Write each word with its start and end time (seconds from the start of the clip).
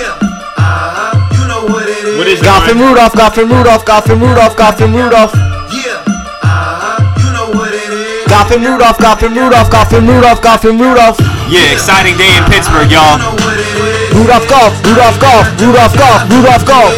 Yeah, 0.00 0.16
uh-huh, 0.16 1.12
you 1.36 1.44
know 1.44 1.68
what 1.68 1.84
it 1.84 2.00
is. 2.08 2.16
What 2.16 2.26
is 2.26 2.40
Goffin 2.40 2.80
Brian? 2.80 2.96
Rudolph, 2.96 3.12
Goffin 3.12 3.48
Rudolph, 3.52 3.84
Goffin 3.84 4.16
Rudolph, 4.16 4.56
Goffin 4.56 4.90
Rudolph. 4.96 5.32
Yeah, 5.68 6.00
uh-huh, 6.40 7.04
you 7.20 7.28
know 7.36 7.52
what 7.52 7.68
it 7.76 7.92
is. 7.92 8.24
Goffin 8.24 8.64
Rudolph, 8.64 8.96
Goffin 8.96 9.36
Rudolph, 9.36 9.68
Goffin 9.68 10.08
Rudolph, 10.08 10.40
Goffin 10.40 10.80
Rudolph. 10.80 11.20
Yeah, 11.52 11.68
exciting 11.76 12.16
day 12.16 12.32
in 12.32 12.44
Pittsburgh, 12.48 12.88
y'all. 12.88 13.20
You 13.20 13.28
know 13.28 13.36
what 13.44 13.60
it 13.60 13.68
is. 13.76 14.16
Rudolph 14.16 14.48
Goff, 14.48 14.72
Rudolph 14.88 15.18
Goff, 15.20 15.44
Rudolph 15.60 15.94
Goff, 16.00 16.20
Rudolph 16.32 16.64
Goff. 16.64 16.92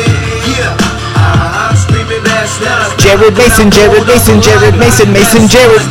Yeah, 0.46 0.70
uh-huh, 1.18 1.74
screaming 1.74 2.22
that's 2.22 2.62
not. 2.62 2.94
Jared 3.02 3.34
Mason, 3.34 3.66
Jared 3.66 4.06
Mason, 4.06 4.38
Jared 4.38 4.78
Mason, 4.78 5.10
Mason 5.10 5.50
Jared. 5.50 5.82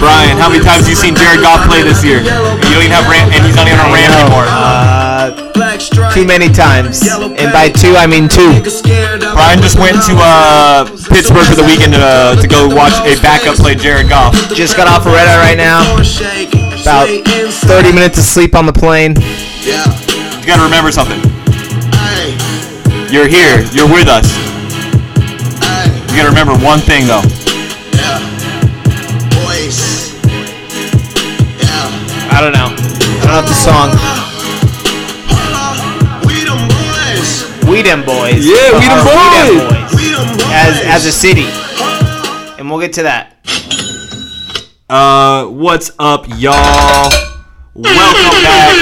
Brian, 0.00 0.36
how 0.38 0.48
many 0.50 0.62
times 0.64 0.86
have 0.86 0.90
you 0.90 0.98
seen 0.98 1.14
Jared 1.14 1.40
Goff 1.40 1.66
play 1.68 1.82
this 1.82 2.02
year? 2.02 2.20
You 2.22 2.72
don't 2.74 2.82
even 2.82 2.94
have 2.94 3.06
Ram, 3.06 3.30
and 3.30 3.40
he's 3.44 3.54
not 3.54 3.66
even 3.66 3.78
on 3.78 3.92
Ram 3.92 4.10
anymore. 4.10 4.46
Uh, 4.48 5.52
Black 5.54 5.80
too 6.14 6.26
many 6.26 6.48
times. 6.48 7.00
And 7.06 7.52
by 7.52 7.68
two, 7.68 7.94
I 7.96 8.06
mean 8.06 8.28
two. 8.28 8.52
Nigga 8.52 8.70
scared 8.70 9.22
of 9.22 9.34
Brian 9.34 9.60
just 9.62 9.78
went 9.78 9.96
to 10.04 10.14
uh, 10.18 10.84
Pittsburgh 11.08 11.46
for 11.46 11.54
the 11.54 11.64
weekend 11.64 11.94
uh, 11.94 12.36
to 12.40 12.46
go 12.48 12.68
watch 12.68 12.94
a 13.06 13.20
backup 13.22 13.56
play 13.56 13.74
Jared 13.74 14.08
Goff. 14.08 14.34
Just 14.54 14.76
got 14.76 14.88
off 14.88 15.06
a 15.06 15.10
red 15.10 15.28
eye 15.28 15.40
right 15.40 15.56
now. 15.58 15.82
About 16.82 17.06
30 17.06 17.92
minutes 17.92 18.18
of 18.18 18.24
sleep 18.24 18.54
on 18.54 18.66
the 18.66 18.72
plane. 18.72 19.14
You 19.62 20.46
gotta 20.46 20.64
remember 20.64 20.90
something. 20.90 21.20
You're 23.12 23.28
here. 23.28 23.62
You're 23.72 23.88
with 23.88 24.08
us. 24.08 24.26
You 26.10 26.18
gotta 26.18 26.28
remember 26.28 26.56
one 26.64 26.80
thing 26.80 27.06
though. 27.06 27.22
I 32.34 32.40
don't 32.40 32.52
know. 32.52 32.66
I 32.66 33.26
don't 33.26 33.26
know 33.26 33.42
the 33.42 33.54
song. 33.54 33.88
We 36.26 36.44
them 36.44 36.68
boys. 36.68 37.68
We 37.68 37.82
them 37.82 38.02
boys. 38.04 38.44
Yeah, 38.46 38.78
we 38.78 38.86
them 38.88 39.04
boys. 39.04 39.94
We 39.94 40.10
them 40.12 40.36
boys. 40.36 40.46
As 40.50 40.80
as 40.84 41.06
a 41.06 41.12
city. 41.12 41.46
And 42.58 42.70
we'll 42.70 42.80
get 42.80 42.92
to 42.94 43.02
that. 43.04 43.36
Uh, 44.88 45.46
what's 45.46 45.90
up, 45.98 46.26
y'all? 46.38 47.10
Welcome 47.74 48.42
back. 48.42 48.74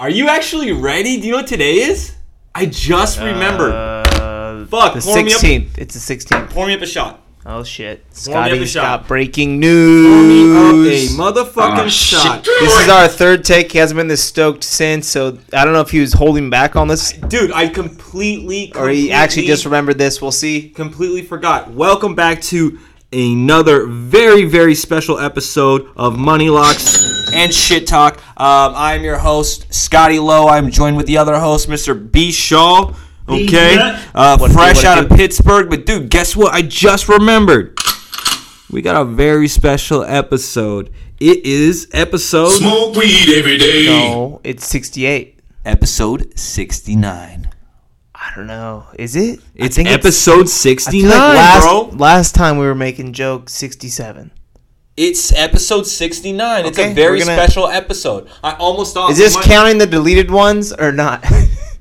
Are 0.00 0.10
you 0.10 0.28
actually 0.28 0.72
ready? 0.72 1.18
Do 1.20 1.26
you 1.26 1.32
know 1.32 1.38
what 1.38 1.46
today 1.46 1.74
is? 1.74 2.14
I 2.54 2.66
just 2.66 3.18
remembered. 3.18 3.72
Uh, 3.72 4.66
Fuck, 4.66 4.94
the 4.94 5.00
pour 5.00 5.16
me 5.22 5.32
up- 5.32 5.40
16th. 5.40 5.78
It's 5.78 5.94
the 5.94 6.00
16th. 6.16 6.50
Pour 6.50 6.66
me 6.66 6.74
up 6.74 6.82
a 6.82 6.86
shot. 6.86 7.20
Oh 7.44 7.64
shit. 7.64 7.98
me 7.98 8.04
up 8.04 8.10
a 8.12 8.20
Scotty's 8.20 8.70
shot. 8.70 8.82
got 9.00 9.08
breaking 9.08 9.58
news. 9.58 11.12
up 11.18 11.34
a 11.34 11.42
motherfucking 11.42 11.90
shot. 11.90 12.44
This 12.44 12.80
is 12.82 12.88
our 12.88 13.08
third 13.08 13.44
take. 13.44 13.72
He 13.72 13.78
hasn't 13.78 13.98
been 13.98 14.06
this 14.06 14.22
stoked 14.22 14.62
since, 14.62 15.08
so 15.08 15.38
I 15.52 15.64
don't 15.64 15.72
know 15.72 15.80
if 15.80 15.90
he 15.90 15.98
was 15.98 16.12
holding 16.12 16.50
back 16.50 16.76
on 16.76 16.86
this 16.86 17.12
Dude, 17.12 17.50
I 17.50 17.66
completely, 17.66 18.72
or 18.76 18.88
he 18.88 19.10
actually 19.10 19.46
just 19.46 19.64
remembered 19.64 19.98
this. 19.98 20.22
We'll 20.22 20.30
see. 20.30 20.68
completely 20.68 21.22
forgot. 21.22 21.68
Welcome 21.72 22.14
back 22.14 22.40
to 22.42 22.78
another 23.12 23.86
very, 23.86 24.44
very 24.44 24.76
special 24.76 25.18
episode 25.18 25.88
of 25.96 26.16
Money 26.16 26.48
Locks 26.48 27.32
and 27.32 27.52
Shit 27.52 27.88
Talk. 27.88 28.18
Um, 28.40 28.72
I'm 28.76 29.02
your 29.02 29.18
host, 29.18 29.72
Scotty 29.74 30.20
Lowe. 30.20 30.46
I'm 30.46 30.70
joined 30.70 30.96
with 30.96 31.06
the 31.06 31.18
other 31.18 31.40
host, 31.40 31.68
Mr. 31.68 32.10
B. 32.12 32.30
Shaw. 32.30 32.94
Okay, 33.28 33.76
uh, 34.14 34.36
What 34.38 34.46
it 34.50 34.52
do, 34.52 34.54
fresh 34.54 34.84
out 34.84 34.98
of? 34.98 35.10
Pittsburgh. 35.10 35.70
But 35.70 35.86
dude, 35.86 36.10
guess 36.10 36.34
what? 36.36 36.52
I 36.52 36.62
just 36.62 37.08
remembered. 37.08 37.78
We 38.70 38.82
got 38.82 39.00
a 39.00 39.04
very 39.04 39.48
special 39.48 40.02
episode. 40.02 40.90
It 41.20 41.44
is 41.46 41.88
episode 41.92 42.48
Smoke 42.50 42.96
weed 42.96 43.28
every 43.38 43.58
day. 43.58 43.86
No, 43.86 44.40
it's 44.42 44.66
68. 44.66 45.38
episode 45.64 46.36
69. 46.38 47.48
I 48.14 48.32
don't 48.34 48.46
know. 48.46 48.86
Is 48.98 49.14
it? 49.14 49.40
It's 49.54 49.78
episode 49.78 50.46
I 50.46 50.48
69, 50.48 51.10
like 51.10 51.18
last, 51.36 51.62
bro. 51.64 51.80
last 51.96 52.34
time 52.34 52.56
we 52.58 52.66
were 52.66 52.74
making 52.74 53.12
jokes 53.12 53.52
67. 53.54 54.30
It's 54.96 55.32
episode 55.32 55.86
69. 55.86 56.66
It's 56.66 56.78
a 56.78 56.92
very 56.92 57.18
gonna- 57.20 57.34
special 57.34 57.68
episode. 57.68 58.28
I 58.42 58.52
almost 58.54 58.94
thought 58.94 59.10
Is 59.10 59.18
this 59.18 59.34
we 59.34 59.40
might- 59.40 59.46
counting 59.46 59.78
the 59.78 59.86
deleted 59.86 60.30
ones 60.30 60.72
or 60.72 60.92
not? 60.92 61.24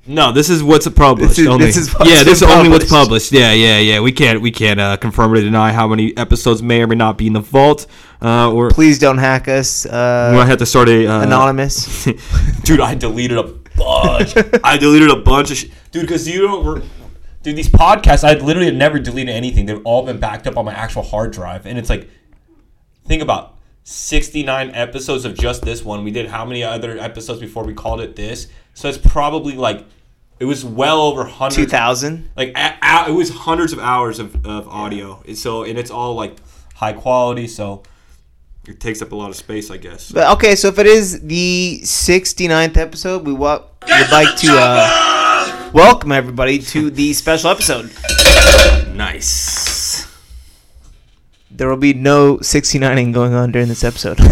No, 0.08 0.32
this 0.32 0.50
is 0.50 0.64
what's 0.64 0.88
published. 0.90 1.30
This 1.30 1.40
is- 1.40 1.48
only. 1.48 1.66
this 1.68 1.78
is 1.78 1.96
yeah, 2.04 2.24
this 2.24 2.42
is 2.42 2.44
only 2.44 2.70
what's 2.70 2.90
published. 2.90 3.32
Yeah, 3.32 3.54
yeah, 3.54 3.78
yeah. 3.78 4.00
We 4.00 4.12
can't 4.12 4.42
we 4.42 4.50
can't 4.52 4.80
uh, 4.80 4.98
confirm 4.98 5.32
or 5.32 5.36
deny 5.42 5.72
how 5.72 5.88
many 5.88 6.16
episodes 6.18 6.64
may 6.64 6.82
or 6.82 6.88
may 6.88 6.96
not 6.96 7.18
be 7.18 7.28
in 7.28 7.34
the 7.34 7.40
vault. 7.40 7.86
Uh, 8.22 8.52
or 8.52 8.70
Please 8.72 8.98
don't 9.00 9.20
hack 9.20 9.48
us. 9.48 9.86
we 9.86 9.92
Uh, 9.92 10.34
might 10.34 10.46
have 10.48 10.58
to 10.60 10.66
start 10.66 10.90
a 10.90 11.06
uh, 11.08 11.22
anonymous. 11.22 12.06
Dude, 12.64 12.80
I 12.80 12.96
deleted 12.96 13.38
a 13.38 13.44
bunch. 13.78 14.34
I 14.64 14.78
deleted 14.78 15.10
a 15.12 15.18
bunch 15.18 15.52
of 15.52 15.58
shit. 15.58 15.72
Dude, 15.92 16.04
because 16.04 16.28
you 16.28 16.42
don't. 16.42 16.66
Re- 16.66 16.90
Dude, 17.44 17.56
these 17.56 17.70
podcasts, 17.70 18.24
I 18.24 18.34
literally 18.34 18.68
have 18.68 18.76
never 18.76 19.00
deleted 19.00 19.34
anything. 19.34 19.66
They've 19.66 19.82
all 19.84 20.04
been 20.06 20.20
backed 20.20 20.46
up 20.46 20.58
on 20.58 20.66
my 20.66 20.74
actual 20.74 21.02
hard 21.02 21.32
drive. 21.32 21.66
And 21.66 21.80
it's 21.80 21.90
like, 21.90 22.08
think 23.08 23.24
about 23.24 23.56
69 23.84 24.70
episodes 24.76 25.26
of 25.26 25.36
just 25.36 25.64
this 25.64 25.84
one. 25.84 26.04
We 26.04 26.12
did 26.12 26.28
how 26.28 26.46
many 26.46 26.64
other 26.64 27.00
episodes 27.00 27.40
before 27.40 27.64
we 27.64 27.74
called 27.74 28.00
it 28.02 28.16
this? 28.16 28.48
So 28.74 28.88
it's 28.90 28.98
probably 28.98 29.54
like, 29.56 29.86
it 30.40 30.46
was 30.46 30.66
well 30.66 31.02
over 31.02 31.22
100. 31.22 31.56
2000. 31.56 32.30
Like, 32.36 32.54
a, 32.58 32.78
a, 32.82 33.10
it 33.10 33.14
was 33.14 33.30
hundreds 33.30 33.74
of 33.74 33.80
hours 33.80 34.20
of, 34.20 34.46
of 34.46 34.68
audio. 34.68 35.22
And 35.28 35.38
So, 35.38 35.64
and 35.64 35.78
it's 35.78 35.92
all 35.92 36.16
like 36.16 36.38
high 36.76 36.94
quality. 36.94 37.48
So 37.48 37.84
it 38.68 38.80
takes 38.80 39.02
up 39.02 39.12
a 39.12 39.16
lot 39.16 39.30
of 39.30 39.36
space, 39.36 39.70
I 39.70 39.78
guess. 39.78 40.12
But 40.12 40.32
okay, 40.38 40.56
so 40.56 40.68
if 40.70 40.80
it 40.80 40.88
is 40.88 41.22
the 41.22 41.80
69th 41.84 42.78
episode, 42.78 43.26
we 43.26 43.34
wa- 43.34 43.64
would 43.88 44.12
like 44.12 44.36
to 44.38 44.48
uh, 44.52 45.70
welcome 45.74 46.12
everybody 46.12 46.60
to 46.60 46.90
the 46.90 47.14
special 47.14 47.50
episode. 47.52 47.92
Nice. 48.96 50.08
There 51.50 51.70
will 51.70 51.78
be 51.78 51.94
no 51.94 52.38
69ing 52.38 53.14
going 53.14 53.34
on 53.34 53.52
during 53.52 53.68
this 53.68 53.84
episode. 53.84 54.18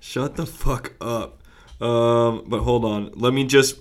Shut 0.00 0.36
the 0.36 0.46
fuck 0.46 0.94
up. 1.00 1.40
Um, 1.84 2.44
but 2.46 2.60
hold 2.60 2.84
on. 2.84 3.12
Let 3.14 3.34
me 3.34 3.44
just 3.44 3.76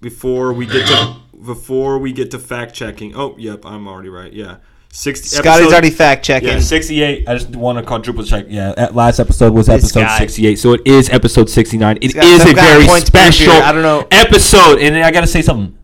before 0.00 0.52
we 0.52 0.66
get 0.66 0.86
to 0.88 1.16
before 1.44 1.98
we 1.98 2.12
get 2.12 2.30
to 2.30 2.38
fact 2.38 2.74
checking. 2.74 3.14
Oh, 3.14 3.34
yep, 3.38 3.64
I'm 3.66 3.86
already 3.86 4.08
right. 4.08 4.32
Yeah, 4.32 4.56
sixty. 4.90 5.28
Scotty's 5.28 5.46
episode- 5.66 5.72
already 5.72 5.90
fact 5.90 6.24
checking. 6.24 6.48
Yeah, 6.48 6.60
68. 6.60 7.28
I 7.28 7.34
just 7.34 7.50
want 7.50 7.78
to 7.78 7.84
quadruple 7.84 8.24
check. 8.24 8.46
Yeah, 8.48 8.88
last 8.92 9.18
episode 9.18 9.52
was 9.52 9.66
This 9.66 9.84
episode 9.84 10.00
guy. 10.04 10.18
68. 10.18 10.58
So 10.58 10.72
it 10.72 10.82
is 10.86 11.10
episode 11.10 11.50
69. 11.50 11.98
It 12.00 12.14
got 12.14 12.24
is 12.24 12.42
a 12.42 12.54
very 12.54 12.86
special. 13.00 13.52
I 13.52 13.72
don't 13.72 13.82
know. 13.82 14.06
episode. 14.10 14.78
And 14.78 14.96
I 14.96 15.10
got 15.10 15.20
to 15.22 15.26
say 15.26 15.42
something. 15.42 15.76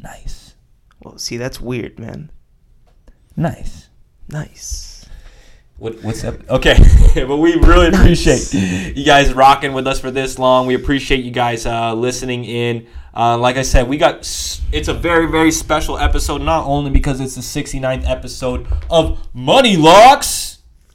Nice. 0.00 0.54
well, 1.02 1.16
see, 1.18 1.36
that's 1.38 1.60
weird, 1.60 1.98
man. 1.98 2.30
Nice. 3.36 3.88
Nice. 4.28 4.93
What, 5.76 6.04
what's 6.04 6.22
up? 6.22 6.36
Okay, 6.48 6.76
but 7.26 7.36
we 7.38 7.56
really 7.56 7.88
appreciate 7.88 8.54
you 8.54 9.04
guys 9.04 9.32
rocking 9.32 9.72
with 9.72 9.88
us 9.88 9.98
for 9.98 10.12
this 10.12 10.38
long. 10.38 10.68
We 10.68 10.74
appreciate 10.74 11.24
you 11.24 11.32
guys 11.32 11.66
uh, 11.66 11.94
listening 11.94 12.44
in. 12.44 12.86
Uh, 13.12 13.36
like 13.38 13.56
I 13.56 13.62
said, 13.62 13.88
we 13.88 13.96
got 13.96 14.18
it's 14.18 14.88
a 14.88 14.94
very 14.94 15.26
very 15.26 15.50
special 15.50 15.98
episode. 15.98 16.42
Not 16.42 16.64
only 16.64 16.92
because 16.92 17.20
it's 17.20 17.34
the 17.34 17.40
69th 17.40 18.08
episode 18.08 18.68
of 18.88 19.18
Money 19.34 19.76
Locks. 19.76 20.53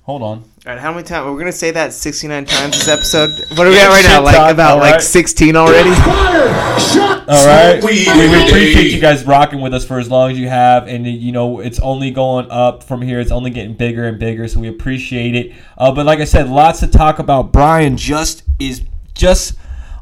Hold 0.10 0.24
on. 0.24 0.38
All 0.40 0.44
right, 0.66 0.80
how 0.80 0.92
many 0.92 1.04
times? 1.04 1.28
We're 1.28 1.38
gonna 1.38 1.52
say 1.52 1.70
that 1.70 1.94
69 1.94 2.46
times 2.46 2.74
this 2.80 2.88
episode. 2.88 3.30
What 3.56 3.68
are 3.68 3.70
we 3.70 3.76
Yeah, 3.76 3.84
at 3.84 3.90
right 3.90 4.04
now? 4.04 4.16
shit 4.16 4.24
Like 4.24 4.36
talk, 4.38 4.52
about 4.54 4.72
all 4.72 4.80
like 4.80 5.02
16 5.02 5.56
already. 5.56 5.92
All 5.92 7.46
right. 7.46 7.80
weed 7.84 8.08
We 8.08 8.44
appreciate 8.48 8.92
you 8.92 9.00
guys 9.00 9.24
rocking 9.24 9.62
with 9.62 9.72
us 9.72 9.86
for 9.86 10.00
as 10.00 10.10
long 10.10 10.32
as 10.32 10.40
you 10.40 10.50
have, 10.50 10.88
and 10.88 11.06
you 11.06 11.32
know 11.32 11.60
it's 11.60 11.80
only 11.82 12.10
going 12.10 12.48
up 12.50 12.82
from 12.82 13.04
here. 13.04 13.20
It's 13.20 13.30
only 13.30 13.52
getting 13.52 13.76
bigger 13.76 14.08
and 14.08 14.18
bigger, 14.18 14.48
so 14.48 14.60
we 14.60 14.68
appreciate 14.68 15.36
it. 15.36 15.54
Uh, 15.78 15.92
but 15.92 16.08
like 16.08 16.18
I 16.18 16.26
said, 16.26 16.50
lots 16.50 16.80
to 16.80 16.88
talk 16.88 17.20
about. 17.20 17.52
Brian 17.54 17.96
just 17.96 18.42
is 18.58 18.82
just 19.14 19.60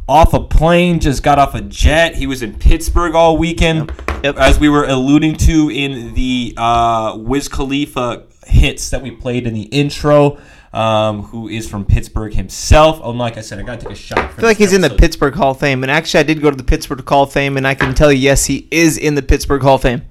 off 0.07 0.33
a 0.33 0.39
plane, 0.39 1.01
just 1.01 1.21
got 1.21 1.37
off 1.37 1.53
a 1.53 1.59
jet. 1.59 2.15
He 2.15 2.27
was 2.27 2.41
in 2.41 2.57
Pittsburgh 2.57 3.13
all 3.13 3.37
weekend, 3.37 3.91
Yep. 4.23 4.37
as 4.37 4.57
we 4.57 4.69
were 4.69 4.85
alluding 4.85 5.35
to 5.35 5.69
in 5.69 6.13
the 6.13 6.53
uh, 6.55 7.13
Wiz 7.19 7.49
Khalifa 7.49 8.23
hits 8.47 8.89
that 8.89 9.01
we 9.01 9.11
played 9.11 9.47
in 9.47 9.53
the 9.53 9.63
intro. 9.63 10.39
Um, 10.73 11.23
who 11.23 11.47
is 11.47 11.67
from 11.67 11.85
Pittsburgh 11.85 12.33
himself? 12.33 12.99
Oh, 13.01 13.11
like 13.11 13.37
I 13.37 13.41
said, 13.41 13.57
I 13.57 13.63
gotta 13.63 13.81
take 13.81 13.93
a 13.93 13.95
shot. 13.95 14.19
I 14.19 14.27
feel 14.27 14.45
like 14.45 14.57
he's 14.57 14.73
in 14.73 14.81
the 14.81 14.89
Pittsburgh 14.89 15.33
Hall 15.33 15.51
of 15.51 15.59
Fame, 15.59 15.81
and 15.83 15.89
actually, 15.91 16.19
I 16.19 16.23
did 16.23 16.41
go 16.41 16.51
to 16.51 16.57
the 16.57 16.63
Pittsburgh 16.63 17.07
Hall 17.07 17.23
of 17.23 17.31
Fame, 17.31 17.57
and 17.57 17.65
I 17.65 17.73
can 17.73 17.95
tell 17.95 18.11
you, 18.11 18.19
yes, 18.19 18.45
he 18.45 18.67
is 18.69 18.97
in 18.97 19.15
the 19.15 19.21
Pittsburgh 19.21 19.61
Hall 19.61 19.75
of 19.75 19.81
Fame. 19.81 20.03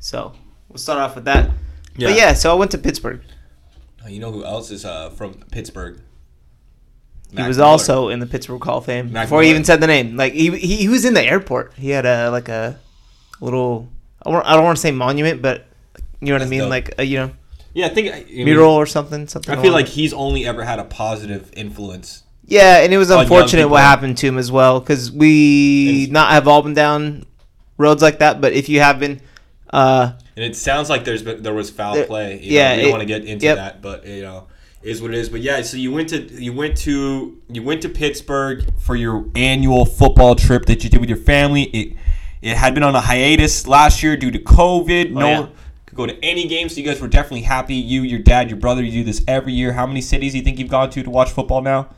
So 0.00 0.32
we'll 0.68 0.78
start 0.78 0.98
off 0.98 1.14
with 1.14 1.26
that. 1.26 1.50
But 1.94 2.16
yeah, 2.16 2.32
so 2.32 2.50
I 2.50 2.54
went 2.54 2.70
to 2.72 2.78
Pittsburgh. 2.78 3.22
You 4.08 4.18
know 4.18 4.32
who 4.32 4.44
else 4.44 4.70
is 4.70 4.84
uh, 4.84 5.10
from 5.10 5.34
Pittsburgh? 5.52 6.00
He 7.34 7.42
was 7.42 7.58
also 7.58 8.08
in 8.08 8.18
the 8.18 8.26
Pittsburgh 8.26 8.62
Hall 8.62 8.78
of 8.78 8.84
Fame 8.84 9.12
Mac 9.12 9.26
before 9.26 9.42
he 9.42 9.50
even 9.50 9.64
said 9.64 9.80
the 9.80 9.86
name. 9.86 10.16
Like 10.16 10.32
he, 10.34 10.50
he, 10.50 10.76
he 10.76 10.88
was 10.88 11.04
in 11.04 11.14
the 11.14 11.22
airport. 11.22 11.72
He 11.74 11.90
had 11.90 12.04
a 12.04 12.30
like 12.30 12.48
a 12.48 12.78
little. 13.40 13.88
I 14.24 14.30
don't 14.30 14.64
want 14.64 14.76
to 14.76 14.80
say 14.80 14.90
monument, 14.90 15.40
but 15.40 15.66
you 16.22 16.28
know 16.28 16.34
what 16.34 16.42
I 16.42 16.46
mean. 16.46 16.60
dope. 16.60 16.70
Like 16.70 16.94
uh, 16.98 17.02
you 17.02 17.18
know, 17.18 17.30
Yeah, 17.74 17.86
I 17.86 17.88
think 17.90 18.14
I, 18.14 18.24
mean, 18.32 18.44
mural 18.44 18.72
or 18.72 18.86
something. 18.86 19.26
Something. 19.28 19.52
I 19.52 19.56
feel 19.60 19.72
along- 19.72 19.82
like 19.82 19.88
he's 19.88 20.12
only 20.12 20.46
ever 20.46 20.64
had 20.64 20.78
a 20.78 20.84
positive 20.84 21.50
influence. 21.56 22.22
Yeah, 22.46 22.78
and 22.82 22.92
it 22.92 22.98
was 22.98 23.08
young 23.10 23.20
unfortunate 23.20 23.68
what 23.68 23.82
happened 23.82 24.16
to 24.18 24.26
him 24.26 24.38
as 24.38 24.50
well 24.50 24.80
because 24.80 25.10
we 25.12 26.04
And- 26.04 26.12
not 26.12 26.32
have 26.32 26.48
all 26.48 26.62
been 26.62 26.74
down 26.74 27.24
roads 27.78 28.02
like 28.02 28.18
that. 28.20 28.40
But 28.40 28.52
if 28.52 28.68
you 28.68 28.80
have 28.80 28.98
been, 28.98 29.20
uh, 29.72 30.12
And 30.36 30.44
it 30.44 30.56
sounds 30.56 30.88
like 30.90 31.04
there's 31.04 31.22
been, 31.22 31.42
there 31.42 31.54
was 31.54 31.70
foul 31.70 31.94
There- 31.94 32.04
play. 32.06 32.40
You 32.42 32.52
yeah, 32.56 32.70
know, 32.70 32.76
we 32.76 32.80
don't 32.82 32.88
it- 32.88 32.92
want 32.92 33.00
to 33.02 33.06
get 33.06 33.24
into 33.24 33.46
yep. 33.46 33.56
that, 33.56 33.82
but 33.82 34.06
you 34.06 34.22
know, 34.22 34.48
is 34.82 35.00
what 35.00 35.12
it 35.12 35.18
is. 35.18 35.28
But 35.28 35.40
yeah, 35.40 35.62
so 35.62 35.76
you 35.76 35.92
went 35.92 36.08
to 36.10 36.18
you 36.20 36.52
went 36.52 36.76
to 36.78 37.38
you 37.48 37.62
went 37.62 37.82
to 37.82 37.88
Pittsburgh 37.88 38.64
for 38.80 38.96
your 38.96 39.24
annual 39.36 39.84
football 39.84 40.34
trip 40.34 40.66
that 40.66 40.82
you 40.84 40.90
did 40.90 41.00
with 41.00 41.08
your 41.08 41.18
family. 41.18 41.62
It 41.64 41.96
it 42.42 42.56
had 42.56 42.74
been 42.74 42.82
on 42.82 42.96
a 42.96 43.00
hiatus 43.00 43.68
last 43.68 44.02
year 44.02 44.16
due 44.16 44.32
to 44.32 44.38
COVID. 44.40 45.12
no 45.12 45.28
yeah. 45.28 45.46
Could 45.92 45.96
go 45.96 46.06
to 46.06 46.24
any 46.24 46.46
game. 46.48 46.68
So 46.68 46.80
you 46.80 46.86
guys 46.86 47.00
were 47.00 47.08
definitely 47.08 47.42
happy. 47.42 47.74
You, 47.74 48.02
your 48.02 48.18
dad, 48.20 48.48
your 48.50 48.58
brother, 48.58 48.82
you 48.82 48.90
do 48.90 49.04
this 49.04 49.22
every 49.28 49.52
year. 49.52 49.72
How 49.74 49.86
many 49.86 50.00
cities 50.00 50.32
do 50.32 50.38
you 50.38 50.44
think 50.44 50.58
you've 50.58 50.70
gone 50.70 50.90
to 50.90 51.02
to 51.02 51.10
watch 51.10 51.30
football 51.30 51.60
now? 51.62 51.88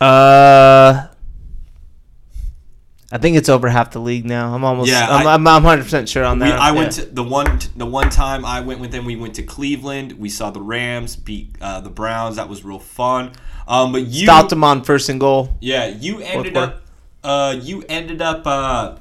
uh, 0.00 1.06
I 3.10 3.16
think 3.16 3.38
it's 3.38 3.48
over 3.48 3.70
half 3.70 3.92
the 3.92 4.00
league 4.00 4.26
now. 4.26 4.54
I'm 4.54 4.64
almost. 4.64 4.90
Yeah, 4.90 5.06
I'm, 5.08 5.26
I- 5.26 5.32
I'm, 5.34 5.46
I'm 5.48 5.62
100 5.64 5.82
percent 5.84 6.08
sure 6.10 6.24
on 6.24 6.40
that. 6.40 6.46
We. 6.46 6.52
I 6.52 6.72
went 6.72 6.96
Yeah. 6.98 7.04
to 7.04 7.10
the 7.10 7.22
one 7.24 7.58
the 7.74 7.86
one 7.86 8.10
time 8.10 8.44
I 8.44 8.60
went 8.60 8.80
with 8.80 8.92
them. 8.92 9.06
We 9.06 9.16
went 9.16 9.34
to 9.36 9.42
Cleveland. 9.42 10.12
We 10.12 10.28
saw 10.28 10.50
the 10.50 10.60
Rams 10.60 11.16
beat 11.16 11.56
uh, 11.62 11.80
the 11.80 11.88
Browns. 11.88 12.36
That 12.36 12.50
was 12.50 12.64
real 12.64 12.78
fun. 12.78 13.32
Um, 13.66 13.92
but 13.92 14.02
you 14.02 14.26
stopped 14.26 14.52
him 14.52 14.62
on 14.62 14.84
first 14.84 15.08
and 15.08 15.18
goal. 15.18 15.56
Yeah, 15.62 15.86
you 15.86 16.20
ended 16.20 16.56
up. 16.58 16.82
Uh, 17.24 17.56
you 17.60 17.82
ended 17.88 18.20
up 18.20 18.46
uh, 18.46 18.96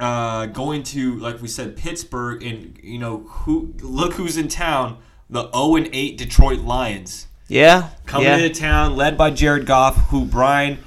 uh, 0.00 0.46
going 0.46 0.82
to 0.84 1.16
like 1.18 1.40
we 1.42 1.48
said 1.48 1.76
Pittsburgh, 1.76 2.42
and 2.42 2.78
you 2.82 2.98
know 2.98 3.18
who? 3.18 3.74
Look 3.80 4.14
who's 4.14 4.36
in 4.36 4.48
town. 4.48 4.98
The 5.28 5.48
0 5.52 5.76
and 5.76 5.88
8 5.92 6.18
Detroit 6.18 6.58
Lions 6.60 7.28
Yeah, 7.46 7.90
coming 8.04 8.26
yeah. 8.26 8.36
into 8.38 8.60
town, 8.60 8.96
led 8.96 9.16
by 9.16 9.30
Jared 9.30 9.64
Goff, 9.64 9.94
who 10.08 10.24
Brian 10.24 10.78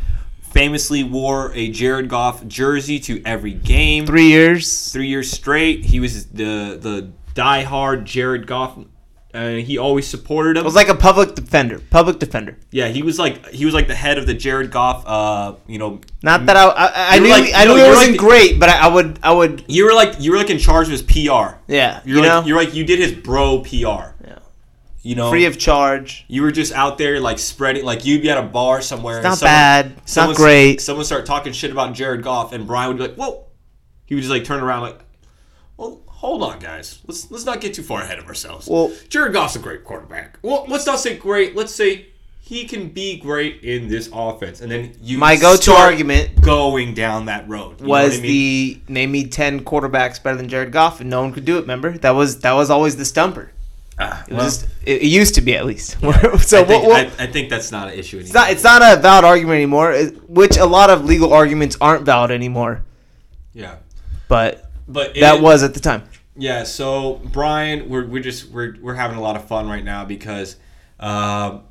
famously 0.41 1.01
wore 1.03 1.53
a 1.53 1.69
Jared 1.69 2.09
Goff 2.09 2.45
jersey 2.47 2.99
to 3.01 3.21
every 3.25 3.53
game 3.53 4.05
Three 4.05 4.27
years. 4.27 4.91
three 4.91 5.07
years 5.07 5.31
straight. 5.31 5.85
He 5.85 5.99
was 6.01 6.25
the 6.25 6.77
the 6.79 7.11
diehard 7.35 8.03
Jared 8.03 8.45
Goff. 8.47 8.77
Uh, 9.33 9.49
he 9.55 9.79
always 9.79 10.05
supported 10.07 10.57
him. 10.57 10.61
It 10.61 10.65
was 10.65 10.75
like 10.75 10.89
a 10.89 10.95
public 10.95 11.33
defender. 11.33 11.79
Public 11.89 12.19
defender. 12.19 12.57
yeah, 12.71 12.89
he 12.89 13.01
was 13.01 13.17
like 13.17 13.47
he 13.47 13.65
was 13.65 13.73
like 13.73 13.87
the 13.87 13.95
head 13.95 14.17
of 14.19 14.27
the 14.27 14.33
Jared 14.35 14.69
Goff. 14.69 15.03
Uh, 15.07 15.55
you 15.67 15.79
know, 15.79 16.01
Not 16.21 16.45
that 16.45 16.55
I. 16.55 16.65
I, 16.69 16.91
I 17.15 17.19
knew. 17.19 17.29
like- 17.29 17.51
I 17.55 17.65
knew 17.65 17.75
you 17.75 17.83
it 17.85 17.89
wasn't 17.89 18.11
like- 18.11 18.19
great, 18.19 18.59
but 18.59 18.69
I, 18.69 18.85
I 18.85 18.87
would. 18.87 19.19
I 19.23 19.31
would. 19.33 19.63
you 19.67 19.85
were 19.85 19.93
like 19.93 20.19
you 20.19 20.31
were 20.31 20.37
like 20.37 20.51
in 20.51 20.59
charge 20.59 20.85
of 20.87 20.91
his 20.91 21.01
PR. 21.01 21.55
Yeah. 21.67 22.01
You're 22.05 22.17
you 22.17 22.21
like 22.21 22.23
know. 22.27 22.43
you're 22.45 22.57
like 22.57 22.75
you 22.75 22.85
did 22.85 22.99
his 22.99 23.11
bro 23.11 23.61
PR. 23.61 23.69
Yeah. 24.23 24.39
You 25.01 25.15
know, 25.15 25.31
free 25.31 25.45
of 25.45 25.57
charge. 25.57 26.23
you 26.29 26.43
were 26.43 26.51
just 26.51 26.71
out 26.71 26.97
there 26.97 27.19
like 27.19 27.37
spreading 27.39 27.83
like 27.83 28.05
you'd 28.05 28.21
be 28.21 28.29
at 28.29 28.37
a 28.37 28.43
bar 28.43 28.81
somewhere. 28.81 29.17
It's 29.17 29.25
not 29.25 29.41
bad. 29.41 29.93
It's 30.03 30.15
not 30.15 30.35
great. 30.35 30.79
Someone 30.79 31.03
start 31.05 31.25
talking 31.25 31.51
shit 31.53 31.71
about 31.71 31.93
Jared 31.93 32.21
Goff, 32.23 32.53
and 32.53 32.65
Brian 32.67 32.87
would 32.89 32.97
be 32.97 33.03
like, 33.07 33.15
"Whoa!" 33.15 33.47
He 34.05 34.15
would 34.15 34.21
just 34.21 34.31
like 34.31 34.45
turn 34.45 34.61
around 34.63 34.83
like, 34.83 34.95
"Well, 34.99 35.02
hold 36.23 36.41
on, 36.43 36.59
guys. 36.59 36.99
Let's 37.07 37.29
let's 37.31 37.45
not 37.45 37.61
get 37.61 37.73
too 37.73 37.83
far 37.83 38.01
ahead 38.01 38.17
of 38.19 38.25
ourselves." 38.27 38.67
Well- 38.67 38.91
Jared 39.09 39.33
Goff's 39.33 39.55
a 39.55 39.59
great 39.59 39.83
quarterback. 39.83 40.39
Well, 40.41 40.65
let's 40.67 40.85
not 40.85 40.99
say 40.99 41.17
great. 41.17 41.55
Let's 41.55 41.73
say 41.75 42.07
he 42.39 42.65
can 42.65 42.89
be 42.89 43.17
great 43.17 43.63
in 43.63 43.87
this 43.87 44.09
offense, 44.13 44.59
and 44.61 44.69
then 44.71 44.93
you 45.01 45.17
My 45.17 45.35
go-to 45.37 45.71
argument 45.71 46.41
going 46.41 46.93
down 46.93 47.25
that 47.27 47.47
road 47.47 47.79
was 47.81 48.17
I 48.19 48.21
mean? 48.21 48.31
the 48.31 48.81
name 48.93 49.11
me 49.11 49.27
ten 49.27 49.63
quarterbacks 49.63 50.21
better 50.21 50.37
than 50.37 50.49
Jared 50.49 50.71
Goff, 50.71 50.99
and 51.01 51.09
no 51.09 51.21
one 51.21 51.31
could 51.33 51.45
do 51.45 51.57
it. 51.57 51.61
Remember 51.61 51.97
that 51.99 52.11
was 52.11 52.39
that 52.39 52.51
was 52.53 52.69
always 52.69 52.95
the 52.97 53.05
stumper. 53.05 53.51
Ah, 53.99 54.23
It 54.27 54.33
well, 54.33 54.43
just, 54.43 54.65
it, 54.87 55.03
it 55.03 55.07
used 55.07 55.35
to 55.35 55.41
be 55.41 55.55
at 55.55 55.65
least. 55.67 55.91
so 56.01 56.09
I, 56.09 56.63
think, 56.65 56.83
we'll- 56.83 56.95
I, 56.95 57.11
I 57.19 57.27
think 57.27 57.49
that's 57.51 57.71
not 57.71 57.89
an 57.89 57.93
issue 57.93 58.17
anymore. 58.17 58.25
it's 58.25 58.33
not 58.33 58.51
it's 58.51 58.63
not 58.63 58.81
a 58.81 58.99
valid 58.99 59.23
argument 59.23 59.57
anymore. 59.57 59.93
Which 60.27 60.57
a 60.57 60.65
lot 60.65 60.89
of 60.89 61.05
legal 61.05 61.31
arguments 61.31 61.77
aren't 61.79 62.03
valid 62.03 62.31
anymore. 62.31 62.81
yeah, 63.53 63.75
But 64.27 64.69
but 64.87 65.13
that 65.15 65.35
it- 65.35 65.41
was 65.43 65.61
at 65.63 65.75
the 65.75 65.79
time. 65.79 66.03
Yeah, 66.35 66.63
so 66.63 67.21
Brian, 67.31 67.89
we're, 67.89 68.05
we're 68.07 68.23
just 68.23 68.49
we're, 68.49 68.75
we're 68.81 68.95
having 68.95 69.17
a 69.17 69.21
lot 69.21 69.35
of 69.35 69.47
fun 69.47 69.67
right 69.67 69.83
now 69.83 70.03
because 70.05 70.55
um, 70.99 71.63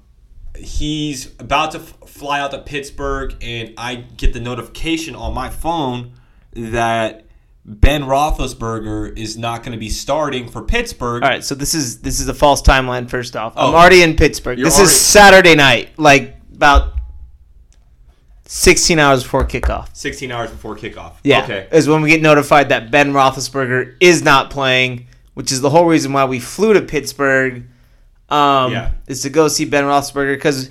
he's 0.56 1.26
about 1.40 1.72
to 1.72 1.78
f- 1.78 1.94
fly 2.06 2.40
out 2.40 2.52
to 2.52 2.58
Pittsburgh, 2.58 3.34
and 3.40 3.74
I 3.76 3.96
get 3.96 4.32
the 4.32 4.40
notification 4.40 5.14
on 5.16 5.34
my 5.34 5.48
phone 5.50 6.12
that 6.52 7.26
Ben 7.64 8.02
Roethlisberger 8.02 9.16
is 9.18 9.36
not 9.36 9.62
going 9.62 9.72
to 9.72 9.78
be 9.78 9.88
starting 9.88 10.48
for 10.48 10.62
Pittsburgh. 10.62 11.22
All 11.22 11.28
right, 11.28 11.42
so 11.44 11.54
this 11.54 11.74
is 11.74 12.00
this 12.00 12.20
is 12.20 12.28
a 12.28 12.34
false 12.34 12.62
timeline. 12.62 13.08
First 13.10 13.36
off, 13.36 13.54
I'm 13.56 13.72
Oh. 13.74 13.76
already 13.76 14.02
in 14.02 14.14
Pittsburgh. 14.16 14.58
This 14.58 14.76
already- 14.76 14.92
is 14.92 15.00
Saturday 15.00 15.54
night, 15.54 15.90
like 15.98 16.36
about 16.54 16.94
16 18.54 18.98
hours 18.98 19.22
before 19.22 19.44
kickoff. 19.46 19.88
16 19.94 20.30
hours 20.30 20.50
before 20.50 20.76
kickoff. 20.76 21.12
Yeah, 21.24 21.42
Okay. 21.44 21.66
is 21.72 21.88
when 21.88 22.02
we 22.02 22.10
get 22.10 22.20
notified 22.20 22.68
that 22.68 22.90
Ben 22.90 23.14
Roethlisberger 23.14 23.94
is 23.98 24.22
not 24.22 24.50
playing, 24.50 25.06
which 25.32 25.50
is 25.50 25.62
the 25.62 25.70
whole 25.70 25.86
reason 25.86 26.12
why 26.12 26.26
we 26.26 26.38
flew 26.38 26.74
to 26.74 26.82
Pittsburgh. 26.82 27.64
Um, 28.28 28.72
Yeah. 28.72 28.90
is 29.06 29.22
to 29.22 29.30
go 29.30 29.48
see 29.48 29.64
Ben 29.64 29.84
Roethlisberger 29.84 30.34
because 30.34 30.68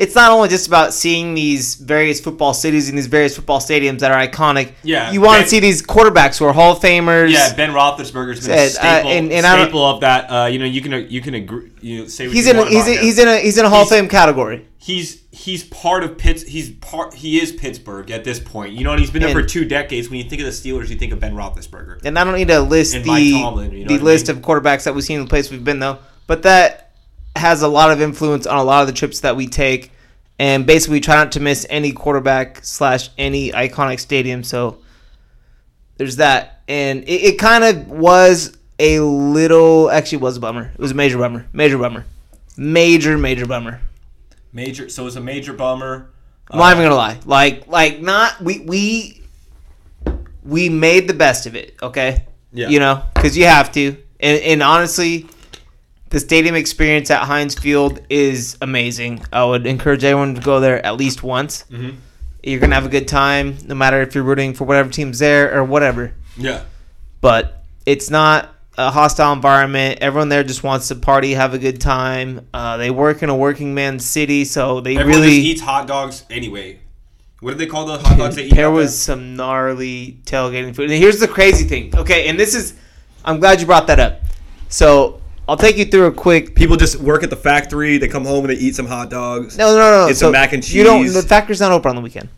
it's 0.00 0.14
not 0.14 0.30
only 0.32 0.48
just 0.48 0.66
about 0.66 0.92
seeing 0.94 1.34
these 1.34 1.74
various 1.76 2.20
football 2.20 2.54
cities 2.54 2.88
and 2.88 2.96
these 2.98 3.06
various 3.06 3.36
football 3.36 3.60
stadiums 3.60 3.98
that 4.00 4.10
are 4.10 4.26
iconic. 4.26 4.72
Yeah, 4.82 5.12
you 5.12 5.20
want 5.20 5.36
Ben- 5.36 5.42
to 5.44 5.48
see 5.50 5.60
these 5.60 5.82
quarterbacks 5.82 6.38
who 6.38 6.46
are 6.46 6.52
Hall 6.52 6.72
of 6.72 6.80
Famers. 6.82 7.30
Yeah, 7.30 7.54
Ben 7.54 7.70
Roethlisberger's 7.70 8.40
been 8.46 8.58
a 8.58 8.68
Said, 8.68 8.68
uh, 8.68 8.68
staple, 8.70 9.10
and- 9.10 9.30
and 9.32 9.46
I 9.46 9.62
staple 9.62 9.84
of 9.84 10.00
that. 10.00 10.24
Uh, 10.30 10.46
you 10.46 10.58
know, 10.58 10.64
you 10.64 10.80
can 10.80 10.92
you 11.10 11.20
can 11.20 11.34
agree. 11.34 11.70
You 11.82 11.98
know, 12.00 12.06
say 12.08 12.26
what 12.26 12.34
he's 12.36 12.46
in 12.48 12.56
a, 12.58 12.64
he's 12.66 12.88
a, 12.88 12.96
he's 12.96 13.18
in 13.18 13.28
a 13.28 13.36
he's 13.38 13.58
in 13.58 13.64
a 13.64 13.68
Hall 13.68 13.82
of 13.82 13.88
Fame 13.88 14.08
category. 14.08 14.66
he's 14.78 15.20
he's 15.32 15.64
part 15.64 16.02
of 16.02 16.16
Pitts. 16.18 16.42
He's 16.42 16.70
part. 16.70 17.14
He 17.14 17.38
is 17.40 17.52
Pittsburgh 17.52 18.10
at 18.10 18.24
this 18.24 18.40
point. 18.40 18.72
You 18.72 18.84
know, 18.84 18.92
and 18.92 19.00
he's 19.00 19.10
been 19.10 19.20
there 19.22 19.30
And- 19.30 19.40
for 19.40 19.46
two 19.46 19.64
decades. 19.66 20.08
When 20.08 20.18
you 20.18 20.24
think 20.28 20.40
of 20.40 20.46
the 20.46 20.52
Steelers, 20.52 20.88
you 20.88 20.96
think 20.96 21.12
of 21.12 21.20
Ben 21.20 21.34
Roethlisberger. 21.34 22.04
And 22.04 22.18
I 22.18 22.24
don't 22.24 22.34
need 22.36 22.48
to 22.48 22.60
list 22.60 22.94
And 22.94 23.04
the 23.04 23.32
Tomlin, 23.32 23.72
you 23.72 23.84
know 23.84 23.88
the 23.88 23.94
what 23.94 24.00
I 24.00 24.04
list 24.04 24.28
mean? 24.28 24.36
of 24.38 24.42
quarterbacks 24.42 24.84
that 24.84 24.94
we've 24.94 25.04
seen 25.04 25.18
in 25.20 25.24
the 25.26 25.30
place 25.30 25.50
we've 25.50 25.62
been 25.64 25.78
though, 25.78 25.98
but 26.26 26.42
that 26.42 26.89
has 27.40 27.62
a 27.62 27.68
lot 27.68 27.90
of 27.90 28.00
influence 28.00 28.46
on 28.46 28.56
a 28.56 28.62
lot 28.62 28.82
of 28.82 28.86
the 28.86 28.92
trips 28.92 29.20
that 29.20 29.34
we 29.34 29.48
take, 29.48 29.90
and 30.38 30.66
basically 30.66 30.98
we 30.98 31.00
try 31.00 31.16
not 31.16 31.32
to 31.32 31.40
miss 31.40 31.66
any 31.68 31.92
quarterback 31.92 32.64
slash 32.64 33.10
any 33.18 33.50
iconic 33.50 33.98
stadium. 33.98 34.44
So 34.44 34.78
there's 35.96 36.16
that, 36.16 36.62
and 36.68 37.02
it, 37.04 37.22
it 37.32 37.38
kind 37.38 37.64
of 37.64 37.88
was 37.88 38.56
a 38.78 39.00
little 39.00 39.90
actually 39.90 40.18
was 40.18 40.36
a 40.36 40.40
bummer. 40.40 40.70
It 40.72 40.78
was 40.78 40.92
a 40.92 40.94
major 40.94 41.18
bummer, 41.18 41.46
major 41.52 41.78
bummer, 41.78 42.06
major 42.56 43.18
major 43.18 43.46
bummer. 43.46 43.80
Major. 44.52 44.88
So 44.88 45.06
it's 45.06 45.16
a 45.16 45.20
major 45.20 45.52
bummer. 45.52 46.10
I'm 46.50 46.58
not 46.58 46.72
even 46.72 46.86
uh, 46.86 46.88
gonna 46.88 46.96
lie. 46.96 47.20
Like, 47.24 47.66
like 47.68 48.00
not 48.00 48.40
we 48.40 48.60
we 48.60 49.22
we 50.44 50.68
made 50.68 51.08
the 51.08 51.14
best 51.14 51.46
of 51.46 51.54
it. 51.54 51.76
Okay. 51.82 52.26
Yeah. 52.52 52.68
You 52.68 52.80
know, 52.80 53.04
because 53.14 53.36
you 53.36 53.46
have 53.46 53.70
to, 53.72 53.96
and, 54.18 54.42
and 54.42 54.62
honestly, 54.62 55.28
the 56.10 56.20
stadium 56.20 56.54
experience 56.56 57.10
at 57.10 57.22
Heinz 57.22 57.54
Field 57.54 58.00
is 58.10 58.56
amazing. 58.60 59.24
I 59.32 59.44
would 59.44 59.66
encourage 59.66 60.04
everyone 60.04 60.34
to 60.34 60.40
go 60.40 60.60
there 60.60 60.84
at 60.84 60.96
least 60.96 61.22
once. 61.22 61.64
Mhm. 61.70 61.94
You're 62.42 62.58
gonna 62.58 62.74
have 62.74 62.86
a 62.86 62.90
good 62.90 63.06
time, 63.08 63.58
no 63.66 63.74
matter 63.74 64.02
if 64.02 64.14
you're 64.14 64.24
rooting 64.24 64.54
for 64.54 64.64
whatever 64.64 64.90
team's 64.90 65.20
there 65.20 65.56
or 65.56 65.62
whatever. 65.62 66.12
Yeah. 66.36 66.60
But 67.20 67.62
it's 67.86 68.10
not 68.10 68.54
a 68.76 68.90
hostile 68.90 69.32
environment. 69.32 69.98
Everyone 70.00 70.30
there 70.30 70.42
just 70.42 70.64
wants 70.64 70.88
to 70.88 70.94
party, 70.96 71.34
have 71.34 71.54
a 71.54 71.58
good 71.58 71.80
time. 71.80 72.46
Uh, 72.52 72.76
they 72.76 72.90
work 72.90 73.22
in 73.22 73.28
a 73.28 73.36
working 73.36 73.74
man's 73.74 74.04
city, 74.04 74.44
so 74.44 74.80
they 74.80 74.96
Everyone 74.96 75.20
really 75.22 75.36
just 75.36 75.46
eats 75.46 75.60
hot 75.60 75.86
dogs 75.86 76.24
anyway. 76.30 76.78
What 77.40 77.52
do 77.52 77.58
they 77.58 77.66
call 77.66 77.86
the 77.86 77.98
hot 77.98 78.18
dogs 78.18 78.36
they 78.36 78.44
eat? 78.44 78.54
there 78.54 78.70
was 78.70 78.98
some 78.98 79.36
gnarly 79.36 80.18
tailgating 80.24 80.74
food. 80.74 80.90
And 80.90 80.98
here's 80.98 81.20
the 81.20 81.28
crazy 81.28 81.64
thing. 81.64 81.94
Okay, 81.94 82.26
and 82.28 82.38
this 82.38 82.54
is 82.54 82.74
I'm 83.24 83.38
glad 83.38 83.60
you 83.60 83.66
brought 83.66 83.86
that 83.86 84.00
up. 84.00 84.22
So 84.68 85.19
I'll 85.50 85.56
take 85.56 85.76
you 85.76 85.84
through 85.84 86.06
a 86.06 86.12
quick 86.12 86.54
People 86.54 86.76
just 86.76 87.00
work 87.00 87.24
at 87.24 87.30
the 87.30 87.34
factory. 87.34 87.98
They 87.98 88.06
come 88.06 88.24
home 88.24 88.44
and 88.44 88.50
they 88.50 88.58
eat 88.60 88.76
some 88.76 88.86
hot 88.86 89.10
dogs. 89.10 89.58
No, 89.58 89.74
no, 89.74 90.04
no. 90.04 90.06
It's 90.06 90.20
so 90.20 90.28
a 90.28 90.32
mac 90.32 90.52
and 90.52 90.62
cheese. 90.62 90.74
You 90.74 90.84
don't 90.84 91.04
the 91.12 91.22
factory's 91.22 91.60
not 91.60 91.72
open 91.72 91.88
on 91.90 91.96
the 91.96 92.02
weekend. 92.02 92.28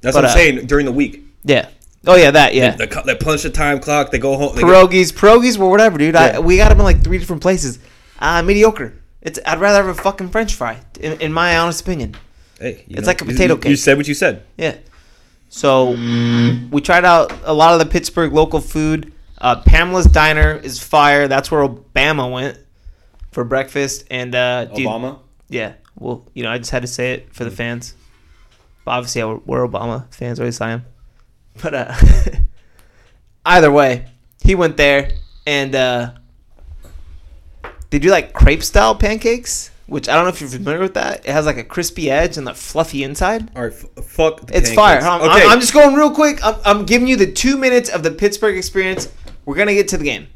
That's 0.00 0.16
but, 0.16 0.24
what 0.24 0.30
I'm 0.30 0.30
uh, 0.30 0.34
saying. 0.34 0.66
During 0.66 0.84
the 0.84 0.92
week, 0.92 1.22
Yeah. 1.44 1.68
Oh 2.08 2.16
yeah, 2.16 2.32
that 2.32 2.54
yeah. 2.54 2.74
they, 2.74 2.86
they 2.86 3.14
punch 3.14 3.44
the 3.44 3.50
time 3.50 3.78
clock. 3.78 4.10
They 4.10 4.18
go 4.18 4.36
home. 4.36 4.56
They 4.56 4.62
go, 4.62 4.66
Pierogies, 4.66 5.12
pierogies 5.12 5.58
were 5.58 5.68
whatever, 5.68 5.96
dude. 5.96 6.16
I, 6.16 6.40
we 6.40 6.56
got 6.56 6.70
them 6.70 6.78
in 6.78 6.84
like 6.84 7.04
three 7.04 7.18
different 7.18 7.42
places. 7.42 7.78
Uh, 8.18 8.42
mediocre. 8.42 8.94
It's 9.22 9.38
I'd 9.46 9.60
rather 9.60 9.84
have 9.84 9.98
a 9.98 10.02
fucking 10.02 10.30
French 10.30 10.54
fry, 10.54 10.80
in, 11.00 11.20
in 11.20 11.32
my 11.32 11.58
honest 11.58 11.82
opinion. 11.82 12.16
hey, 12.58 12.84
It's 12.88 13.02
know, 13.02 13.06
like 13.06 13.22
a 13.22 13.24
potato 13.24 13.54
you, 13.54 13.60
cake. 13.60 13.70
You 13.70 13.76
said 13.76 13.96
what 13.96 14.08
you 14.08 14.14
said. 14.14 14.42
Yeah. 14.56 14.76
So 15.50 15.90
we 16.70 16.80
tried 16.80 17.04
out 17.04 17.32
a 17.44 17.52
lot 17.52 17.74
of 17.74 17.78
the 17.78 17.86
Pittsburgh 17.86 18.32
local 18.32 18.60
food. 18.60 19.12
Uh, 19.38 19.60
Pamela's 19.62 20.06
Diner 20.06 20.54
is 20.54 20.82
fire. 20.82 21.28
That's 21.28 21.50
where 21.50 21.66
Obama 21.66 22.30
went 22.32 22.58
for 23.32 23.44
breakfast. 23.44 24.04
And 24.10 24.34
uh, 24.34 24.66
dude, 24.66 24.86
Obama. 24.86 25.18
yeah. 25.48 25.74
Well, 25.98 26.26
you 26.34 26.42
know, 26.42 26.50
I 26.50 26.58
just 26.58 26.70
had 26.70 26.82
to 26.82 26.88
say 26.88 27.12
it 27.12 27.34
for 27.34 27.44
the 27.44 27.50
fans. 27.50 27.94
But 28.84 28.92
obviously, 28.92 29.24
we're, 29.24 29.36
we're 29.46 29.66
Obama 29.68 30.12
fans. 30.14 30.38
Always 30.40 30.60
I 30.60 30.70
am. 30.72 30.84
But 31.62 31.74
uh, 31.74 31.94
either 33.46 33.70
way, 33.72 34.06
he 34.42 34.54
went 34.54 34.76
there, 34.76 35.10
and 35.46 35.74
uh, 35.74 36.12
they 37.90 37.98
do 37.98 38.10
like 38.10 38.32
crepe 38.32 38.62
style 38.62 38.94
pancakes, 38.94 39.70
which 39.86 40.08
I 40.08 40.14
don't 40.14 40.24
know 40.24 40.28
if 40.30 40.40
you're 40.40 40.50
familiar 40.50 40.80
with 40.80 40.94
that. 40.94 41.20
It 41.26 41.32
has 41.32 41.46
like 41.46 41.56
a 41.56 41.64
crispy 41.64 42.10
edge 42.10 42.36
and 42.36 42.48
a 42.48 42.54
fluffy 42.54 43.04
inside. 43.04 43.50
All 43.56 43.62
right, 43.64 43.72
f- 43.72 44.04
fuck. 44.04 44.46
the 44.46 44.56
It's 44.56 44.70
pancakes. 44.70 44.74
fire. 44.74 44.98
I'm, 45.00 45.22
I'm- 45.22 45.30
Okay, 45.40 45.46
I'm 45.48 45.60
just 45.60 45.72
going 45.72 45.94
real 45.94 46.10
quick. 46.10 46.44
I'm, 46.44 46.56
I'm 46.64 46.84
giving 46.86 47.08
you 47.08 47.16
the 47.16 47.30
two 47.30 47.56
minutes 47.56 47.88
of 47.88 48.02
the 48.02 48.10
Pittsburgh 48.10 48.56
experience. 48.56 49.08
We're 49.46 49.56
gonna 49.56 49.74
get 49.74 49.88
to 49.88 49.96
the 49.96 50.04
game. 50.04 50.26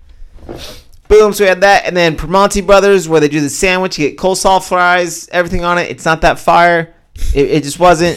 Boom. 1.08 1.32
So 1.32 1.44
we 1.44 1.48
had 1.48 1.60
that, 1.62 1.84
and 1.86 1.96
then 1.96 2.16
Primanti 2.16 2.64
Brothers, 2.64 3.08
where 3.08 3.20
they 3.20 3.28
do 3.28 3.40
the 3.40 3.50
sandwich. 3.50 3.98
You 3.98 4.08
get 4.08 4.16
coleslaw 4.16 4.66
fries, 4.66 5.28
everything 5.32 5.64
on 5.64 5.76
it. 5.76 5.90
It's 5.90 6.04
not 6.04 6.20
that 6.20 6.38
fire. 6.38 6.94
It, 7.34 7.50
it 7.50 7.62
just 7.64 7.80
wasn't. 7.80 8.16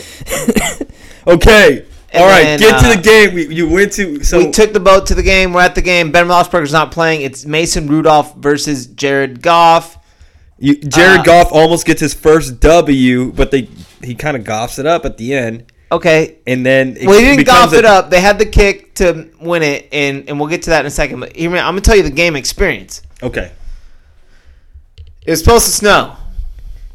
okay. 1.27 1.85
And 2.13 2.23
All 2.23 2.29
right, 2.29 2.43
then, 2.43 2.59
get 2.59 2.79
to 2.81 2.87
uh, 2.87 2.95
the 2.95 3.01
game. 3.01 3.33
We, 3.33 3.47
you 3.47 3.67
went 3.67 3.93
to 3.93 4.23
so 4.23 4.37
we 4.37 4.51
took 4.51 4.71
the 4.71 4.79
boat 4.79 5.07
to 5.07 5.15
the 5.15 5.23
game. 5.23 5.51
We're 5.51 5.61
at 5.61 5.73
the 5.73 5.81
game. 5.81 6.11
Ben 6.11 6.27
Roethlisberger's 6.27 6.71
not 6.71 6.91
playing. 6.91 7.21
It's 7.21 7.43
Mason 7.43 7.87
Rudolph 7.87 8.35
versus 8.35 8.85
Jared 8.85 9.41
Goff. 9.41 9.97
you, 10.59 10.75
Jared 10.75 11.21
uh, 11.21 11.23
Goff 11.23 11.51
almost 11.51 11.87
gets 11.87 11.99
his 11.99 12.13
first 12.13 12.59
W, 12.59 13.31
but 13.31 13.49
they 13.49 13.67
he 14.03 14.13
kind 14.13 14.37
of 14.37 14.43
goffs 14.43 14.77
it 14.77 14.85
up 14.85 15.05
at 15.05 15.17
the 15.17 15.33
end, 15.33 15.72
Okay. 15.93 16.37
and 16.47 16.65
then 16.65 16.97
it 16.97 17.07
Well, 17.07 17.19
he 17.19 17.25
didn't 17.25 17.45
golf 17.45 17.73
a- 17.73 17.77
it 17.79 17.85
up. 17.85 18.09
They 18.09 18.19
had 18.21 18.37
the 18.39 18.45
kick 18.45 18.95
to 18.95 19.29
win 19.39 19.63
it, 19.63 19.87
and, 19.91 20.27
and 20.27 20.39
we'll 20.39 20.49
get 20.49 20.63
to 20.63 20.71
that 20.71 20.81
in 20.81 20.85
a 20.87 20.91
second. 20.91 21.19
But 21.19 21.35
here, 21.35 21.49
I'm 21.49 21.55
gonna 21.55 21.81
tell 21.81 21.95
you 21.95 22.03
the 22.03 22.09
game 22.09 22.35
experience. 22.35 23.01
Okay. 23.21 23.51
It 25.25 25.31
was 25.31 25.39
supposed 25.39 25.65
to 25.65 25.71
snow. 25.71 26.15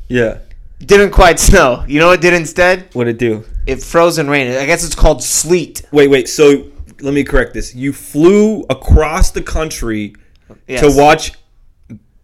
Yeah. 0.09 0.39
Didn't 0.81 1.11
quite 1.11 1.39
snow. 1.41 1.85
You 1.89 1.99
know 2.01 2.09
what 2.09 2.19
it 2.19 2.23
did 2.23 2.35
instead? 2.35 2.89
What 2.93 3.09
it 3.09 3.19
do? 3.19 3.45
It 3.67 3.83
froze 3.83 4.19
and 4.19 4.31
rained. 4.31 4.55
I 4.57 4.67
guess 4.67 4.85
it's 4.85 4.95
called 4.95 5.23
sleet. 5.23 5.83
Wait, 5.93 6.09
wait. 6.09 6.29
So 6.29 6.67
let 7.01 7.15
me 7.15 7.25
correct 7.25 7.53
this. 7.55 7.75
You 7.75 7.93
flew 7.93 8.65
across 8.71 9.31
the 9.31 9.43
country 9.43 10.15
Yes. 10.67 10.81
to 10.81 10.97
watch. 11.01 11.33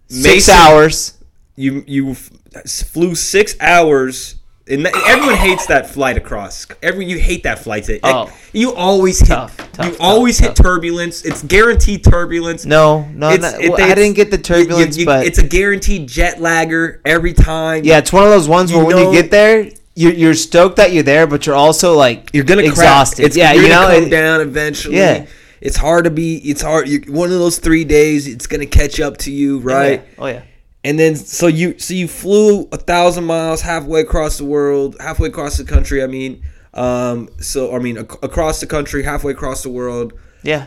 six 0.09 0.25
Mason- 0.25 0.54
hours. 0.54 1.14
You 1.57 1.83
you 1.87 2.11
f- 2.12 2.31
flew 2.66 3.14
six 3.14 3.57
hours. 3.61 4.37
And 4.66 4.87
that- 4.87 4.94
everyone 5.06 5.35
hates 5.37 5.66
that 5.66 5.90
flight 5.90 6.16
across. 6.16 6.66
Every 6.83 7.04
you 7.04 7.18
hate 7.18 7.42
that 7.42 7.62
flight. 7.62 7.87
It- 7.88 8.00
Oh. 8.02 8.30
you 8.54 8.75
always 8.75 9.18
hit. 9.18 9.28
Tough, 9.28 9.54
tough, 9.56 9.85
you 9.87 9.92
tough, 9.92 10.00
always 10.00 10.38
hit 10.38 10.56
turbulence. 10.56 11.23
It's 11.23 11.42
guaranteed 11.42 12.02
turbulence. 12.02 12.64
No, 12.64 13.06
no, 13.14 13.30
It's- 13.30 13.52
no 13.52 13.59
it- 13.61 13.71
well, 13.73 13.83
I 13.83 13.94
didn't 13.94 14.14
get 14.16 14.30
the 14.30 14.38
you- 14.38 14.56
you- 14.61 14.64
turbulence, 14.64 14.97
you- 14.97 15.04
but 15.04 15.26
it's 15.26 15.38
a 15.38 15.42
guaranteed 15.42 16.06
jet 16.09 16.40
lagger 16.40 17.00
every 17.04 17.35
time. 17.35 17.85
yeah, 17.85 17.99
it's 17.99 18.12
one 18.12 18.25
of 18.25 18.30
those 18.30 18.49
ones 18.49 18.73
where 18.73 18.85
when 18.85 18.97
you 18.97 19.12
get 19.12 19.30
there, 19.30 19.66
you're, 19.97 20.12
you're 20.12 20.35
stoked 20.35 20.76
that 20.76 20.92
you're 20.92 21.02
there, 21.02 21.26
but 21.26 21.44
you're 21.47 21.54
also 21.54 21.94
like 21.94 22.30
you're 22.33 22.44
gonna 22.44 22.62
exhausted. 22.62 23.16
Crash. 23.23 23.26
It's, 23.26 23.37
yeah, 23.37 23.52
you're 23.52 23.64
you 23.64 23.68
know, 23.68 23.87
come 23.88 24.04
it- 24.04 24.11
down 24.11 24.40
eventually. 24.40 24.97
Yeah. 24.97 25.25
it's 25.61 25.76
hard 25.76 26.04
to 26.04 26.11
be. 26.11 26.37
It's 26.38 26.62
hard. 26.62 26.88
One 27.09 27.30
of 27.33 27.38
those 27.38 27.56
three 27.59 27.85
days, 27.85 28.26
it's 28.26 28.47
gonna 28.47 28.66
catch 28.66 28.99
up 29.00 29.18
to 29.18 29.30
you, 29.30 29.59
right? 29.59 30.02
Oh 30.18 30.26
yeah. 30.26 30.40
Oh, 30.40 30.42
And 30.85 30.99
then 30.99 31.17
so 31.17 31.47
you 31.47 31.79
so 31.79 31.95
you 31.95 32.07
flew 32.07 32.69
a 32.71 32.76
thousand 32.76 33.25
miles 33.25 33.62
halfway 33.62 34.03
across 34.03 34.37
the 34.38 34.45
world, 34.45 34.97
halfway 35.00 35.29
across 35.29 35.57
the 35.57 35.64
country. 35.64 36.03
I 36.03 36.07
mean, 36.07 36.45
um, 36.75 37.29
so 37.41 37.75
I 37.75 37.79
mean 37.79 37.97
ac- 37.99 38.19
across 38.23 38.61
the 38.61 38.67
country, 38.67 39.03
halfway 39.03 39.33
across 39.33 39.62
the 39.62 39.71
world, 39.71 40.12
yeah, 40.43 40.67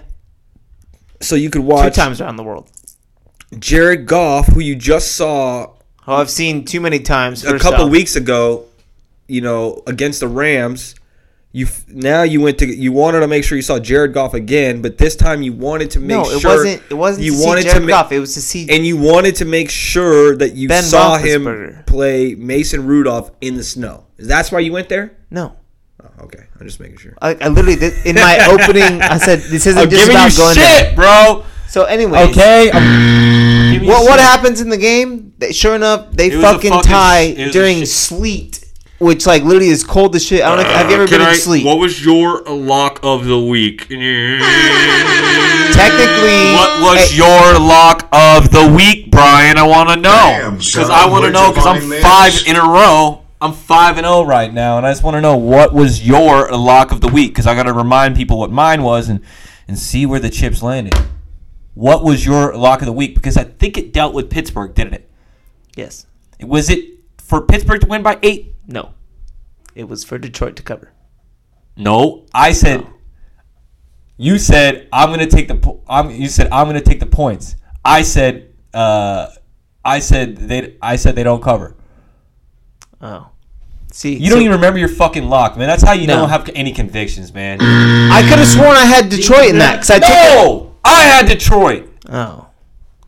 so 1.22 1.36
you 1.36 1.50
could 1.52 1.62
watch 1.62 1.94
two 1.94 2.02
times 2.02 2.20
around 2.20 2.38
the 2.38 2.44
world. 2.44 2.70
Jared 3.60 4.08
Goff, 4.08 4.48
who 4.48 4.60
you 4.60 4.76
just 4.76 5.14
saw 5.16 5.74
Oh, 6.10 6.16
I've 6.16 6.30
seen 6.30 6.64
too 6.66 6.80
many 6.80 7.00
times. 7.00 7.44
a 7.44 7.60
couple 7.60 7.86
off. 7.86 7.92
weeks 7.92 8.16
ago, 8.16 8.66
you 9.28 9.42
know, 9.42 9.84
against 9.88 10.22
the 10.22 10.28
Rams. 10.28 10.96
You 11.54 11.66
f- 11.66 11.86
now 11.88 12.24
you 12.24 12.42
went 12.42 12.60
to 12.60 12.68
you 12.68 12.92
wanted 12.92 13.22
to 13.22 13.28
make 13.28 13.44
sure 13.44 13.56
you 13.56 13.62
saw 13.62 13.80
Jared 13.80 14.14
Goff 14.14 14.34
again, 14.34 14.82
but 14.82 14.98
this 14.98 15.16
time 15.16 15.42
you 15.42 15.54
wanted 15.54 15.90
to 15.92 16.00
make 16.00 16.10
No, 16.10 16.30
it 16.30 16.40
sure 16.42 16.52
wasn't. 16.52 16.82
It 16.90 16.94
wasn't. 16.94 17.26
you 17.26 17.32
to 17.32 17.38
see 17.38 17.46
wanted 17.46 17.62
Jared 17.64 17.76
to 17.78 17.82
ma- 17.82 17.88
Goff. 17.88 18.12
It 18.12 18.20
was 18.20 18.34
to 18.36 18.42
see. 18.42 18.70
and 18.70 18.86
you 18.86 18.98
wanted 18.98 19.36
to 19.38 19.46
make 19.46 19.70
sure 19.72 20.36
that 20.36 20.56
you 20.56 20.68
Ben 20.68 20.84
saw 20.84 21.18
him 21.18 21.84
play 21.88 22.36
Mason 22.36 22.86
Rudolph 22.86 23.32
in 23.42 23.56
the 23.56 23.64
snow. 23.64 24.06
Is 24.18 24.28
that's 24.28 24.52
why 24.52 24.60
you 24.60 24.72
went 24.74 24.90
there? 24.90 25.18
no, 25.32 25.56
Oh, 26.04 26.26
okay, 26.26 26.44
I'm 26.60 26.68
just 26.68 26.80
making 26.80 26.98
sure. 26.98 27.16
I, 27.22 27.30
I 27.36 27.48
literally 27.48 27.76
did 27.78 28.06
in 28.06 28.16
my 28.16 28.38
opening. 28.52 29.02
I 29.02 29.18
said 29.18 29.40
this 29.40 29.66
isn't 29.66 29.82
I'm 29.82 29.90
just 29.90 30.04
giving 30.06 30.16
about 30.16 30.32
you 30.34 30.38
going 30.38 30.56
shit, 30.56 30.64
there. 30.64 30.96
bro. 30.96 31.44
So 31.70 31.86
anyway, 31.86 32.24
Okay. 32.30 32.70
I'm 32.72 33.72
giving 33.74 33.88
you 33.88 33.94
What 33.94 34.04
what 34.06 34.20
happens 34.20 34.62
in 34.62 34.70
the 34.70 34.78
game? 34.78 35.34
They, 35.40 35.54
sure 35.54 35.76
enough, 35.76 36.12
they 36.12 36.28
It 36.28 36.36
was 36.36 36.44
a 36.44 36.54
fucking, 36.54 36.70
fucking 36.72 36.92
tie 36.92 37.26
sh- 37.34 37.38
it 37.38 37.46
was 37.48 37.50
a 37.50 37.52
during 37.60 37.78
shit- 37.80 37.88
sleet, 37.90 38.57
which 39.00 39.26
like 39.26 39.44
literally 39.44 39.70
is 39.70 39.84
cold 39.84 40.16
as 40.16 40.26
shit. 40.26 40.42
I 40.44 40.50
don't 40.56 40.64
know. 40.64 40.70
If, 40.70 40.76
have 40.76 40.90
you 40.90 40.96
ever 40.96 41.04
uh, 41.04 41.08
been 41.08 41.22
in 41.22 41.36
sleet? 41.36 41.66
What 41.66 41.78
was 41.80 42.04
your 42.04 42.42
lock 42.44 43.00
of 43.04 43.26
the 43.26 43.40
week? 43.40 43.88
Technically, 45.74 46.54
What 46.54 46.82
was 46.82 47.12
hey, 47.12 47.18
your 47.18 47.60
lock 47.60 48.08
of 48.12 48.52
the 48.52 48.74
week, 48.76 49.12
Brian? 49.12 49.58
I 49.58 49.64
want 49.68 49.90
to 49.90 49.96
know 49.98 50.56
because 50.58 50.90
I 50.90 51.08
want 51.08 51.26
to 51.26 51.32
know 51.32 51.52
because 51.52 51.66
I'm 51.68 51.90
this? 51.90 52.02
five 52.02 52.34
in 52.48 52.56
a 52.56 52.62
row. 52.62 53.24
I'm 53.40 53.54
five 53.54 53.98
and 53.98 54.06
zero 54.06 54.24
right 54.26 54.52
now, 54.52 54.78
and 54.78 54.88
I 54.88 54.92
just 54.92 55.04
want 55.04 55.14
to 55.16 55.22
know 55.22 55.38
what 55.38 55.72
was 55.72 56.06
your 56.06 56.50
lock 56.52 56.92
of 56.92 57.02
the 57.02 57.08
week 57.08 57.30
because 57.32 57.46
I 57.46 57.54
got 57.54 57.64
to 57.64 57.74
remind 57.74 58.16
people 58.16 58.40
what 58.40 58.52
mine 58.52 58.82
was 58.82 59.10
and 59.10 59.22
and 59.68 59.78
see 59.78 60.08
where 60.08 60.20
the 60.20 60.30
chips 60.32 60.64
landed. 60.64 60.96
What 61.76 62.04
was 62.04 62.26
your 62.26 62.56
lock 62.58 62.82
of 62.82 62.88
the 62.88 62.92
week? 62.94 63.14
Because 63.14 63.38
I 63.38 63.44
think 63.44 63.78
it 63.78 63.94
dealt 63.94 64.16
with 64.16 64.32
Pittsburgh, 64.32 64.74
didn't 64.74 64.96
it? 64.96 65.10
yes, 65.76 66.08
Was 66.42 66.72
it 66.72 66.84
for 67.20 67.42
Pittsburgh 67.42 67.82
to 67.82 67.88
win 67.88 68.02
by 68.02 68.18
eight? 68.24 68.56
No, 68.68 68.94
it 69.76 69.88
was 69.88 70.04
for 70.04 70.18
Detroit 70.18 70.56
to 70.58 70.64
cover. 70.64 70.92
No, 71.76 72.26
I 72.34 72.52
said. 72.54 72.86
You 74.18 74.40
said 74.40 74.88
I'm 74.92 75.10
gonna 75.12 75.28
take 75.28 75.48
the. 75.48 75.56
po- 75.56 75.84
I'm. 75.88 76.10
You 76.12 76.28
said 76.28 76.50
I'm 76.52 76.66
gonna 76.68 76.82
take 76.82 77.00
the 77.00 77.06
points. 77.06 77.56
I 77.86 78.02
said. 78.02 78.52
Uh, 78.74 79.28
I 79.86 80.00
said 80.00 80.38
they. 80.38 80.76
I 80.82 80.96
said 80.96 81.16
they 81.16 81.24
don't 81.24 81.42
cover. 81.44 81.76
Oh, 83.00 83.30
see, 83.92 84.16
You 84.18 84.32
don't 84.32 84.40
even 84.42 84.54
remember 84.54 84.80
your 84.80 84.90
fucking 84.90 85.30
lock, 85.30 85.56
man. 85.56 85.68
That's 85.68 85.84
how 85.84 85.94
you 85.94 86.08
No. 86.08 86.18
don't 86.18 86.30
have 86.30 86.50
any 86.56 86.72
convictions, 86.72 87.32
man. 87.32 87.60
I 87.62 88.22
could 88.28 88.40
have 88.40 88.48
sworn 88.48 88.76
I 88.76 88.86
had 88.86 89.10
Detroit 89.10 89.50
in 89.52 89.60
that 89.60 89.76
because 89.76 89.92
I 89.92 90.00
took. 90.00 90.10
no, 90.10 90.76
I 90.84 91.02
had 91.04 91.28
Detroit. 91.28 91.88
Oh, 92.10 92.14
all 92.14 92.50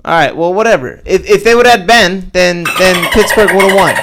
right. 0.06 0.36
Well, 0.36 0.54
whatever. 0.54 1.02
If, 1.06 1.28
if 1.28 1.44
they 1.44 1.56
would 1.56 1.66
have 1.66 1.80
had 1.80 1.88
Ben, 1.88 2.30
then 2.34 2.66
then 2.78 3.12
Pittsburgh 3.12 3.52
would 3.56 3.64
have 3.66 3.76
won. 3.76 3.96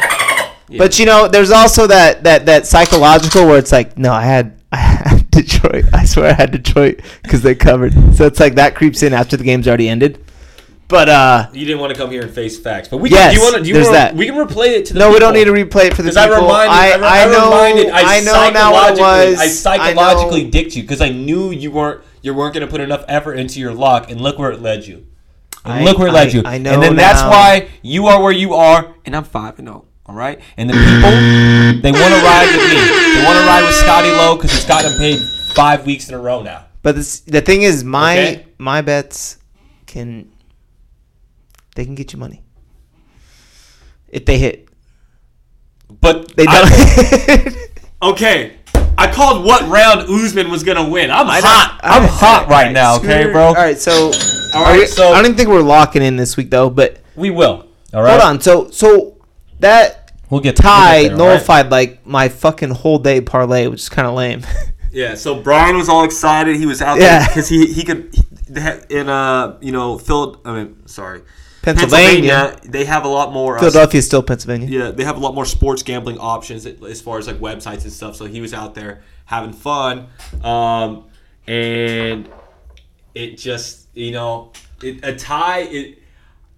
But 0.69 0.99
you 0.99 1.07
know, 1.07 1.29
there's 1.29 1.51
also 1.51 1.87
that 1.87 2.25
that 2.25 2.47
that 2.47 2.67
psychological 2.67 3.47
where 3.47 3.59
it's 3.59 3.73
like, 3.73 3.97
no, 3.99 4.13
I 4.13 4.23
had 4.23 4.59
I 4.73 4.77
had 4.79 5.31
Detroit. 5.31 5.85
I 5.93 6.05
swear 6.05 6.31
I 6.31 6.35
had 6.35 6.51
Detroit 6.51 7.01
because 7.23 7.43
they 7.43 7.55
covered. 7.55 7.93
So 8.17 8.27
it's 8.27 8.41
like 8.41 8.57
that 8.57 8.75
creeps 8.75 9.03
in 9.03 9.13
after 9.13 9.37
the 9.37 9.45
game's 9.45 9.69
already 9.69 9.89
ended. 9.89 10.23
But 10.89 11.09
uh, 11.09 11.49
You 11.53 11.67
didn't 11.67 11.81
want 11.81 11.93
to 11.95 11.99
come 11.99 12.13
here 12.13 12.23
and 12.23 12.31
face 12.31 12.59
facts, 12.61 12.87
but 12.89 12.99
we 12.99 13.11
Yes, 13.11 13.33
can. 13.33 13.35
Do 13.35 13.37
you 13.37 13.43
want 13.43 13.57
to? 13.65 13.69
You 13.69 13.75
there's 13.75 13.87
wanna, 13.87 13.99
that. 13.99 14.15
We 14.15 14.25
can 14.27 14.37
replay 14.37 14.69
it 14.69 14.87
to 14.87 14.93
the. 14.93 15.01
no, 15.01 15.11
we 15.13 15.19
don't 15.19 15.35
need 15.35 15.47
to 15.47 15.51
replay 15.53 15.87
it 15.87 15.95
for 15.95 16.03
the 16.03 16.11
Because 16.11 16.17
I 16.17 16.29
people. 16.29 16.43
reminded, 16.43 16.71
I, 16.73 16.91
I, 16.91 16.93
I 16.93 17.23
I 17.23 17.25
know, 17.33 17.45
reminded, 17.51 17.91
I, 17.91 18.17
I 18.17 18.21
know 18.21 18.51
now 18.51 18.73
what 18.73 18.93
it 18.93 18.97
psychologically- 18.97 19.31
was. 19.33 19.41
I 19.41 19.47
psychologically 19.49 20.45
know. 20.45 20.51
dicked 20.51 20.77
you 20.77 20.83
because 20.85 21.01
I 21.01 21.09
knew 21.09 21.51
you 21.51 21.73
weren't, 21.73 22.03
you 22.23 22.35
weren't 22.35 22.55
going 22.55 22.65
to 22.65 22.71
put 22.71 22.81
enough 22.81 23.05
effort 23.09 23.35
into 23.35 23.59
your 23.59 23.73
lock, 23.75 24.11
and 24.13 24.21
look 24.21 24.39
where 24.39 24.53
it 24.53 24.63
led 24.63 24.87
you. 24.87 25.07
And 25.65 25.73
I- 25.75 25.83
look 25.85 25.99
where 25.99 26.07
it 26.07 26.13
led 26.13 26.29
I- 26.29 26.31
you. 26.31 26.43
I 26.45 26.59
know 26.59 26.75
and 26.75 26.83
then 26.83 26.95
that's 26.95 27.21
why 27.23 27.69
you 27.83 28.07
are 28.07 28.23
where 28.23 28.31
you 28.33 28.55
are, 28.55 28.95
and 29.05 29.17
I'm 29.17 29.25
five 29.25 29.59
and 29.59 29.67
zero. 29.67 29.87
All 30.09 30.15
right, 30.15 30.39
and 30.57 30.71
the 30.71 30.75
people 30.75 31.83
they 31.83 31.91
want 31.91 32.15
to 32.15 32.21
ride 32.23 32.49
with 32.55 32.69
me. 32.71 33.19
They 33.19 33.25
want 33.25 33.39
to 33.39 33.45
ride 33.47 33.63
with 33.65 33.75
Scotty 33.75 34.11
Lowe 34.11 34.37
because 34.37 34.55
it's 34.55 34.65
gotten 34.67 34.97
paid 34.99 35.19
five 35.55 35.85
weeks 35.85 36.09
in 36.09 36.15
a 36.15 36.19
row 36.19 36.43
now. 36.43 36.67
But 36.83 36.95
this, 36.95 37.21
the 37.21 37.41
thing 37.41 37.63
is, 37.63 37.83
my 37.83 38.13
Okay. 38.19 38.47
my 38.59 38.83
bets 38.83 39.39
can 39.87 40.31
they 41.75 41.85
can 41.85 41.97
get 41.97 42.13
you 42.13 42.19
money 42.21 42.43
if 44.09 44.25
they 44.25 44.39
hit. 44.39 44.69
But 46.01 46.37
They 46.37 46.47
don't. 46.47 47.57
Okay. 48.03 48.57
I 48.99 49.11
called 49.11 49.45
what 49.45 49.63
round 49.69 50.03
Usman 50.09 50.51
was 50.51 50.63
gonna 50.63 50.89
win. 50.89 51.11
I'm 51.11 51.27
I 51.29 51.41
hot. 51.41 51.81
I'm 51.83 52.03
right, 52.03 52.11
hot 52.11 52.49
right 52.49 52.71
now, 52.73 52.97
okay, 52.99 53.31
bro? 53.33 53.47
All 53.49 53.55
right, 53.55 53.79
so 53.79 54.13
all 54.55 54.63
right, 54.65 54.89
so- 54.89 55.13
I 55.13 55.23
don't 55.23 55.35
think 55.37 55.49
we're 55.49 55.63
locking 55.63 56.03
in 56.03 56.17
this 56.17 56.37
week 56.37 56.51
though. 56.51 56.71
But 56.71 56.99
We 57.17 57.31
will. 57.31 57.67
All 57.93 58.03
right. 58.03 58.11
hold 58.11 58.23
on, 58.23 58.41
so 58.41 58.71
so 58.71 59.16
that 59.61 60.13
We'll 60.29 60.41
get 60.41 60.57
tie 60.57 61.03
we'll 61.03 61.03
get 61.03 61.09
there, 61.09 61.21
all 61.21 61.27
right? 61.29 61.35
nullified 61.35 61.71
like 61.71 62.07
my 62.07 62.29
fucking 62.29 62.71
whole 62.71 62.99
day 62.99 63.21
parlay, 63.21 63.69
which 63.69 63.81
is 63.83 63.89
kind 63.89 64.07
of 64.09 64.15
lame. 64.15 64.43
Yeah. 64.93 65.15
So 65.15 65.43
Brian 65.43 65.77
was 65.77 65.91
all 65.91 66.05
excited. 66.05 66.57
He 66.57 66.65
was 66.65 66.81
out 66.81 66.99
Yeah. 66.99 67.19
there 67.19 67.29
because 67.29 67.49
he 67.51 67.67
he 67.71 67.85
could 67.85 68.15
he- 68.15 68.97
in 68.99 69.11
uh 69.11 69.59
you 69.61 69.71
know 69.71 69.99
Phil. 69.99 70.41
I 70.45 70.55
mean, 70.55 70.87
sorry, 70.89 71.21
Pennsylvania, 71.61 72.57
They 72.65 72.87
have 72.87 73.05
a 73.05 73.09
lot 73.09 73.31
more. 73.33 73.57
Uh, 73.57 73.61
Philadelphia, 73.61 73.99
is 73.99 74.07
still 74.07 74.23
Pennsylvania. 74.23 74.69
Yeah, 74.71 74.91
they 74.93 75.05
have 75.05 75.17
a 75.17 75.21
lot 75.21 75.35
more 75.35 75.45
sports 75.45 75.83
gambling 75.83 76.17
options 76.19 76.65
as 76.65 77.01
far 77.03 77.19
as 77.19 77.27
like 77.27 77.37
websites 77.41 77.83
and 77.83 77.93
stuff. 77.93 78.17
So 78.17 78.25
he 78.25 78.41
was 78.41 78.55
out 78.55 78.75
there 78.75 79.03
having 79.27 79.53
fun, 79.53 80.07
um, 80.43 81.05
and 81.47 82.29
it 83.15 83.37
just 83.37 83.89
you 83.95 84.13
know 84.13 84.53
it, 84.83 85.05
a 85.05 85.15
tie. 85.15 85.61
It, 85.63 85.99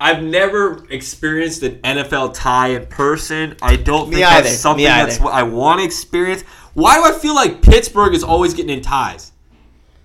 I've 0.01 0.23
never 0.23 0.85
experienced 0.91 1.63
an 1.65 1.81
NFL 1.83 2.35
tie 2.35 2.69
in 2.69 2.87
person. 2.87 3.57
I 3.61 3.77
don't 3.77 4.09
Me 4.09 4.17
think 4.17 4.27
either. 4.29 4.43
that's 4.45 4.59
something 4.59 4.85
Me 4.85 4.89
that's 4.89 5.17
either. 5.17 5.25
what 5.25 5.35
I 5.35 5.43
want 5.43 5.81
to 5.81 5.85
experience. 5.85 6.43
Why 6.75 6.97
do 6.97 7.05
I 7.05 7.19
feel 7.19 7.35
like 7.35 7.63
Pittsburgh 7.63 8.15
is 8.15 8.23
always 8.23 8.55
getting 8.55 8.77
in 8.77 8.83
ties? 8.83 9.33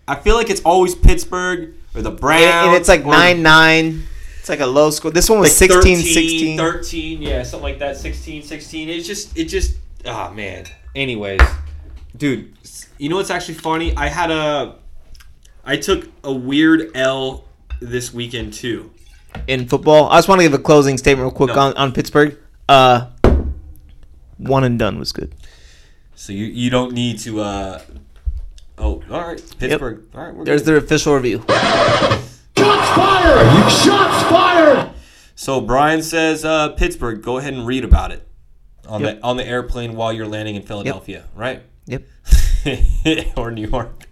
I 0.08 0.16
feel 0.16 0.36
like 0.36 0.50
it's 0.50 0.62
always 0.62 0.96
Pittsburgh 0.96 1.76
or 1.96 2.02
the 2.02 2.12
Browns, 2.12 2.68
And, 2.70 2.76
it's 2.76 2.90
like 2.90 3.06
nine 3.06 3.44
nine. 3.44 4.04
It's 4.40 4.50
like 4.50 4.60
a 4.60 4.66
low 4.66 4.90
score. 4.90 5.12
This 5.12 5.30
one 5.30 5.40
was 5.40 5.50
like 5.62 5.70
16 5.70 5.98
13, 5.98 6.14
16. 6.14 6.58
13, 6.58 7.22
yeah, 7.22 7.44
something 7.44 7.64
like 7.64 7.80
that. 7.80 7.96
16, 7.96 8.44
16. 8.44 8.90
It's 8.90 9.08
just, 9.08 9.38
it 9.38 9.46
just, 9.46 9.78
ah, 10.06 10.32
man. 10.32 10.66
Anyways, 10.96 11.40
dude, 12.18 12.52
you 12.98 13.08
know 13.08 13.16
what's 13.16 13.30
actually 13.30 13.54
funny? 13.54 13.96
I 13.96 14.08
had 14.08 14.32
a, 14.32 14.76
I 15.64 15.78
took 15.78 16.10
a 16.26 16.34
weird 16.34 16.92
L 16.94 17.46
this 17.80 18.14
weekend 18.14 18.52
too. 18.52 18.92
In 19.48 19.68
football. 19.68 20.10
I 20.10 20.18
just 20.18 20.28
want 20.28 20.40
to 20.40 20.46
give 20.46 20.54
a 20.54 20.60
closing 20.63 20.98
statement 20.98 21.24
real 21.25 21.32
quick 21.36 21.56
No. 21.56 21.62
on, 21.62 21.74
on 21.75 21.92
Pittsburgh. 21.92 22.38
Uh, 22.70 23.08
one 24.38 24.63
and 24.63 24.78
done 24.80 25.00
was 25.00 25.12
good. 25.12 25.34
So 26.16 26.34
you, 26.34 26.46
you 26.46 26.70
don't 26.70 26.94
need 26.94 27.20
to, 27.20 27.42
uh, 27.42 27.82
oh, 28.78 29.04
all 29.10 29.22
right, 29.28 29.44
Pittsburgh. 29.60 30.04
All 30.16 30.24
right, 30.25 30.34
we're 30.36 30.46
There's 30.46 30.62
good. 30.62 30.68
their 30.68 30.78
official 30.78 31.13
review. 31.16 31.44
Shots 31.48 32.90
fired! 32.96 33.72
Shots 33.72 34.24
fired! 34.30 34.90
So 35.36 35.60
Brian 35.62 36.02
says, 36.04 36.46
uh, 36.46 36.70
Pittsburgh, 36.70 37.22
go 37.22 37.38
ahead 37.38 37.54
and 37.54 37.66
read 37.68 37.84
about 37.84 38.12
it 38.12 38.25
on 38.88 39.02
Yep. 39.02 39.20
the 39.20 39.25
on 39.25 39.38
the 39.38 39.46
airplane 39.48 39.96
while 39.96 40.13
you're 40.13 40.28
landing 40.28 40.56
in 40.56 40.62
Philadelphia, 40.62 41.25
right? 41.36 41.63
Yep. 41.88 42.04
or 43.38 43.52
New 43.52 43.68
York. 43.68 44.06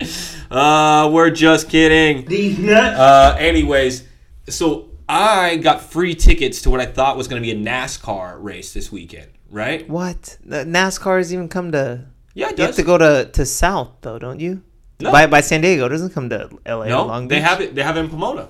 Uh, 0.50 1.10
we're 1.14 1.30
just 1.30 1.70
kidding. 1.70 2.26
These 2.26 2.60
nuts. 2.60 3.00
Uh, 3.00 3.36
anyways, 3.40 4.04
so 4.50 4.90
I 5.12 5.58
got 5.58 5.82
free 5.82 6.16
tickets 6.16 6.62
to 6.62 6.70
what 6.70 6.80
I 6.80 6.86
thought 6.86 7.18
was 7.18 7.28
going 7.28 7.42
to 7.42 7.46
be 7.46 7.52
a 7.52 7.62
NASCAR 7.62 8.42
race 8.42 8.74
this 8.74 8.94
weekend, 8.94 9.30
right? 9.50 9.88
What? 9.90 10.38
The 10.46 10.64
NASCAR 10.64 11.18
has 11.18 11.34
even 11.34 11.50
come 11.50 11.74
to. 11.74 12.06
Yeah, 12.34 12.52
it 12.52 12.58
You 12.58 12.64
have 12.64 12.76
to 12.76 12.84
go 12.84 12.98
to, 12.98 13.30
to 13.34 13.46
South 13.46 13.92
though, 14.00 14.18
don't 14.18 14.40
you? 14.40 14.64
No. 15.02 15.12
By 15.12 15.28
by 15.28 15.42
San 15.42 15.60
Diego. 15.60 15.88
It 15.88 15.90
doesn't 15.90 16.12
come 16.12 16.30
to 16.30 16.50
L.A. 16.66 16.88
no, 16.88 17.06
Long 17.08 17.28
they 17.28 17.42
have 17.42 17.60
it. 17.60 17.76
They 17.76 17.84
have 17.84 17.98
it 17.98 18.02
in 18.02 18.10
Pomona. 18.10 18.48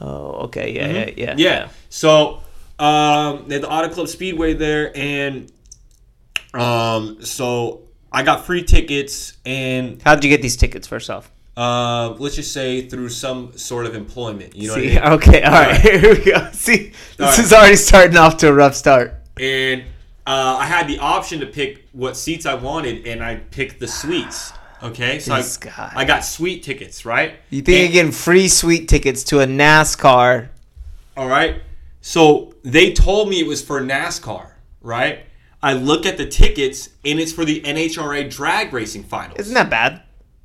Oh, 0.00 0.46
okay. 0.46 0.72
Yeah, 0.72 0.88
yeah, 0.88 1.10
yeah. 1.16 1.30
Mm-hmm. 1.30 1.38
Yeah. 1.38 1.68
So 1.88 2.42
um, 2.80 3.44
they 3.46 3.54
had 3.54 3.62
the 3.62 3.70
Auto 3.70 3.90
Club 3.90 4.08
Speedway 4.08 4.54
there, 4.54 4.90
and 4.96 5.52
um, 6.52 7.22
so 7.22 7.82
I 8.10 8.24
got 8.24 8.44
free 8.44 8.64
tickets, 8.64 9.36
and 9.46 10.02
How 10.02 10.16
did 10.16 10.24
you 10.24 10.30
get 10.30 10.42
these 10.42 10.56
tickets? 10.56 10.88
First 10.88 11.10
off. 11.10 11.30
Uh, 11.56 12.14
let's 12.18 12.34
just 12.36 12.52
say 12.52 12.88
through 12.88 13.08
some 13.10 13.56
sort 13.56 13.86
of 13.86 13.94
employment. 13.94 14.56
You 14.56 14.68
know 14.68 14.74
See, 14.74 14.94
what 14.94 15.04
I 15.04 15.10
mean? 15.10 15.12
okay, 15.18 15.42
all 15.42 15.52
right. 15.52 15.80
Here 15.80 16.14
we 16.14 16.24
go. 16.24 16.48
See, 16.52 16.92
this 17.16 17.20
All 17.20 17.26
right. 17.26 17.38
is 17.38 17.52
already 17.52 17.76
starting 17.76 18.16
off 18.16 18.36
to 18.38 18.48
a 18.48 18.52
rough 18.52 18.74
start. 18.74 19.14
and 19.38 19.82
uh, 20.26 20.56
I 20.58 20.64
had 20.66 20.88
the 20.88 20.98
option 20.98 21.40
to 21.40 21.46
pick 21.46 21.86
what 21.92 22.16
seats 22.16 22.46
I 22.46 22.54
wanted, 22.54 23.06
and 23.06 23.22
I 23.22 23.36
picked 23.36 23.78
the 23.78 23.86
suites. 23.86 24.52
Okay, 24.82 25.18
so 25.18 25.34
I. 25.34 25.92
I 25.94 26.04
got 26.04 26.24
suite 26.24 26.62
tickets, 26.62 27.04
right? 27.06 27.36
You 27.50 27.62
think 27.62 27.78
you're 27.84 27.92
getting 27.92 28.12
free 28.12 28.48
sweet 28.48 28.88
tickets 28.88 29.22
to 29.24 29.40
a 29.40 29.46
NASCAR? 29.46 30.48
All 31.16 31.28
right. 31.28 31.62
So 32.00 32.54
they 32.62 32.92
told 32.92 33.28
me 33.30 33.40
it 33.40 33.46
was 33.46 33.62
for 33.62 33.80
NASCAR, 33.80 34.50
right? 34.82 35.20
I 35.62 35.72
look 35.72 36.04
at 36.04 36.18
the 36.18 36.26
tickets, 36.26 36.90
and 37.04 37.18
it's 37.18 37.32
for 37.32 37.44
the 37.46 37.62
NHRA 37.62 38.28
drag 38.28 38.72
racing 38.74 39.04
finals. 39.04 39.38
Isn't 39.40 39.54
that 39.54 39.70
bad? 39.70 40.02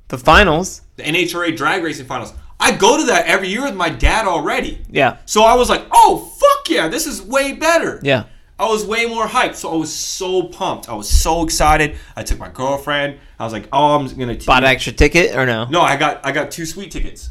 The 0.08 0.16
finals. 0.16 0.82
The 1.02 1.10
NHRA 1.10 1.56
drag 1.56 1.82
racing 1.82 2.06
finals? 2.06 2.32
I 2.58 2.76
go 2.76 2.98
to 2.98 3.04
that 3.06 3.26
every 3.26 3.48
year 3.48 3.62
with 3.64 3.74
my 3.74 3.88
dad 3.88 4.26
already. 4.26 4.82
Yeah. 4.90 5.16
So 5.24 5.42
I 5.42 5.54
was 5.54 5.68
like, 5.70 5.86
oh, 5.92 6.18
fuck 6.38 6.68
yeah, 6.68 6.88
this 6.88 7.06
is 7.06 7.22
way 7.22 7.52
better. 7.54 8.00
Yeah. 8.02 8.24
I 8.58 8.66
was 8.68 8.84
way 8.84 9.06
more 9.06 9.26
hyped. 9.26 9.54
So 9.54 9.72
I 9.72 9.76
was 9.76 9.90
so 9.94 10.42
pumped. 10.42 10.90
I 10.90 10.94
was 10.94 11.08
so 11.08 11.42
excited. 11.42 11.96
I 12.14 12.22
took 12.22 12.38
my 12.38 12.50
girlfriend. 12.50 13.18
I 13.38 13.44
was 13.44 13.54
like, 13.54 13.66
oh, 13.72 13.96
I'm 13.96 14.06
going 14.14 14.38
to. 14.38 14.46
Bought 14.46 14.64
an 14.64 14.68
extra 14.68 14.92
ticket 14.92 15.34
or 15.34 15.46
no? 15.46 15.64
No, 15.64 15.80
I 15.80 15.96
got 15.96 16.24
I 16.26 16.32
got 16.32 16.50
two 16.50 16.66
sweet 16.66 16.90
tickets. 16.90 17.30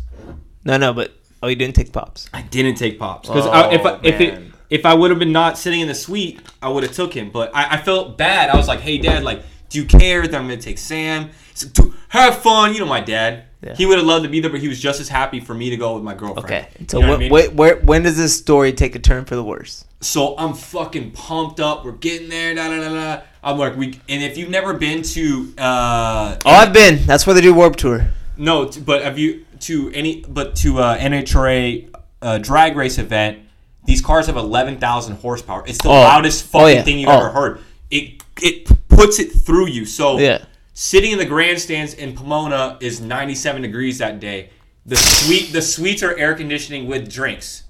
No, 0.65 0.77
no, 0.77 0.91
but 0.91 1.13
oh, 1.43 1.47
you 1.47 1.55
didn't 1.55 1.75
take 1.75 1.93
pops. 1.93 2.27
I 2.33 2.41
didn't 2.41 2.75
take 2.75 2.97
pops 2.97 3.29
because 3.29 3.45
Oh, 3.45 3.71
if 3.71 3.85
I, 3.85 3.99
if 4.01 4.19
it 4.19 4.41
if 4.71 4.85
I 4.88 4.95
would 4.95 5.11
have 5.11 5.19
been 5.19 5.31
not 5.31 5.59
sitting 5.59 5.81
in 5.81 5.88
the 5.88 5.93
suite, 5.95 6.41
I 6.63 6.69
would 6.69 6.81
have 6.81 6.93
took 6.93 7.13
him. 7.13 7.29
But 7.29 7.55
I, 7.55 7.75
I 7.75 7.77
felt 7.81 8.17
bad. 8.17 8.50
I 8.50 8.57
was 8.57 8.67
like, 8.67 8.79
"Hey, 8.79 8.98
Dad, 8.98 9.24
like, 9.24 9.44
do 9.70 9.79
you 9.79 9.85
care 9.85 10.25
that 10.27 10.35
I'm 10.35 10.48
gonna 10.48 10.57
take 10.57 10.79
Sam? 10.79 11.29
He's 11.51 11.65
like, 11.65 11.74
"Dude, 11.74 11.94
have 12.09 12.39
fun." 12.41 12.74
You 12.74 12.79
know, 12.79 12.85
my 12.87 13.01
dad. 13.01 13.44
Yeah. 13.61 13.75
He 13.75 13.85
would 13.85 13.98
have 13.98 14.07
loved 14.07 14.24
to 14.24 14.29
be 14.29 14.39
there, 14.39 14.50
but 14.50 14.61
he 14.61 14.67
was 14.69 14.79
just 14.79 15.01
as 15.01 15.09
happy 15.09 15.39
for 15.41 15.53
me 15.53 15.69
to 15.69 15.75
go 15.77 15.95
with 15.95 16.03
my 16.03 16.13
girlfriend. 16.13 16.45
Okay. 16.45 16.67
You 16.79 16.85
So 16.89 17.00
know 17.01 17.07
wh- 17.07 17.09
what 17.09 17.15
I 17.15 17.19
mean? 17.45 17.51
wh- 17.51 17.55
where, 17.57 17.75
when 17.77 18.03
does 18.03 18.15
this 18.17 18.37
story 18.37 18.72
take 18.72 18.95
a 18.95 19.00
turn 19.00 19.25
for 19.25 19.35
the 19.35 19.43
worse? 19.43 19.83
So 20.01 20.35
I'm 20.37 20.53
fucking 20.53 21.11
pumped 21.11 21.59
up. 21.59 21.83
We're 21.83 21.91
getting 21.91 22.29
there. 22.29 22.55
Da, 22.55 22.69
da, 22.69 22.77
da, 22.79 22.93
da. 22.93 23.22
I'm 23.43 23.57
like, 23.57 23.75
we. 23.75 24.00
And 24.07 24.24
if 24.24 24.37
you've 24.37 24.50
never 24.50 24.74
been 24.74 25.01
to, 25.01 25.53
uh, 25.57 26.37
Oh, 26.45 26.50
I've 26.50 26.72
been. 26.72 27.05
That's 27.05 27.27
where 27.27 27.33
they 27.33 27.41
do 27.41 27.53
Warp 27.53 27.75
Tour. 27.75 28.07
No, 28.37 28.65
t- 28.69 28.79
but 28.79 29.03
have 29.03 29.19
you 29.19 29.45
to 29.61 29.91
any 29.93 30.22
but 30.27 30.55
to 30.57 30.79
uh, 30.79 30.98
NHRA 30.98 31.89
uh, 32.22 32.37
drag 32.37 32.77
race 32.77 32.98
event? 32.98 33.39
These 33.85 34.01
cars 34.01 34.27
have 34.27 34.37
eleven 34.37 34.77
thousand 34.77 35.17
horsepower. 35.17 35.63
It's 35.67 35.79
the 35.81 35.89
Oh. 35.89 35.93
loudest 35.93 36.45
Oh, 36.53 36.59
fucking 36.59 36.75
yeah. 36.77 36.81
thing 36.83 37.00
you've 37.00 37.09
Oh. 37.09 37.17
ever 37.17 37.29
heard. 37.31 37.59
It 37.91 38.24
it 38.41 38.69
puts 38.87 39.19
it 39.19 39.31
through 39.33 39.67
you. 39.67 39.85
So 39.85 40.17
Yeah. 40.19 40.45
Sitting 40.79 41.11
in 41.11 41.18
the 41.18 41.25
grandstands 41.25 41.94
in 41.94 42.15
Pomona 42.15 42.77
is 42.79 43.01
ninety 43.01 43.35
seven 43.35 43.61
degrees 43.61 43.98
that 43.98 44.22
day. 44.22 44.50
The 44.85 44.96
suite 44.96 45.51
the 45.51 45.61
suites 45.61 46.01
are 46.03 46.18
air 46.18 46.33
conditioning 46.33 46.87
with 46.87 47.11
drinks, 47.11 47.63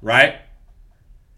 right? 0.00 0.36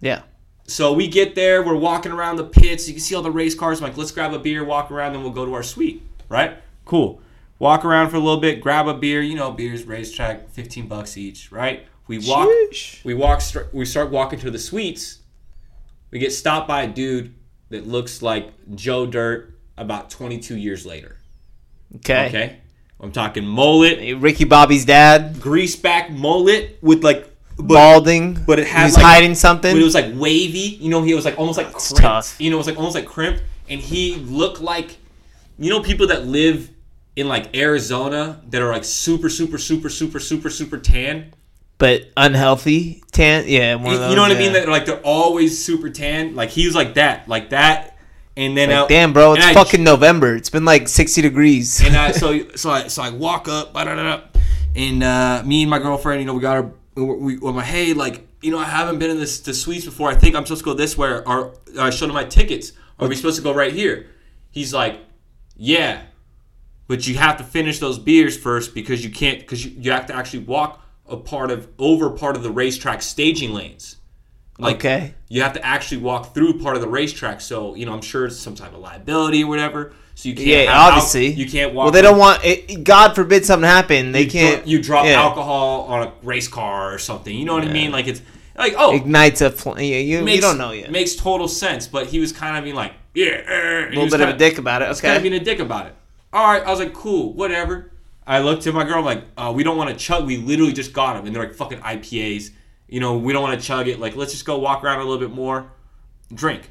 Yeah. 0.01 0.23
So 0.69 0.93
we 0.93 1.09
get 1.09 1.35
there, 1.35 1.65
we're 1.65 1.75
walking 1.75 2.13
around 2.13 2.37
the 2.37 2.45
pits. 2.45 2.87
You 2.87 2.95
can 2.95 3.01
see 3.01 3.17
all 3.17 3.23
the 3.23 3.31
race 3.33 3.57
cars. 3.57 3.81
I'm 3.81 3.89
like, 3.89 3.97
let's 3.97 4.13
grab 4.13 4.35
a 4.35 4.39
beer, 4.39 4.65
walk 4.65 4.93
around, 4.93 5.15
then 5.15 5.23
we'll 5.23 5.33
go 5.33 5.45
to 5.45 5.55
our 5.55 5.65
suite. 5.65 6.03
Right? 6.29 6.59
Cool. 6.85 7.21
Walk 7.59 7.85
around 7.85 8.11
for 8.11 8.17
a 8.17 8.21
little 8.21 8.41
bit, 8.41 8.61
grab 8.61 8.87
a 8.87 8.95
beer. 8.95 9.21
You 9.21 9.35
know, 9.35 9.51
beers, 9.51 9.83
racetrack, 9.83 10.51
fifteen 10.51 10.87
bucks 10.87 11.17
each. 11.17 11.51
Right? 11.51 11.87
We 12.07 12.19
walk. 12.21 12.49
Sheesh. 12.49 13.05
We 13.05 13.15
walk. 13.15 13.43
We 13.73 13.85
start 13.85 14.13
walking 14.13 14.39
to 14.41 14.51
the 14.53 14.61
suites. 14.61 15.19
We 16.13 16.21
get 16.21 16.33
stopped 16.33 16.69
by 16.69 16.83
a 16.83 16.89
dude 16.89 17.35
that 17.71 17.85
looks 17.85 18.23
like 18.23 18.53
Joe 18.77 19.07
Dirt 19.07 19.57
about 19.77 20.09
22 20.11 20.57
years 20.57 20.87
later. 20.87 21.16
Okay. 21.97 22.27
Okay. 22.29 22.57
I'm 23.01 23.13
talking 23.13 23.47
mullet, 23.47 24.17
Ricky 24.21 24.45
Bobby's 24.45 24.85
dad, 24.87 25.39
grease 25.41 25.77
back 25.77 26.11
mullet 26.11 26.79
with 26.81 27.05
like, 27.05 27.29
but, 27.59 27.69
balding, 27.75 28.39
but 28.47 28.59
it 28.59 28.67
had 28.67 28.85
he's 28.87 28.95
like, 28.97 29.05
hiding 29.05 29.35
something. 29.35 29.75
but 29.75 29.81
it 29.81 29.85
was 29.85 29.95
like 29.95 30.13
wavy. 30.15 30.79
You 30.81 30.89
know, 30.89 31.03
he 31.03 31.13
was 31.15 31.25
like 31.27 31.39
almost 31.39 31.59
like 31.59 31.69
It's 31.69 31.89
crimped. 31.89 32.03
tough. 32.03 32.41
You 32.41 32.51
know, 32.51 32.57
it 32.57 32.59
was 32.59 32.67
like 32.67 32.77
almost 32.79 32.95
like 32.95 33.05
crimped, 33.07 33.43
and 33.69 33.81
he 33.81 34.17
looked 34.17 34.61
like, 34.63 34.97
you 35.59 35.69
know, 35.71 35.81
people 35.83 36.07
that 36.09 36.27
live 36.27 36.71
in 37.17 37.29
like 37.29 37.55
Arizona 37.57 38.41
that 38.49 38.63
are 38.63 38.73
like 38.73 38.85
super, 38.85 39.29
super, 39.29 39.59
super, 39.59 39.89
super, 39.91 40.19
super, 40.19 40.49
super 40.51 40.79
tan. 40.79 41.33
but 41.79 42.03
unhealthy. 42.17 43.03
Tan. 43.13 43.45
Yeah. 43.47 43.75
One 43.77 43.87
You, 43.87 43.93
of 43.93 43.99
those, 44.01 44.11
you 44.11 44.17
know 44.17 44.23
what 44.23 44.31
I 44.31 44.35
yeah. 44.35 44.41
mean? 44.41 44.53
That 44.55 44.69
like 44.69 44.87
they're 44.87 45.01
always 45.01 45.63
super 45.63 45.91
tan. 45.91 46.35
Like 46.35 46.49
he 46.51 46.65
was 46.67 46.75
like 46.75 46.95
that, 46.95 47.29
like 47.29 47.51
that, 47.51 47.96
and 48.37 48.57
then 48.57 48.69
Like, 48.71 48.79
uh, 48.79 48.87
damn, 48.87 49.13
bro, 49.13 49.35
it's 49.35 49.45
I- 49.45 49.55
fucking 49.55 49.83
November. 49.83 50.35
It's 50.37 50.51
been 50.51 50.65
like 50.65 50.89
60 50.89 51.23
degrees. 51.23 51.83
and 51.83 51.97
I 51.97 52.11
so 52.13 52.49
so 52.55 52.71
I 52.71 52.89
so 52.89 53.03
I 53.03 53.11
walk 53.11 53.49
up, 53.49 53.77
and 53.77 55.03
uh, 55.03 55.43
me 55.45 55.63
and 55.63 55.71
my 55.71 55.79
girlfriend, 55.79 56.21
you 56.21 56.27
know, 56.27 56.35
we 56.35 56.41
got 56.41 56.57
our 56.57 56.71
we, 56.95 57.35
we 57.37 57.49
I'm 57.49 57.57
like, 57.57 57.67
hey, 57.67 57.93
like, 57.93 58.27
you 58.43 58.51
know, 58.51 58.59
I 58.59 58.65
haven't 58.65 58.99
been 58.99 59.11
in 59.11 59.19
this 59.19 59.41
the 59.41 59.55
suites 59.55 59.85
before. 59.85 60.11
I 60.11 60.15
think 60.15 60.35
I'm 60.35 60.45
supposed 60.45 60.61
to 60.61 60.65
go 60.65 60.75
this 60.75 60.97
way. 60.97 61.09
Or 61.09 61.55
I 61.79 61.91
showed 61.91 62.09
him 62.09 62.15
my 62.15 62.25
tickets. 62.25 62.73
Are 62.99 63.09
we 63.09 63.15
supposed 63.15 63.37
to 63.37 63.43
go 63.43 63.53
right 63.53 63.73
here? 63.73 64.07
He's 64.51 64.73
like, 64.73 65.01
yeah, 65.57 66.03
but 66.89 67.07
you 67.07 67.17
have 67.17 67.37
to 67.39 67.45
finish 67.45 67.79
those 67.79 67.99
beers 67.99 68.37
first 68.37 68.75
because 68.75 69.05
you 69.05 69.11
can't 69.11 69.41
because 69.41 69.65
you, 69.65 69.73
you 69.79 69.93
have 69.93 70.07
to 70.07 70.15
actually 70.15 70.45
walk 70.45 70.83
a 71.07 71.17
part 71.17 71.51
of 71.51 71.69
over 71.79 72.11
part 72.11 72.37
of 72.37 72.43
the 72.43 72.51
racetrack 72.51 73.03
staging 73.03 73.53
lanes. 73.53 73.97
Like, 74.59 74.77
okay. 74.77 75.15
you 75.29 75.43
have 75.43 75.53
to 75.53 75.65
actually 75.65 75.99
walk 75.99 76.35
through 76.35 76.61
part 76.61 76.77
of 76.77 76.83
the 76.83 76.89
racetrack. 76.89 77.41
So 77.41 77.75
you 77.75 77.87
know, 77.87 77.93
I'm 77.93 78.03
sure 78.03 78.27
it's 78.27 78.37
some 78.37 78.55
type 78.55 78.73
of 78.73 78.81
liability 78.81 79.45
or 79.45 79.49
whatever. 79.49 79.93
So 80.15 80.31
you 80.31 80.35
can't. 80.35 80.47
Yeah, 80.47 80.59
have 80.61 80.69
al- 80.69 80.89
obviously. 80.93 81.33
you 81.33 81.49
can't 81.49 81.75
walk. 81.75 81.85
Well, 81.85 81.93
they 81.93 82.03
don't 82.03 82.19
want. 82.19 82.43
It, 82.45 82.85
God 82.85 83.15
forbid 83.15 83.45
something 83.45 83.69
happen. 83.69 84.13
They 84.13 84.23
you 84.23 84.31
can't. 84.31 84.63
Dro- 84.63 84.71
you 84.71 84.83
drop 84.83 85.05
yeah. 85.05 85.21
alcohol 85.21 85.83
on 85.83 86.09
a 86.09 86.13
race 86.23 86.49
car 86.49 86.95
or 86.95 86.99
something. 86.99 87.37
You 87.37 87.45
know 87.45 87.55
what 87.55 87.65
I 87.65 87.73
mean? 87.73 87.93
Like 87.93 88.07
it's 88.07 88.23
like 88.57 88.75
oh, 88.79 88.97
Ignites 88.97 89.43
a. 89.43 89.51
Fl- 89.51 89.79
yeah, 89.79 89.99
you, 89.99 90.23
makes, 90.23 90.37
you 90.37 90.41
don't 90.41 90.59
know 90.59 90.73
yet. 90.73 90.91
Makes 90.91 91.17
total 91.17 91.49
sense. 91.49 91.87
But 91.87 92.07
he 92.07 92.19
was 92.19 92.33
kind 92.33 92.57
of 92.57 92.65
being 92.65 92.77
like 92.77 92.95
yeah, 93.17 93.51
er, 93.51 93.89
a 93.89 93.91
little 93.91 94.11
bit 94.11 94.21
of 94.21 94.29
a 94.29 94.37
dick 94.37 94.59
about 94.59 94.83
it. 94.83 94.89
was 94.89 95.01
kind 95.01 95.15
of 95.15 95.21
Okay. 95.21 95.31
being 95.31 95.41
a 95.41 95.45
dick 95.45 95.59
about 95.59 95.87
it. 95.87 95.95
All 96.33 96.47
right, 96.47 96.63
I 96.63 96.71
was 96.71 96.79
like, 96.79 96.93
cool, 96.93 97.33
whatever. 97.33 97.91
I 98.27 98.41
looked 98.41 98.67
at 98.67 98.75
my 98.75 98.85
girl, 98.85 98.99
I'm 98.99 99.05
like, 99.05 99.25
uh, 99.39 99.53
we 99.55 99.63
don't 99.63 99.79
want 99.79 99.89
to 99.89 99.97
chug. 99.97 100.27
We 100.27 100.37
literally 100.37 100.73
just 100.73 100.93
got 100.93 101.15
them, 101.15 101.27
and 101.27 101.35
they're 101.35 101.45
like 101.45 101.55
fucking 101.55 101.79
IPAs. 101.79 102.51
You 102.89 103.01
know, 103.01 103.17
we 103.17 103.33
don't 103.33 103.43
want 103.43 103.61
to 103.61 103.67
chug 103.67 103.89
it. 103.89 103.99
Like, 103.99 104.17
let's 104.17 104.33
just 104.33 104.45
go 104.45 104.59
walk 104.59 104.85
around 104.85 105.01
a 105.01 105.05
little 105.05 105.19
bit 105.19 105.35
more, 105.35 105.73
drink, 106.33 106.71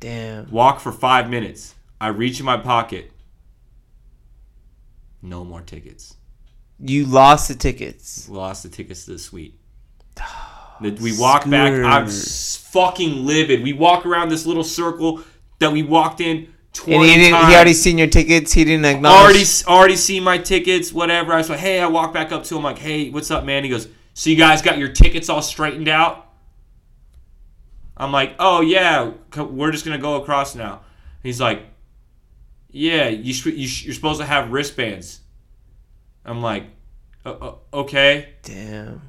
Damn. 0.00 0.50
walk 0.50 0.80
for 0.80 0.92
five 0.92 1.30
minutes. 1.30 1.74
I 2.00 2.08
reach 2.08 2.40
in 2.40 2.46
my 2.46 2.56
pocket. 2.56 3.12
No 5.22 5.44
more 5.44 5.60
tickets. 5.60 6.16
You 6.78 7.04
lost 7.04 7.48
the 7.48 7.54
tickets. 7.54 8.28
Lost 8.28 8.62
the 8.62 8.68
tickets 8.68 9.04
to 9.04 9.12
the 9.12 9.18
suite. 9.18 9.58
We 10.82 11.18
walk 11.18 11.46
back. 11.46 11.74
I'm 11.74 12.08
fucking 12.08 13.26
livid. 13.26 13.62
We 13.62 13.74
walk 13.74 14.06
around 14.06 14.30
this 14.30 14.46
little 14.46 14.64
circle 14.64 15.20
that 15.58 15.70
we 15.70 15.82
walked 15.82 16.22
in. 16.22 16.54
20 16.72 16.94
And 16.94 17.04
he 17.04 17.16
didn't. 17.16 17.46
He 17.48 17.54
already 17.54 17.74
seen 17.74 17.98
your 17.98 18.06
tickets. 18.06 18.52
He 18.52 18.64
didn't 18.64 18.86
acknowledge. 18.86 19.20
already 19.20 19.44
already 19.66 19.96
seen 19.96 20.22
my 20.22 20.38
tickets, 20.38 20.90
whatever. 20.90 21.34
I 21.34 21.36
was 21.36 21.50
like, 21.50 21.58
hey, 21.58 21.80
I 21.80 21.86
walk 21.86 22.14
back 22.14 22.32
up 22.32 22.44
to 22.44 22.56
him 22.56 22.62
like, 22.62 22.78
hey, 22.78 23.10
what's 23.10 23.30
up, 23.30 23.44
man? 23.44 23.62
He 23.64 23.68
goes, 23.68 23.88
So 24.14 24.30
you 24.30 24.36
guys 24.36 24.62
got 24.62 24.78
your 24.78 24.88
tickets 24.88 25.28
all 25.28 25.42
straightened 25.42 25.88
out? 25.88 26.26
I'm 27.96 28.12
like, 28.12 28.34
oh 28.38 28.60
yeah, 28.60 29.12
we're 29.36 29.70
just 29.70 29.84
gonna 29.84 29.98
go 29.98 30.16
across 30.22 30.54
now. 30.54 30.80
He's 31.22 31.40
like, 31.40 31.62
yeah, 32.70 33.08
you 33.08 33.32
sh- 33.32 33.46
you 33.46 33.68
sh- 33.68 33.84
you're 33.84 33.94
supposed 33.94 34.20
to 34.20 34.26
have 34.26 34.50
wristbands. 34.50 35.20
I'm 36.24 36.40
like, 36.40 36.64
"Uh, 37.24 37.30
uh, 37.30 37.54
okay. 37.74 38.30
Damn. 38.42 39.02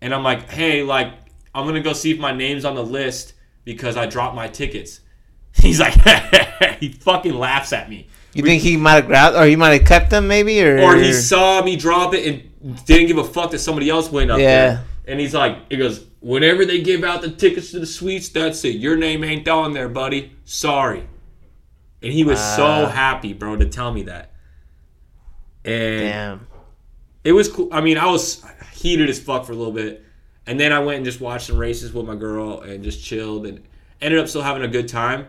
And 0.00 0.14
I'm 0.14 0.22
like, 0.22 0.48
hey, 0.48 0.82
like, 0.82 1.12
I'm 1.54 1.66
gonna 1.66 1.80
go 1.82 1.92
see 1.92 2.10
if 2.10 2.18
my 2.18 2.32
name's 2.32 2.64
on 2.64 2.74
the 2.74 2.84
list 2.84 3.34
because 3.64 3.96
I 3.96 4.06
dropped 4.06 4.34
my 4.34 4.48
tickets. 4.48 5.00
He's 5.52 5.80
like, 5.80 5.94
he 6.80 6.90
fucking 6.92 7.34
laughs 7.34 7.72
at 7.72 7.90
me. 7.90 8.06
You 8.32 8.42
think 8.42 8.62
he 8.62 8.76
might 8.76 8.94
have 8.94 9.06
grabbed, 9.06 9.36
or 9.36 9.46
he 9.46 9.56
might 9.56 9.78
have 9.78 9.88
kept 9.88 10.10
them, 10.10 10.28
maybe, 10.28 10.62
or 10.62 10.78
Or 10.80 10.96
he 10.96 11.12
saw 11.12 11.62
me 11.62 11.76
drop 11.76 12.14
it 12.14 12.26
and 12.26 12.47
didn't 12.84 13.06
give 13.06 13.18
a 13.18 13.24
fuck 13.24 13.50
that 13.52 13.58
somebody 13.58 13.88
else 13.90 14.10
went 14.10 14.30
up 14.30 14.38
Yeah. 14.38 14.44
there. 14.46 14.84
And 15.06 15.20
he's 15.20 15.34
like, 15.34 15.70
he 15.70 15.76
goes, 15.76 16.04
whenever 16.20 16.64
they 16.66 16.82
give 16.82 17.02
out 17.04 17.22
the 17.22 17.30
tickets 17.30 17.70
to 17.70 17.80
the 17.80 17.86
suites, 17.86 18.28
that's 18.28 18.64
it. 18.64 18.76
Your 18.76 18.96
name 18.96 19.24
ain't 19.24 19.48
on 19.48 19.72
there, 19.72 19.88
buddy. 19.88 20.32
Sorry. 20.44 21.06
And 22.02 22.12
he 22.12 22.24
was 22.24 22.38
so 22.38 22.64
uh. 22.64 22.88
happy, 22.88 23.32
bro, 23.32 23.56
to 23.56 23.66
tell 23.68 23.92
me 23.92 24.02
that. 24.04 24.32
And 25.64 26.00
Damn. 26.00 26.46
it 27.24 27.32
was 27.32 27.48
cool. 27.48 27.68
I 27.72 27.80
mean, 27.80 27.98
I 27.98 28.06
was 28.06 28.44
heated 28.72 29.08
as 29.08 29.18
fuck 29.18 29.44
for 29.44 29.52
a 29.52 29.56
little 29.56 29.72
bit, 29.72 30.04
and 30.46 30.58
then 30.58 30.72
I 30.72 30.78
went 30.78 30.96
and 30.98 31.04
just 31.04 31.20
watched 31.20 31.46
some 31.46 31.58
races 31.58 31.92
with 31.92 32.06
my 32.06 32.14
girl 32.14 32.60
and 32.60 32.84
just 32.84 33.02
chilled 33.02 33.46
and 33.46 33.60
ended 34.00 34.20
up 34.20 34.28
still 34.28 34.42
having 34.42 34.62
a 34.62 34.68
good 34.68 34.88
time. 34.88 35.26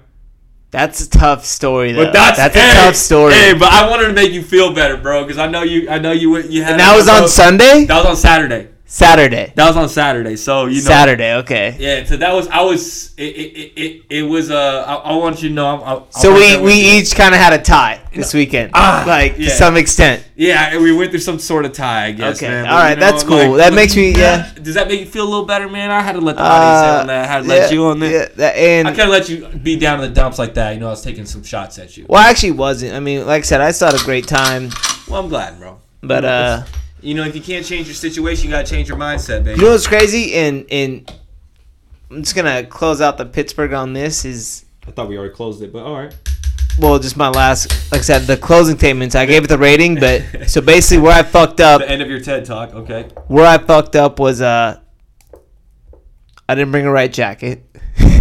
That's 0.71 1.01
a 1.01 1.09
tough 1.09 1.45
story, 1.45 1.93
though. 1.93 2.05
But 2.05 2.13
that's, 2.13 2.37
a 2.37 2.49
hey, 2.49 2.73
tough 2.75 2.95
story. 2.95 3.33
Hey, 3.33 3.53
but 3.53 3.71
I 3.71 3.89
wanted 3.89 4.07
to 4.07 4.13
make 4.13 4.31
you 4.31 4.43
feel 4.43 4.71
better, 4.71 4.97
bro, 4.97 5.23
because 5.23 5.39
I 5.39 5.47
know 5.47 5.63
you. 5.63 5.89
I 5.89 5.97
know 5.97 6.11
you. 6.11 6.37
You 6.37 6.63
had. 6.63 6.73
and 6.73 6.79
that 6.79 6.95
was 6.95 7.09
on 7.09 7.27
Sunday, 7.27 7.85
That 7.85 7.97
was 7.97 8.05
on 8.05 8.15
Saturday. 8.15 8.69
Saturday, 8.91 9.53
That 9.55 9.67
was 9.67 9.77
on 9.77 9.87
Saturday. 9.87 10.35
So 10.35 10.65
you 10.65 10.77
know. 10.77 10.81
Saturday. 10.81 11.35
Okay. 11.35 11.75
Yeah. 11.79 12.03
So 12.05 12.17
that 12.17 12.33
was. 12.33 12.47
I 12.47 12.63
was. 12.63 13.13
It. 13.17 13.21
It. 13.21 13.73
It. 13.79 14.05
It, 14.09 14.23
was. 14.23 14.49
Uh. 14.49 14.83
I, 14.87 14.95
I 15.11 15.15
want 15.15 15.43
you 15.43 15.49
to 15.49 15.53
know. 15.55 15.67
I, 15.79 15.93
I, 15.97 16.01
So 16.09 16.33
we 16.33 16.59
we 16.59 16.73
you. 16.73 16.97
each 16.99 17.13
kind 17.13 17.35
of 17.35 17.39
had 17.39 17.53
a 17.53 17.61
tie 17.61 18.01
this 18.15 18.33
weekend, 18.33 18.71
Ah, 18.73 19.03
like 19.05 19.35
to 19.35 19.47
some 19.51 19.77
extent. 19.77 20.25
Yeah, 20.35 20.79
we 20.79 20.91
went 20.91 21.11
through 21.11 21.19
some 21.19 21.37
sort 21.37 21.65
of 21.65 21.73
tie, 21.73 22.05
I 22.07 22.11
guess. 22.13 22.37
Okay, 22.37 22.47
man. 22.49 22.65
all 22.65 22.79
right, 22.79 22.97
that's 22.97 23.23
cool. 23.23 23.53
That 23.53 23.73
makes 23.75 23.95
me- 23.95 24.11
yeah. 24.15 24.51
Does 24.55 24.73
that 24.73 24.87
make 24.87 25.01
you 25.01 25.05
feel 25.05 25.23
a 25.25 25.29
little 25.29 25.45
better, 25.45 25.69
man? 25.69 25.91
I 25.91 26.01
had 26.01 26.13
to 26.13 26.21
let 26.21 26.37
the 26.37 26.41
audience 26.41 26.95
in 26.95 26.99
on 27.01 27.07
that. 27.07 27.25
I 27.25 27.27
had 27.31 27.41
to 27.43 27.47
let 27.47 27.71
you 27.71 27.85
on 27.85 27.99
that. 27.99 28.09
yeah, 28.11 28.25
that- 28.37 28.55
and 28.55 28.87
I 28.87 28.91
kind 28.95 29.03
of 29.03 29.09
let 29.09 29.29
you 29.29 29.45
be 29.59 29.77
down 29.77 30.01
in 30.03 30.09
the 30.09 30.15
dumps 30.15 30.39
like 30.39 30.55
that. 30.55 30.73
You 30.73 30.79
know, 30.79 30.87
I 30.87 30.91
was 30.91 31.03
taking 31.03 31.25
some 31.27 31.43
shots 31.43 31.77
at 31.77 31.95
you. 31.95 32.07
well, 32.09 32.25
I 32.25 32.31
actually 32.31 32.51
wasn't. 32.51 32.95
I 32.95 32.99
mean, 32.99 33.27
like 33.27 33.43
I 33.43 33.45
said, 33.45 33.61
I 33.61 33.69
still 33.69 33.91
had 33.91 34.01
a 34.01 34.03
great 34.03 34.27
time, 34.27 34.71
Well, 35.07 35.21
I'm 35.21 35.29
glad, 35.29 35.59
bro. 35.59 35.77
but 36.01 36.25
uh, 36.25 36.63
You 37.01 37.13
know, 37.15 37.23
if 37.25 37.35
you 37.35 37.41
can't 37.41 37.65
change 37.65 37.87
your 37.87 37.95
situation, 37.95 38.45
you 38.45 38.51
gotta 38.51 38.69
change 38.69 38.89
your 38.89 38.97
mindset, 38.97 39.43
baby. 39.43 39.59
you 39.59 39.65
know 39.65 39.71
what's 39.71 39.87
crazy? 39.87 40.33
And 40.33 40.65
and 40.69 41.11
I'm 42.11 42.23
just 42.23 42.35
gonna 42.35 42.63
close 42.65 42.99
out 43.01 43.17
the 43.17 43.25
Pittsburgh 43.25 43.73
on 43.73 43.93
this. 43.93 44.25
Is 44.25 44.65
I 44.87 44.91
thought 44.91 45.07
we 45.07 45.17
already 45.17 45.33
closed 45.33 45.61
it, 45.61 45.71
but 45.71 45.83
all 45.83 45.95
right. 45.95 46.13
well, 46.77 46.99
just 46.99 47.15
my 47.15 47.29
last, 47.29 47.91
like 47.91 47.99
I 47.99 48.03
said, 48.03 48.19
the 48.23 48.35
closing 48.37 48.77
statements. 48.77 49.15
I 49.15 49.25
gave 49.25 49.43
it 49.43 49.47
the 49.47 49.57
rating, 49.57 49.95
but 49.95 50.49
so 50.49 50.59
basically, 50.61 50.97
where 51.03 51.13
I 51.17 51.23
fucked 51.23 51.61
up, 51.61 51.79
The 51.85 51.89
end 51.89 52.01
of 52.01 52.09
your 52.09 52.19
TED 52.19 52.45
talk. 52.45 52.73
Okay. 52.73 53.03
where 53.27 53.45
I 53.45 53.57
fucked 53.59 53.95
up 53.95 54.19
was 54.19 54.41
uh, 54.41 54.79
I 56.49 56.55
didn't 56.55 56.71
bring 56.71 56.85
a 56.85 56.91
right 56.91 57.11
jacket. 57.13 57.63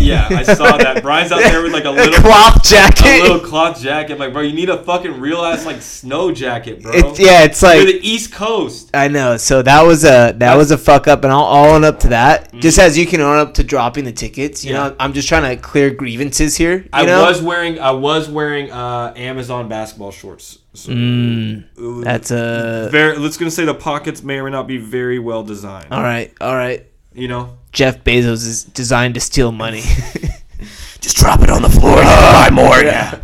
Yeah, 0.00 0.26
I 0.30 0.42
saw 0.42 0.76
that. 0.78 1.02
Brian's 1.02 1.32
out 1.32 1.40
there 1.40 1.62
with 1.62 1.72
like 1.72 1.84
a 1.84 1.90
little 1.90 2.14
cloth 2.20 2.62
jacket. 2.62 3.20
a 3.20 3.22
little 3.22 3.40
cloth 3.40 3.80
jacket. 3.80 4.12
I'm 4.14 4.18
like, 4.18 4.32
bro, 4.32 4.42
you 4.42 4.52
need 4.54 4.70
a 4.70 4.82
fucking 4.82 5.20
real 5.20 5.44
ass 5.44 5.66
like 5.66 5.82
snow 5.82 6.32
jacket, 6.32 6.82
bro. 6.82 6.92
Yeah, 7.16 7.44
it's 7.44 7.62
like 7.62 7.76
You're 7.82 7.92
the 7.92 8.08
East 8.08 8.32
Coast. 8.32 8.90
I 8.94 9.08
know. 9.08 9.36
So 9.36 9.60
that 9.62 9.82
was 9.82 10.04
a 10.04 10.32
that 10.36 10.56
was 10.56 10.70
a 10.70 10.78
fuck 10.78 11.08
up, 11.08 11.24
and 11.24 11.32
I'll, 11.32 11.44
I'll 11.44 11.74
own 11.74 11.84
up 11.84 12.00
to 12.00 12.08
that. 12.08 12.54
Just 12.54 12.78
as 12.78 12.96
you 12.96 13.06
can 13.06 13.20
own 13.20 13.36
up 13.38 13.54
to 13.54 13.64
dropping 13.64 14.04
the 14.04 14.12
tickets. 14.12 14.64
You 14.64 14.70
Mm. 14.72 14.74
Yeah. 14.74 14.88
know, 14.88 14.96
I'm 15.00 15.12
just 15.12 15.28
trying 15.28 15.56
to 15.56 15.60
clear 15.62 15.90
grievances 15.90 16.56
here. 16.56 16.86
I 16.92 17.04
know? 17.04 17.22
was 17.24 17.42
wearing 17.42 17.78
I 17.80 17.90
was 17.90 18.28
wearing 18.28 18.70
uh, 18.70 19.12
Amazon 19.16 19.68
basketball 19.68 20.12
shorts. 20.12 20.58
So 20.74 20.92
Mm, 20.92 21.64
was 21.76 22.04
that's 22.04 22.30
a 22.30 22.88
very. 22.92 23.16
Let's 23.18 23.36
gonna 23.36 23.50
say 23.50 23.64
the 23.64 23.74
pockets 23.74 24.22
may 24.22 24.38
or 24.38 24.44
may 24.44 24.50
not 24.50 24.66
be 24.68 24.78
very 24.78 25.18
well 25.18 25.42
designed. 25.42 25.92
all 25.92 26.02
right. 26.02 26.32
All 26.40 26.54
right. 26.54 26.86
You 27.14 27.26
know, 27.26 27.56
Jeff 27.72 28.02
Bezos 28.04 28.46
is 28.46 28.64
designed 28.64 29.14
to 29.14 29.20
steal 29.20 29.52
money. 29.52 29.80
just 31.00 31.16
drop 31.16 31.42
it 31.42 31.50
on 31.50 31.62
the 31.62 31.68
floor. 31.68 31.96
buy 32.02 32.50
more. 32.52 32.78
Yeah. 32.80 33.20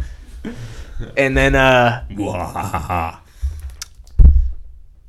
and 1.16 1.36
then 1.36 1.54
uh 1.54 2.04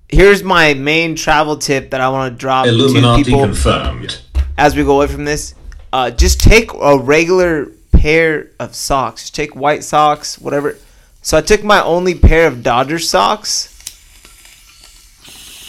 here's 0.10 0.44
my 0.44 0.74
main 0.74 1.16
travel 1.16 1.58
tip 1.58 1.92
that 1.92 2.02
I 2.02 2.10
want 2.10 2.34
to 2.34 2.38
drop 2.38 2.66
to 2.66 2.72
Illuminati 2.72 3.24
people 3.24 3.42
confirmed. 3.42 4.20
as 4.58 4.76
we 4.76 4.84
go 4.84 4.96
away 4.98 5.08
from 5.08 5.26
this. 5.26 5.56
Uh, 5.92 6.12
just 6.12 6.42
take 6.42 6.72
a 6.74 6.98
regular 6.98 7.68
pair 7.92 8.52
of 8.60 8.76
socks. 8.76 9.24
Just 9.24 9.36
take 9.36 9.56
white 9.56 9.84
socks, 9.84 10.38
whatever. 10.38 10.78
So 11.22 11.38
I 11.38 11.42
took 11.42 11.64
my 11.64 11.82
only 11.82 12.14
pair 12.16 12.48
of 12.48 12.64
Dodger 12.64 13.00
socks, 13.00 13.72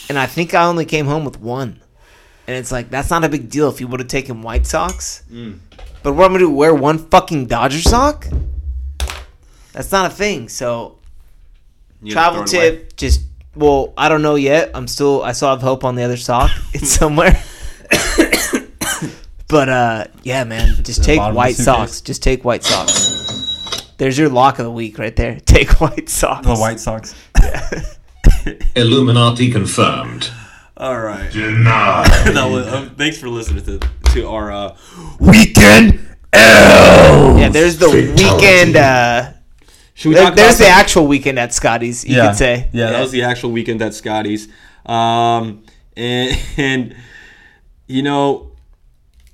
and 0.09 0.19
I 0.19 0.27
think 0.27 0.53
I 0.53 0.65
only 0.65 0.85
came 0.85 1.07
home 1.07 1.25
with 1.25 1.41
one. 1.41 1.81
And 2.47 2.57
it's 2.57 2.71
like 2.71 2.91
that's 2.91 3.11
not 3.11 3.25
a 3.25 3.29
big 3.29 3.51
deal 3.51 3.69
if 3.69 3.81
you 3.81 3.89
would 3.89 4.01
have 4.01 4.09
taken 4.09 4.43
white 4.43 4.67
socks. 4.67 5.25
But 6.03 6.13
what 6.13 6.25
I'm 6.25 6.33
gonna 6.33 6.39
do? 6.39 6.51
Wear 6.51 6.75
one 6.75 6.99
fucking 6.99 7.47
Dodger 7.47 7.81
sock? 7.81 8.27
That's 9.73 9.91
not 9.91 10.11
a 10.11 10.15
thing. 10.15 10.49
So 10.49 10.99
travel 12.09 12.45
tip, 12.45 12.97
just 12.97 13.23
well, 13.55 13.93
I 13.97 14.09
don't 14.09 14.23
know 14.23 14.37
yet. 14.37 14.71
I'm 14.75 14.87
still 14.87 15.23
I 15.23 15.33
still 15.33 15.49
have 15.49 15.63
hope 15.63 15.85
on 15.85 15.95
the 15.97 16.03
other 16.03 16.17
sock. 16.17 16.51
It's 16.75 16.91
somewhere. 16.91 17.43
but 19.49 19.69
uh 19.69 20.05
yeah, 20.23 20.45
man, 20.45 20.83
just 20.85 21.03
take 21.03 21.19
bottom 21.19 21.31
of 21.31 21.35
the 21.35 21.39
white 21.39 21.57
socks. 21.57 22.01
Just 22.01 22.23
take 22.23 22.45
white 22.45 22.63
socks. 22.63 23.17
There's 23.99 24.19
your 24.19 24.29
lock 24.29 24.59
of 24.59 24.65
the 24.65 24.71
week 24.71 24.99
right 24.99 25.15
there. 25.17 25.41
Take 25.47 25.81
white 25.81 26.09
socks. 26.09 26.47
The 26.47 26.55
White 26.55 26.81
Sox. 26.81 27.15
Illuminati 28.77 29.51
confirmed. 29.51 30.31
All 30.77 30.99
right. 31.01 31.31
Denied. 31.33 32.35
No, 32.35 32.57
uh, 32.59 32.89
thanks 32.97 33.19
for 33.19 33.29
listening 33.29 33.65
to 33.65 33.89
to 34.13 34.29
our 34.29 34.53
uh, 34.53 34.77
weekend 35.19 36.07
L. 36.33 37.39
Yeah, 37.39 37.49
there's 37.49 37.79
the 37.79 37.87
Fatality. 37.89 38.25
weekend 38.25 38.77
uh 38.77 39.33
Should 39.95 40.11
we 40.11 40.15
there- 40.17 40.25
talk 40.25 40.35
there's 40.37 40.57
about 40.57 40.59
the 40.67 40.71
some- 40.71 40.81
actual 40.81 41.07
weekend 41.07 41.39
at 41.39 41.55
Scotty's, 41.55 42.05
you 42.05 42.17
yeah. 42.17 42.29
could 42.29 42.37
say. 42.37 42.69
Yeah, 42.73 42.91
that 42.91 43.01
was 43.01 43.11
the 43.11 43.23
actual 43.23 43.53
weekend 43.53 43.81
at 43.83 43.95
Scotty's. 43.95 44.49
Um, 44.85 45.65
and, 45.97 46.39
and 46.59 46.97
you 47.87 48.03
know, 48.03 48.53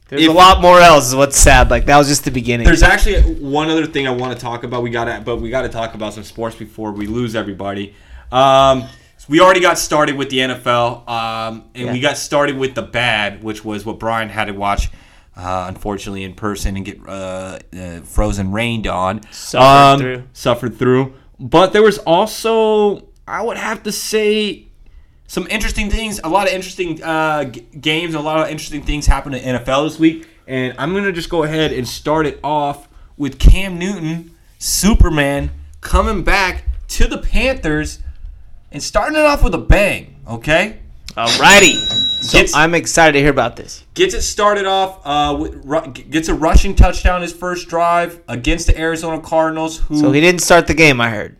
There's 0.08 0.22
if- 0.22 0.28
a 0.30 0.32
lot 0.32 0.60
more 0.62 0.78
else 0.80 1.08
is 1.08 1.16
what's 1.16 1.36
sad. 1.36 1.70
Like 1.70 1.86
that 1.86 1.98
was 1.98 2.06
just 2.06 2.24
the 2.24 2.30
beginning. 2.30 2.66
There's 2.66 2.82
actually 2.84 3.20
one 3.42 3.68
other 3.68 3.86
thing 3.86 4.06
I 4.06 4.10
want 4.12 4.32
to 4.32 4.38
talk 4.40 4.62
about. 4.62 4.82
We 4.84 4.90
got 4.90 5.06
to, 5.06 5.20
but 5.24 5.38
we 5.40 5.50
got 5.50 5.62
to 5.62 5.68
talk 5.68 5.94
about 5.94 6.14
some 6.14 6.22
sports 6.24 6.54
before 6.54 6.92
we 6.92 7.06
lose 7.06 7.34
everybody. 7.34 7.94
Um, 8.30 8.84
we 9.28 9.40
already 9.40 9.60
got 9.60 9.78
started 9.78 10.16
with 10.16 10.30
the 10.30 10.38
NFL, 10.38 11.08
um, 11.08 11.64
and 11.74 11.92
we 11.92 12.00
got 12.00 12.16
started 12.16 12.56
with 12.56 12.74
the 12.74 12.82
bad, 12.82 13.42
which 13.42 13.64
was 13.64 13.84
what 13.84 13.98
Brian 13.98 14.28
had 14.28 14.46
to 14.46 14.52
watch, 14.52 14.90
uh, 15.36 15.66
unfortunately, 15.68 16.24
in 16.24 16.34
person 16.34 16.76
and 16.76 16.84
get 16.84 17.00
uh, 17.06 17.58
uh, 17.76 18.00
frozen 18.00 18.52
rained 18.52 18.86
on. 18.86 19.20
Suffered 19.32 20.02
through. 20.02 20.22
Suffered 20.32 20.78
through. 20.78 21.14
But 21.38 21.72
there 21.72 21.82
was 21.82 21.98
also, 21.98 23.08
I 23.26 23.42
would 23.42 23.56
have 23.56 23.82
to 23.84 23.92
say, 23.92 24.66
some 25.26 25.46
interesting 25.48 25.88
things. 25.88 26.20
A 26.22 26.28
lot 26.28 26.46
of 26.46 26.52
interesting 26.52 27.02
uh, 27.02 27.44
g- 27.44 27.66
games. 27.80 28.14
A 28.14 28.20
lot 28.20 28.40
of 28.40 28.50
interesting 28.50 28.82
things 28.82 29.06
happened 29.06 29.36
in 29.36 29.56
NFL 29.56 29.88
this 29.88 29.98
week. 29.98 30.28
And 30.46 30.74
I'm 30.76 30.92
gonna 30.92 31.12
just 31.12 31.30
go 31.30 31.42
ahead 31.44 31.72
and 31.72 31.88
start 31.88 32.26
it 32.26 32.38
off 32.44 32.88
with 33.16 33.38
Cam 33.38 33.78
Newton, 33.78 34.34
Superman, 34.58 35.50
coming 35.80 36.22
back 36.22 36.64
to 36.88 37.06
the 37.06 37.18
Panthers 37.18 38.00
and 38.72 38.82
starting 38.82 39.18
it 39.18 39.24
off 39.24 39.42
with 39.44 39.54
a 39.54 39.58
bang. 39.58 40.16
Okay, 40.28 40.78
Alrighty. 41.10 41.74
So 42.22 42.38
Gets- 42.38 42.54
I'm 42.54 42.74
excited 42.74 43.12
to 43.12 43.18
hear 43.20 43.30
about 43.30 43.56
this. 43.56 43.84
gets 43.94 44.14
it 44.14 44.22
started 44.22 44.64
off. 44.64 45.00
Uh, 45.04 45.36
with, 45.38 46.10
gets 46.10 46.28
a 46.28 46.34
rushing 46.34 46.74
touchdown 46.74 47.20
his 47.22 47.32
first 47.32 47.68
drive 47.68 48.20
against 48.28 48.66
the 48.68 48.78
Arizona 48.78 49.20
Cardinals. 49.20 49.78
Who 49.78 49.98
So 49.98 50.12
he 50.12 50.20
didn't 50.20 50.40
start 50.40 50.66
the 50.68 50.74
game, 50.74 51.00
I 51.00 51.10
heard. 51.10 51.36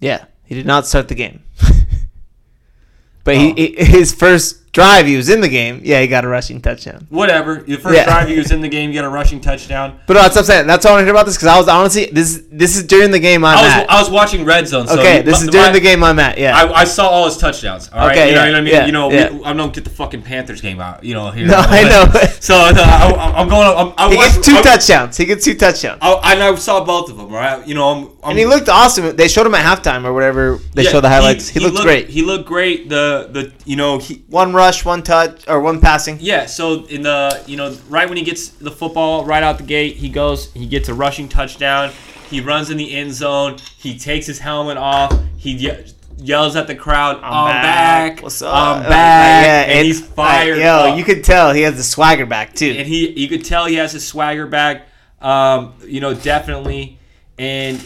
Yeah, 0.00 0.24
he 0.44 0.54
did 0.54 0.66
not 0.66 0.86
start 0.86 1.08
the 1.08 1.14
game. 1.14 1.42
but 3.24 3.36
he, 3.36 3.52
he- 3.52 3.84
his 3.84 4.14
first 4.14 4.60
drive 4.74 5.06
he 5.06 5.16
was 5.16 5.30
in 5.30 5.40
the 5.40 5.48
game, 5.48 5.80
yeah, 5.84 6.00
he 6.02 6.06
got 6.06 6.24
a 6.24 6.28
rushing 6.28 6.60
touchdown. 6.60 7.06
Whatever. 7.08 7.64
Your 7.66 7.78
first 7.78 7.96
Yeah. 7.96 8.04
drive 8.04 8.28
he 8.28 8.36
was 8.36 8.50
in 8.50 8.60
the 8.60 8.68
game, 8.68 8.90
you 8.90 8.96
got 9.00 9.06
a 9.06 9.08
rushing 9.08 9.40
touchdown. 9.40 9.98
But 10.06 10.14
no, 10.14 10.22
that's 10.22 10.34
what 10.34 10.40
I'm 10.42 10.46
saying. 10.46 10.66
That's 10.66 10.84
all 10.84 10.92
I 10.92 10.94
want 10.96 11.02
to 11.02 11.06
hear 11.06 11.14
about 11.14 11.26
this 11.26 11.36
because 11.36 11.48
I 11.48 11.56
was 11.58 11.68
honestly 11.68 12.06
this 12.12 12.42
this 12.52 12.76
is 12.76 12.82
during 12.84 13.10
the 13.10 13.18
game 13.20 13.44
I'm 13.44 13.56
I 13.56 13.62
was 13.62 13.72
at. 13.72 13.90
I 13.90 14.00
was 14.00 14.10
watching 14.10 14.44
Red 14.44 14.68
Zone. 14.68 14.86
So 14.86 14.98
okay, 14.98 15.22
this 15.22 15.40
is 15.40 15.48
during 15.48 15.68
my- 15.68 15.72
the 15.72 15.80
game 15.80 16.02
I'm 16.04 16.18
at. 16.18 16.36
Yeah. 16.36 16.56
I, 16.56 16.80
I 16.80 16.84
saw 16.84 17.08
all 17.08 17.24
his 17.26 17.36
touchdowns. 17.38 17.88
All 17.92 18.00
right, 18.06 18.16
Okay, 18.16 18.28
you 18.30 18.34
know 18.34 18.44
what 18.44 18.54
I 18.54 18.60
mean. 18.60 18.74
yeah, 18.74 18.86
you 18.86 18.92
know, 18.92 19.10
yeah. 19.10 19.30
we, 19.30 19.44
I 19.44 19.52
don't 19.54 19.72
get 19.72 19.84
the 19.84 19.90
fucking 19.90 20.22
Panthers 20.22 20.60
game 20.60 20.80
out. 20.80 21.02
You 21.04 21.14
know 21.14 21.30
here. 21.30 21.46
No, 21.46 21.56
I 21.56 21.82
know. 21.84 22.04
So 22.44 22.54
uh, 22.56 22.74
I, 22.76 23.32
I'm 23.40 23.48
going. 23.48 23.66
I'm, 23.66 23.94
I 23.96 24.10
he 24.10 24.16
watched- 24.16 24.34
gets 24.34 24.46
two 24.48 24.56
I- 24.56 24.62
touchdowns. 24.62 25.16
He 25.16 25.24
gets 25.24 25.44
two 25.44 25.54
touchdowns. 25.54 25.98
I, 26.02 26.32
and 26.34 26.42
I 26.42 26.54
saw 26.56 26.84
both 26.84 27.08
of 27.10 27.16
them. 27.16 27.30
Right. 27.32 27.66
You 27.66 27.74
know, 27.74 27.88
I'm. 27.88 28.04
I'm 28.22 28.30
and 28.30 28.38
he 28.38 28.44
looked 28.44 28.68
awesome. 28.68 29.16
They 29.16 29.28
showed 29.28 29.46
him 29.46 29.54
at 29.54 29.64
halftime 29.64 30.04
or 30.04 30.12
whatever. 30.12 30.58
They 30.74 30.82
yeah, 30.82 30.90
showed 30.90 31.00
the 31.02 31.08
highlights. 31.08 31.48
He, 31.48 31.60
looked, 31.60 31.78
great. 31.78 32.08
He 32.08 32.20
looked 32.22 32.46
great. 32.46 32.88
The 32.90 33.28
the 33.32 33.52
you 33.64 33.76
know 33.76 33.98
he 33.98 34.24
one 34.28 34.52
rush, 34.64 34.84
one 34.84 35.02
touch, 35.02 35.46
or 35.46 35.60
one 35.60 35.80
passing. 35.80 36.18
Yeah, 36.20 36.46
so 36.46 36.84
in 36.86 37.02
the 37.02 37.42
you 37.46 37.56
know 37.56 37.76
right 37.88 38.08
when 38.08 38.16
he 38.16 38.24
gets 38.24 38.48
the 38.48 38.70
football 38.70 39.24
right 39.24 39.42
out 39.42 39.58
the 39.58 39.64
gate, 39.64 39.96
he 39.96 40.08
goes, 40.08 40.52
he 40.52 40.66
gets 40.66 40.88
a 40.88 40.94
rushing 40.94 41.28
touchdown. 41.28 41.92
He 42.30 42.40
runs 42.40 42.70
in 42.70 42.78
the 42.78 42.96
end 42.96 43.12
zone. 43.12 43.58
He 43.76 43.98
takes 43.98 44.26
his 44.26 44.38
helmet 44.38 44.78
off. 44.78 45.12
He 45.36 45.52
ye- 45.52 45.84
yells 46.16 46.56
at 46.56 46.66
the 46.66 46.74
crowd, 46.74 47.20
"I'm, 47.22 47.46
back. 47.62 48.22
What's 48.22 48.40
up? 48.40 48.54
I'm 48.54 48.82
back!" 48.82 49.44
yeah, 49.44 49.74
and, 49.74 49.86
he's 49.86 50.04
fired. 50.04 50.56
Like, 50.56 50.64
yo, 50.64 50.72
up. 50.72 50.98
you 50.98 51.04
could 51.04 51.22
tell 51.22 51.52
he 51.52 51.62
has 51.62 51.76
the 51.76 51.82
swagger 51.82 52.26
back 52.26 52.54
too. 52.54 52.70
and 52.70 52.88
he 52.88 53.10
you 53.10 53.28
could 53.28 53.44
tell 53.44 53.66
he 53.66 53.74
has 53.74 53.92
his 53.92 54.06
swagger 54.06 54.46
back. 54.46 54.88
Um, 55.20 55.74
you 55.86 56.00
know, 56.00 56.14
definitely. 56.14 56.98
And 57.38 57.84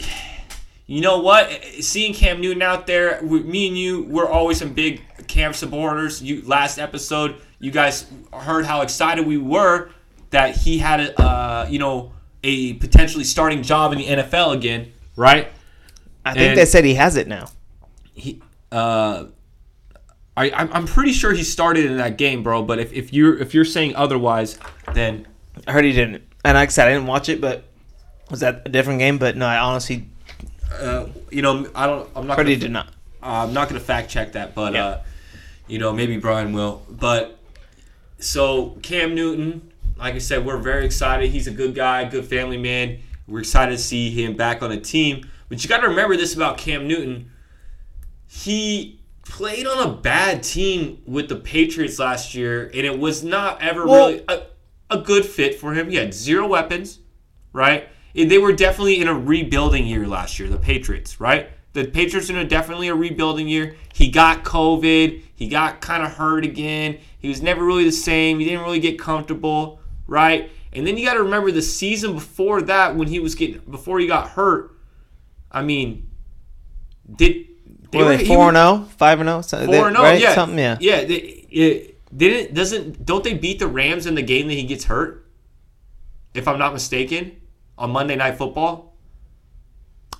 you 0.85 1.01
know 1.01 1.19
what? 1.19 1.51
Seeing 1.81 2.13
Cam 2.13 2.39
Newton 2.41 2.61
out 2.61 2.87
there, 2.87 3.19
we, 3.23 3.43
me 3.43 3.67
and 3.67 3.77
you, 3.77 4.03
we're 4.03 4.27
always 4.27 4.59
some 4.59 4.73
big 4.73 5.01
Cam 5.29 5.53
supporters. 5.53 6.21
You 6.21 6.41
last 6.45 6.77
episode, 6.79 7.35
you 7.59 7.71
guys 7.71 8.05
heard 8.33 8.65
how 8.65 8.81
excited 8.81 9.25
we 9.25 9.37
were 9.37 9.91
that 10.31 10.57
he 10.57 10.79
had 10.79 10.99
a 10.99 11.21
uh, 11.21 11.67
you 11.69 11.79
know 11.79 12.11
a 12.43 12.73
potentially 12.73 13.23
starting 13.23 13.61
job 13.63 13.93
in 13.93 13.99
the 13.99 14.05
NFL 14.07 14.53
again, 14.55 14.91
right? 15.15 15.47
I 16.25 16.33
think 16.33 16.49
and- 16.49 16.57
they 16.57 16.65
said 16.65 16.83
he 16.83 16.95
has 16.95 17.15
it 17.15 17.27
now. 17.27 17.47
he 18.13 18.41
uh 18.71 19.25
I 20.35 20.51
I'm, 20.51 20.85
pretty 20.85 21.11
sure 21.11 21.33
he 21.33 21.43
started 21.43 21.85
in 21.85 21.97
that 21.97 22.17
game, 22.17 22.43
bro. 22.43 22.63
But 22.63 22.79
if, 22.79 22.93
if 22.93 23.11
you're 23.13 23.37
if 23.37 23.53
you're 23.53 23.65
saying 23.65 23.95
otherwise, 23.95 24.57
then 24.93 25.27
I 25.67 25.73
heard 25.73 25.83
he 25.85 25.91
didn't. 25.91 26.23
And 26.45 26.55
like 26.55 26.69
I 26.69 26.71
said, 26.71 26.87
I 26.87 26.91
didn't 26.93 27.07
watch 27.07 27.27
it, 27.29 27.41
but 27.41 27.65
was 28.31 28.39
that 28.39 28.61
a 28.65 28.69
different 28.69 28.99
game? 28.99 29.17
But 29.17 29.35
no, 29.35 29.45
I 29.45 29.57
honestly 29.57 30.07
uh, 30.79 31.07
you 31.29 31.41
know 31.41 31.67
I 31.75 31.85
don't 31.87 32.09
I'm 32.15 32.25
not 32.25 32.37
heard 32.37 32.43
gonna, 32.43 32.49
he 32.51 32.55
did 32.55 32.71
not. 32.71 32.87
Uh, 33.21 33.45
I'm 33.47 33.53
not 33.53 33.67
gonna 33.67 33.81
fact 33.81 34.09
check 34.09 34.31
that, 34.33 34.55
but 34.55 34.73
Yeah. 34.73 34.85
uh, 34.85 35.01
you 35.69 35.77
know 35.79 35.93
maybe 35.93 36.17
Brian 36.17 36.51
will. 36.53 36.81
But 36.89 37.39
so 38.19 38.77
Cam 38.81 39.15
Newton, 39.15 39.71
like 39.97 40.15
I 40.15 40.19
said, 40.19 40.45
we're 40.45 40.57
very 40.57 40.85
excited. 40.85 41.29
He's 41.29 41.47
a 41.47 41.51
good 41.51 41.75
guy, 41.75 42.03
good 42.05 42.25
family 42.25 42.57
man. 42.57 42.99
We're 43.27 43.39
excited 43.39 43.71
to 43.77 43.81
see 43.81 44.09
him 44.09 44.35
back 44.35 44.61
on 44.61 44.71
a 44.71 44.79
team. 44.79 45.29
But 45.47 45.63
you 45.63 45.69
got 45.69 45.81
to 45.81 45.87
remember 45.87 46.17
this 46.17 46.35
about 46.35 46.57
Cam 46.57 46.87
Newton. 46.87 47.31
He 48.27 48.99
played 49.23 49.67
on 49.67 49.87
a 49.87 49.91
bad 49.93 50.43
team 50.43 51.01
with 51.05 51.29
the 51.29 51.35
Patriots 51.35 51.99
last 51.99 52.33
year, 52.35 52.65
and 52.73 52.85
it 52.85 52.97
was 52.97 53.23
not 53.23 53.61
ever 53.61 53.85
Well- 53.85 54.07
really 54.09 54.23
a, 54.27 54.43
a 54.89 54.97
good 54.97 55.25
fit 55.25 55.59
for 55.59 55.73
him. 55.73 55.89
He 55.89 55.95
had 55.97 56.13
zero 56.13 56.47
weapons, 56.47 56.99
right? 57.53 57.87
And 58.15 58.29
they 58.29 58.39
were 58.39 58.53
definitely 58.53 58.99
in 59.01 59.07
a 59.07 59.13
rebuilding 59.13 59.85
year 59.85 60.07
last 60.07 60.39
year, 60.39 60.49
the 60.49 60.57
Patriots, 60.57 61.19
right? 61.19 61.49
The 61.73 61.85
Patriots 61.85 62.29
are 62.31 62.43
definitely 62.43 62.87
a 62.87 62.95
rebuilding 62.95 63.47
year. 63.47 63.75
He 63.93 64.09
got 64.09 64.43
COVID. 64.43 65.21
He 65.35 65.47
got 65.47 65.81
kind 65.81 66.03
of 66.03 66.13
hurt 66.13 66.43
again. 66.43 66.97
He 67.19 67.27
was 67.29 67.41
never 67.41 67.63
really 67.63 67.83
the 67.85 67.91
same. 67.91 68.39
He 68.39 68.45
didn't 68.45 68.61
really 68.61 68.79
get 68.79 68.97
comfortable, 68.97 69.79
right? 70.07 70.51
And 70.73 70.85
then 70.85 70.97
you 70.97 71.05
got 71.05 71.13
to 71.15 71.23
remember 71.23 71.51
the 71.51 71.61
season 71.61 72.13
before 72.13 72.61
that 72.63 72.95
when 72.95 73.07
he 73.07 73.19
was 73.19 73.35
getting 73.35 73.59
before 73.69 73.99
he 73.99 74.07
got 74.07 74.29
hurt. 74.29 74.75
I 75.51 75.61
mean, 75.63 76.09
did 77.15 77.47
Were 77.93 78.05
they 78.05 78.17
he 78.17 78.25
four 78.25 78.37
was- 78.37 78.47
and 78.49 78.57
zero, 78.57 78.89
five 78.97 79.19
and 79.19 79.29
oh? 79.29 79.41
zero, 79.41 79.65
Four 79.65 79.87
and 79.87 79.95
zero, 79.95 80.07
right? 80.07 80.19
yeah, 80.21 80.35
Something, 80.35 80.59
yeah. 80.59 80.77
yeah. 80.79 81.03
They, 81.05 81.15
it 81.49 81.95
didn't 82.15 82.53
doesn't 82.55 83.05
don't 83.05 83.23
they 83.23 83.33
beat 83.33 83.59
the 83.59 83.67
Rams 83.67 84.05
in 84.05 84.15
the 84.15 84.21
game 84.21 84.47
that 84.47 84.53
he 84.55 84.63
gets 84.63 84.85
hurt? 84.85 85.25
If 86.33 86.47
I'm 86.47 86.59
not 86.59 86.73
mistaken, 86.73 87.41
on 87.77 87.91
Monday 87.91 88.15
Night 88.15 88.37
Football. 88.37 88.88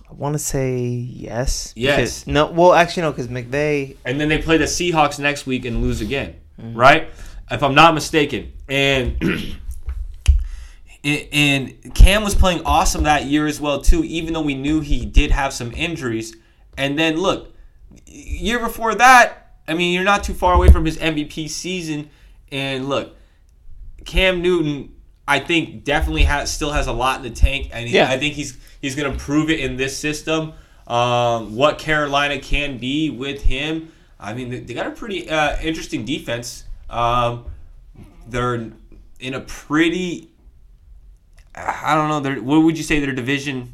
I 0.09 0.13
want 0.13 0.33
to 0.33 0.39
say 0.39 0.79
yes. 0.79 1.71
Yes. 1.75 2.23
because- 2.23 2.27
No, 2.27 2.47
well, 2.47 2.73
actually 2.73 3.03
no, 3.03 3.11
because 3.11 3.27
McVay. 3.27 3.95
and 4.05 4.19
then 4.19 4.27
they 4.29 4.39
play 4.39 4.57
the 4.57 4.65
Seahawks 4.65 5.19
next 5.19 5.45
week 5.45 5.65
and 5.65 5.81
lose 5.81 6.01
again, 6.01 6.35
Mm-hmm. 6.59 6.75
right? 6.77 7.09
If 7.51 7.63
I'm 7.63 7.75
not 7.75 7.93
mistaken, 7.93 8.51
and 8.67 9.17
and 11.03 11.93
Cam 11.95 12.23
was 12.23 12.35
playing 12.35 12.61
awesome 12.65 13.03
that 13.03 13.25
year 13.25 13.47
as 13.47 13.59
well 13.61 13.81
too, 13.81 14.03
even 14.03 14.33
though 14.33 14.41
we 14.41 14.55
knew 14.55 14.81
he 14.81 15.05
did 15.05 15.31
have 15.31 15.53
some 15.53 15.71
injuries. 15.71 16.35
And 16.77 16.97
then 16.99 17.17
look, 17.17 17.55
year 18.05 18.59
before 18.59 18.95
that, 18.95 19.53
I 19.67 19.73
mean, 19.73 19.93
you're 19.93 20.03
not 20.03 20.23
too 20.23 20.33
far 20.33 20.53
away 20.53 20.69
from 20.69 20.85
his 20.85 20.97
MVP 20.97 21.49
season, 21.49 22.09
and 22.51 22.89
look, 22.89 23.15
Cam 24.05 24.41
Newton, 24.41 24.93
I 25.29 25.39
think 25.39 25.83
definitely 25.83 26.23
has 26.23 26.51
still 26.51 26.71
has 26.71 26.87
a 26.87 26.91
lot 26.91 27.17
in 27.17 27.23
the 27.23 27.29
tank, 27.29 27.69
and 27.71 27.87
he, 27.87 27.95
Yeah. 27.95 28.09
I 28.09 28.17
think 28.17 28.33
he's 28.33 28.57
he's 28.81 28.95
gonna 28.95 29.15
prove 29.15 29.49
it 29.49 29.59
in 29.59 29.77
this 29.77 29.95
system. 29.95 30.53
Um, 30.87 31.55
what 31.55 31.77
Carolina 31.77 32.39
can 32.39 32.79
be 32.79 33.11
with 33.11 33.43
him, 33.43 33.91
I 34.19 34.33
mean, 34.33 34.49
they, 34.49 34.59
they 34.61 34.73
got 34.73 34.87
a 34.87 34.91
pretty 34.91 35.29
uh, 35.29 35.55
interesting 35.61 36.03
defense. 36.03 36.63
Um, 36.89 37.45
they're 38.27 38.71
in 39.19 39.33
a 39.35 39.41
pretty, 39.41 40.31
I 41.53 41.93
don't 41.93 42.09
know, 42.09 42.19
they're, 42.21 42.41
what 42.41 42.63
would 42.63 42.75
you 42.75 42.83
say 42.83 42.99
their 42.99 43.13
division 43.13 43.73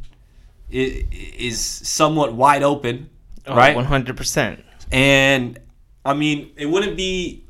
is, 0.70 1.06
is 1.38 1.62
somewhat 1.62 2.34
wide 2.34 2.64
open, 2.64 3.10
right? 3.48 3.76
One 3.78 3.86
hundred 3.86 4.18
percent. 4.18 4.62
And 4.92 5.58
I 6.04 6.14
mean, 6.16 6.52
it 6.58 6.66
wouldn't 6.66 6.98
be, 6.98 7.45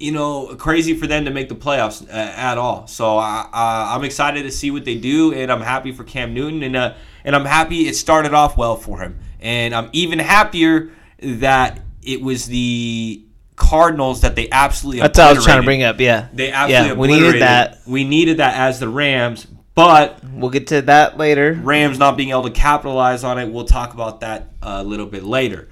you 0.00 0.12
know, 0.12 0.54
crazy 0.56 0.94
for 0.94 1.06
them 1.06 1.24
to 1.26 1.30
make 1.30 1.48
the 1.48 1.54
playoffs 1.54 2.06
uh, 2.08 2.12
at 2.12 2.58
all. 2.58 2.86
So 2.86 3.18
I, 3.18 3.48
I, 3.52 3.94
I'm 3.94 4.04
excited 4.04 4.42
to 4.42 4.50
see 4.50 4.70
what 4.70 4.84
they 4.84 4.96
do, 4.96 5.32
and 5.32 5.52
I'm 5.52 5.60
happy 5.60 5.92
for 5.92 6.04
Cam 6.04 6.34
Newton, 6.34 6.62
and 6.62 6.76
uh, 6.76 6.94
and 7.24 7.36
I'm 7.36 7.44
happy 7.44 7.86
it 7.88 7.94
started 7.94 8.34
off 8.34 8.56
well 8.56 8.76
for 8.76 9.00
him, 9.00 9.18
and 9.40 9.74
I'm 9.74 9.90
even 9.92 10.18
happier 10.18 10.90
that 11.20 11.80
it 12.02 12.22
was 12.22 12.46
the 12.46 13.24
Cardinals 13.56 14.22
that 14.22 14.36
they 14.36 14.48
absolutely. 14.50 15.02
That's 15.02 15.18
what 15.18 15.28
I 15.28 15.32
was 15.34 15.44
trying 15.44 15.60
to 15.60 15.64
bring 15.66 15.82
up. 15.82 16.00
Yeah. 16.00 16.28
They 16.32 16.50
absolutely 16.50 16.88
Yeah, 16.88 16.94
we 16.94 17.08
needed 17.08 17.42
that. 17.42 17.78
We 17.86 18.04
needed 18.04 18.36
that 18.38 18.58
as 18.58 18.80
the 18.80 18.88
Rams, 18.88 19.46
but 19.74 20.20
We'll 20.40 20.50
get 20.50 20.68
to 20.68 20.82
that 20.82 21.18
later. 21.18 21.52
Rams 21.52 21.98
not 21.98 22.16
being 22.16 22.30
able 22.30 22.44
to 22.44 22.50
capitalize 22.50 23.24
on 23.24 23.38
it. 23.38 23.50
We'll 23.50 23.66
talk 23.66 23.92
about 23.92 24.20
that 24.20 24.48
a 24.62 24.82
little 24.82 25.06
bit 25.06 25.22
later. 25.22 25.68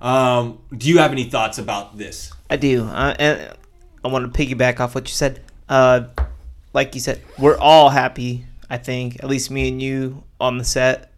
Um, 0.00 0.60
do 0.76 0.88
you 0.88 0.98
have 0.98 1.12
any 1.12 1.24
thoughts 1.24 1.58
about 1.58 1.96
this? 1.96 2.32
I 2.50 2.56
do. 2.56 2.84
Uh, 2.84 3.14
and 3.18 3.56
I 4.04 4.08
want 4.08 4.32
to 4.32 4.38
piggyback 4.46 4.80
off 4.80 4.94
what 4.94 5.08
you 5.08 5.14
said. 5.14 5.40
Uh, 5.68 6.04
like 6.72 6.94
you 6.94 7.00
said, 7.00 7.20
we're 7.38 7.58
all 7.58 7.90
happy. 7.90 8.46
I 8.68 8.78
think, 8.78 9.16
at 9.22 9.28
least 9.28 9.50
me 9.50 9.68
and 9.68 9.82
you 9.82 10.22
on 10.40 10.58
the 10.58 10.64
set. 10.64 11.10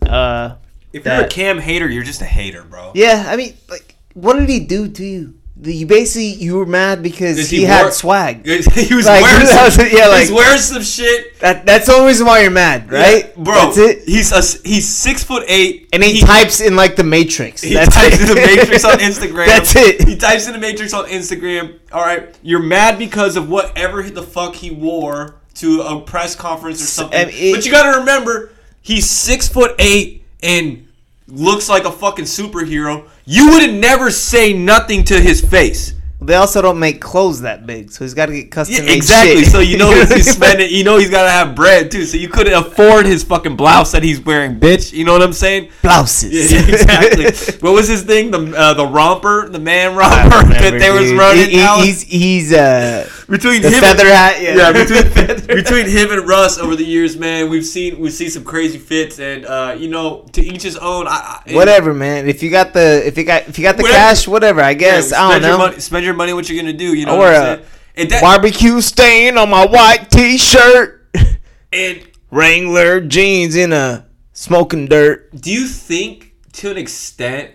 Uh, 0.00 0.54
If 0.92 1.04
That- 1.04 1.16
you're 1.16 1.26
a 1.26 1.28
Cam 1.28 1.58
hater, 1.58 1.88
you're 1.88 2.02
just 2.02 2.20
a 2.22 2.26
hater, 2.26 2.62
bro. 2.64 2.92
yeah. 2.94 3.24
I 3.28 3.36
mean, 3.36 3.54
like, 3.68 3.94
what 4.14 4.38
did 4.38 4.48
he 4.48 4.60
do 4.60 4.88
to 4.88 5.04
you? 5.04 5.34
You 5.64 5.86
basically 5.86 6.32
you 6.42 6.56
were 6.56 6.66
mad 6.66 7.02
because 7.02 7.48
he, 7.48 7.58
he 7.58 7.62
had 7.62 7.82
wore- 7.82 7.90
swag. 7.92 8.44
he 8.46 8.94
was 8.94 9.06
Like, 9.06 9.22
wearing 9.22 9.46
some, 9.46 9.86
yeah, 9.92 10.08
like- 10.08 10.22
was 10.22 10.32
wearing 10.32 10.58
some 10.60 10.82
shit, 10.82 11.38
That 11.40 11.64
that's 11.64 11.86
the 11.86 11.92
only 11.92 12.08
reason 12.08 12.26
why 12.26 12.40
you're 12.42 12.50
mad, 12.50 12.90
right? 12.90 13.26
Yeah, 13.36 13.42
bro. 13.42 13.54
That's 13.54 13.78
it. 13.78 14.02
He's 14.08 14.32
a, 14.32 14.40
he's 14.68 14.88
six 14.88 15.22
foot 15.22 15.44
eight, 15.46 15.88
And 15.92 16.02
he, 16.02 16.20
types 16.20 16.60
in 16.60 16.74
like 16.74 16.96
the 16.96 17.04
Matrix. 17.04 17.62
He 17.62 17.74
That's 17.74 17.94
types 17.94 18.16
it. 18.16 18.22
in 18.22 18.26
the 18.28 18.34
Matrix 18.34 18.84
on 18.84 18.98
Instagram. 18.98 19.46
That's 19.46 19.76
it. 19.76 20.08
He 20.08 20.16
types 20.16 20.46
in 20.48 20.52
the 20.54 20.58
Matrix 20.58 20.92
on 20.94 21.04
Instagram. 21.06 21.78
All 21.92 22.02
right, 22.02 22.34
you're 22.42 22.62
mad 22.62 22.98
because 22.98 23.36
of 23.36 23.48
whatever 23.48 24.02
the 24.02 24.22
fuck 24.22 24.54
he 24.56 24.70
wore 24.72 25.36
to 25.54 25.82
a 25.82 26.00
press 26.00 26.34
conference 26.34 26.82
or 26.82 26.86
something. 26.86 27.18
I 27.20 27.26
mean, 27.26 27.34
it- 27.36 27.54
but 27.54 27.64
you 27.66 27.70
got 27.70 27.92
to 27.92 27.98
remember, 28.00 28.50
he's 28.80 29.08
six 29.08 29.48
foot 29.48 29.76
eight 29.78 30.24
and 30.42 30.88
looks 31.32 31.68
like 31.68 31.84
a 31.84 31.90
fucking 31.90 32.26
superhero. 32.26 33.08
You 33.24 33.50
would 33.50 33.72
never 33.74 34.10
say 34.10 34.52
nothing 34.52 35.04
to 35.04 35.20
his 35.20 35.40
face. 35.40 35.94
They 36.20 36.36
also 36.36 36.62
don't 36.62 36.78
make 36.78 37.00
clothes 37.00 37.40
that 37.40 37.66
big, 37.66 37.90
so 37.90 38.04
he's 38.04 38.14
got 38.14 38.26
to 38.26 38.32
get 38.32 38.52
custom 38.52 38.76
Yeah, 38.86 38.92
exactly. 38.92 39.42
shit. 39.42 39.50
So 39.50 39.58
you 39.58 39.76
know 39.76 39.90
he's 40.06 40.30
spending. 40.30 40.70
You 40.70 40.84
know 40.84 40.96
he's 40.96 41.10
got 41.10 41.24
to 41.24 41.30
have 41.30 41.56
bread 41.56 41.90
too. 41.90 42.04
So 42.04 42.16
you 42.16 42.28
couldn't 42.28 42.52
afford 42.52 43.06
his 43.06 43.24
fucking 43.24 43.56
blouse 43.56 43.90
that 43.90 44.04
he's 44.04 44.20
wearing, 44.20 44.60
bitch. 44.60 44.92
You 44.92 45.04
know 45.04 45.14
what 45.14 45.22
I'm 45.22 45.32
saying? 45.32 45.70
blouses. 45.82 46.52
Yeah, 46.52 46.60
exactly. 46.68 47.56
what 47.58 47.72
was 47.74 47.88
his 47.88 48.02
thing? 48.04 48.30
The 48.30 48.56
uh, 48.56 48.74
the 48.74 48.86
romper, 48.86 49.48
the 49.48 49.58
man 49.58 49.96
romper 49.96 50.28
that 50.52 50.78
they 50.78 50.90
was 50.92 51.12
running. 51.12 51.50
He- 51.50 51.58
he- 51.60 51.86
he's 51.86 52.02
he's 52.02 52.52
uh 52.52 53.08
between 53.32 53.62
The 53.62 53.70
him 53.70 53.80
feather 53.80 54.04
and, 54.04 54.12
hat, 54.14 54.42
yeah. 54.42 54.56
yeah, 54.56 54.72
between, 54.72 55.46
between 55.56 55.88
him 55.96 56.12
and 56.12 56.28
Russ 56.28 56.58
over 56.58 56.76
the 56.76 56.84
years, 56.84 57.16
man, 57.16 57.48
we've 57.48 57.64
seen 57.64 57.98
we've 57.98 58.12
seen 58.12 58.28
some 58.28 58.44
crazy 58.44 58.76
fits, 58.78 59.18
and 59.18 59.46
uh, 59.46 59.74
you 59.78 59.88
know, 59.88 60.26
to 60.34 60.42
each 60.42 60.62
his 60.62 60.76
own. 60.76 61.08
I, 61.08 61.40
I, 61.46 61.54
Whatever, 61.54 61.94
man. 61.94 62.28
If 62.28 62.42
you 62.42 62.50
got 62.50 62.74
the 62.74 63.02
if 63.06 63.16
you 63.16 63.24
got 63.24 63.48
if 63.48 63.58
you 63.58 63.62
got 63.64 63.78
the 63.78 63.84
Whatever. 63.84 63.98
cash, 63.98 64.28
whatever. 64.28 64.60
I 64.60 64.70
Yeah, 64.70 64.74
guess 64.74 65.12
I 65.14 65.32
don't 65.32 65.42
know. 65.42 65.56
money. 65.58 65.80
Spend 65.80 66.04
your 66.04 66.12
money. 66.14 66.34
What 66.34 66.46
you're 66.50 66.60
gonna 66.62 66.74
do? 66.74 66.94
You 66.94 67.06
know 67.06 67.14
Or 67.14 67.18
what 67.20 67.34
I'm 67.34 67.64
saying? 67.96 68.08
That, 68.10 68.20
Barbecue 68.20 68.80
stain 68.82 69.38
on 69.38 69.48
my 69.48 69.64
white 69.66 70.10
T-shirt. 70.10 71.08
and 71.72 72.06
Wrangler 72.30 73.00
jeans 73.00 73.56
in 73.56 73.72
a 73.72 74.06
smoking 74.34 74.86
dirt. 74.88 75.30
do 75.40 75.50
you 75.50 75.66
think 75.66 76.34
to 76.54 76.70
an 76.70 76.76
extent 76.76 77.50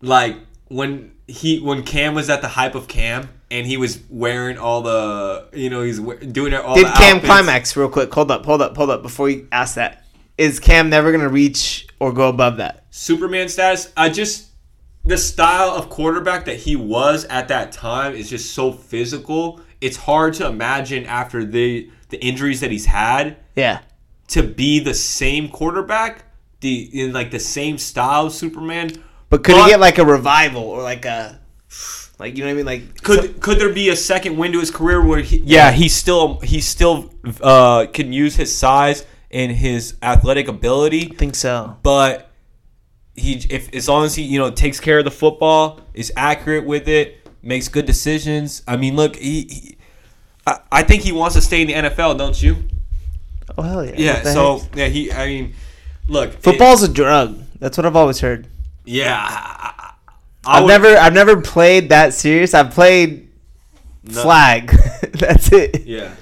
like 0.00 0.36
when 0.68 1.12
he 1.26 1.58
when 1.60 1.82
Cam 1.82 2.14
was 2.14 2.30
at 2.30 2.40
the 2.42 2.48
hype 2.48 2.74
of 2.74 2.86
Cam 2.88 3.28
and 3.50 3.66
he 3.66 3.76
was 3.76 4.00
wearing 4.10 4.58
all 4.58 4.82
the 4.82 5.48
you 5.52 5.70
know 5.70 5.82
he's 5.82 6.00
we- 6.00 6.16
doing 6.16 6.52
it 6.52 6.60
all 6.60 6.74
Did 6.74 6.86
Cam 6.94 7.16
outfits. 7.16 7.26
climax 7.26 7.76
real 7.76 7.88
quick? 7.88 8.12
Hold 8.12 8.30
up, 8.30 8.44
hold 8.44 8.60
up, 8.62 8.76
hold 8.76 8.90
up. 8.90 9.02
Before 9.02 9.28
you 9.28 9.46
ask 9.52 9.74
that, 9.76 10.04
is 10.38 10.58
Cam 10.60 10.90
never 10.90 11.12
gonna 11.12 11.28
reach 11.28 11.86
or 12.00 12.12
go 12.12 12.28
above 12.28 12.56
that? 12.58 12.84
Superman 12.90 13.48
status 13.48 13.92
I 13.96 14.08
just 14.08 14.48
the 15.04 15.16
style 15.18 15.70
of 15.70 15.88
quarterback 15.88 16.46
that 16.46 16.56
he 16.56 16.74
was 16.76 17.24
at 17.26 17.48
that 17.48 17.70
time 17.72 18.14
is 18.14 18.28
just 18.28 18.52
so 18.54 18.72
physical 18.72 19.60
it's 19.80 19.96
hard 19.98 20.32
to 20.34 20.46
imagine 20.46 21.04
after 21.06 21.44
the 21.44 21.90
the 22.08 22.20
injuries 22.24 22.60
that 22.60 22.70
he's 22.70 22.86
had 22.86 23.36
Yeah. 23.54 23.80
to 24.28 24.42
be 24.42 24.78
the 24.80 24.94
same 24.94 25.48
quarterback 25.48 26.24
the 26.60 26.88
in 27.00 27.12
like 27.12 27.30
the 27.30 27.38
same 27.38 27.76
style 27.78 28.26
of 28.26 28.32
Superman 28.32 28.90
But 29.28 29.44
could 29.44 29.54
But- 29.54 29.64
he 29.66 29.70
get 29.70 29.80
like 29.80 29.98
a 29.98 30.04
revival 30.04 30.62
or 30.62 30.82
like 30.82 31.04
a 31.04 31.38
like 32.18 32.36
you 32.36 32.44
know 32.44 32.46
what 32.48 32.52
I 32.52 32.56
mean? 32.56 32.66
Like 32.66 33.02
Could 33.02 33.40
could 33.40 33.58
there 33.58 33.72
be 33.72 33.88
a 33.90 33.96
second 33.96 34.36
win 34.36 34.52
to 34.52 34.60
his 34.60 34.70
career 34.70 35.04
where 35.04 35.20
he 35.20 35.38
yeah 35.38 35.70
he 35.70 35.88
still 35.88 36.40
he 36.40 36.60
still 36.60 37.10
uh, 37.42 37.86
can 37.92 38.12
use 38.12 38.36
his 38.36 38.56
size 38.56 39.04
and 39.30 39.52
his 39.52 39.96
athletic 40.02 40.48
ability, 40.48 41.10
I 41.12 41.14
think 41.16 41.34
so. 41.34 41.76
but 41.82 42.30
he 43.14 43.34
if 43.50 43.72
as 43.74 43.88
long 43.88 44.04
as 44.04 44.14
he 44.14 44.22
you 44.22 44.38
know 44.38 44.50
takes 44.50 44.78
care 44.80 44.98
of 44.98 45.04
the 45.04 45.10
football, 45.10 45.80
is 45.94 46.12
accurate 46.16 46.64
with 46.64 46.88
it, 46.88 47.28
makes 47.42 47.68
good 47.68 47.86
decisions. 47.86 48.62
I 48.68 48.76
mean, 48.76 48.94
look, 48.96 49.16
he, 49.16 49.42
he 49.42 49.76
I, 50.46 50.60
I 50.72 50.82
think 50.82 51.02
he 51.02 51.12
wants 51.12 51.34
to 51.34 51.42
stay 51.42 51.60
in 51.62 51.68
the 51.68 51.74
NFL, 51.90 52.16
don't 52.18 52.40
you? 52.42 52.56
Oh 53.58 53.62
hell 53.62 53.84
yeah. 53.84 53.94
Yeah. 53.96 54.22
So 54.22 54.58
heck? 54.58 54.76
yeah, 54.76 54.86
he 54.88 55.12
I 55.12 55.26
mean, 55.26 55.54
look, 56.08 56.30
it- 56.34 56.42
football's 56.42 56.82
a 56.82 56.88
drug. 56.92 57.42
That's 57.58 57.76
what 57.76 57.84
I've 57.86 57.96
always 57.96 58.20
heard. 58.20 58.46
yeah. 58.84 59.16
I, 59.28 59.85
I- 60.46 60.52
I 60.52 60.56
I've 60.56 60.62
would- 60.64 60.68
never 60.68 60.96
I've 60.96 61.12
never 61.14 61.40
played 61.40 61.88
that 61.90 62.14
serious. 62.14 62.54
I've 62.54 62.70
played 62.70 63.28
flag. 64.08 64.68
That's 65.12 65.52
it. 65.52 65.84
Yeah. 65.86 66.14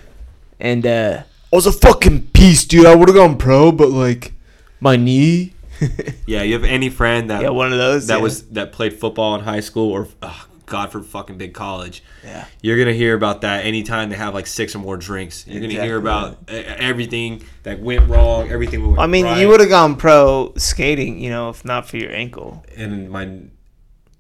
And 0.61 0.87
uh 0.87 1.23
I 1.53 1.57
was 1.57 1.67
a 1.67 1.73
fucking 1.73 2.29
piece, 2.29 2.65
dude. 2.65 2.87
I 2.87 2.95
would 2.95 3.09
have 3.09 3.15
gone 3.17 3.37
pro, 3.37 3.71
but 3.71 3.91
like 3.91 4.33
my 4.81 4.97
knee. 4.97 5.53
Yeah, 6.27 6.43
you 6.43 6.55
have 6.55 6.65
any 6.65 6.89
friend 6.89 7.29
that 7.31 7.43
yeah, 7.43 7.51
one 7.51 7.71
of 7.71 7.77
those. 7.79 8.07
that 8.07 8.17
yeah. 8.17 8.23
was 8.23 8.47
that 8.51 8.73
played 8.73 8.95
football 8.95 9.35
in 9.35 9.43
high 9.43 9.61
school 9.61 9.93
or 9.93 10.09
oh, 10.23 10.47
God 10.65 10.91
for 10.91 11.03
fucking 11.03 11.37
big 11.37 11.53
college. 11.53 12.03
Yeah. 12.25 12.47
You're 12.63 12.79
gonna 12.79 12.95
hear 12.95 13.15
about 13.15 13.43
that 13.43 13.67
anytime 13.67 14.09
they 14.09 14.17
have 14.17 14.33
like 14.33 14.47
six 14.47 14.75
or 14.75 14.79
more 14.79 14.97
drinks. 14.97 15.47
You're 15.47 15.61
gonna 15.61 15.75
hear 15.85 15.99
about 15.99 16.39
uh, 16.49 16.53
everything 16.55 17.45
that 17.65 17.81
went 17.81 18.09
wrong, 18.09 18.51
everything 18.51 18.87
went 18.87 18.99
I 18.99 19.07
mean, 19.07 19.27
right, 19.27 19.39
you 19.39 19.49
would 19.49 19.61
have 19.61 19.69
gone 19.69 19.97
pro 19.97 20.55
skating, 20.57 21.19
you 21.19 21.29
know, 21.29 21.51
if 21.51 21.65
not 21.65 21.87
for 21.87 21.99
your 21.99 22.11
ankle. 22.13 22.65
and 22.77 23.11
my 23.11 23.29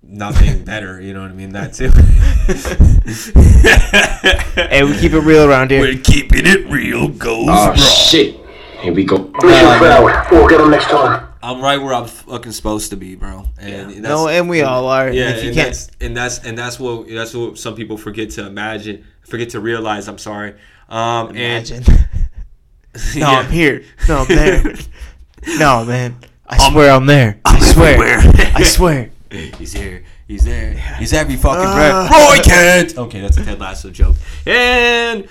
not 0.06 0.38
being 0.38 0.64
better. 0.72 1.00
You 1.00 1.14
know 1.14 1.22
what 1.22 1.30
I 1.30 1.34
mean? 1.34 1.52
That 1.52 1.72
too. 1.74 1.90
Hey, 4.68 4.82
we 4.84 4.96
keep 4.98 5.12
it 5.12 5.20
real 5.20 5.48
around 5.48 5.70
here. 5.70 5.80
We're 5.80 5.98
keeping 5.98 6.46
it 6.46 6.66
real, 6.68 7.08
goes 7.08 7.46
Oh 7.48 7.68
wrong. 7.68 7.76
shit. 7.76 8.36
Here 8.80 8.92
we 8.92 9.04
go. 9.04 9.18
Mission 9.42 9.78
failed. 9.78 10.10
We'll 10.30 10.48
get 10.48 10.58
them 10.58 10.70
next 10.70 10.86
time. 10.86 11.28
I'm 11.42 11.60
right 11.60 11.80
where 11.80 11.92
I'm 11.94 12.06
fucking 12.06 12.52
supposed 12.52 12.90
to 12.90 12.96
be, 12.96 13.14
bro. 13.16 13.44
And 13.58 13.90
that's, 13.90 13.98
No, 14.00 14.28
and 14.28 14.48
we 14.48 14.62
all 14.62 14.86
are. 14.88 15.10
Yeah, 15.10 15.30
if 15.30 15.42
you 15.42 15.48
and 15.50 15.56
can't, 15.56 15.68
that's 15.68 15.90
and 16.00 16.16
that's 16.16 16.38
and 16.38 16.56
that's 16.56 16.80
what 16.80 17.06
that's 17.08 17.34
what 17.34 17.58
some 17.58 17.74
people 17.74 17.96
forget 17.98 18.30
to 18.30 18.46
imagine, 18.46 19.04
forget 19.26 19.50
to 19.50 19.60
realize. 19.60 20.08
I'm 20.08 20.18
sorry. 20.18 20.54
Um, 20.88 21.30
imagine. 21.30 21.82
And, 21.86 21.98
no, 23.16 23.30
yeah. 23.30 23.38
I'm 23.38 23.50
here. 23.50 23.84
No, 24.08 24.18
I'm 24.18 24.28
there. 24.28 24.74
no, 25.58 25.84
man. 25.84 26.16
I 26.46 26.70
swear 26.70 26.90
I'm 26.92 27.06
there. 27.06 27.40
I 27.44 27.60
swear. 27.60 28.18
I 28.54 28.62
swear. 28.62 29.10
He's 29.58 29.72
here. 29.72 30.04
He's 30.28 30.44
there. 30.44 30.72
He's 30.98 31.12
every 31.12 31.36
fucking 31.36 31.60
Ah. 31.64 32.08
breath. 32.08 32.10
Roy 32.38 32.42
Kent. 32.42 32.96
Okay, 32.98 33.20
that's 33.20 33.36
a 33.36 33.44
Ted 33.44 33.60
Lasso 33.60 33.90
joke. 33.90 34.16
And 34.46 35.28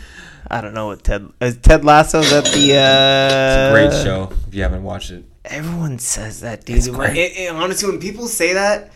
I 0.49 0.61
don't 0.61 0.73
know 0.73 0.87
what 0.87 1.03
Ted. 1.03 1.29
Is 1.41 1.57
Ted 1.57 1.83
Lasso's 1.85 2.31
at 2.33 2.45
the. 2.45 2.73
Uh, 2.75 2.77
it's 2.77 3.57
a 3.57 3.71
great 3.71 4.03
show. 4.03 4.29
If 4.47 4.53
you 4.55 4.61
haven't 4.63 4.83
watched 4.83 5.11
it, 5.11 5.25
Everyone 5.45 5.99
says 5.99 6.39
that, 6.41 6.63
dude. 6.65 6.77
It's 6.77 6.87
great. 6.87 7.17
it- 7.17 7.33
it- 7.37 7.51
honestly, 7.51 7.89
when 7.89 7.99
people 7.99 8.27
say 8.27 8.53
that, 8.53 8.91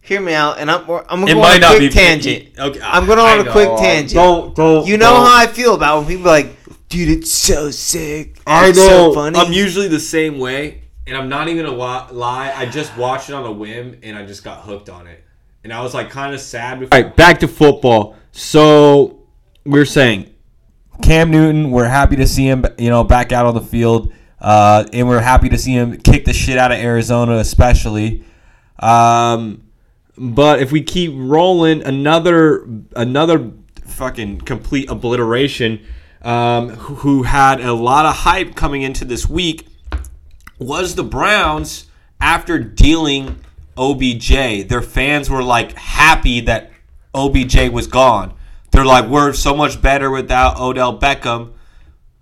hear 0.00 0.20
me 0.20 0.34
out, 0.34 0.58
and 0.58 0.68
I'm 0.70 0.80
I'm 0.80 1.20
gonna 1.20 1.30
it 1.30 1.34
go 1.34 1.40
might 1.40 1.50
on 1.50 1.56
a 1.56 1.60
not 1.60 1.76
quick 1.76 1.80
be 1.80 1.88
tangent. 1.90 2.48
Okay, 2.58 2.80
I'm 2.82 3.06
going 3.06 3.18
I 3.20 3.32
on 3.34 3.40
a 3.40 3.44
know. 3.44 3.52
quick 3.52 3.68
tangent. 3.78 4.14
Don't 4.14 4.54
don't. 4.56 4.86
You 4.86 4.96
know 4.96 5.10
don't. 5.10 5.26
how 5.26 5.36
I 5.42 5.46
feel 5.46 5.74
about 5.74 5.98
when 5.98 6.08
people 6.08 6.24
are 6.28 6.32
like, 6.32 6.56
dude, 6.88 7.08
it's 7.08 7.30
so 7.32 7.70
sick. 7.70 8.38
I 8.46 8.68
It's 8.70 8.78
know. 8.78 8.88
so 8.88 9.14
funny. 9.14 9.38
I'm 9.38 9.52
usually 9.52 9.86
the 9.88 10.00
same 10.00 10.38
way, 10.40 10.81
and 11.06 11.16
I'm 11.16 11.28
not 11.28 11.48
even 11.48 11.76
wa- 11.76 12.08
lie. 12.10 12.52
I 12.54 12.66
just 12.66 12.96
watched 12.96 13.28
it 13.28 13.34
on 13.34 13.44
a 13.44 13.52
whim, 13.52 13.98
and 14.02 14.16
I 14.16 14.24
just 14.24 14.44
got 14.44 14.62
hooked 14.62 14.88
on 14.88 15.06
it, 15.06 15.24
and 15.64 15.72
I 15.72 15.82
was 15.82 15.94
like 15.94 16.10
kind 16.10 16.34
of 16.34 16.40
sad. 16.40 16.80
Before. 16.80 16.96
All 16.96 17.04
right, 17.04 17.16
back 17.16 17.40
to 17.40 17.48
football. 17.48 18.16
So 18.30 19.24
we're 19.64 19.84
saying 19.84 20.32
Cam 21.02 21.30
Newton. 21.30 21.70
We're 21.70 21.88
happy 21.88 22.16
to 22.16 22.26
see 22.26 22.46
him, 22.46 22.64
you 22.78 22.90
know, 22.90 23.04
back 23.04 23.32
out 23.32 23.46
on 23.46 23.54
the 23.54 23.60
field, 23.60 24.12
uh, 24.40 24.84
and 24.92 25.08
we're 25.08 25.20
happy 25.20 25.48
to 25.48 25.58
see 25.58 25.72
him 25.72 25.96
kick 25.98 26.24
the 26.24 26.32
shit 26.32 26.58
out 26.58 26.72
of 26.72 26.78
Arizona, 26.78 27.36
especially. 27.36 28.24
Um, 28.78 29.64
but 30.16 30.60
if 30.60 30.70
we 30.70 30.82
keep 30.82 31.12
rolling, 31.14 31.82
another 31.82 32.66
another 32.94 33.50
fucking 33.84 34.42
complete 34.42 34.90
obliteration. 34.90 35.84
Um, 36.24 36.68
who 36.68 37.24
had 37.24 37.60
a 37.60 37.72
lot 37.72 38.06
of 38.06 38.14
hype 38.14 38.54
coming 38.54 38.82
into 38.82 39.04
this 39.04 39.28
week 39.28 39.66
was 40.58 40.94
the 40.94 41.04
Browns 41.04 41.86
after 42.20 42.58
dealing 42.58 43.42
OBJ. 43.76 44.68
Their 44.68 44.82
fans 44.82 45.28
were 45.28 45.42
like 45.42 45.72
happy 45.72 46.40
that 46.40 46.70
OBJ 47.14 47.70
was 47.70 47.86
gone. 47.86 48.34
They're 48.70 48.84
like, 48.84 49.08
we're 49.08 49.32
so 49.34 49.54
much 49.54 49.82
better 49.82 50.10
without 50.10 50.58
Odell 50.58 50.98
Beckham. 50.98 51.52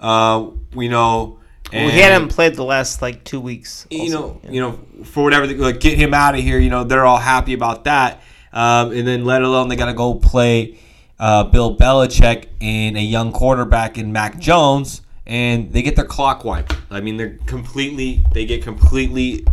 Uh, 0.00 0.50
we 0.74 0.88
know. 0.88 1.38
Well, 1.72 1.88
he 1.88 2.00
hadn't 2.00 2.28
played 2.30 2.56
the 2.56 2.64
last 2.64 3.00
like 3.00 3.22
two 3.22 3.38
weeks. 3.38 3.86
you 3.90 4.14
also. 4.14 4.40
know, 4.42 4.50
you 4.50 4.60
know, 4.60 4.80
for 5.04 5.22
whatever, 5.22 5.46
like 5.46 5.78
get 5.78 5.96
him 5.96 6.12
out 6.12 6.34
of 6.34 6.40
here. 6.40 6.58
You 6.58 6.70
know, 6.70 6.82
they're 6.82 7.06
all 7.06 7.18
happy 7.18 7.52
about 7.52 7.84
that. 7.84 8.22
Um, 8.52 8.90
and 8.90 9.06
then 9.06 9.24
let 9.24 9.42
alone 9.42 9.68
they 9.68 9.76
got 9.76 9.86
to 9.86 9.94
go 9.94 10.14
play 10.14 10.78
uh, 11.20 11.44
Bill 11.44 11.76
Belichick 11.76 12.46
and 12.60 12.96
a 12.96 13.02
young 13.02 13.30
quarterback 13.30 13.98
in 13.98 14.10
Mac 14.10 14.40
Jones, 14.40 15.02
and 15.30 15.72
they 15.72 15.80
get 15.80 15.94
their 15.94 16.04
clock 16.04 16.44
wiped. 16.44 16.74
I 16.90 17.00
mean, 17.00 17.16
they're 17.16 17.38
completely, 17.46 18.22
they 18.34 18.44
get 18.44 18.62
completely 18.64 19.46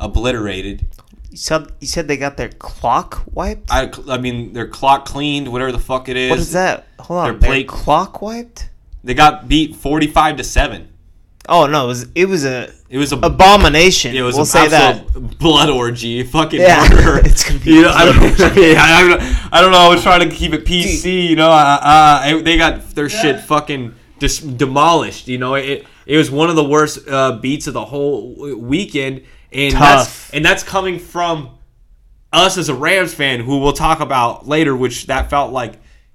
obliterated. 0.00 0.86
You 1.30 1.36
said 1.36 1.68
you 1.78 1.86
said 1.86 2.08
they 2.08 2.16
got 2.16 2.36
their 2.36 2.48
clock 2.48 3.22
wiped. 3.30 3.70
I, 3.70 3.92
I 4.08 4.18
mean, 4.18 4.52
their 4.52 4.66
clock 4.66 5.04
cleaned, 5.06 5.50
whatever 5.52 5.70
the 5.70 5.78
fuck 5.78 6.08
it 6.08 6.16
is. 6.16 6.30
what 6.30 6.40
is 6.40 6.52
that? 6.52 6.86
Hold 6.98 7.20
on, 7.20 7.24
Their 7.26 7.38
their 7.38 7.48
plate- 7.50 7.68
clock 7.68 8.20
wiped. 8.20 8.68
They 9.04 9.14
got 9.14 9.46
beat 9.48 9.76
forty-five 9.76 10.36
to 10.38 10.44
seven. 10.44 10.88
Oh 11.48 11.66
no, 11.66 11.84
it 11.84 11.88
was 11.88 12.06
it 12.16 12.28
was 12.28 12.44
a 12.44 12.70
It 12.88 12.98
was 12.98 13.12
a 13.12 13.16
abomination. 13.16 14.14
It 14.16 14.22
was 14.22 14.34
we'll 14.34 14.44
say 14.44 14.66
that. 14.68 15.38
blood 15.38 15.70
orgy, 15.70 16.22
fucking 16.24 16.60
Yeah, 16.60 16.86
murder. 16.90 17.18
it's 17.24 17.44
gonna 17.48 17.60
be 17.60 17.74
you 17.74 17.82
know, 17.82 17.90
I, 17.92 18.04
don't, 18.04 18.16
yeah, 18.56 18.82
I, 18.82 19.08
don't, 19.08 19.52
I 19.54 19.60
don't 19.60 19.70
know. 19.70 19.78
I 19.78 19.88
was 19.88 20.02
trying 20.02 20.28
to 20.28 20.34
keep 20.34 20.52
it 20.52 20.64
PC. 20.64 21.28
You 21.28 21.36
know, 21.36 21.50
uh, 21.50 21.78
uh, 21.80 22.42
they 22.42 22.58
got 22.58 22.90
their 22.90 23.08
shit 23.08 23.40
fucking 23.40 23.94
dis- 24.20 24.38
demolished. 24.38 25.26
You 25.26 25.38
know, 25.38 25.54
it 25.54 25.84
it 26.06 26.16
was 26.16 26.30
one 26.30 26.48
of 26.48 26.54
the 26.56 26.64
worst 26.64 27.08
uh, 27.08 27.38
beats 27.38 27.66
of 27.66 27.74
the 27.74 27.84
whole 27.84 28.56
weekend, 28.58 29.22
and 29.52 29.72
Tough. 29.74 29.80
that's 29.80 30.30
and 30.32 30.44
that's 30.44 30.62
coming 30.62 31.00
from 31.00 31.58
us 32.32 32.56
as 32.56 32.68
a 32.68 32.74
Rams 32.74 33.12
fan, 33.12 33.40
who 33.40 33.58
we'll 33.58 33.72
talk 33.72 33.98
about 33.98 34.46
later. 34.46 34.76
Which 34.76 35.06
that 35.08 35.28
felt 35.30 35.52
like. 35.52 35.74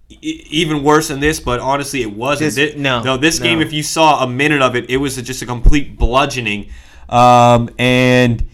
e- 0.10 0.46
Even 0.50 0.84
worse 0.84 1.08
than 1.10 1.20
this, 1.20 1.40
but 1.42 1.60
honestly, 1.60 2.02
it 2.02 2.14
wasn't. 2.16 2.54
This- 2.56 2.74
Thi- 2.74 2.80
no, 2.80 3.02
no, 3.04 3.18
this 3.18 3.40
game, 3.40 3.60
if 3.60 3.74
you 3.74 3.84
saw 3.84 4.24
a 4.24 4.28
minute 4.28 4.62
of 4.62 4.76
it, 4.76 4.90
it 4.90 4.98
was 4.98 5.16
just 5.22 5.42
a 5.42 5.46
complete 5.46 5.98
bludgeoning. 5.98 6.70
Um, 7.10 7.70
and 7.78 8.48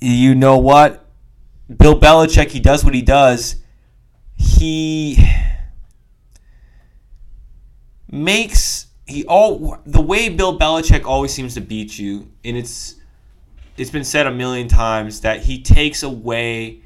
you 0.00 0.34
know 0.34 0.58
what? 0.58 1.04
Bill 1.76 1.98
Belichick, 1.98 2.50
he 2.50 2.60
does 2.60 2.84
what 2.84 2.94
he 2.94 3.02
does. 3.02 3.56
He 4.36 5.18
makes 8.10 8.86
he 9.06 9.24
all 9.24 9.78
the 9.86 10.00
way 10.00 10.28
Bill 10.28 10.58
Belichick 10.58 11.04
always 11.04 11.32
seems 11.32 11.54
to 11.54 11.60
beat 11.60 11.98
you, 11.98 12.30
and 12.44 12.56
it's 12.56 12.96
it's 13.76 13.90
been 13.90 14.04
said 14.04 14.26
a 14.26 14.32
million 14.32 14.68
times 14.68 15.20
that 15.20 15.42
he 15.42 15.62
takes 15.62 16.02
away 16.02 16.82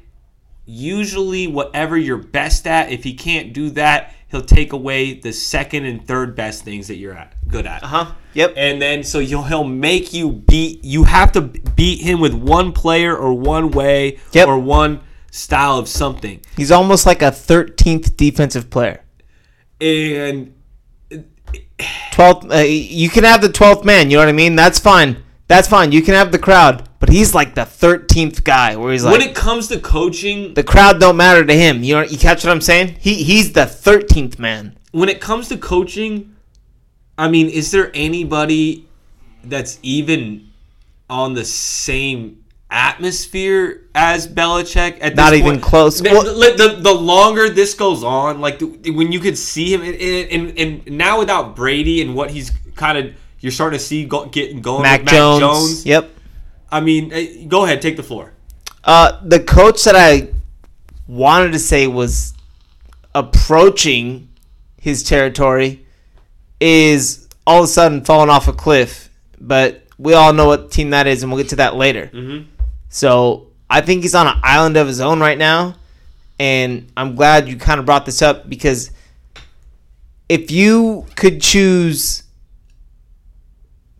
usually 0.65 1.47
whatever 1.47 1.97
you're 1.97 2.17
best 2.17 2.67
at. 2.67 2.91
If 2.91 3.03
he 3.03 3.13
can't 3.13 3.53
do 3.53 3.69
that, 3.71 4.13
he'll 4.29 4.41
take 4.43 4.73
away 4.73 5.15
the 5.15 5.33
second 5.33 5.85
and 5.85 6.05
third 6.05 6.35
best 6.35 6.63
things 6.63 6.87
that 6.87 6.95
you're 6.95 7.13
at 7.13 7.33
good 7.47 7.65
at. 7.65 7.83
Uh 7.83 7.87
huh. 7.87 8.11
Yep. 8.33 8.53
And 8.55 8.81
then 8.81 9.03
so 9.03 9.19
he'll 9.19 9.43
he'll 9.43 9.63
make 9.63 10.13
you 10.13 10.31
beat 10.31 10.83
you 10.83 11.03
have 11.03 11.31
to 11.33 11.41
beat 11.41 12.01
him 12.01 12.19
with 12.19 12.33
one 12.33 12.71
player 12.71 13.15
or 13.15 13.33
one 13.33 13.71
way 13.71 14.19
Yep. 14.33 14.47
or 14.47 14.57
one 14.59 15.01
style 15.31 15.77
of 15.77 15.87
something. 15.87 16.41
He's 16.57 16.71
almost 16.71 17.05
like 17.05 17.21
a 17.21 17.31
13th 17.31 18.15
defensive 18.17 18.69
player. 18.69 19.03
And 19.79 20.53
12th. 22.11 22.51
Uh, 22.51 22.63
you 22.63 23.09
can 23.09 23.23
have 23.23 23.41
the 23.41 23.49
12th 23.49 23.83
man. 23.85 24.09
You 24.09 24.17
know 24.17 24.23
what 24.23 24.29
I 24.29 24.33
mean? 24.33 24.55
That's 24.55 24.79
fine. 24.79 25.23
That's 25.47 25.67
fine. 25.67 25.91
You 25.91 26.01
can 26.01 26.13
have 26.13 26.31
the 26.31 26.39
crowd, 26.39 26.87
but 26.99 27.09
he's 27.09 27.35
like 27.35 27.55
the 27.55 27.61
13th 27.61 28.43
guy, 28.45 28.75
where 28.77 28.93
he's 28.93 29.03
like 29.03 29.11
when 29.11 29.21
it 29.21 29.35
comes 29.35 29.67
to 29.67 29.79
coaching, 29.79 30.53
the 30.53 30.63
crowd 30.63 30.99
don't 30.99 31.17
matter 31.17 31.43
to 31.45 31.53
him. 31.53 31.83
You 31.83 31.95
know? 31.95 32.01
You 32.03 32.17
catch 32.17 32.45
what 32.45 32.51
I'm 32.51 32.61
saying? 32.61 32.95
He 32.99 33.23
he's 33.23 33.51
the 33.51 33.65
13th 33.65 34.39
man. 34.39 34.77
when 34.91 35.09
it 35.09 35.19
comes 35.19 35.49
to 35.49 35.57
coaching, 35.57 36.35
I 37.17 37.27
mean, 37.27 37.49
is 37.49 37.71
there 37.71 37.91
anybody 37.93 38.87
that's 39.43 39.77
even 39.83 40.51
on 41.09 41.33
the 41.33 41.43
same 41.43 42.40
atmosphere 42.71 43.81
as 43.93 44.27
Belichick 44.27 44.97
at 45.01 45.15
Not 45.15 45.33
even 45.33 45.51
point? 45.53 45.61
close. 45.63 45.99
The, 45.99 46.09
Well- 46.09 46.23
the, 46.23 46.77
the, 46.81 46.93
longer 46.93 47.49
this 47.49 47.73
goes 47.73 48.03
on, 48.03 48.39
like 48.41 48.59
the, 48.59 48.91
when 48.91 49.11
you 49.11 49.19
could 49.19 49.37
see 49.37 49.73
him, 49.73 49.81
and, 49.81 49.95
and, 49.95 50.57
and 50.57 50.97
now 50.97 51.19
without 51.19 51.55
Brady 51.55 52.01
and 52.01 52.15
what 52.15 52.31
he's 52.31 52.51
kind 52.75 52.97
of, 52.97 53.13
you're 53.41 53.51
starting 53.51 53.77
to 53.77 53.83
see 53.85 54.05
go, 54.05 54.25
getting 54.25 54.61
going 54.61 54.83
Mac, 54.83 55.03
Jones. 55.05 55.39
Jones. 55.39 55.85
Yep. 55.85 56.09
I 56.71 56.79
mean, 56.79 57.47
go 57.49 57.65
ahead, 57.65 57.81
take 57.81 57.97
the 57.97 58.03
floor. 58.03 58.31
Uh, 58.83 59.19
the 59.23 59.39
coach 59.41 59.83
that 59.83 59.95
I 59.95 60.29
wanted 61.07 61.51
to 61.51 61.59
say 61.59 61.87
was 61.87 62.33
approaching 63.13 64.29
his 64.79 65.03
territory 65.03 65.85
is 66.59 67.27
all 67.45 67.59
of 67.59 67.65
a 67.65 67.67
sudden 67.67 68.03
falling 68.05 68.29
off 68.29 68.47
a 68.47 68.53
cliff. 68.53 69.09
But 69.39 69.83
we 69.97 70.13
all 70.13 70.33
know 70.33 70.47
what 70.47 70.71
team 70.71 70.91
that 70.91 71.07
is, 71.07 71.21
and 71.23 71.31
we'll 71.31 71.41
get 71.41 71.49
to 71.49 71.55
that 71.57 71.75
later. 71.75 72.09
Mhm. 72.13 72.45
So 72.91 73.47
I 73.69 73.79
think 73.81 74.03
he's 74.03 74.13
on 74.13 74.27
an 74.27 74.37
island 74.43 74.75
of 74.77 74.85
his 74.85 74.99
own 74.99 75.19
right 75.21 75.37
now, 75.37 75.75
and 76.39 76.91
I'm 76.97 77.15
glad 77.15 77.47
you 77.47 77.55
kind 77.55 77.79
of 77.79 77.85
brought 77.85 78.05
this 78.05 78.21
up 78.21 78.49
because 78.49 78.91
if 80.27 80.51
you 80.51 81.05
could 81.15 81.41
choose 81.41 82.23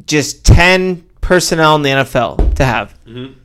just 0.05 0.45
10 0.45 1.03
personnel 1.21 1.75
in 1.77 1.81
the 1.83 1.89
NFL 1.89 2.53
to 2.55 2.65
have, 2.65 2.93
Mhm. 3.07 3.35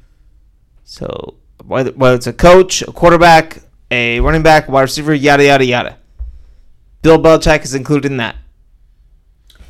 so 0.84 1.34
whether, 1.64 1.92
whether 1.92 2.16
it's 2.16 2.26
a 2.26 2.32
coach, 2.32 2.82
a 2.82 2.86
quarterback, 2.86 3.62
a 3.90 4.18
running 4.20 4.42
back, 4.42 4.68
wide 4.68 4.82
receiver, 4.82 5.14
yada 5.14 5.44
yada 5.44 5.64
yada. 5.64 5.96
Bill 7.02 7.18
Belichick 7.22 7.62
is 7.62 7.74
included 7.74 8.10
in 8.10 8.16
that. 8.16 8.34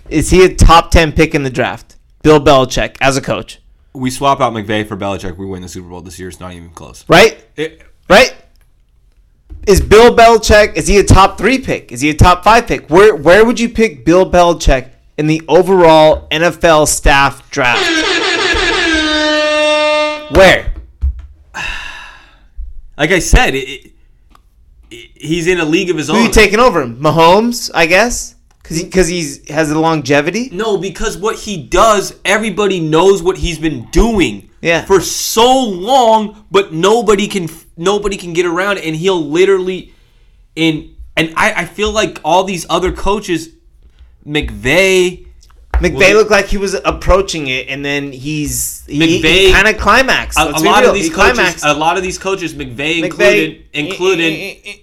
Is 0.08 0.30
he 0.30 0.42
a 0.44 0.54
top 0.54 0.90
ten 0.90 1.12
pick 1.12 1.34
in 1.34 1.42
the 1.42 1.50
draft? 1.50 1.96
Bill 2.22 2.40
Belichick 2.40 2.96
as 3.00 3.16
a 3.18 3.20
coach, 3.20 3.60
We 3.96 4.10
swap 4.10 4.40
out 4.40 4.52
McVay 4.52 4.86
for 4.86 4.96
Belichick. 4.96 5.36
We 5.36 5.46
win 5.46 5.62
the 5.62 5.68
Super 5.68 5.88
Bowl 5.88 6.00
this 6.02 6.18
year. 6.18 6.28
It's 6.28 6.38
not 6.40 6.52
even 6.52 6.70
close. 6.70 7.04
right? 7.08 7.44
It- 7.56 7.82
Right? 8.08 8.34
Is 9.66 9.80
Bill 9.80 10.14
Belichick? 10.14 10.74
Is 10.76 10.86
he 10.86 10.98
a 10.98 11.02
top 11.04 11.38
three 11.38 11.58
pick? 11.58 11.90
Is 11.90 12.00
he 12.00 12.10
a 12.10 12.14
top 12.14 12.44
five 12.44 12.68
pick? 12.68 12.88
Where 12.88 13.16
Where 13.16 13.44
would 13.44 13.58
you 13.58 13.68
pick 13.68 14.04
Bill 14.04 14.30
Belichick 14.30 14.90
in 15.18 15.26
the 15.26 15.42
overall 15.48 16.28
NFL 16.30 16.86
staff 16.86 17.50
draft? 17.50 17.82
Where? 20.36 20.72
like 22.96 23.10
I 23.10 23.18
said, 23.18 23.56
it, 23.56 23.92
it, 24.90 25.10
he's 25.14 25.48
in 25.48 25.58
a 25.58 25.64
league 25.64 25.90
of 25.90 25.96
his 25.96 26.06
Who 26.08 26.14
own. 26.14 26.22
you 26.26 26.30
taking 26.30 26.60
over 26.60 26.80
him? 26.80 27.00
Mahomes, 27.00 27.68
I 27.74 27.86
guess, 27.86 28.35
because 28.68 28.82
because 28.82 29.08
he's 29.08 29.48
has 29.48 29.68
the 29.68 29.78
longevity. 29.78 30.50
No, 30.50 30.76
because 30.76 31.16
what 31.16 31.36
he 31.36 31.62
does, 31.62 32.18
everybody 32.24 32.80
knows 32.80 33.22
what 33.22 33.38
he's 33.38 33.58
been 33.58 33.86
doing 33.90 34.50
Yeah. 34.60 34.84
for 34.84 35.00
so 35.00 35.62
long, 35.64 36.44
but 36.50 36.72
nobody 36.72 37.28
can 37.28 37.48
nobody 37.76 38.16
can 38.16 38.32
get 38.32 38.44
around, 38.46 38.78
it, 38.78 38.84
and 38.84 38.96
he'll 38.96 39.24
literally 39.24 39.92
in 40.56 40.94
and 41.16 41.32
I, 41.36 41.52
I 41.62 41.64
feel 41.64 41.92
like 41.92 42.20
all 42.24 42.44
these 42.44 42.66
other 42.68 42.92
coaches, 42.92 43.50
McVay, 44.26 45.25
McVay 45.80 45.98
Well, 45.98 46.14
looked 46.16 46.30
like 46.30 46.46
he 46.46 46.56
was 46.56 46.74
approaching 46.74 47.48
it, 47.48 47.68
and 47.68 47.84
then 47.84 48.10
he's 48.12 48.84
he, 48.86 49.20
McVay- 49.20 49.52
kind 49.52 49.68
of 49.68 49.76
climaxed. 49.80 50.38
a, 50.38 50.44
Let's 50.46 50.62
a 50.62 50.64
lot 50.64 50.80
real. 50.80 50.90
of 50.90 50.94
these 50.94 51.04
He 51.08 51.10
coaches, 51.10 51.32
climaxed. 51.34 51.64
a 51.64 51.74
lot 51.74 51.96
of 51.96 52.02
these 52.02 52.18
coaches, 52.18 52.54
McVay, 52.54 53.02
McVay- 53.02 53.04
included, 53.04 53.62
eh, 53.74 53.74
eh, 53.74 53.80
included, 53.80 54.32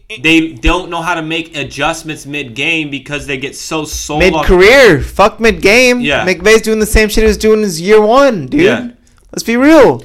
eh, 0.09 0.17
they 0.21 0.53
don't 0.53 0.89
know 0.89 1.01
how 1.01 1.15
to 1.15 1.21
make 1.23 1.55
adjustments 1.57 2.25
mid 2.25 2.53
game 2.53 2.89
because 2.91 3.25
they 3.25 3.37
get 3.37 3.55
so 3.55 3.85
sold 3.85 4.19
Mid 4.19 4.33
career, 4.45 5.01
fuck 5.01 5.39
mid 5.39 5.61
game. 5.61 5.99
Yeah. 6.01 6.25
McVay's 6.27 6.61
doing 6.61 6.79
the 6.79 6.85
same 6.85 7.09
shit 7.09 7.23
he 7.23 7.27
was 7.27 7.37
doing 7.37 7.61
his 7.61 7.81
year 7.81 7.99
one, 8.01 8.45
dude. 8.47 8.61
Yeah. 8.61 8.89
Let's 9.31 9.43
be 9.43 9.57
real. 9.57 10.03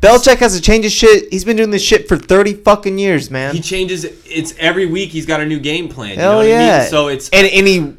Belichick 0.00 0.36
has 0.38 0.54
to 0.54 0.60
change 0.60 0.84
his 0.84 0.92
shit. 0.92 1.30
He's 1.30 1.44
been 1.44 1.56
doing 1.56 1.70
this 1.70 1.82
shit 1.82 2.08
for 2.08 2.16
thirty 2.18 2.52
fucking 2.52 2.98
years, 2.98 3.30
man. 3.30 3.54
He 3.54 3.60
changes. 3.62 4.04
It's 4.26 4.54
every 4.58 4.84
week. 4.86 5.10
He's 5.10 5.24
got 5.24 5.40
a 5.40 5.46
new 5.46 5.58
game 5.58 5.88
plan. 5.88 6.10
You 6.10 6.16
know 6.16 6.22
Hell 6.22 6.36
what 6.38 6.46
yeah. 6.46 6.76
I 6.76 6.80
mean? 6.80 6.90
So 6.90 7.08
it's 7.08 7.30
and 7.30 7.46
and 7.46 7.66
he, 7.66 7.94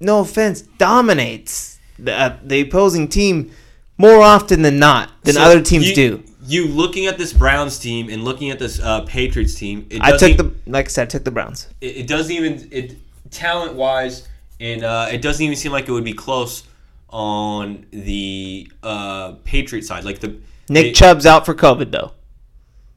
no 0.00 0.20
offense, 0.20 0.62
dominates 0.62 1.78
the 1.98 2.12
uh, 2.12 2.36
the 2.42 2.60
opposing 2.60 3.08
team 3.08 3.50
more 3.96 4.22
often 4.22 4.62
than 4.62 4.78
not 4.78 5.10
than 5.24 5.34
so 5.34 5.42
other 5.42 5.60
teams 5.60 5.88
you, 5.88 5.94
do. 5.94 6.22
You 6.44 6.68
looking 6.68 7.06
at 7.06 7.18
this 7.18 7.32
Browns 7.32 7.78
team 7.78 8.08
and 8.08 8.24
looking 8.24 8.50
at 8.50 8.58
this 8.58 8.80
uh, 8.80 9.02
Patriots 9.02 9.54
team. 9.54 9.86
It 9.90 10.00
I 10.00 10.16
took 10.16 10.36
the 10.36 10.54
like 10.66 10.86
I 10.86 10.88
said, 10.88 11.02
I 11.02 11.06
took 11.06 11.24
the 11.24 11.30
Browns. 11.30 11.68
It, 11.80 11.98
it 11.98 12.06
doesn't 12.06 12.34
even 12.34 12.68
it 12.70 12.96
talent 13.30 13.74
wise, 13.74 14.28
and 14.60 14.84
uh, 14.84 15.08
it 15.10 15.20
doesn't 15.20 15.44
even 15.44 15.56
seem 15.56 15.72
like 15.72 15.88
it 15.88 15.92
would 15.92 16.04
be 16.04 16.14
close 16.14 16.64
on 17.10 17.86
the 17.90 18.70
uh, 18.82 19.32
Patriot 19.44 19.82
side. 19.82 20.04
Like 20.04 20.20
the 20.20 20.36
Nick 20.68 20.86
they- 20.86 20.92
Chubb's 20.92 21.26
out 21.26 21.44
for 21.44 21.54
COVID 21.54 21.90
though. 21.90 22.12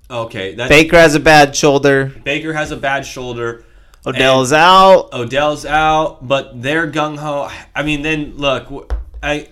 Okay, 0.10 0.56
Baker 0.56 0.98
has 0.98 1.16
a 1.16 1.22
bad 1.22 1.56
shoulder. 1.56 2.08
Baker 2.26 2.52
has 2.52 2.72
a 2.72 2.76
bad 2.76 3.06
shoulder. 3.06 3.64
Odell's 4.06 4.52
out. 4.52 5.14
Odell's 5.14 5.66
out, 5.66 6.28
but 6.28 6.62
they're 6.62 6.92
gung 6.92 7.18
ho. 7.18 7.50
I 7.76 7.84
mean, 7.84 8.02
then 8.02 8.36
look, 8.38 8.94
I 9.22 9.50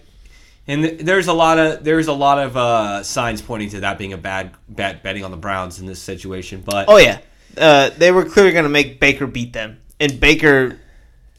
and 0.68 0.84
there's 0.84 1.28
a 1.28 1.34
lot 1.34 1.60
of 1.60 1.84
there's 1.84 2.08
a 2.08 2.14
lot 2.14 2.40
of 2.40 2.58
uh, 2.58 3.04
signs 3.04 3.42
pointing 3.42 3.70
to 3.70 3.80
that 3.82 3.98
being 3.98 4.14
a 4.14 4.18
bad 4.18 4.52
bet 4.68 5.04
betting 5.04 5.24
on 5.24 5.32
the 5.32 5.38
Browns 5.38 5.80
in 5.80 5.86
this 5.86 6.02
situation. 6.02 6.62
But 6.66 6.86
Oh 6.88 6.98
yeah, 6.98 7.20
uh, 7.58 7.90
they 7.98 8.12
were 8.12 8.26
clearly 8.26 8.52
going 8.52 8.64
to 8.64 8.70
make 8.70 9.00
Baker 9.00 9.28
beat 9.28 9.54
them, 9.54 9.80
and 10.00 10.20
Baker 10.20 10.80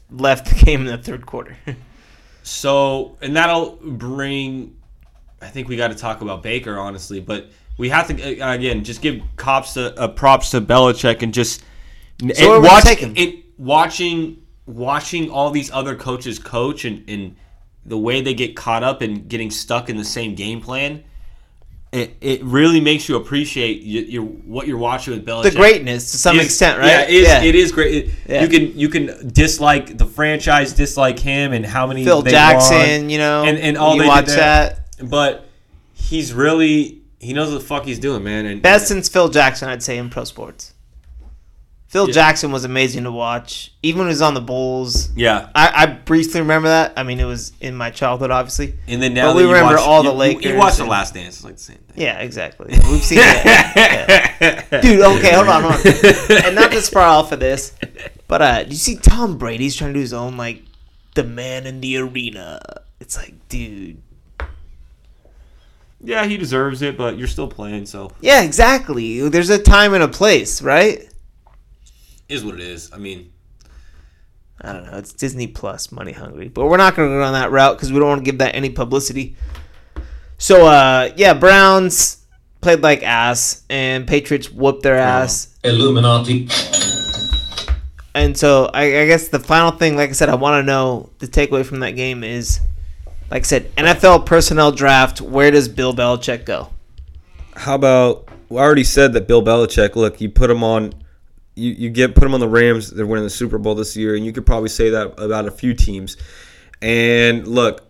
left 0.09 0.47
the 0.47 0.65
game 0.65 0.81
in 0.81 0.87
the 0.87 0.97
third 0.97 1.25
quarter. 1.25 1.57
so 2.43 3.17
and 3.21 3.35
that'll 3.35 3.77
bring. 3.81 4.77
I 5.41 5.47
think 5.47 5.67
we 5.67 5.75
got 5.75 5.89
to 5.89 5.95
talk 5.95 6.21
about 6.21 6.43
Baker 6.43 6.77
honestly, 6.77 7.19
but 7.19 7.49
we 7.77 7.89
have 7.89 8.07
to 8.07 8.39
uh, 8.41 8.53
again 8.53 8.83
just 8.83 9.01
give 9.01 9.21
cops 9.35 9.73
to, 9.73 9.97
uh, 9.99 10.07
props 10.07 10.51
to 10.51 10.61
Belichick 10.61 11.23
and 11.23 11.33
just 11.33 11.63
and 12.21 12.31
where 12.37 12.59
would 12.59 12.63
watch 12.63 12.85
it, 12.87 13.45
watching 13.57 14.43
watching 14.65 15.29
all 15.29 15.51
these 15.51 15.71
other 15.71 15.95
coaches 15.95 16.39
coach 16.39 16.85
and, 16.85 17.09
and 17.09 17.35
the 17.85 17.97
way 17.97 18.21
they 18.21 18.33
get 18.33 18.55
caught 18.55 18.83
up 18.83 19.01
and 19.01 19.27
getting 19.27 19.49
stuck 19.51 19.89
in 19.89 19.97
the 19.97 20.05
same 20.05 20.35
game 20.35 20.61
plan. 20.61 21.03
It, 21.91 22.15
it 22.21 22.41
really 22.43 22.79
makes 22.79 23.09
you 23.09 23.17
appreciate 23.17 23.81
your, 23.81 24.03
your 24.03 24.23
what 24.23 24.65
you're 24.65 24.77
watching 24.77 25.13
with 25.13 25.25
Belichick. 25.25 25.43
the 25.51 25.57
greatness 25.57 26.11
to 26.11 26.17
some 26.17 26.37
Is- 26.39 26.45
extent, 26.45 26.79
right? 26.79 26.87
Yeah, 26.87 27.01
it 27.01 27.09
is, 27.09 27.43
it 27.43 27.55
is 27.55 27.71
great. 27.73 27.93
It- 27.93 28.11
Yeah. 28.29 28.43
You 28.43 28.47
can 28.47 28.79
you 28.79 28.87
can 28.87 29.27
dislike 29.33 29.97
the 29.97 30.05
franchise, 30.05 30.71
dislike 30.71 31.19
him, 31.19 31.51
and 31.51 31.65
how 31.65 31.87
many 31.87 32.05
Phil 32.05 32.21
Jackson, 32.21 32.77
won, 33.01 33.09
you 33.09 33.17
know, 33.17 33.43
and 33.43 33.57
and 33.57 33.77
all 33.77 33.95
you 33.95 34.03
they 34.03 34.07
watch 34.07 34.27
that. 34.27 34.85
But 35.03 35.49
he's 35.93 36.31
really 36.31 37.01
he 37.19 37.33
knows 37.33 37.51
what 37.51 37.59
the 37.59 37.65
fuck 37.65 37.83
he's 37.83 37.99
doing, 37.99 38.23
man. 38.23 38.45
And 38.45 38.61
Best 38.61 38.87
since 38.87 39.09
Phil 39.09 39.27
Jackson, 39.27 39.67
I'd 39.67 39.83
say 39.83 39.97
in 39.97 40.09
pro 40.09 40.23
sports. 40.23 40.73
Phil 41.91 42.07
Yeah. 42.07 42.13
Jackson 42.13 42.53
was 42.53 42.63
amazing 42.63 43.03
to 43.03 43.11
watch, 43.11 43.73
even 43.83 43.99
when 43.99 44.07
he 44.07 44.11
was 44.11 44.21
on 44.21 44.33
the 44.33 44.39
Bulls. 44.39 45.09
yeah, 45.13 45.49
I, 45.53 45.71
I 45.83 45.85
briefly 45.87 46.39
remember 46.39 46.69
that. 46.69 46.93
I 46.95 47.03
mean, 47.03 47.19
it 47.19 47.25
was 47.25 47.51
in 47.59 47.75
my 47.75 47.89
childhood, 47.91 48.31
obviously. 48.31 48.75
and 48.87 49.01
then 49.01 49.13
now 49.13 49.27
But 49.33 49.35
we 49.35 49.43
remember 49.43 49.75
watch- 49.75 49.79
all 49.85 50.01
the 50.01 50.11
you- 50.11 50.15
Lakers 50.15 50.45
You 50.45 50.55
watch 50.57 50.77
the 50.77 50.85
Last 50.85 51.13
Dance, 51.13 51.35
it's 51.35 51.43
like 51.43 51.55
the 51.57 51.61
same 51.61 51.77
thing. 51.79 52.01
Yeah, 52.01 52.19
exactly. 52.19 52.67
We've 52.89 53.03
seen 53.03 53.17
that. 53.17 54.31
Yeah. 54.39 54.79
Dude, 54.81 55.01
okay, 55.01 55.33
hold 55.35 55.49
on, 55.49 55.63
hold 55.63 55.85
on. 55.85 56.45
and 56.45 56.55
not 56.55 56.71
to 56.71 56.81
far 56.81 57.03
off 57.03 57.33
of 57.33 57.41
this, 57.41 57.73
but 58.29 58.41
uh, 58.41 58.63
do 58.63 58.69
you 58.69 58.77
see 58.77 58.95
Tom 58.95 59.37
Brady's 59.37 59.75
trying 59.75 59.89
to 59.89 59.95
do 59.95 59.99
his 59.99 60.13
own 60.13 60.37
like 60.37 60.63
the 61.15 61.25
man 61.25 61.65
in 61.65 61.81
the 61.81 61.97
arena? 61.97 62.61
It's 63.01 63.17
like, 63.17 63.33
dude. 63.49 64.01
Yeah, 66.03 66.25
he 66.25 66.37
deserves 66.37 66.81
it, 66.81 66.97
but 66.97 67.17
you're 67.17 67.27
still 67.27 67.47
playing, 67.47 67.85
so 67.85 68.11
Yeah, 68.21 68.41
exactly. 68.43 69.27
There's 69.29 69.49
a 69.49 69.59
time 69.61 69.93
and 69.93 70.01
a 70.01 70.07
place, 70.07 70.61
right? 70.61 71.07
Is 72.31 72.45
what 72.45 72.55
it 72.55 72.61
is. 72.61 72.91
I 72.93 72.97
mean, 72.97 73.31
I 74.61 74.73
don't 74.73 74.85
know. 74.85 74.97
It's 74.97 75.13
Disney 75.13 75.47
Plus, 75.47 75.91
money 75.91 76.11
hungry, 76.11 76.47
but 76.47 76.65
we're 76.65 76.77
not 76.77 76.95
going 76.95 77.09
to 77.09 77.15
go 77.15 77.21
down 77.21 77.33
that 77.33 77.51
route 77.51 77.75
because 77.77 77.91
we 77.91 77.99
don't 77.99 78.07
want 78.07 78.21
to 78.21 78.25
give 78.25 78.37
that 78.39 78.55
any 78.55 78.69
publicity. 78.69 79.35
So, 80.37 80.65
uh, 80.65 81.11
yeah, 81.17 81.33
Browns 81.33 82.25
played 82.61 82.81
like 82.81 83.03
ass, 83.03 83.63
and 83.69 84.07
Patriots 84.07 84.51
whooped 84.51 84.83
their 84.83 84.97
ass. 84.97 85.57
Illuminati. 85.63 86.47
and 88.15 88.37
so 88.37 88.69
I, 88.73 89.01
I 89.01 89.05
guess 89.07 89.27
the 89.27 89.39
final 89.39 89.71
thing, 89.71 89.95
like 89.95 90.09
I 90.09 90.13
said, 90.13 90.29
I 90.29 90.35
want 90.35 90.61
to 90.61 90.65
know 90.65 91.09
the 91.19 91.27
takeaway 91.27 91.65
from 91.65 91.79
that 91.81 91.91
game 91.91 92.23
is, 92.23 92.59
like 93.29 93.43
I 93.43 93.45
said, 93.45 93.75
NFL 93.75 94.25
personnel 94.25 94.71
draft. 94.71 95.21
Where 95.21 95.51
does 95.51 95.67
Bill 95.67 95.93
Belichick 95.93 96.45
go? 96.45 96.69
How 97.55 97.75
about? 97.75 98.29
Well, 98.49 98.63
I 98.63 98.65
already 98.65 98.83
said 98.83 99.13
that 99.13 99.27
Bill 99.27 99.41
Belichick. 99.41 99.95
Look, 99.95 100.21
you 100.21 100.29
put 100.29 100.49
him 100.49 100.63
on. 100.63 100.93
You, 101.55 101.71
you 101.71 101.89
get 101.89 102.15
put 102.15 102.21
them 102.21 102.33
on 102.33 102.39
the 102.39 102.47
Rams. 102.47 102.91
They're 102.91 103.05
winning 103.05 103.25
the 103.25 103.29
Super 103.29 103.57
Bowl 103.57 103.75
this 103.75 103.95
year, 103.97 104.15
and 104.15 104.25
you 104.25 104.31
could 104.31 104.45
probably 104.45 104.69
say 104.69 104.91
that 104.91 105.19
about 105.19 105.47
a 105.47 105.51
few 105.51 105.73
teams. 105.73 106.17
And 106.81 107.47
look, 107.47 107.83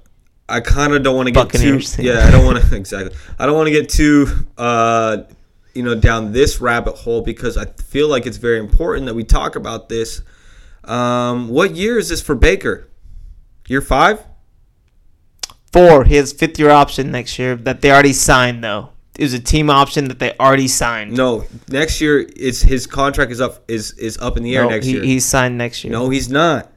I 0.49 0.59
kind 0.59 0.93
of 0.93 1.03
don't 1.03 1.15
want 1.15 1.27
to 1.27 1.31
get 1.31 1.45
Buccaneers. 1.45 1.95
too. 1.95 2.03
Yeah, 2.03 2.25
I 2.25 2.31
don't 2.31 2.45
want 2.45 2.63
to 2.63 2.75
exactly. 2.75 3.15
I 3.39 3.45
don't 3.45 3.55
want 3.55 3.67
to 3.67 3.73
get 3.73 3.89
too. 3.89 4.27
Uh, 4.57 5.23
you 5.73 5.83
know, 5.83 5.95
down 5.95 6.33
this 6.33 6.59
rabbit 6.59 6.95
hole 6.95 7.21
because 7.21 7.55
I 7.57 7.65
feel 7.65 8.09
like 8.09 8.25
it's 8.25 8.37
very 8.37 8.59
important 8.59 9.05
that 9.05 9.13
we 9.13 9.23
talk 9.23 9.55
about 9.55 9.87
this. 9.87 10.21
Um, 10.83 11.47
what 11.47 11.75
year 11.75 11.97
is 11.97 12.09
this 12.09 12.21
for 12.21 12.35
Baker? 12.35 12.89
Year 13.67 13.81
five? 13.81 14.25
Four. 15.71 16.03
He 16.03 16.15
has 16.15 16.33
fifth 16.33 16.59
year 16.59 16.69
option 16.71 17.11
next 17.11 17.39
year 17.39 17.55
that 17.55 17.81
they 17.81 17.89
already 17.91 18.11
signed 18.13 18.63
though. 18.63 18.89
It 19.17 19.23
was 19.23 19.33
a 19.33 19.39
team 19.39 19.69
option 19.69 20.07
that 20.07 20.19
they 20.19 20.35
already 20.37 20.67
signed. 20.69 21.11
No, 21.15 21.43
next 21.69 21.99
year 22.01 22.19
is 22.19 22.61
his 22.61 22.87
contract 22.87 23.31
is 23.31 23.41
up 23.41 23.63
is 23.67 23.91
is 23.93 24.17
up 24.19 24.37
in 24.37 24.43
the 24.43 24.55
air 24.55 24.63
No, 24.63 24.69
next 24.69 24.85
he, 24.85 24.93
year. 24.93 25.03
he's 25.03 25.25
signed 25.25 25.57
next 25.57 25.83
year. 25.83 25.91
no, 25.91 26.09
he's 26.09 26.29
not. 26.29 26.71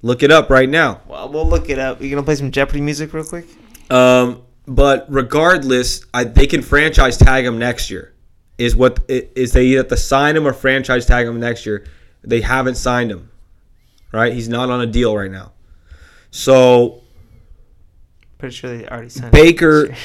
Look 0.00 0.22
it 0.22 0.30
up 0.32 0.48
right 0.50 0.68
now. 0.68 1.00
Well, 1.06 1.28
we'll 1.28 1.46
look 1.48 1.68
it 1.70 1.78
up. 1.78 2.00
You 2.00 2.10
gonna 2.10 2.22
play 2.22 2.34
some 2.36 2.50
Jeopardy 2.50 2.80
music 2.80 3.12
real 3.12 3.24
quick? 3.24 3.46
Um, 3.90 4.42
but 4.66 5.06
regardless, 5.08 6.04
I, 6.14 6.24
they 6.24 6.46
can 6.46 6.62
franchise 6.62 7.16
tag 7.16 7.44
him 7.44 7.58
next 7.58 7.90
year. 7.90 8.14
Is 8.58 8.76
what 8.76 9.00
is 9.08 9.52
they 9.52 9.64
either 9.66 9.78
have 9.78 9.88
to 9.88 9.96
sign 9.96 10.36
him 10.36 10.46
or 10.46 10.52
franchise 10.52 11.04
tag 11.06 11.26
him 11.26 11.40
next 11.40 11.66
year. 11.66 11.84
They 12.22 12.40
haven't 12.40 12.76
signed 12.76 13.10
him, 13.10 13.28
right? 14.12 14.32
He's 14.32 14.48
not 14.48 14.70
on 14.70 14.80
a 14.80 14.86
deal 14.86 15.16
right 15.16 15.30
now. 15.30 15.52
So 16.30 17.02
Pretty 18.38 18.54
sure 18.54 18.76
they 18.76 18.86
already 18.86 19.08
signed. 19.08 19.32
Baker-. 19.32 19.94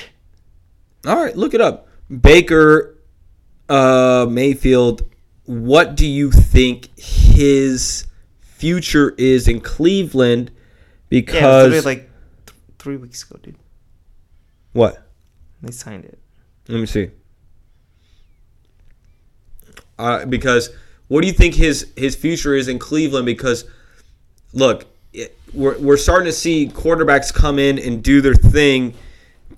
All 1.07 1.15
right, 1.15 1.35
look 1.37 1.53
it 1.53 1.61
up. 1.61 1.87
Baker 2.21 2.97
uh, 3.69 4.25
Mayfield, 4.29 5.03
what 5.45 5.95
do 5.95 6.05
you 6.05 6.31
think 6.31 6.89
his 6.99 8.05
future 8.41 9.15
is 9.17 9.47
in 9.47 9.61
Cleveland? 9.61 10.51
Yeah, 11.09 11.19
it 11.19 11.21
was 11.21 11.25
Because 11.25 11.63
literally 11.71 11.85
like 11.85 12.09
th- 12.45 12.57
three 12.77 12.97
weeks 12.97 13.23
ago, 13.23 13.39
dude. 13.41 13.55
what? 14.73 15.01
They 15.61 15.71
signed 15.71 16.05
it. 16.05 16.19
Let 16.67 16.79
me 16.79 16.85
see. 16.85 17.09
Uh, 19.97 20.25
because 20.25 20.69
what 21.07 21.21
do 21.21 21.27
you 21.27 21.33
think 21.33 21.55
his 21.55 21.91
his 21.95 22.15
future 22.15 22.53
is 22.53 22.67
in 22.67 22.77
Cleveland? 22.77 23.25
Because 23.25 23.65
look, 24.53 24.85
it, 25.13 25.37
we're 25.53 25.77
we're 25.79 25.97
starting 25.97 26.25
to 26.25 26.31
see 26.33 26.67
quarterbacks 26.67 27.33
come 27.33 27.57
in 27.57 27.79
and 27.79 28.03
do 28.03 28.21
their 28.21 28.35
thing 28.35 28.93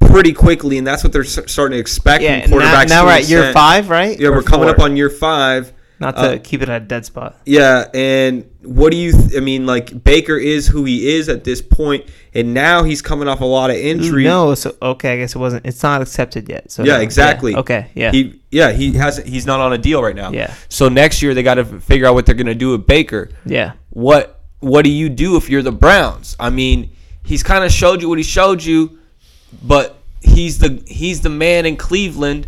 pretty 0.10 0.34
quickly, 0.34 0.78
and 0.78 0.86
that's 0.88 1.04
what 1.04 1.14
they're 1.14 1.24
starting 1.24 1.76
to 1.76 1.80
expect 1.80 2.24
Yeah, 2.24 2.42
from 2.48 2.60
now, 2.60 2.74
quarterbacks. 2.74 2.90
now 2.90 3.02
to 3.02 3.06
we're 3.08 3.12
at 3.14 3.30
year 3.30 3.54
five, 3.54 3.90
right? 3.90 4.20
Yeah, 4.20 4.30
Or 4.30 4.34
we're 4.34 4.44
coming 4.44 4.70
up 4.70 4.80
on 4.80 4.96
year 4.98 5.10
five. 5.10 5.74
Not 6.02 6.16
to 6.16 6.22
uh, 6.22 6.38
keep 6.42 6.62
it 6.62 6.70
at 6.70 6.82
a 6.82 6.86
dead 6.86 7.06
spot. 7.06 7.36
Yeah, 7.46 7.86
and 7.94 8.50
what 8.64 8.92
do 8.92 8.98
you? 8.98 9.12
Th- 9.12 9.36
I 9.36 9.42
mean, 9.42 9.66
like 9.66 10.02
Baker 10.02 10.38
is 10.38 10.66
who 10.66 10.86
he 10.86 11.10
is 11.18 11.28
at 11.28 11.44
this 11.44 11.62
point, 11.62 12.06
and 12.34 12.54
now 12.54 12.84
he's 12.84 13.02
coming 13.02 13.28
off 13.28 13.42
a 13.42 13.46
lot 13.46 13.70
of 13.70 13.76
injury. 13.76 14.24
No, 14.24 14.56
so 14.56 14.74
okay, 14.82 15.16
I 15.16 15.18
guess 15.18 15.36
it 15.36 15.40
wasn't. 15.40 15.66
It's 15.66 15.84
not 15.84 16.02
accepted 16.02 16.48
yet. 16.48 16.72
So 16.72 16.86
Yeah, 16.86 16.96
no, 16.96 17.02
exactly. 17.02 17.54
okay, 17.54 17.88
yeah. 17.96 18.12
He 18.14 18.40
yeah 18.50 18.72
he 18.72 18.94
has 18.94 19.18
he's 19.18 19.46
not 19.46 19.60
on 19.60 19.74
a 19.74 19.78
deal 19.78 20.02
right 20.02 20.16
now. 20.16 20.32
Yeah. 20.32 20.54
So 20.70 20.88
next 20.88 21.22
year 21.22 21.34
they 21.34 21.44
got 21.44 21.56
to 21.56 21.66
figure 21.66 22.08
out 22.08 22.14
what 22.14 22.26
they're 22.26 22.34
gonna 22.36 22.56
do 22.56 22.72
with 22.72 22.88
Baker. 22.88 23.30
yeah. 23.46 23.74
What 23.90 24.40
what 24.62 24.86
do 24.86 24.92
you 24.92 25.10
do 25.10 25.36
if 25.36 25.50
you're 25.50 25.62
the 25.64 25.74
Browns? 25.74 26.38
I 26.40 26.50
mean, 26.50 26.92
he's 27.24 27.44
kind 27.44 27.66
of 27.66 27.74
showed 27.74 28.02
you 28.02 28.08
what 28.08 28.20
he 28.20 28.24
showed 28.24 28.64
you, 28.64 29.00
but 29.62 29.99
he's 30.22 30.58
the 30.60 30.84
he's 30.88 31.22
the 31.22 31.30
man 31.30 31.66
in 31.66 31.78
Cleveland. 31.78 32.48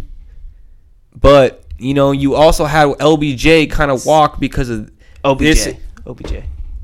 But 1.15 1.63
you 1.77 1.93
know, 1.93 2.11
you 2.11 2.35
also 2.35 2.65
had 2.65 2.87
LBJ 2.99 3.69
kind 3.69 3.91
of 3.91 4.05
walk 4.05 4.39
because 4.39 4.69
of 4.69 4.91
OBJ. 5.23 5.39
this- 5.39 5.73
OBJ. 6.05 6.43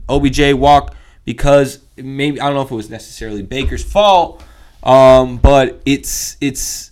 OBJ 0.09 0.53
walk 0.53 0.95
because 1.25 1.79
maybe 1.97 2.39
I 2.39 2.45
don't 2.45 2.55
know 2.55 2.61
if 2.61 2.71
it 2.71 2.75
was 2.75 2.89
necessarily 2.89 3.41
Baker's 3.41 3.83
fault, 3.83 4.43
um, 4.83 5.37
but 5.37 5.81
it's 5.85 6.37
it's. 6.41 6.91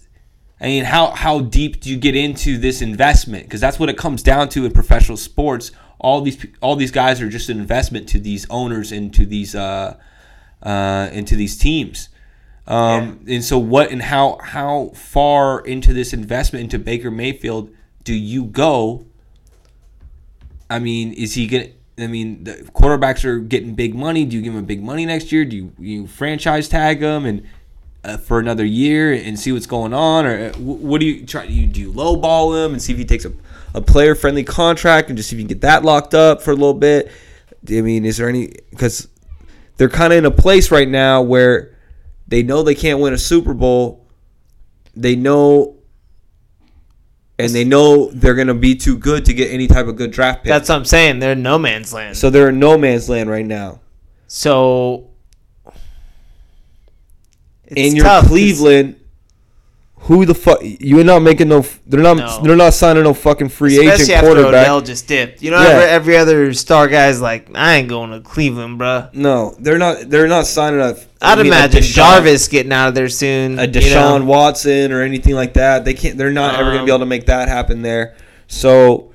I 0.60 0.66
mean, 0.68 0.86
how 0.86 1.12
how 1.12 1.42
deep 1.42 1.82
do 1.82 1.90
you 1.90 1.98
get 1.98 2.16
into 2.16 2.58
this 2.58 2.82
investment? 2.82 3.44
Because 3.44 3.62
that's 3.62 3.78
what 3.80 3.90
it 3.90 3.98
comes 3.98 4.24
down 4.24 4.50
to 4.50 4.66
in 4.66 4.72
professional 4.72 5.18
sports. 5.18 5.72
All 6.00 6.22
these 6.22 6.44
all 6.62 6.76
these 6.76 6.92
guys 6.92 7.22
are 7.22 7.30
just 7.30 7.50
an 7.50 7.60
investment 7.60 8.10
to 8.10 8.20
these 8.20 8.46
owners 8.50 8.92
and 8.92 9.14
to 9.14 9.26
these 9.26 9.54
uh, 9.56 9.98
uh, 10.64 11.10
into 11.12 11.36
these 11.36 11.58
teams. 11.58 12.10
Um, 12.68 13.20
And 13.28 13.44
so, 13.44 13.58
what 13.58 13.92
and 13.92 14.02
how 14.02 14.40
how 14.42 14.92
far 14.96 15.60
into 15.62 15.94
this 15.94 16.14
investment 16.14 16.64
into 16.64 16.80
Baker 16.80 17.12
Mayfield 17.12 17.70
do 18.04 18.14
you 18.14 18.46
go? 18.46 19.06
I 20.70 20.80
mean, 20.80 21.14
is 21.14 21.36
he 21.36 21.48
gonna? 21.48 21.70
I 21.98 22.08
mean, 22.08 22.44
the 22.44 22.54
quarterbacks 22.74 23.24
are 23.24 23.40
getting 23.40 23.76
big 23.76 23.96
money. 23.96 24.26
Do 24.26 24.36
you 24.36 24.42
give 24.42 24.56
him 24.56 24.66
big 24.66 24.84
money 24.84 25.06
next 25.06 25.32
year? 25.32 25.46
Do 25.46 25.56
you 25.56 25.74
you 25.80 26.08
franchise 26.08 26.68
tag 26.68 27.02
him 27.02 27.26
and 27.26 27.44
uh, 28.04 28.18
for 28.18 28.40
another 28.40 28.66
year 28.66 29.14
and 29.14 29.40
see 29.40 29.52
what's 29.52 29.66
going 29.66 29.94
on, 29.94 30.26
or 30.26 30.50
uh, 30.50 30.54
what 30.58 31.00
do 31.02 31.06
you 31.06 31.26
try? 31.26 31.46
Do 31.46 31.54
you, 31.54 31.68
do 31.68 31.82
you 31.82 31.94
lowball 31.94 32.66
him 32.66 32.74
and 32.74 32.82
see 32.82 32.94
if 32.94 33.00
he 33.00 33.06
takes 33.06 33.26
a, 33.26 33.34
a 33.74 33.82
player 33.82 34.16
friendly 34.16 34.44
contract 34.44 35.10
and 35.10 35.18
just 35.18 35.30
see 35.30 35.36
if 35.36 35.40
you 35.40 35.44
can 35.46 35.56
get 35.56 35.62
that 35.62 35.84
locked 35.84 36.14
up 36.14 36.42
for 36.42 36.52
a 36.52 36.56
little 36.56 36.74
bit? 36.74 37.12
I 37.70 37.82
mean, 37.82 38.06
is 38.06 38.18
there 38.18 38.30
any 38.30 38.54
because 38.70 39.08
they're 39.78 39.90
kind 39.90 40.14
of 40.14 40.18
in 40.20 40.26
a 40.26 40.32
place 40.32 40.72
right 40.72 40.88
now 40.88 41.22
where 41.22 41.75
they 42.28 42.44
know 42.44 42.64
they 42.64 42.76
can't 42.76 43.00
win 43.00 43.14
a 43.14 43.18
Super 43.18 43.54
Bowl. 43.54 44.08
They 44.96 45.16
know. 45.16 45.78
And 47.38 47.52
they 47.52 47.66
know 47.66 48.12
they're 48.12 48.34
gonna 48.34 48.54
be 48.54 48.76
too 48.76 48.98
good 48.98 49.26
to 49.26 49.34
get 49.34 49.52
any 49.52 49.68
type 49.68 49.88
of 49.88 49.98
good 49.98 50.12
draft 50.12 50.44
pick. 50.44 50.50
That's 50.50 50.70
what 50.70 50.76
I'm 50.76 50.86
saying. 50.86 51.20
They're 51.20 51.34
in 51.34 51.44
no 51.44 51.60
man's 51.60 51.94
land. 51.94 52.16
So 52.16 52.30
they're 52.30 52.50
in 52.50 52.60
no 52.60 52.78
man's 52.78 53.10
land 53.10 53.30
right 53.30 53.46
now. 53.46 53.82
So 54.28 55.10
it's 57.66 57.78
and 57.78 57.96
you're 57.96 58.06
tough 58.06 58.28
Cleveland. 58.28 58.96
Who 60.06 60.24
the 60.26 60.36
fuck? 60.36 60.60
You're 60.62 61.04
not 61.04 61.24
making 61.24 61.48
no. 61.50 61.66
They're 61.88 62.00
not. 62.02 62.18
No. 62.18 62.42
They're 62.44 62.56
not 62.56 62.74
signing 62.74 63.04
no 63.04 63.14
fucking 63.16 63.50
free 63.50 63.76
Especially 63.78 64.04
agent 64.04 64.18
after 64.18 64.28
quarterback. 64.28 64.64
Odell 64.68 64.82
just 64.82 65.08
dipped. 65.08 65.42
You 65.42 65.50
know, 65.52 65.62
Yeah. 65.62 65.70
every, 65.70 65.84
every 65.86 66.18
other 66.18 66.54
star 66.54 66.88
guy's 66.88 67.20
like, 67.22 67.48
I 67.56 67.76
ain't 67.78 67.90
going 67.90 68.12
to 68.12 68.20
Cleveland, 68.22 68.80
bruh. 68.80 69.12
no, 69.16 69.56
they're 69.60 69.80
not. 69.80 70.08
They're 70.10 70.28
not 70.28 70.46
signing 70.46 70.80
a. 70.80 70.90
I'd 70.90 71.00
I 71.22 71.36
mean, 71.38 71.46
a 71.46 71.56
imagine 71.56 71.82
Deshaun- 71.82 71.94
Jarvis 71.96 72.48
getting 72.50 72.72
out 72.72 72.90
of 72.90 72.94
there 72.96 73.10
soon. 73.10 73.58
a 73.58 73.64
you 73.64 73.72
Deshaun 73.72 74.20
know? 74.20 74.26
Watson 74.26 74.92
or 74.92 75.02
anything 75.02 75.34
like 75.34 75.54
that. 75.56 75.86
They 75.86 75.96
can't. 75.96 76.18
They're 76.20 76.30
not 76.32 76.54
ever 76.54 76.66
going 76.72 76.80
to 76.82 76.86
be 76.86 76.92
Um, 76.92 76.96
able 76.98 77.00
to 77.00 77.10
make 77.10 77.26
that 77.26 77.48
happen 77.48 77.82
there. 77.82 78.16
So, 78.48 79.12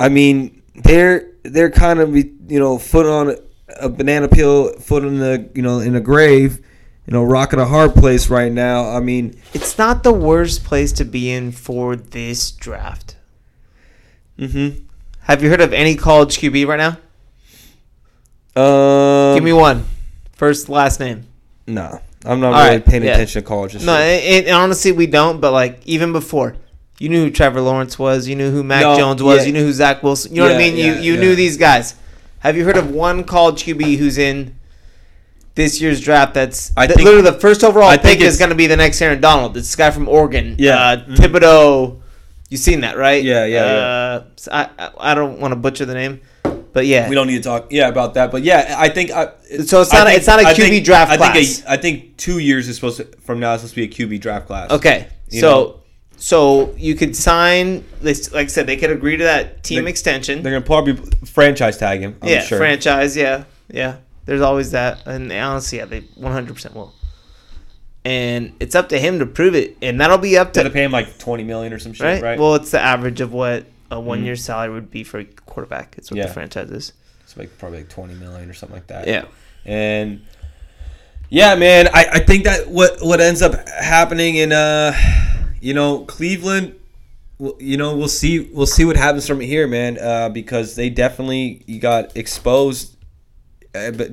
I 0.00 0.08
mean, 0.08 0.62
they're 0.74 1.28
they're 1.42 1.70
kind 1.70 2.00
of 2.00 2.16
you 2.16 2.32
know 2.48 2.78
foot 2.78 3.04
on 3.04 3.36
a 3.78 3.88
banana 3.90 4.28
peel, 4.28 4.72
foot 4.78 5.04
in 5.04 5.18
the 5.18 5.50
you 5.54 5.60
know 5.60 5.80
in 5.80 5.94
a 5.96 6.00
grave, 6.00 6.60
you 7.06 7.12
know, 7.12 7.24
rocking 7.24 7.58
a 7.58 7.64
hard 7.66 7.94
place 7.94 8.30
right 8.30 8.52
now. 8.52 8.88
I 8.90 9.00
mean, 9.00 9.40
It's 9.54 9.76
not 9.78 10.02
the 10.02 10.12
worst 10.12 10.64
place 10.64 10.92
to 10.92 11.04
be 11.04 11.30
in 11.30 11.52
for 11.52 11.96
this 11.96 12.50
draft. 12.50 13.16
mm-hmm. 14.38 14.84
Have 15.22 15.42
you 15.42 15.50
heard 15.50 15.60
of 15.60 15.72
any 15.72 15.94
college 15.94 16.38
QB 16.38 16.66
right 16.66 16.78
now? 16.78 16.98
Um, 18.60 19.34
Give 19.36 19.44
me 19.44 19.52
one. 19.52 19.84
First, 20.32 20.68
last 20.68 21.00
name. 21.00 21.26
No, 21.66 22.00
I'm 22.24 22.40
not 22.40 22.52
All 22.52 22.58
really 22.64 22.76
right, 22.76 22.84
paying 22.84 23.04
yeah. 23.04 23.12
attention 23.14 23.42
to 23.42 23.48
college. 23.48 23.82
No, 23.84 23.98
it, 24.00 24.46
it- 24.46 24.50
honestly, 24.50 24.92
we 24.92 25.06
don't. 25.06 25.40
But 25.40 25.52
like 25.52 25.80
even 25.86 26.12
before, 26.12 26.56
you 26.98 27.08
knew 27.08 27.24
who 27.26 27.30
Trevor 27.30 27.60
Lawrence 27.60 27.98
was. 27.98 28.26
You 28.28 28.34
knew 28.36 28.50
who 28.50 28.62
Mac 28.64 28.82
No, 28.82 28.96
Jones 28.96 29.22
was. 29.22 29.38
yeah. 29.40 29.46
You 29.46 29.52
knew 29.52 29.64
who 29.64 29.72
Zach 29.72 30.02
Wilson. 30.02 30.34
You 30.34 30.42
know 30.42 30.48
what 30.48 30.56
I 30.56 30.58
mean? 30.58 30.76
yeah, 30.76 30.84
you 30.86 30.92
you 31.00 31.14
yeah. 31.14 31.20
knew 31.20 31.34
these 31.36 31.56
guys. 31.56 31.94
Have 32.40 32.56
you 32.56 32.64
heard 32.64 32.76
of 32.76 32.90
one 32.90 33.22
college 33.24 33.64
QB 33.64 33.96
who's 33.98 34.18
in 34.18 34.56
this 35.54 35.80
year's 35.80 36.00
draft? 36.00 36.34
That's 36.34 36.72
I 36.76 36.86
th- 36.86 36.96
think- 36.96 37.04
literally 37.06 37.30
the 37.30 37.38
first 37.38 37.62
overall 37.64 37.88
I 37.88 37.96
pick 37.96 38.18
think 38.18 38.20
is 38.22 38.38
going 38.38 38.50
to 38.50 38.56
be 38.56 38.66
the 38.66 38.76
next 38.76 39.00
Aaron 39.02 39.20
Donald. 39.20 39.56
It's 39.56 39.68
This 39.68 39.76
guy 39.76 39.90
from 39.90 40.08
Oregon. 40.08 40.56
Yeah. 40.58 40.76
uh, 40.78 40.96
Mhm. 41.04 41.16
Thibodeaux. 41.16 41.96
You 42.48 42.58
seen 42.58 42.80
that, 42.82 42.98
right? 42.98 43.22
Yeah, 43.24 43.46
yeah, 43.46 43.64
yeah. 43.64 43.80
Uh, 43.80 44.22
so 44.36 44.50
I 44.52 44.68
I- 45.00 45.14
don't 45.14 45.40
want 45.40 45.52
to 45.52 45.56
butcher 45.56 45.86
the 45.86 45.94
name, 45.94 46.20
but 46.74 46.84
yeah. 46.84 47.08
we 47.08 47.14
don't 47.14 47.26
need 47.26 47.38
to 47.38 47.42
talk. 47.42 47.68
Yeah, 47.70 47.88
about 47.88 48.12
that. 48.14 48.30
But 48.30 48.42
yeah, 48.42 48.74
I 48.78 48.90
think. 48.90 49.10
I, 49.10 49.28
So 49.64 49.80
it's 49.80 49.92
not 49.92 50.06
a- 50.06 50.12
it's 50.14 50.26
not 50.26 50.38
a 50.40 50.44
QB 50.44 50.56
think- 50.68 50.84
draft 50.84 51.10
I 51.12 51.16
think 51.16 51.32
class. 51.32 51.62
A, 51.66 51.72
I 51.72 51.76
think 51.78 52.16
two 52.18 52.38
years 52.40 52.68
is 52.68 52.74
supposed 52.76 52.98
to 52.98 53.06
from 53.24 53.40
now 53.40 53.54
is 53.54 53.60
supposed 53.62 53.74
to 53.74 53.80
be 53.80 53.84
a 53.84 53.88
QB 53.88 54.20
draft 54.20 54.46
class. 54.48 54.70
Okay, 54.70 55.06
You 55.30 55.40
so 55.40 55.48
know? 55.50 55.74
so 56.18 56.74
you 56.76 56.94
could 56.94 57.16
sign. 57.16 57.84
this- 58.02 58.32
Like 58.34 58.44
I 58.44 58.48
said, 58.48 58.66
they 58.66 58.76
could 58.76 58.90
agree 58.90 59.16
to 59.16 59.24
that 59.24 59.62
team 59.64 59.84
They- 59.84 59.90
extension. 59.90 60.42
They're 60.42 60.52
gonna 60.52 60.64
probably 60.64 60.96
franchise 61.24 61.78
tag 61.78 62.00
him. 62.00 62.16
I'm 62.20 62.28
yeah, 62.28 62.42
sure. 62.42 62.58
franchise. 62.58 63.16
Yeah, 63.16 63.44
yeah. 63.72 63.94
There's 64.24 64.40
always 64.40 64.70
that, 64.70 65.06
and 65.06 65.32
honestly, 65.32 65.78
yeah, 65.78 65.84
they 65.86 66.00
100 66.00 66.54
percent 66.54 66.74
will. 66.74 66.94
And 68.04 68.52
it's 68.58 68.74
up 68.74 68.88
to 68.88 68.98
him 68.98 69.20
to 69.20 69.26
prove 69.26 69.54
it, 69.54 69.76
and 69.80 70.00
that'll 70.00 70.18
be 70.18 70.36
up 70.36 70.52
Gotta 70.52 70.68
to 70.68 70.72
pay 70.72 70.82
him 70.84 70.90
like 70.92 71.18
twenty 71.18 71.44
million 71.44 71.72
or 71.72 71.78
some 71.78 71.92
shit, 71.92 72.04
right? 72.04 72.22
right? 72.22 72.38
Well, 72.38 72.56
it's 72.56 72.72
the 72.72 72.80
average 72.80 73.20
of 73.20 73.32
what 73.32 73.66
a 73.92 74.00
one 74.00 74.24
year 74.24 74.34
salary 74.34 74.74
would 74.74 74.90
be 74.90 75.04
for 75.04 75.20
a 75.20 75.24
quarterback. 75.24 75.94
It's 75.98 76.10
what 76.10 76.18
Yeah. 76.18 76.26
the 76.26 76.32
franchise 76.32 76.70
is. 76.70 76.92
It's 77.22 77.36
like 77.36 77.56
probably 77.58 77.78
like 77.78 77.88
twenty 77.90 78.14
million 78.14 78.50
or 78.50 78.54
something 78.54 78.74
like 78.76 78.88
that. 78.88 79.06
Yeah. 79.06 79.26
And 79.64 80.22
yeah, 81.28 81.54
man, 81.54 81.88
I, 81.94 82.06
I 82.14 82.18
think 82.20 82.44
that 82.44 82.68
what 82.68 82.96
what 83.02 83.20
ends 83.20 83.40
up 83.40 83.68
happening 83.68 84.34
in 84.34 84.50
uh 84.52 84.92
you 85.60 85.72
know 85.72 86.00
Cleveland, 86.00 86.74
you 87.60 87.76
know 87.76 87.96
we'll 87.96 88.08
see 88.08 88.50
we'll 88.52 88.66
see 88.66 88.84
what 88.84 88.96
happens 88.96 89.28
from 89.28 89.38
here, 89.38 89.68
man. 89.68 89.96
Uh, 89.98 90.28
because 90.28 90.74
they 90.74 90.90
definitely 90.90 91.62
got 91.80 92.16
exposed, 92.16 92.96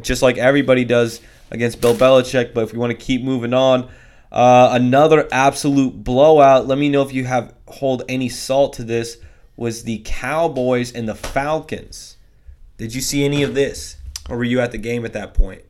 just 0.02 0.22
like 0.22 0.38
everybody 0.38 0.86
does 0.86 1.22
against 1.52 1.82
Bill 1.82 1.96
Belichick. 1.96 2.54
But 2.54 2.64
if 2.66 2.74
we 2.74 2.80
want 2.80 2.92
to 2.92 2.98
keep 2.98 3.24
moving 3.24 3.54
on, 3.54 3.90
uh, 4.32 4.70
another 4.72 5.28
absolute 5.32 6.04
blowout. 6.04 6.68
Let 6.68 6.78
me 6.78 6.90
know 6.90 7.02
if 7.02 7.14
you 7.14 7.26
have 7.26 7.54
hold 7.68 8.04
any 8.10 8.30
salt 8.30 8.74
to 8.74 8.84
this. 8.84 9.18
Was 9.58 9.84
the 9.84 10.02
Cowboys 10.06 10.94
and 10.94 11.08
the 11.10 11.16
Falcons? 11.16 12.16
Did 12.78 12.96
you 12.96 13.02
see 13.02 13.26
any 13.26 13.44
of 13.44 13.56
this, 13.56 13.98
or 14.30 14.38
were 14.38 14.46
you 14.46 14.62
at 14.62 14.72
the 14.72 14.78
game 14.78 15.04
at 15.04 15.12
that 15.14 15.34
point? 15.34 15.64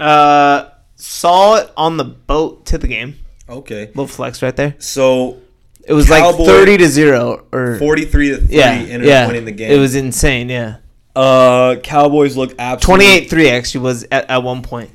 Uh, 0.00 0.70
saw 0.96 1.56
it 1.56 1.70
on 1.76 1.98
the 1.98 2.04
boat 2.04 2.66
to 2.66 2.78
the 2.78 2.88
game. 2.88 3.16
Okay. 3.48 3.86
Little 3.86 4.08
flex 4.08 4.42
right 4.42 4.56
there. 4.56 4.74
So 4.80 5.38
It 5.86 5.92
was 5.92 6.08
Cowboy- 6.08 6.38
like 6.38 6.46
thirty 6.46 6.76
to 6.78 6.86
zero 6.88 7.44
or 7.52 7.78
43 7.78 8.28
to 8.30 8.36
3 8.38 8.46
yeah, 8.56 8.80
yeah. 8.82 9.26
winning 9.28 9.44
the 9.44 9.52
game. 9.52 9.70
It 9.70 9.78
was 9.78 9.94
insane. 9.94 10.48
Yeah, 10.48 10.76
uh 11.14 11.76
Cowboys 11.82 12.36
look 12.36 12.54
absolutely 12.58 13.26
28-3 13.26 13.50
actually 13.50 13.80
was 13.82 14.04
at, 14.10 14.30
at 14.30 14.42
one 14.42 14.62
point. 14.62 14.90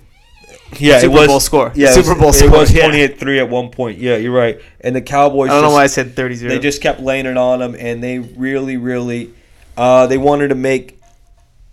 Yeah, 0.80 1.00
Super 1.00 1.14
it 1.14 1.18
was 1.20 1.28
Bowl 1.28 1.40
score. 1.40 1.72
Yeah, 1.76 1.92
Super 1.92 2.16
Bowl 2.16 2.30
it 2.30 2.34
score, 2.34 2.50
was 2.50 2.74
yeah. 2.74 2.90
28-3 2.90 3.40
at 3.40 3.50
one 3.50 3.70
point. 3.70 4.00
Yeah, 4.00 4.18
you're 4.18 4.34
right. 4.34 4.60
And 4.82 4.96
the 4.96 5.02
Cowboys 5.02 5.50
I 5.50 5.54
don't 5.54 5.62
know 5.64 5.72
why 5.72 5.84
I 5.84 5.88
said 5.88 6.16
30-0. 6.16 6.50
they 6.50 6.60
just 6.60 6.82
kept 6.82 7.00
laying 7.00 7.26
it 7.26 7.38
on 7.38 7.60
them 7.60 7.76
and 7.78 8.04
they 8.04 8.20
really 8.20 8.78
really 8.78 9.34
uh 9.78 10.08
they 10.08 10.18
wanted 10.18 10.50
to 10.50 10.56
make 10.56 11.00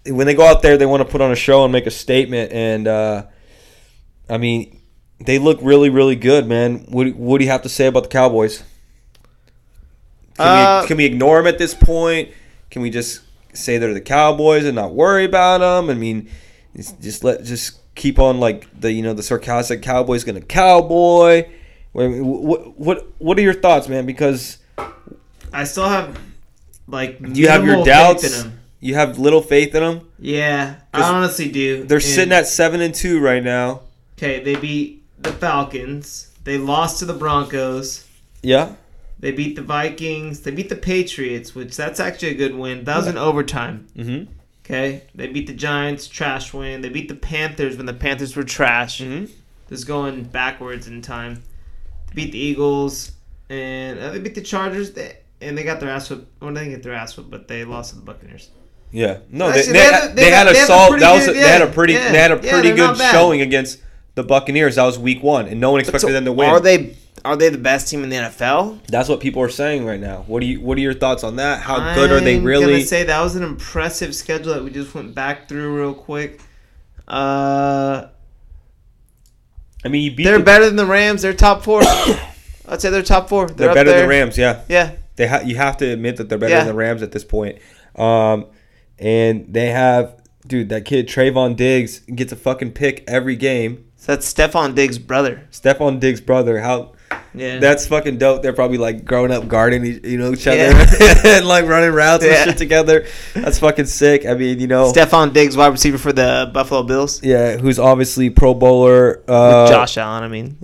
when 0.07 0.27
they 0.27 0.35
go 0.35 0.47
out 0.47 0.61
there 0.63 0.77
they 0.77 0.87
want 0.87 1.01
to 1.01 1.07
put 1.11 1.21
on 1.23 1.33
a 1.33 1.37
show 1.37 1.65
and 1.65 1.73
make 1.73 1.87
a 1.87 1.91
statement 1.91 2.53
and 2.53 2.87
uh 2.87 3.25
I 4.29 4.37
mean 4.39 4.79
they 5.21 5.39
look 5.39 5.59
really 5.63 5.89
really 5.91 6.17
good, 6.17 6.47
man. 6.47 6.87
What 6.89 7.15
what 7.17 7.39
do 7.39 7.45
you 7.45 7.51
have 7.51 7.63
to 7.63 7.69
say 7.69 7.87
about 7.87 8.05
the 8.05 8.09
Cowboys? 8.11 8.63
Can, 10.37 10.47
Uh, 10.47 10.81
we, 10.83 10.89
can 10.89 10.97
we 10.99 11.05
ignore 11.05 11.39
them 11.39 11.47
at 11.47 11.59
this 11.59 11.75
point? 11.75 12.31
Can 12.71 12.83
we 12.83 12.91
just 12.91 13.21
say 13.55 13.79
they're 13.79 13.95
the 13.95 14.01
Cowboys 14.01 14.65
and 14.65 14.75
not 14.75 14.95
worry 14.95 15.25
about 15.25 15.59
them? 15.59 15.91
I 15.91 15.95
mean, 15.95 16.29
just 16.77 17.25
let 17.25 17.45
just 17.45 17.79
keep 17.95 18.19
on 18.19 18.41
like 18.41 18.69
the 18.79 18.93
you 18.93 19.03
know 19.03 19.15
the 19.15 19.23
sarcastic 19.23 19.83
Cowboys 19.83 20.25
to 20.25 20.41
cowboy. 20.41 21.49
What 21.93 22.79
what 22.79 23.07
what 23.19 23.39
are 23.39 23.43
your 23.43 23.55
thoughts, 23.55 23.89
man? 23.89 24.05
Because 24.07 24.59
I 25.53 25.65
still 25.65 25.89
have 25.89 26.19
like 26.89 27.19
you 27.21 27.49
have 27.49 27.65
your 27.65 27.85
doubts? 27.85 28.47
You 28.81 28.95
have 28.97 29.19
little 29.19 29.41
faith 29.41 29.75
in 29.75 29.83
them. 29.83 30.09
Yeah, 30.19 30.75
I 30.93 31.03
honestly 31.03 31.51
do. 31.51 31.85
They're 31.85 31.97
And- 31.97 32.05
sitting 32.05 32.33
at 32.33 32.47
seven 32.47 32.81
and 32.83 32.95
two 32.95 33.19
right 33.21 33.43
now. 33.43 33.81
Okay, 34.19 34.43
they 34.45 34.57
beat 34.57 35.03
the 35.23 35.33
Falcons. 35.33 36.31
They 36.45 36.59
lost 36.59 36.99
to 36.99 37.07
the 37.07 37.15
Broncos. 37.15 38.07
Yeah, 38.43 38.75
They 39.25 39.33
beat 39.33 39.57
the 39.57 39.63
Vikings. 39.63 40.41
They 40.41 40.51
beat 40.51 40.69
the 40.69 40.77
Patriots, 40.77 41.55
which 41.55 41.75
that's 41.75 41.99
actually 41.99 42.33
a 42.33 42.35
good 42.35 42.55
win. 42.55 42.85
That 42.85 42.99
was 42.99 43.07
in 43.07 43.17
overtime. 43.17 43.87
Mhm. 43.97 44.27
Okay. 44.67 45.05
They 45.15 45.29
beat 45.29 45.47
the 45.47 45.55
Giants, 45.55 46.09
trash 46.09 46.53
win. 46.53 46.83
They 46.83 46.91
beat 46.91 47.09
the 47.09 47.15
Panthers 47.15 47.79
when 47.79 47.87
the 47.87 47.95
Panthers 47.95 48.37
were 48.37 48.43
trash. 48.43 49.01
Mhm. 49.01 49.31
Just 49.71 49.87
going 49.87 50.25
backwards 50.25 50.89
in 50.89 51.01
time. 51.01 51.43
They 52.09 52.15
beat 52.25 52.33
the 52.33 52.39
Eagles 52.39 53.13
and 53.49 53.99
uh, 53.99 54.11
they 54.11 54.19
beat 54.19 54.35
the 54.35 54.43
Chargers. 54.43 54.91
They, 54.93 55.17
and 55.41 55.57
they 55.57 55.63
got 55.65 55.81
their 55.81 55.89
ass 55.89 56.11
whipped. 56.11 56.27
Well, 56.43 56.53
they 56.53 56.61
didn't 56.61 56.75
get 56.75 56.83
their 56.83 56.93
ass 56.93 57.17
whipped, 57.17 57.31
but 57.31 57.49
they 57.49 57.65
lost 57.65 57.91
to 57.95 57.97
the 57.97 58.03
Buccaneers. 58.03 58.51
yeah. 58.93 59.21
No, 59.31 59.49
Actually, 59.49 59.73
they, 59.73 59.73
they 59.73 59.73
they, 59.73 59.81
had 59.85 59.95
had, 59.95 60.05
a- 60.05 60.15
they 60.15 60.23
they 60.25 60.31
had 60.31 60.47
a 60.49 60.53
they 60.53 60.59
have 60.59 60.69
a 60.69 60.73
solid. 60.73 60.89
pretty 60.91 61.01
That 61.05 61.15
was 61.15 61.25
good- 61.27 61.37
they 61.37 61.41
had 61.49 61.63
a 61.63 61.67
pretty 61.69 61.93
yeah, 61.95 62.13
they 62.13 62.19
had 62.19 62.31
a 62.33 62.37
pretty 62.37 62.73
they're 62.73 62.95
good 62.95 62.99
showing 63.11 63.41
against 63.41 63.79
the 64.17 64.23
Buccaneers. 64.23 64.75
That 64.75 64.85
was 64.85 64.99
week 64.99 65.23
one, 65.23 65.47
and 65.49 65.59
no 65.61 65.71
one 65.71 65.81
expected 65.81 66.09
So 66.09 66.13
them 66.13 66.27
to 66.27 66.33
win. 66.33 66.51
Are 66.51 66.61
they 66.61 66.95
are 67.25 67.37
they 67.37 67.49
the 67.49 67.59
best 67.59 67.89
team 67.89 68.03
in 68.05 68.11
the 68.11 68.17
NFL? 68.17 68.87
That's 68.89 69.09
what 69.09 69.21
people 69.21 69.43
are 69.43 69.49
saying 69.49 69.87
right 69.87 70.01
now. 70.01 70.25
What 70.27 70.41
do 70.41 70.47
you 70.47 70.61
What 70.61 70.77
are 70.79 70.81
your 70.81 70.95
thoughts 70.95 71.25
on 71.25 71.37
that? 71.37 71.61
How 71.63 71.95
good 71.95 72.11
are 72.11 72.21
they 72.21 72.39
really? 72.39 72.65
I'm 72.65 72.71
gonna 72.71 72.85
say 72.85 73.05
that 73.05 73.21
was 73.23 73.35
an 73.37 73.43
impressive 73.43 74.15
schedule 74.15 74.55
that 74.55 74.63
we 74.65 74.71
just 74.71 74.95
went 74.95 75.15
back 75.15 75.49
through 75.49 75.77
real 75.77 75.95
quick. 75.95 76.41
Uh, 77.09 78.07
I 79.85 79.89
mean, 79.89 80.03
you 80.03 80.15
beat. 80.15 80.25
they're 80.25 80.39
the- 80.39 80.45
better 80.45 80.67
than 80.67 80.77
the 80.77 80.87
Rams. 80.87 81.23
They're 81.23 81.33
top 81.35 81.63
four. 81.63 81.83
I'd 82.67 82.81
say 82.81 82.89
they're 82.91 83.03
top 83.03 83.29
four. 83.29 83.47
They're, 83.49 83.75
better 83.75 83.91
there. 83.91 84.01
than 84.01 84.09
the 84.09 84.15
Rams. 84.15 84.39
Yeah, 84.39 84.63
Yeah, 84.69 84.93
they 85.17 85.27
ha- 85.27 85.43
you 85.45 85.57
have 85.57 85.77
to 85.79 85.87
admit 85.87 86.17
that 86.17 86.29
they're 86.31 86.39
better 86.39 86.53
Yeah. 86.53 86.61
than 86.61 86.69
the 86.69 86.75
Rams 86.75 87.03
at 87.03 87.13
this 87.13 87.25
point. 87.25 87.59
Um, 87.95 88.47
and 88.99 89.47
they 89.53 89.67
have, 89.67 90.17
dude, 90.47 90.71
that 90.71 90.87
kid 90.87 91.07
Trevon 91.09 91.57
Diggs 91.57 92.01
gets 92.01 92.33
a 92.33 92.37
fucking 92.37 92.73
pick 92.73 93.05
every 93.07 93.37
game. 93.37 93.85
so 93.97 94.13
that's 94.15 94.33
Stefon 94.33 94.75
Diggs' 94.75 94.99
brother. 94.99 95.47
Stefon 95.53 96.01
Diggs' 96.01 96.23
brother. 96.23 96.61
How 96.61 96.94
Yeah, 97.37 97.59
that's 97.59 97.87
fucking 97.89 98.19
dope. 98.19 98.43
They're 98.43 98.53
probably 98.53 98.79
like 98.79 99.05
growing 99.05 99.33
up 99.33 99.49
guarding, 99.49 99.85
each- 99.85 100.05
you 100.05 100.19
know, 100.19 100.33
each 100.33 100.47
other 100.47 100.57
Yeah. 100.59 101.15
and 101.39 101.47
like 101.47 101.67
running 101.67 101.91
routes 101.93 102.25
Yeah. 102.25 102.43
and 102.43 102.51
shit 102.51 102.59
together. 102.59 103.07
That's 103.35 103.59
fucking 103.59 103.87
sick. 103.87 104.25
I 104.25 104.35
mean, 104.35 104.61
you 104.61 104.69
know, 104.69 104.93
Stefon 104.93 105.33
Diggs, 105.33 105.57
wide 105.57 105.69
receiver 105.73 105.99
for 105.99 106.13
the 106.13 106.49
Buffalo 106.55 106.85
Bills. 106.85 107.23
yeah, 107.25 107.57
who's 107.57 107.79
obviously 107.81 108.31
Pro 108.31 108.55
Bowler. 108.55 109.19
Uh, 109.29 109.63
With 109.65 109.73
Josh 109.73 109.97
Allen, 109.99 110.23
I 110.23 110.29
mean, 110.29 110.57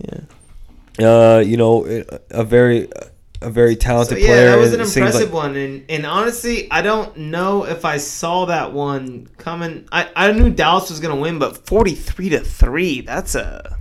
yeah. 0.99 1.09
uh, 1.09 1.39
you 1.41 1.57
know, 1.57 1.85
a 2.31 2.45
very, 2.45 2.89
a 3.43 3.51
very 3.51 3.75
So 3.75 3.81
talented 3.81 4.19
yeah, 4.19 4.27
player. 4.29 4.51
that 4.51 4.59
was 4.59 4.73
an 4.73 4.81
impressive 4.81 5.33
like- 5.33 5.43
one, 5.43 5.57
and 5.57 5.85
and 5.89 6.07
honestly, 6.07 6.71
I 6.71 6.83
don't 6.83 7.17
know 7.17 7.65
if 7.65 7.85
I 7.85 7.97
saw 7.97 8.45
that 8.47 8.73
one 8.73 9.29
coming. 9.39 9.89
I, 9.91 10.09
I 10.15 10.31
knew 10.33 10.51
Dallas 10.51 10.89
was 10.91 11.01
gonna 11.01 11.17
win, 11.17 11.39
but 11.41 11.67
forty 11.67 11.95
three 11.97 12.29
to 12.29 12.41
three, 12.41 13.01
that's 13.01 13.35
a 13.35 13.77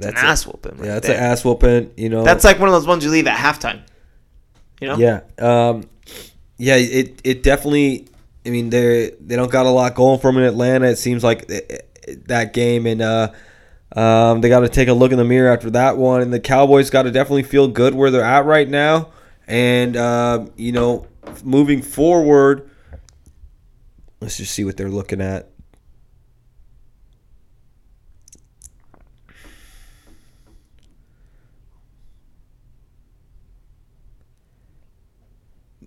That's 0.00 0.20
an 0.20 0.26
a- 0.26 0.30
ass 0.30 0.46
whooping. 0.46 0.76
Right 0.78 0.86
Yeah, 0.86 0.94
that's 0.94 1.06
there. 1.06 1.16
an 1.18 1.22
ass 1.24 1.44
whooping. 1.44 1.92
You 1.96 2.08
know, 2.08 2.24
That's 2.24 2.44
like 2.44 2.58
one 2.58 2.68
of 2.68 2.72
those 2.72 2.86
ones 2.86 3.04
you 3.04 3.10
leave 3.10 3.26
at 3.26 3.36
halftime. 3.38 3.82
You 4.80 4.88
know? 4.88 4.96
yeah, 4.96 5.20
um, 5.38 5.88
yeah. 6.56 6.76
It 6.76 7.20
it 7.24 7.42
definitely. 7.42 8.08
I 8.46 8.50
mean, 8.50 8.70
they 8.70 9.12
they 9.20 9.36
don't 9.36 9.50
got 9.50 9.66
a 9.66 9.70
lot 9.70 9.94
going 9.94 10.18
for 10.20 10.32
them 10.32 10.40
in 10.42 10.48
Atlanta. 10.48 10.86
It 10.86 10.96
seems 10.96 11.22
like 11.22 11.44
eh, 11.50 11.60
eh, 11.68 12.14
that 12.26 12.54
game, 12.54 12.86
and 12.86 13.02
uh, 13.02 13.32
um, 13.94 14.40
they 14.40 14.48
got 14.48 14.60
to 14.60 14.68
take 14.70 14.88
a 14.88 14.94
look 14.94 15.12
in 15.12 15.18
the 15.18 15.24
mirror 15.24 15.52
after 15.52 15.68
that 15.70 15.98
one. 15.98 16.22
And 16.22 16.32
the 16.32 16.40
Cowboys 16.40 16.88
got 16.88 17.02
to 17.02 17.10
definitely 17.10 17.42
feel 17.42 17.68
good 17.68 17.94
where 17.94 18.10
they're 18.10 18.24
at 18.24 18.46
right 18.46 18.68
now. 18.68 19.10
And 19.46 19.96
uh, 19.98 20.46
you 20.56 20.72
know, 20.72 21.06
moving 21.44 21.82
forward, 21.82 22.70
let's 24.20 24.38
just 24.38 24.52
see 24.54 24.64
what 24.64 24.76
they're 24.78 24.88
looking 24.88 25.20
at. 25.20 25.50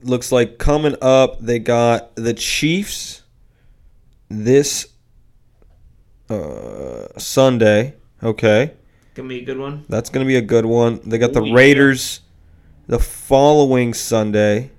Looks 0.04 0.32
like 0.32 0.58
coming 0.58 0.95
up 1.01 1.39
they 1.39 1.60
got 1.60 2.16
the 2.16 2.34
Chiefs 2.34 3.24
this 4.30 4.88
uh, 6.30 7.08
Sunday. 7.18 7.95
Okay, 8.22 8.74
Gonna 9.16 9.28
be 9.30 9.39
a 9.39 9.45
good 9.45 9.58
one. 9.60 9.86
that's 9.89 10.10
gonna 10.10 10.26
be 10.26 10.38
a 10.38 10.41
good 10.41 10.66
one. 10.66 11.01
They 11.06 11.18
got 11.18 11.34
the 11.34 11.41
Ooh, 11.41 11.47
yeah. 11.47 11.56
Raiders 11.56 12.22
the 12.88 12.99
following 12.99 13.93
Sunday. 13.93 14.72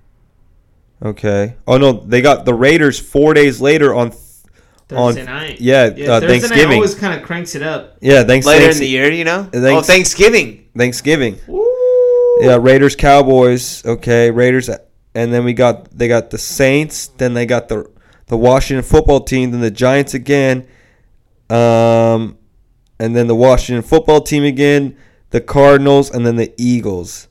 Okay. 1.03 1.57
Oh 1.67 1.77
no, 1.77 1.93
they 1.93 2.23
got 2.23 2.45
the 2.47 2.55
Raiders 2.55 2.99
four 2.99 3.35
days 3.35 3.61
later 3.61 3.95
on. 3.95 4.13
Thursday 4.87 5.21
on 5.23 5.27
night. 5.27 5.61
yeah, 5.61 5.83
uh, 5.85 5.89
Thursday 5.91 6.07
night 6.11 6.21
Thanksgiving. 6.29 6.75
always 6.77 6.95
kind 6.95 7.19
of 7.19 7.27
cranks 7.27 7.55
it 7.55 7.63
up. 7.63 7.97
yeah, 8.01 8.23
thanks. 8.23 8.47
Later 8.47 8.65
thanks- 8.65 8.77
in 8.77 8.81
the 8.83 8.89
year, 8.89 9.11
you 9.11 9.25
know? 9.25 9.45
Thanks- 9.45 9.67
oh, 9.67 9.81
Thanksgiving. 9.81 10.67
Thanksgiving. 10.77 11.39
Woo. 11.47 11.67
Yeah, 12.41 12.59
Raiders 12.61 12.95
Cowboys. 12.95 13.85
Okay, 13.87 14.31
Raiders, 14.31 14.69
and 15.15 15.33
then 15.33 15.45
we 15.45 15.53
got 15.53 15.91
they 15.91 16.09
got 16.09 16.31
the 16.31 16.39
Saints. 16.39 17.09
Then 17.09 17.35
they 17.35 17.47
got 17.47 17.69
the 17.69 17.91
the 18.27 18.37
Washington 18.37 18.85
football 18.85 19.21
team. 19.21 19.51
Then 19.51 19.61
the 19.61 19.71
Giants 19.71 20.15
again. 20.15 20.67
Um, 21.51 22.39
and 22.99 23.15
then 23.15 23.27
the 23.27 23.35
Washington 23.35 23.83
football 23.83 24.21
team 24.21 24.45
again. 24.45 24.97
The 25.31 25.41
Cardinals, 25.41 26.11
and 26.11 26.25
then 26.25 26.37
the 26.37 26.53
Eagles. 26.57 27.29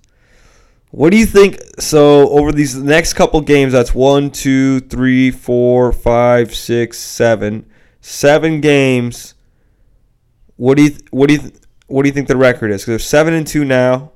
What 0.91 1.11
do 1.11 1.17
you 1.17 1.25
think? 1.25 1.59
So 1.79 2.29
over 2.29 2.51
these 2.51 2.75
next 2.75 3.13
couple 3.13 3.41
games, 3.41 3.73
that's 3.73 3.95
one, 3.95 4.29
two, 4.29 4.79
three, 4.81 5.31
four, 5.31 5.91
five, 5.91 6.53
six, 6.53 6.99
seven, 6.99 7.65
seven 7.99 8.61
games. 8.61 9.33
What 10.55 10.77
do 10.77 10.83
you 10.83 10.91
what 11.11 11.29
do 11.29 11.35
you 11.35 11.51
what 11.87 12.03
do 12.03 12.09
you 12.09 12.13
think 12.13 12.27
the 12.27 12.37
record 12.37 12.71
is? 12.71 12.81
Because 12.81 12.85
they're 12.87 12.99
seven 12.99 13.33
and 13.33 13.47
two 13.47 13.65
now. 13.65 14.12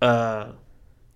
Uh, 0.00 0.52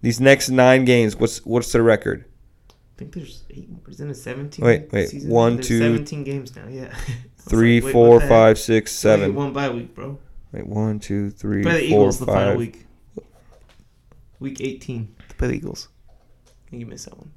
These 0.00 0.20
next 0.20 0.48
nine 0.50 0.84
games, 0.84 1.16
what's 1.16 1.44
what's 1.44 1.72
the 1.72 1.82
record? 1.82 2.24
I 2.70 2.74
think 2.98 3.14
there's 3.14 3.44
eight. 3.50 3.68
Isn't 3.88 4.10
it 4.10 4.14
seventeen? 4.16 4.64
Wait, 4.64 4.92
wait, 4.92 5.08
season? 5.08 5.30
one, 5.30 5.54
There's 5.56 5.68
two, 5.68 5.78
seventeen 5.78 6.24
games 6.24 6.54
now. 6.56 6.66
Yeah. 6.68 6.92
I 7.44 7.50
Three, 7.50 7.76
like, 7.80 7.86
wait, 7.86 7.92
four, 7.92 8.14
what 8.20 8.22
heck? 8.22 8.56
six, 8.56 9.04
Only 9.04 9.20
seven. 9.20 9.34
One 9.34 9.52
bye 9.52 9.68
week, 9.70 9.94
bro. 9.94 10.18
Wait, 10.52 10.66
one, 10.66 11.00
two, 11.00 11.30
three, 11.30 11.62
Play 11.62 11.72
the 11.72 11.90
four, 11.90 12.00
Eagles 12.00 12.18
the 12.20 12.26
final 12.26 12.56
week. 12.56 12.86
Week 14.38 14.60
18 14.60 15.14
play 15.38 15.48
the 15.48 15.54
Eagles. 15.54 15.88
I 16.08 16.70
think 16.70 16.80
you 16.80 16.86
missed 16.86 17.04
that 17.06 17.16
one. 17.16 17.30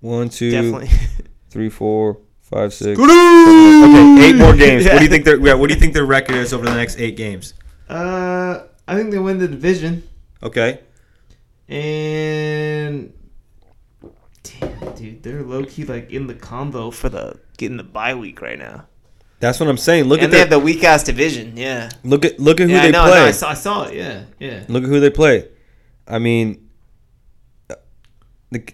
One, 0.00 0.28
two, 0.28 0.50
Definitely. 0.50 0.90
three, 1.50 1.68
four, 1.68 2.18
five, 2.40 2.72
six. 2.72 2.98
Okay, 2.98 4.24
eight 4.24 4.36
more 4.36 4.54
games. 4.56 4.84
What 4.84 4.98
do 4.98 5.04
you 5.04 5.10
think 5.10 5.24
their 5.24 5.38
yeah, 5.40 5.54
What 5.54 5.68
do 5.68 5.74
you 5.74 5.80
think 5.80 5.92
their 5.94 6.04
record 6.06 6.36
is 6.36 6.52
over 6.52 6.64
the 6.64 6.74
next 6.74 6.98
eight 6.98 7.16
games? 7.16 7.54
uh, 7.88 8.64
I 8.88 8.96
think 8.96 9.10
they 9.10 9.18
win 9.18 9.38
the 9.38 9.48
division. 9.48 10.02
Okay. 10.42 10.80
And 11.72 13.14
damn, 14.42 14.94
dude, 14.94 15.22
they're 15.22 15.42
low 15.42 15.64
key 15.64 15.86
like 15.86 16.10
in 16.10 16.26
the 16.26 16.34
combo 16.34 16.90
for 16.90 17.08
the 17.08 17.40
getting 17.56 17.78
the 17.78 17.82
bye 17.82 18.14
week 18.14 18.42
right 18.42 18.58
now. 18.58 18.88
That's 19.40 19.58
what 19.58 19.70
I'm 19.70 19.78
saying. 19.78 20.04
Look 20.04 20.18
and 20.18 20.26
at 20.26 20.30
they 20.30 20.36
their, 20.36 20.40
have 20.40 20.50
the 20.50 20.58
weak 20.58 20.84
ass 20.84 21.02
division. 21.02 21.56
Yeah. 21.56 21.88
look 22.04 22.26
at 22.26 22.38
look 22.38 22.60
at 22.60 22.68
who 22.68 22.74
yeah, 22.74 22.82
they 22.82 22.90
no, 22.90 23.04
play. 23.04 23.20
no, 23.20 23.24
I 23.24 23.30
saw, 23.30 23.48
I 23.48 23.54
saw 23.54 23.84
it. 23.84 23.94
Yeah, 23.94 24.24
yeah. 24.38 24.64
Look 24.68 24.84
at 24.84 24.90
who 24.90 25.00
they 25.00 25.08
play. 25.08 25.48
I 26.06 26.18
mean, 26.18 26.68
the 27.68 27.78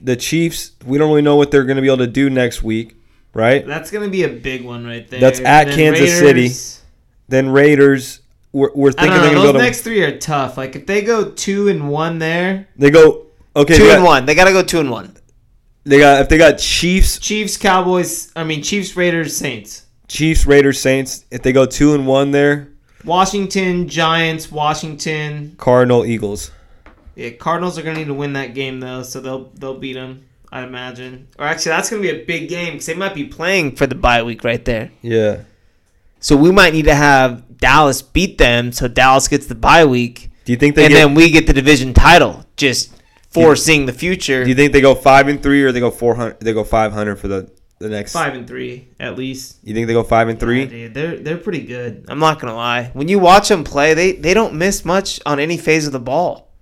the 0.03 0.17
Chiefs. 0.17 0.73
We 0.85 0.99
don't 0.99 1.09
really 1.09 1.23
know 1.23 1.37
what 1.37 1.53
they're 1.53 1.65
going 1.65 1.77
to 1.77 1.83
be 1.83 1.89
able 1.89 1.99
to 1.99 2.09
do 2.09 2.29
next 2.29 2.65
week, 2.65 2.97
right? 3.33 3.65
That's 3.65 3.93
gonna 3.93 4.09
be 4.09 4.25
a 4.25 4.29
big 4.29 4.65
one 4.65 4.85
right 4.85 5.09
there. 5.09 5.21
That's 5.21 5.39
at 5.39 5.69
Kansas 5.69 6.19
City. 6.19 6.51
Then 7.29 7.51
Raiders. 7.51 8.23
We're, 8.53 8.71
we're 8.75 8.91
I 8.91 8.93
thinking 8.93 9.11
don't 9.11 9.23
they're 9.23 9.33
know. 9.35 9.35
going 9.35 9.35
to 9.35 9.41
Those 9.41 9.53
go 9.53 9.59
to. 9.59 9.65
next 9.65 9.81
three 9.83 10.03
are 10.03 10.19
tough. 10.19 10.57
Like 10.57 10.75
if 10.77 10.87
they 10.87 11.03
go 11.03 11.31
two 11.31 11.69
and 11.69 11.89
one 11.91 12.19
there, 12.19 12.69
they 12.77 12.91
go 12.91 13.27
okay. 13.55 13.77
two 13.77 13.85
and 13.85 14.03
got, 14.03 14.07
one. 14.07 14.27
They 14.27 14.35
gotta 14.35 14.53
go 14.53 14.63
two 14.63 14.81
and 14.81 14.91
one. 14.91 15.15
They 15.85 15.99
got 15.99 16.23
if 16.23 16.29
they 16.29 16.39
got 16.39 16.59
Chiefs, 16.59 17.19
Chiefs, 17.19 17.57
Cowboys. 17.57 18.33
I 18.35 18.45
mean 18.45 18.63
Chiefs, 18.63 18.97
Raiders, 18.97 19.37
Saints. 19.37 19.87
Chiefs, 20.09 20.47
Raiders, 20.47 20.81
Saints. 20.81 21.25
If 21.31 21.43
they 21.43 21.53
go 21.53 21.67
two 21.67 21.95
and 21.95 22.07
one 22.07 22.31
there, 22.31 22.69
Washington, 23.05 23.89
Giants, 23.89 24.51
Washington. 24.51 25.55
Cardinal, 25.59 26.05
Eagles. 26.05 26.51
Yeah, 27.15 27.31
Cardinals 27.31 27.79
are 27.79 27.83
gonna 27.83 27.99
need 27.99 28.07
to 28.07 28.15
win 28.15 28.33
that 28.35 28.55
game 28.55 28.81
though, 28.81 29.03
so 29.03 29.21
they'll 29.21 29.51
they'll 29.55 29.79
beat 29.79 29.95
them. 29.95 30.25
I 30.51 30.63
imagine. 30.63 31.29
Or 31.39 31.45
actually, 31.45 31.71
that's 31.71 31.91
gonna 31.91 32.01
be 32.01 32.11
a 32.11 32.25
big 32.25 32.49
game 32.49 32.73
because 32.73 32.87
they 32.87 32.95
might 32.95 33.15
be 33.15 33.25
playing 33.25 33.77
for 33.77 33.87
the 33.87 33.95
bye 33.95 34.23
week 34.23 34.45
right 34.45 34.65
there. 34.65 34.91
Yeah. 35.03 35.43
So 36.21 36.37
we 36.37 36.51
might 36.51 36.73
need 36.73 36.87
to 36.87 36.95
have 36.95 37.59
Dallas 37.59 38.03
beat 38.03 38.39
them, 38.39 38.73
so 38.73 38.89
Dallas 38.89 39.29
gets 39.29 39.47
the 39.47 39.55
bye 39.55 39.85
week, 39.85 40.31
Do 40.45 40.53
you 40.53 40.59
think 40.59 40.75
they 40.75 40.85
and 40.85 40.93
get, 40.93 40.99
then 40.99 41.15
we 41.15 41.31
get 41.31 41.47
the 41.47 41.53
division 41.53 41.95
title. 41.95 42.45
Just 42.57 42.93
foreseeing 43.31 43.87
the 43.87 43.93
future. 43.93 44.43
Do 44.43 44.51
you 44.51 44.57
think 44.57 44.73
they 44.73 44.81
go 44.81 44.95
five 44.95 45.29
and 45.29 45.43
three 45.43 45.63
or 45.63 45.73
they 45.73 45.81
go 45.81 45.91
four 45.91 46.15
hundred? 46.15 46.41
They 46.41 46.53
go 46.53 46.65
five 46.65 46.93
hundred 46.93 47.17
for 47.17 47.29
the 47.29 47.51
the 47.79 47.89
next. 47.89 48.13
five 48.13 48.35
and 48.35 48.47
three 48.47 48.89
at 48.99 49.17
least. 49.17 49.59
You 49.63 49.75
think 49.75 49.87
they 49.87 49.93
go 49.93 50.03
five 50.03 50.29
and 50.29 50.39
three? 50.39 50.63
Yeah, 50.63 50.69
dude, 50.69 50.95
they're 50.95 51.17
they're 51.17 51.39
pretty 51.39 51.63
good. 51.63 52.07
I'm 52.09 52.19
not 52.19 52.41
gonna 52.41 52.57
lie. 52.57 52.91
When 52.93 53.09
you 53.09 53.19
watch 53.19 53.49
them 53.49 53.65
play, 53.65 53.95
they 53.95 54.13
they 54.13 54.35
don't 54.35 54.55
miss 54.55 54.85
much 54.85 55.21
on 55.27 55.39
any 55.39 55.57
phase 55.57 55.87
of 55.87 55.93
the 55.93 56.01
ball. 56.01 56.53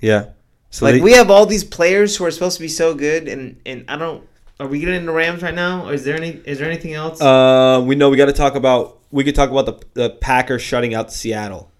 Yeah. 0.00 0.30
So 0.70 0.86
like 0.86 0.96
they, 0.96 1.00
we 1.00 1.12
have 1.12 1.30
all 1.30 1.46
these 1.46 1.64
players 1.64 2.16
who 2.16 2.24
are 2.24 2.30
supposed 2.30 2.56
to 2.56 2.62
be 2.62 2.68
so 2.68 2.94
good, 2.94 3.28
and 3.28 3.60
and 3.66 3.84
I 3.88 3.96
don't. 3.96 4.26
Are 4.60 4.66
we 4.66 4.78
getting 4.78 4.94
into 4.94 5.12
Rams 5.12 5.42
right 5.42 5.54
now, 5.54 5.88
or 5.88 5.94
is 5.94 6.04
there 6.04 6.16
any? 6.16 6.40
Is 6.44 6.58
there 6.58 6.68
anything 6.70 6.92
else? 6.92 7.20
uh, 7.20 7.82
we 7.84 7.94
know 7.94 8.10
we 8.10 8.16
got 8.18 8.26
to 8.26 8.32
talk 8.32 8.54
about. 8.54 8.98
We 9.10 9.24
could 9.24 9.34
talk 9.34 9.50
about 9.50 9.66
the 9.66 9.86
the 9.94 10.10
Packers 10.10 10.60
shutting 10.60 10.94
out 10.94 11.10
Seattle 11.12 11.70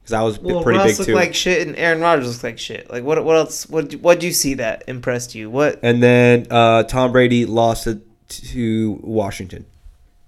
because 0.00 0.12
that 0.12 0.22
was 0.22 0.38
well, 0.38 0.62
pretty 0.62 0.78
Russ 0.78 0.90
big 0.92 0.98
looked 0.98 1.08
too. 1.08 1.14
like 1.16 1.34
shit, 1.34 1.66
and 1.66 1.76
Aaron 1.76 2.00
Rodgers 2.00 2.28
looks 2.28 2.44
like 2.44 2.58
shit. 2.58 2.88
Like 2.90 3.02
what? 3.02 3.22
What 3.24 3.36
else? 3.36 3.68
What? 3.68 3.92
What 3.96 4.20
do 4.20 4.26
you 4.26 4.32
see 4.32 4.54
that 4.54 4.84
impressed 4.86 5.34
you? 5.34 5.50
What? 5.50 5.80
and 5.82 6.00
then 6.00 6.46
uh, 6.48 6.84
Tom 6.84 7.10
Brady 7.10 7.44
lost 7.44 7.88
it 7.88 7.98
to 8.28 9.00
Washington. 9.02 9.66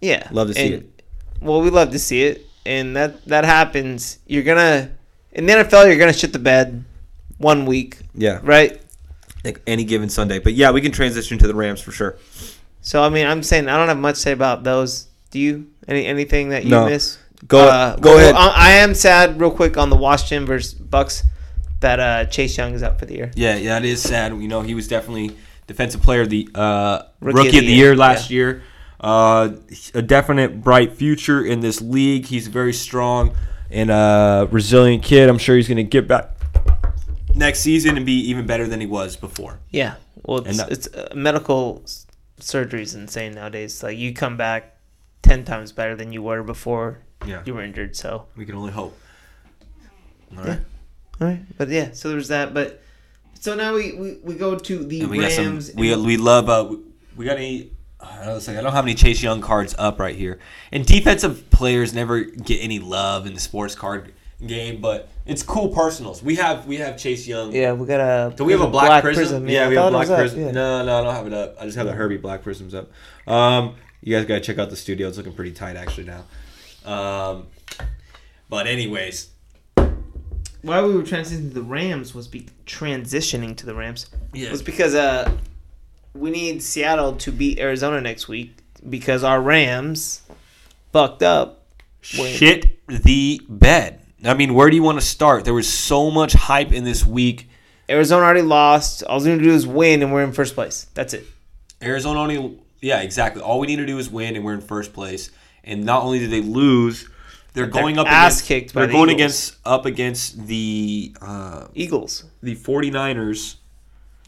Yeah, 0.01 0.27
Love 0.33 0.49
to 0.49 0.55
see 0.55 0.75
And- 0.75 0.93
Well, 1.41 1.61
we 1.61 1.71
love 1.71 1.93
to 1.93 1.99
see 1.99 2.25
it, 2.25 2.47
and 2.67 2.97
that 2.97 3.25
that 3.27 3.45
happens. 3.45 4.19
You're 4.27 4.43
gonna 4.43 4.91
in 5.33 5.47
the 5.47 5.53
NFL, 5.53 5.87
you're 5.87 5.99
gonna 5.99 6.13
shit 6.13 6.33
the 6.33 6.39
bed 6.41 6.85
one 7.39 7.67
week, 7.67 7.99
Yeah, 8.15 8.41
right? 8.43 8.81
Like 9.45 9.61
any 9.67 9.85
given 9.85 10.09
Sunday. 10.09 10.39
But 10.39 10.55
yeah, 10.55 10.71
we 10.71 10.81
can 10.81 10.93
transition 10.93 11.39
to 11.39 11.47
the 11.47 11.55
Rams 11.55 11.81
for 11.81 11.93
sure. 11.93 12.17
So 12.81 13.03
I 13.03 13.09
mean, 13.09 13.27
I'm 13.27 13.43
saying 13.43 13.69
I 13.69 13.77
don't 13.77 13.89
have 13.89 13.99
much 13.99 14.17
to 14.17 14.21
say 14.21 14.33
about 14.33 14.65
those. 14.65 15.09
Do 15.31 15.39
you? 15.39 15.69
Any 15.87 16.07
anything 16.07 16.51
that 16.51 16.65
you 16.65 16.71
No. 16.71 16.87
miss? 16.87 17.19
Go 17.47 17.69
Uh, 17.69 17.97
go 17.97 18.11
well, 18.11 18.19
ahead. 18.19 18.35
I, 18.35 18.49
I 18.55 18.71
am 18.73 18.95
sad, 18.95 19.41
real 19.41 19.51
quick, 19.51 19.77
on 19.79 19.89
the 19.91 19.97
Washington 19.97 20.47
versus 20.47 20.75
Bucks 20.75 21.23
that 21.81 21.99
uh, 22.01 22.25
Chase 22.27 22.57
Young 22.57 22.75
is 22.75 22.83
out 22.83 22.99
for 22.99 23.07
the 23.07 23.15
year. 23.15 23.31
Yeah, 23.35 23.57
yeah, 23.57 23.79
it 23.79 23.85
is 23.85 24.03
sad. 24.03 24.33
You 24.33 24.49
know, 24.49 24.61
he 24.61 24.75
was 24.75 24.89
definitely 24.89 25.37
defensive 25.67 26.03
player 26.03 26.23
of 26.23 26.29
the 26.31 26.49
uh, 26.55 27.03
Rookie 27.21 27.37
rookie, 27.39 27.49
of 27.49 27.55
of 27.55 27.61
the 27.61 27.67
the 27.67 27.73
year, 27.73 27.87
year 27.87 27.97
last 27.97 28.31
yeah. 28.31 28.35
year. 28.37 28.63
Uh, 29.01 29.53
a 29.95 30.03
definite 30.03 30.63
bright 30.63 30.93
future 30.93 31.43
in 31.43 31.61
this 31.61 31.81
league. 31.81 32.27
He's 32.27 32.49
very 32.49 32.75
strong 32.75 33.35
and 33.71 33.91
a 33.91 34.47
resilient 34.51 35.03
kid. 35.03 35.29
I'm 35.31 35.39
sure 35.39 35.57
he's 35.57 35.69
going 35.69 35.77
to 35.79 35.83
get 35.85 36.07
back 36.07 36.33
next 37.35 37.61
season 37.61 37.97
and 37.97 38.05
be 38.07 38.15
even 38.31 38.47
better 38.47 38.67
than 38.67 38.81
he 38.81 38.87
was 38.87 39.17
before. 39.17 39.59
Yeah. 39.71 39.95
Well, 40.25 40.39
it's, 40.47 40.59
that- 40.59 40.71
it's 40.73 40.87
uh, 40.89 41.13
medical 41.15 41.83
surgery 42.39 42.83
is 42.83 42.95
insane 42.95 43.33
nowadays. 43.35 43.83
Like 43.83 43.97
you 43.99 44.13
come 44.15 44.37
back 44.37 44.77
ten 45.23 45.45
times 45.45 45.73
better 45.73 45.95
than 45.97 46.13
you 46.13 46.23
were 46.23 46.43
before 46.43 46.99
Yeah, 47.27 47.43
you 47.45 47.55
were 47.55 47.63
injured. 47.63 47.97
So 47.97 48.27
we 48.37 48.45
can 48.47 48.55
only 48.55 48.73
hope. 48.73 48.99
All 50.37 50.45
Yeah. 50.45 50.51
right. 50.51 50.61
all 51.21 51.27
right, 51.29 51.41
but 51.59 51.69
yeah, 51.69 51.91
so 51.93 52.09
there's 52.11 52.29
that. 52.29 52.55
But 52.55 52.83
so 53.35 53.55
now 53.55 53.75
we 53.75 53.93
we, 53.93 54.19
we 54.23 54.35
go 54.35 54.57
to 54.57 54.85
the 54.85 55.01
And 55.03 55.11
we 55.11 55.19
Rams. 55.21 55.67
some. 55.73 55.77
We 55.77 55.95
we 55.97 56.17
love. 56.17 56.49
Uh, 56.49 56.67
we- 56.71 56.79
we 57.17 57.25
got 57.27 57.37
any. 57.37 57.73
I 58.03 58.25
don't, 58.25 58.49
I 58.49 58.63
don't 58.63 58.73
have 58.73 58.85
any 58.87 58.95
Chase 58.95 59.23
Young 59.23 59.43
cards 59.43 59.75
up 59.79 59.99
right 59.99 60.17
here. 60.17 60.39
And 60.73 60.87
defensive 60.87 61.51
players 61.51 61.93
never 61.93 62.23
get 62.23 62.63
any 62.63 62.79
love 62.79 63.27
in 63.27 63.35
the 63.35 63.41
sports 63.41 63.75
card 63.75 64.15
game, 64.47 64.81
but 64.81 65.09
it's 65.31 65.43
cool 65.45 65.69
personals. 65.69 66.23
We 66.23 66.35
have 66.37 66.67
we 66.67 66.77
have 66.79 66.99
Chase 66.99 67.27
Young. 67.27 67.53
yeah, 67.53 67.73
we 67.73 67.87
got 67.87 68.01
a. 68.01 68.35
Do 68.35 68.45
we 68.45 68.53
have 68.53 68.61
a 68.61 68.67
black, 68.67 69.03
prism? 69.03 69.49
Yeah, 69.49 69.63
Yeah, 69.63 69.69
we 69.69 69.79
I 69.79 69.83
have 69.85 69.89
a 69.89 69.91
black 69.93 70.01
was 70.03 70.11
up, 70.11 70.19
prism. 70.19 70.41
yeah. 70.41 70.51
No, 70.51 70.85
no, 70.85 70.99
I 70.99 71.03
don't 71.05 71.15
have 71.15 71.27
it 71.27 71.33
up. 71.33 71.57
I 71.61 71.65
just 71.65 71.77
have 71.77 71.87
the 71.87 71.93
Herbie 71.93 72.17
black 72.17 72.43
prisms 72.43 72.75
up. 72.75 72.91
Um, 73.27 73.77
you 74.03 74.17
guys 74.17 74.27
gotta 74.27 74.41
check 74.41 74.59
out 74.59 74.71
the 74.71 74.77
studio. 74.77 75.07
It's 75.09 75.17
looking 75.17 75.33
pretty 75.33 75.53
tight 75.53 75.77
actually 75.77 76.05
now. 76.05 76.25
Um, 76.85 77.47
but 78.49 78.67
anyways, 78.67 79.29
Why 80.63 80.83
we 80.83 80.95
were 80.95 81.03
transitioning 81.03 81.49
to 81.51 81.55
the 81.55 81.63
Rams 81.63 82.15
was 82.15 82.27
be 82.27 82.47
transitioning 82.67 83.57
to 83.59 83.67
the 83.67 83.75
Rams 83.75 84.11
yeah, 84.33 84.51
was 84.51 84.63
because 84.63 84.95
uh 84.95 85.31
we 86.15 86.31
need 86.31 86.61
Seattle 86.63 87.15
to 87.19 87.31
beat 87.31 87.61
Arizona 87.61 88.01
next 88.01 88.27
week 88.27 88.57
because 88.89 89.23
our 89.23 89.41
Rams 89.41 90.23
fucked 90.93 91.23
up. 91.23 91.59
Wait. 92.19 92.35
shit 92.35 92.81
the 92.89 93.41
bed. 93.49 94.00
I 94.25 94.35
mean, 94.35 94.55
where 94.55 94.69
do 94.71 94.77
you 94.77 94.83
want 94.83 95.01
to 95.01 95.07
start? 95.07 95.45
There 95.45 95.55
was 95.55 95.69
so 95.73 96.11
much 96.11 96.33
hype 96.35 96.73
in 96.73 96.85
this 96.85 97.07
week. 97.07 97.49
Arizona 97.89 98.23
already 98.25 98.43
lost. 98.43 99.03
All 99.03 99.21
we 99.21 99.31
need 99.31 99.39
to 99.39 99.45
do 99.45 99.53
is 99.55 99.67
win, 99.67 100.03
and 100.03 100.13
we're 100.13 100.23
in 100.23 100.33
first 100.33 100.55
place. 100.55 100.87
That's 100.95 101.15
it. 101.15 101.25
Arizona 101.83 102.21
only, 102.21 102.59
yeah, 102.81 103.01
exactly. 103.01 103.43
All 103.43 103.59
we 103.59 103.67
need 103.67 103.77
to 103.77 103.87
do 103.87 103.99
is 103.99 104.11
win, 104.11 104.37
and 104.37 104.45
we're 104.45 104.55
in 104.55 104.61
first 104.61 104.93
place. 104.93 105.31
And 105.65 105.85
not 105.85 106.03
only 106.03 106.19
did 106.19 106.31
they 106.31 106.43
lose, 106.43 107.09
they're 107.53 107.65
They're 107.65 107.83
going 107.83 107.99
up 107.99 108.07
ass 108.07 108.35
against, 108.37 108.47
kicked 108.47 108.75
by 108.75 108.81
They're 108.83 108.87
the 108.89 108.93
going 108.93 109.11
Eagles. 109.11 109.21
against 109.21 109.57
up 109.65 109.87
against 109.87 110.47
the 110.47 111.17
uh, 111.21 111.67
Eagles. 111.75 112.25
the 112.43 112.55
49ers. 112.55 113.57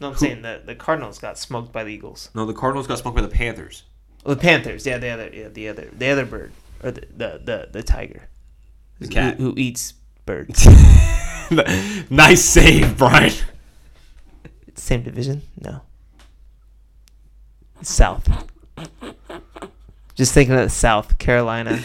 No, 0.01 0.09
I'm 0.09 0.15
saying 0.17 0.41
that 0.41 0.65
the 0.65 0.75
Cardinals 0.75 1.19
got 1.19 1.37
smoked 1.37 1.71
by 1.71 1.83
the 1.83 1.91
Eagles. 1.91 2.29
No, 2.35 2.45
the 2.45 2.53
Cardinals 2.53 2.87
got 2.87 2.97
smoked 2.99 3.15
by 3.15 3.21
the 3.21 3.27
Panthers. 3.29 3.83
Oh, 4.25 4.33
the 4.33 4.41
Panthers. 4.41 4.85
Yeah, 4.85 4.97
the 4.97 5.09
other, 5.09 5.29
yeah, 5.31 5.47
the 5.49 5.69
other, 5.69 5.89
the 5.93 6.09
other 6.09 6.25
bird, 6.25 6.51
or 6.83 6.91
the 6.91 7.01
the 7.15 7.41
the, 7.43 7.69
the 7.71 7.83
tiger, 7.83 8.27
The 8.99 9.07
cat. 9.07 9.37
who, 9.37 9.51
who 9.51 9.53
eats 9.57 9.93
birds. 10.25 10.67
nice 12.09 12.43
save, 12.43 12.97
Brian. 12.97 13.33
Same 14.75 15.03
division? 15.03 15.41
No. 15.59 15.81
South. 17.81 18.27
Just 20.15 20.33
thinking 20.33 20.55
of 20.55 20.63
the 20.63 20.69
South 20.69 21.17
Carolina. 21.17 21.81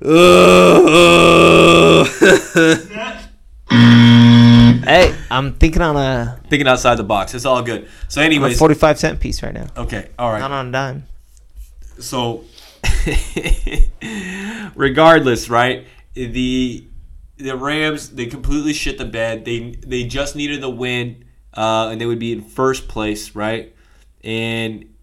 Hey, 4.86 5.16
I'm 5.32 5.54
thinking 5.54 5.82
on 5.82 5.96
a, 5.96 6.40
Thinking 6.48 6.68
outside 6.68 6.94
the 6.94 7.02
box. 7.02 7.34
It's 7.34 7.44
all 7.44 7.60
good. 7.60 7.88
So, 8.06 8.20
anyways, 8.20 8.56
45 8.56 8.98
cent 9.00 9.18
piece 9.20 9.42
right 9.42 9.52
now. 9.52 9.66
okay, 9.76 10.10
all 10.16 10.30
right. 10.30 10.38
Not 10.38 10.52
on 10.52 10.68
a 10.68 10.72
dime. 10.72 11.06
so 11.98 12.44
regardless, 14.76 15.50
right? 15.50 15.84
The 16.16 16.88
the 17.36 17.56
Rams 17.56 18.10
they 18.10 18.26
completely 18.26 18.72
shit 18.72 18.98
the 18.98 19.04
bed. 19.04 19.44
They 19.44 19.72
they 19.86 20.04
just 20.04 20.34
needed 20.34 20.62
the 20.62 20.70
win, 20.70 21.24
uh, 21.54 21.88
and 21.90 22.00
they 22.00 22.06
would 22.06 22.18
be 22.18 22.32
in 22.32 22.42
first 22.42 22.88
place, 22.88 23.34
right? 23.34 23.74
And 24.24 24.94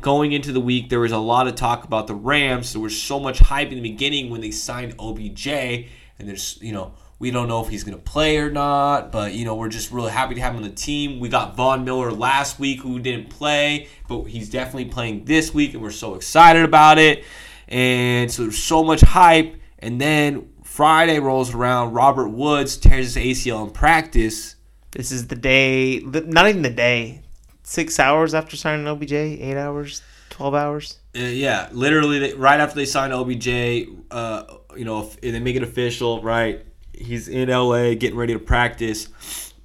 going 0.00 0.32
into 0.32 0.52
the 0.52 0.60
week, 0.60 0.88
there 0.90 1.00
was 1.00 1.12
a 1.12 1.18
lot 1.18 1.46
of 1.46 1.54
talk 1.54 1.84
about 1.84 2.06
the 2.06 2.14
Rams. 2.14 2.72
There 2.72 2.82
was 2.82 3.00
so 3.00 3.18
much 3.18 3.38
hype 3.38 3.68
in 3.68 3.76
the 3.76 3.88
beginning 3.88 4.30
when 4.30 4.40
they 4.40 4.50
signed 4.50 4.94
OBJ, 4.98 5.46
and 5.46 6.28
there's 6.28 6.58
you 6.60 6.72
know. 6.72 6.94
We 7.20 7.30
don't 7.30 7.48
know 7.48 7.62
if 7.62 7.68
he's 7.68 7.84
going 7.84 7.98
to 7.98 8.02
play 8.02 8.38
or 8.38 8.50
not, 8.50 9.12
but 9.12 9.34
you 9.34 9.44
know 9.44 9.54
we're 9.54 9.68
just 9.68 9.92
really 9.92 10.10
happy 10.10 10.36
to 10.36 10.40
have 10.40 10.54
him 10.54 10.62
on 10.62 10.62
the 10.62 10.74
team. 10.74 11.20
We 11.20 11.28
got 11.28 11.54
Von 11.54 11.84
Miller 11.84 12.10
last 12.10 12.58
week 12.58 12.80
who 12.80 12.98
didn't 12.98 13.28
play, 13.28 13.88
but 14.08 14.22
he's 14.22 14.48
definitely 14.48 14.86
playing 14.86 15.26
this 15.26 15.52
week, 15.52 15.74
and 15.74 15.82
we're 15.82 15.90
so 15.90 16.14
excited 16.14 16.64
about 16.64 16.96
it. 16.96 17.24
And 17.68 18.32
so 18.32 18.44
there's 18.44 18.56
so 18.56 18.82
much 18.82 19.02
hype, 19.02 19.59
and 19.82 20.00
then 20.00 20.48
Friday 20.64 21.18
rolls 21.18 21.54
around. 21.54 21.92
Robert 21.92 22.28
Woods 22.28 22.76
tears 22.76 23.14
his 23.14 23.44
ACL 23.44 23.66
in 23.66 23.70
practice. 23.72 24.56
This 24.92 25.12
is 25.12 25.28
the 25.28 25.36
day, 25.36 26.00
not 26.00 26.48
even 26.48 26.62
the 26.62 26.70
day. 26.70 27.22
Six 27.62 28.00
hours 28.00 28.34
after 28.34 28.56
signing 28.56 28.86
OBJ, 28.86 29.12
eight 29.12 29.56
hours, 29.56 30.02
twelve 30.28 30.54
hours. 30.54 30.98
Uh, 31.16 31.20
yeah, 31.20 31.68
literally, 31.72 32.18
they, 32.18 32.34
right 32.34 32.60
after 32.60 32.76
they 32.76 32.84
sign 32.84 33.12
OBJ, 33.12 33.88
uh, 34.10 34.44
you 34.76 34.84
know, 34.84 35.02
if 35.02 35.20
they 35.20 35.38
make 35.38 35.56
it 35.56 35.62
official, 35.62 36.22
right? 36.22 36.64
He's 36.92 37.28
in 37.28 37.48
LA 37.48 37.94
getting 37.94 38.16
ready 38.16 38.32
to 38.32 38.38
practice. 38.38 39.08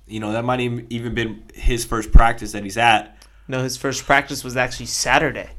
You 0.07 0.19
know, 0.19 0.31
that 0.33 0.45
might 0.45 0.59
even 0.59 0.87
even 0.89 1.15
been 1.15 1.43
his 1.53 1.83
first 1.83 2.11
practice 2.11 2.51
that 2.51 2.63
he's 2.63 2.77
at. 2.77 3.17
No, 3.47 3.63
his 3.63 3.77
first 3.77 4.05
practice 4.05 4.43
was 4.43 4.55
actually 4.55 4.87
Saturday. 4.87 5.49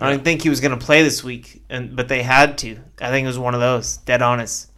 I 0.00 0.06
don't 0.06 0.14
even 0.14 0.24
think 0.24 0.42
he 0.42 0.48
was 0.48 0.60
going 0.60 0.78
to 0.78 0.84
play 0.84 1.02
this 1.02 1.24
week, 1.24 1.62
and 1.68 1.96
but 1.96 2.08
they 2.08 2.22
had 2.22 2.56
to. 2.58 2.78
I 3.00 3.10
think 3.10 3.24
it 3.24 3.28
was 3.28 3.38
one 3.38 3.54
of 3.54 3.60
those. 3.60 3.96
Dead 3.98 4.22
honest. 4.22 4.70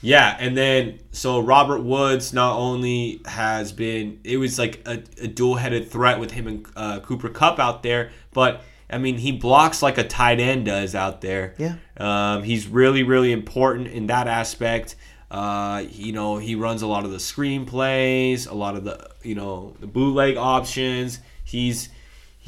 Yeah, 0.00 0.36
and 0.38 0.56
then 0.56 1.00
so 1.10 1.40
Robert 1.40 1.80
Woods 1.80 2.32
not 2.32 2.56
only 2.56 3.20
has 3.26 3.72
been 3.72 4.20
it 4.24 4.36
was 4.36 4.58
like 4.58 4.86
a, 4.86 5.02
a 5.20 5.26
dual-headed 5.26 5.90
threat 5.90 6.20
with 6.20 6.30
him 6.30 6.46
and 6.46 6.66
uh, 6.76 7.00
Cooper 7.00 7.28
Kupp 7.28 7.58
out 7.58 7.82
there, 7.82 8.10
but 8.32 8.62
I 8.88 8.98
mean 8.98 9.16
he 9.16 9.32
blocks 9.32 9.82
like 9.82 9.98
a 9.98 10.04
tight 10.04 10.38
end 10.38 10.66
does 10.66 10.94
out 10.94 11.20
there. 11.20 11.54
Yeah. 11.58 11.76
um, 11.96 12.44
he's 12.44 12.68
really 12.68 13.02
really 13.02 13.32
important 13.32 13.88
in 13.88 14.06
that 14.06 14.28
aspect. 14.28 14.94
Uh, 15.30 15.84
you 15.90 16.12
know 16.12 16.38
he 16.38 16.54
runs 16.54 16.82
a 16.82 16.86
lot 16.86 17.04
of 17.04 17.10
the 17.10 17.20
screen 17.20 17.66
plays, 17.66 18.46
a 18.46 18.54
lot 18.54 18.76
of 18.76 18.84
the 18.84 19.10
you 19.22 19.34
know 19.34 19.74
the 19.80 19.86
bootleg 19.88 20.36
options. 20.36 21.18
He's 21.42 21.88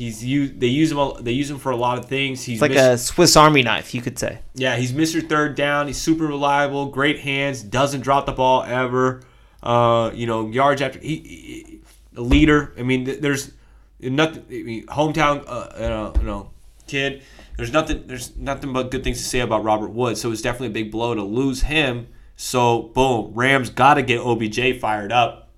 he's 0.01 0.24
used 0.24 0.59
they 0.61 0.66
use 0.66 0.90
him 0.92 0.98
a- 0.98 1.20
they 1.22 1.32
use 1.32 1.51
him 1.51 1.59
for 1.59 1.70
a 1.70 1.76
lot 1.76 1.98
of 1.98 2.07
things. 2.07 2.42
He's 2.44 2.57
It's 2.57 2.62
like 2.62 2.70
mis- 2.72 2.80
a 2.80 2.98
Swiss 2.98 3.36
Army 3.36 3.62
knife, 3.62 3.94
you 3.94 4.01
could 4.03 4.18
say. 4.18 4.40
yeah, 4.55 4.76
he's 4.76 4.92
Mr. 4.92 5.26
Third 5.26 5.55
Down. 5.55 5.86
He's 5.86 5.98
super 6.01 6.26
reliable, 6.26 6.86
great 6.86 7.20
hands, 7.20 7.62
doesn't 7.62 8.01
drop 8.01 8.26
the 8.26 8.32
ball 8.32 8.62
ever. 8.62 9.22
Uh, 9.62 10.11
you 10.14 10.26
know, 10.26 10.48
yards 10.48 10.80
after 10.82 10.98
he, 10.98 11.16
he 11.16 11.80
a 12.16 12.22
leader. 12.22 12.72
I 12.78 12.82
mean, 12.82 13.05
there's 13.20 13.53
nothing. 14.01 14.44
I 14.51 14.62
mean, 14.62 14.86
hometown, 14.86 15.44
uh, 15.46 15.68
you 15.76 15.88
know, 15.88 16.12
you 16.16 16.22
know, 16.22 16.51
kid. 16.86 17.22
There's 17.57 17.72
nothing. 17.72 18.05
There's 18.07 18.34
nothing 18.36 18.72
but 18.72 18.90
good 18.90 19.05
things 19.05 19.18
to 19.18 19.24
say 19.24 19.40
about 19.40 19.62
Robert 19.64 19.90
Woods. 19.90 20.20
So 20.20 20.32
it's 20.32 20.40
definitely 20.42 20.68
a 20.68 20.82
big 20.82 20.90
blow 20.90 21.14
to 21.14 21.22
lose 21.22 21.61
him. 21.62 22.09
So 22.36 22.84
boom, 22.94 23.32
Rams 23.34 23.68
got 23.68 23.94
to 23.94 24.03
get 24.03 24.20
OBJ 24.20 24.80
fired 24.80 25.12
up. 25.12 25.51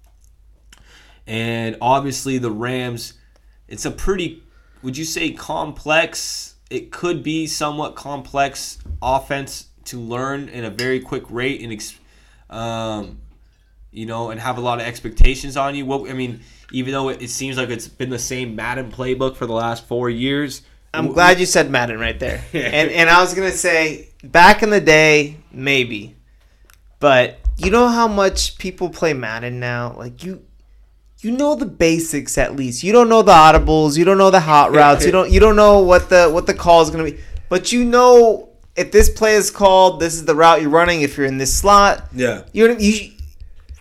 And 1.27 1.77
obviously 1.81 2.39
the 2.39 2.51
Rams, 2.51 3.15
it's 3.73 3.87
a 3.87 3.91
pretty, 3.91 4.43
would 4.83 4.99
you 4.99 5.05
say 5.05 5.33
complex? 5.33 6.57
It 6.69 6.93
could 6.93 7.23
be 7.23 7.47
somewhat 7.47 7.97
complex 7.97 8.77
offense 9.01 9.69
to 9.87 9.99
learn 9.99 10.51
in 10.51 10.67
a 10.67 10.71
very 10.71 11.01
quick 11.01 11.25
rate 11.31 11.63
and, 11.63 11.95
um, 12.51 13.19
you 13.91 14.05
know, 14.05 14.31
and 14.31 14.39
have 14.39 14.59
a 14.59 14.61
lot 14.61 14.79
of 14.79 14.87
expectations 14.87 15.57
on 15.57 15.75
you. 15.75 15.87
What 15.87 16.09
I 16.11 16.13
mean, 16.13 16.41
even 16.71 16.93
though 16.93 17.09
it, 17.09 17.23
it 17.23 17.31
seems 17.31 17.57
like 17.57 17.71
it's 17.71 17.89
been 17.89 18.11
the 18.11 18.19
same 18.19 18.55
Madden 18.55 18.93
playbook 18.93 19.37
for 19.37 19.47
the 19.47 19.55
last 19.55 19.89
four 19.89 20.11
years. 20.11 20.63
I'm 20.93 21.11
glad 21.11 21.41
you 21.41 21.47
said 21.47 21.71
Madden 21.71 21.99
right 21.99 22.21
there. 22.21 22.45
and 22.53 22.91
and 22.91 23.09
I 23.09 23.23
was 23.23 23.33
gonna 23.33 23.51
say 23.51 24.11
back 24.23 24.63
in 24.63 24.69
the 24.69 24.83
day, 24.83 25.39
maybe, 25.51 26.15
but 27.01 27.39
you 27.57 27.71
know 27.71 27.89
how 27.89 28.07
much 28.07 28.59
people 28.59 28.91
play 28.91 29.15
Madden 29.15 29.61
now. 29.61 29.95
Like 29.97 30.23
you, 30.23 30.45
you 31.23 31.31
know 31.31 31.55
the 31.55 31.67
basics 31.67 32.37
at 32.39 32.57
least. 32.57 32.83
You 32.83 32.93
don't 32.93 33.09
know 33.09 33.23
the 33.23 33.33
audibles. 33.33 33.97
You 33.97 34.05
don't 34.05 34.19
know 34.19 34.31
the 34.31 34.41
hot 34.41 34.73
routes. 34.73 35.05
You 35.07 35.13
don't 35.13 35.31
you 35.31 35.41
don't 35.41 35.57
know 35.57 35.81
what 35.81 36.09
the 36.11 36.29
what 36.31 36.47
the 36.47 36.55
call 36.55 36.83
is 36.83 36.91
gonna 36.91 37.05
be. 37.05 37.19
But 37.49 37.73
you 37.73 37.85
know 37.85 38.49
if 38.77 38.91
this 38.91 39.09
play 39.11 39.35
is 39.35 39.51
called, 39.51 40.01
this 40.01 40.15
is 40.15 40.25
the 40.25 40.35
route 40.35 40.61
you're 40.63 40.71
running. 40.71 41.03
If 41.03 41.17
you're 41.17 41.27
in 41.27 41.39
this 41.39 41.55
slot, 41.55 42.09
Yeah. 42.15 42.43
you're 42.53 42.79
you. 42.79 43.11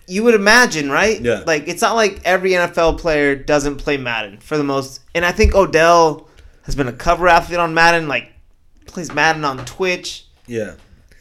You 0.08 0.24
would 0.24 0.34
imagine, 0.34 0.90
right? 0.90 1.18
Yeah. 1.20 1.42
Like 1.46 1.68
it's 1.68 1.80
not 1.80 1.94
like 1.94 2.20
every 2.24 2.50
NFL 2.50 2.98
player 2.98 3.34
doesn't 3.36 3.76
play 3.76 3.96
Madden 3.96 4.38
for 4.38 4.58
the 4.58 4.64
most. 4.64 5.00
And 5.14 5.24
I 5.24 5.32
think 5.32 5.54
Odell 5.54 6.28
has 6.64 6.74
been 6.74 6.88
a 6.88 6.92
cover 6.92 7.28
athlete 7.28 7.58
on 7.60 7.72
Madden. 7.72 8.08
Like 8.08 8.30
plays 8.86 9.12
Madden 9.14 9.44
on 9.44 9.64
Twitch. 9.64 10.26
Yeah. 10.46 10.74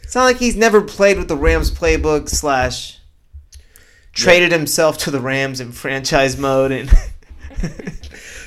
It's 0.03 0.15
not 0.15 0.23
like 0.25 0.37
he's 0.37 0.57
never 0.57 0.81
played 0.81 1.17
with 1.17 1.29
the 1.29 1.37
Rams 1.37 1.71
playbook 1.71 2.27
slash 2.27 2.99
traded 4.13 4.51
himself 4.51 4.97
to 4.99 5.11
the 5.11 5.19
Rams 5.19 5.59
in 5.59 5.71
franchise 5.71 6.37
mode 6.37 6.71
and. 6.71 6.89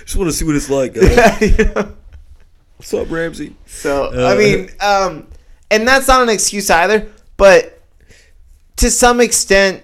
Just 0.04 0.16
want 0.16 0.30
to 0.30 0.36
see 0.36 0.44
what 0.44 0.54
it's 0.54 0.68
like. 0.68 0.94
you 1.58 1.64
know? 1.74 1.94
What's 2.76 2.92
up, 2.92 3.10
Ramsey? 3.10 3.56
So 3.64 4.12
Uh, 4.12 4.28
I 4.28 4.36
mean, 4.36 4.68
um, 4.80 5.26
and 5.70 5.88
that's 5.88 6.08
not 6.08 6.22
an 6.22 6.28
excuse 6.28 6.68
either. 6.68 7.10
But 7.36 7.80
to 8.76 8.90
some 8.90 9.20
extent, 9.20 9.82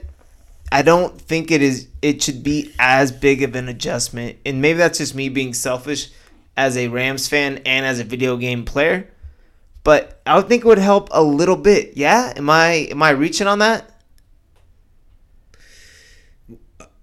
I 0.71 0.83
don't 0.83 1.19
think 1.19 1.51
it 1.51 1.63
is. 1.63 1.89
It 2.03 2.23
should 2.23 2.43
be 2.43 2.75
as 2.79 3.13
big 3.13 3.43
of 3.43 3.55
an 3.57 3.69
adjustment, 3.69 4.39
and 4.45 4.61
maybe 4.61 4.79
that's 4.79 4.99
just 4.99 5.15
me 5.15 5.29
being 5.31 5.55
selfish 5.55 6.11
as 6.57 6.77
a 6.77 6.89
Rams 6.89 7.29
fan 7.29 7.63
and 7.65 7.87
as 7.87 7.99
a 7.99 8.05
video 8.05 8.37
game 8.37 8.65
player. 8.65 9.09
But 9.83 10.21
I 10.27 10.37
would 10.37 10.49
think 10.49 10.65
it 10.65 10.69
would 10.69 10.79
help 10.79 11.09
a 11.13 11.23
little 11.23 11.57
bit. 11.57 11.97
Yeah, 11.97 12.35
am 12.37 12.51
I 12.51 12.89
am 12.91 13.03
I 13.03 13.11
reaching 13.11 13.47
on 13.47 13.61
that? 13.61 13.90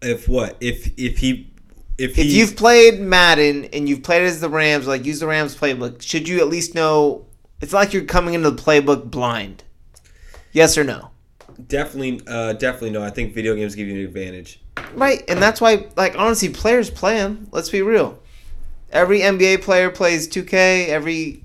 If 0.01 0.27
what? 0.27 0.57
If 0.59 0.91
if 0.97 1.17
he 1.17 1.51
if, 1.97 2.17
If 2.17 2.27
you've 2.27 2.55
played 2.55 2.99
Madden 2.99 3.65
and 3.65 3.89
you've 3.89 4.03
played 4.03 4.21
as 4.21 4.39
the 4.39 4.49
Rams, 4.49 4.85
like 4.87 5.05
use 5.05 5.19
the 5.19 5.27
Rams 5.27 5.55
playbook, 5.55 6.01
should 6.01 6.27
you 6.27 6.39
at 6.39 6.47
least 6.47 6.75
know? 6.75 7.25
It's 7.59 7.73
like 7.73 7.91
you're 7.91 8.03
coming 8.03 8.35
into 8.35 8.51
the 8.51 8.61
playbook 8.61 9.09
blind. 9.09 9.63
Yes 10.51 10.77
or 10.77 10.83
no? 10.83 11.09
definitely 11.65 12.21
uh, 12.27 12.53
definitely 12.53 12.91
no. 12.91 13.03
I 13.03 13.09
think 13.09 13.33
video 13.33 13.55
games 13.55 13.75
give 13.75 13.87
you 13.87 13.95
an 13.95 14.05
advantage. 14.05 14.61
Right, 14.93 15.23
and 15.27 15.41
that's 15.41 15.59
why, 15.59 15.87
like, 15.95 16.17
honestly, 16.17 16.49
players 16.49 16.89
play 16.89 17.17
them. 17.17 17.47
Let's 17.51 17.69
be 17.69 17.81
real. 17.81 18.19
Every 18.91 19.19
NBA 19.19 19.63
player 19.63 19.89
plays 19.89 20.27
2K. 20.27 20.87
Every 20.87 21.43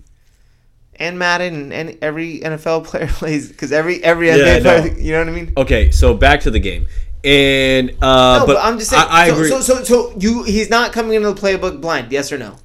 and 0.96 1.18
Madden 1.18 1.72
and 1.72 1.98
every 2.02 2.40
NFL 2.40 2.84
player 2.86 3.08
plays 3.08 3.48
because 3.48 3.72
every 3.72 4.02
every 4.04 4.28
Yeah, 4.28 4.36
NBA 4.36 4.62
player. 4.62 4.98
You 4.98 5.12
know 5.12 5.18
what 5.20 5.28
I 5.28 5.32
mean? 5.32 5.52
Okay, 5.56 5.90
so 5.90 6.14
back 6.14 6.40
to 6.42 6.50
the 6.50 6.60
game, 6.60 6.86
and 7.24 7.90
uh, 8.02 8.38
No, 8.38 8.46
but, 8.46 8.54
but, 8.54 8.64
I'm 8.64 8.78
just 8.78 8.90
saying. 8.90 9.04
I, 9.08 9.22
I 9.22 9.28
so, 9.28 9.34
agree. 9.34 9.48
So, 9.48 9.60
so, 9.60 9.84
so 9.84 10.14
you 10.18 10.42
he's 10.44 10.70
not 10.70 10.92
coming 10.92 11.14
into 11.14 11.32
the 11.32 11.40
playbook 11.40 11.80
blind. 11.80 12.12
Yes 12.12 12.32
or 12.32 12.38
no? 12.38 12.56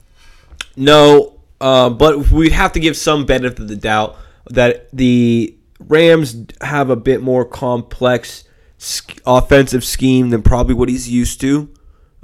No, 0.76 1.40
uh, 1.62 1.90
but 1.90 2.30
we'd 2.32 2.52
have 2.52 2.74
to 2.74 2.80
give 2.80 2.98
some 2.98 3.26
benefit 3.26 3.60
of 3.60 3.68
the 3.68 3.76
doubt 3.76 4.18
that 4.50 4.90
the 4.92 5.56
Rams 5.80 6.46
have 6.62 6.90
a 6.90 6.96
bit 6.96 7.22
more 7.22 7.46
complex 7.46 8.44
offensive 9.26 9.84
scheme 9.84 10.30
than 10.30 10.42
probably 10.42 10.76
what 10.76 10.90
he's 10.90 11.10
used 11.10 11.42
to. 11.42 11.70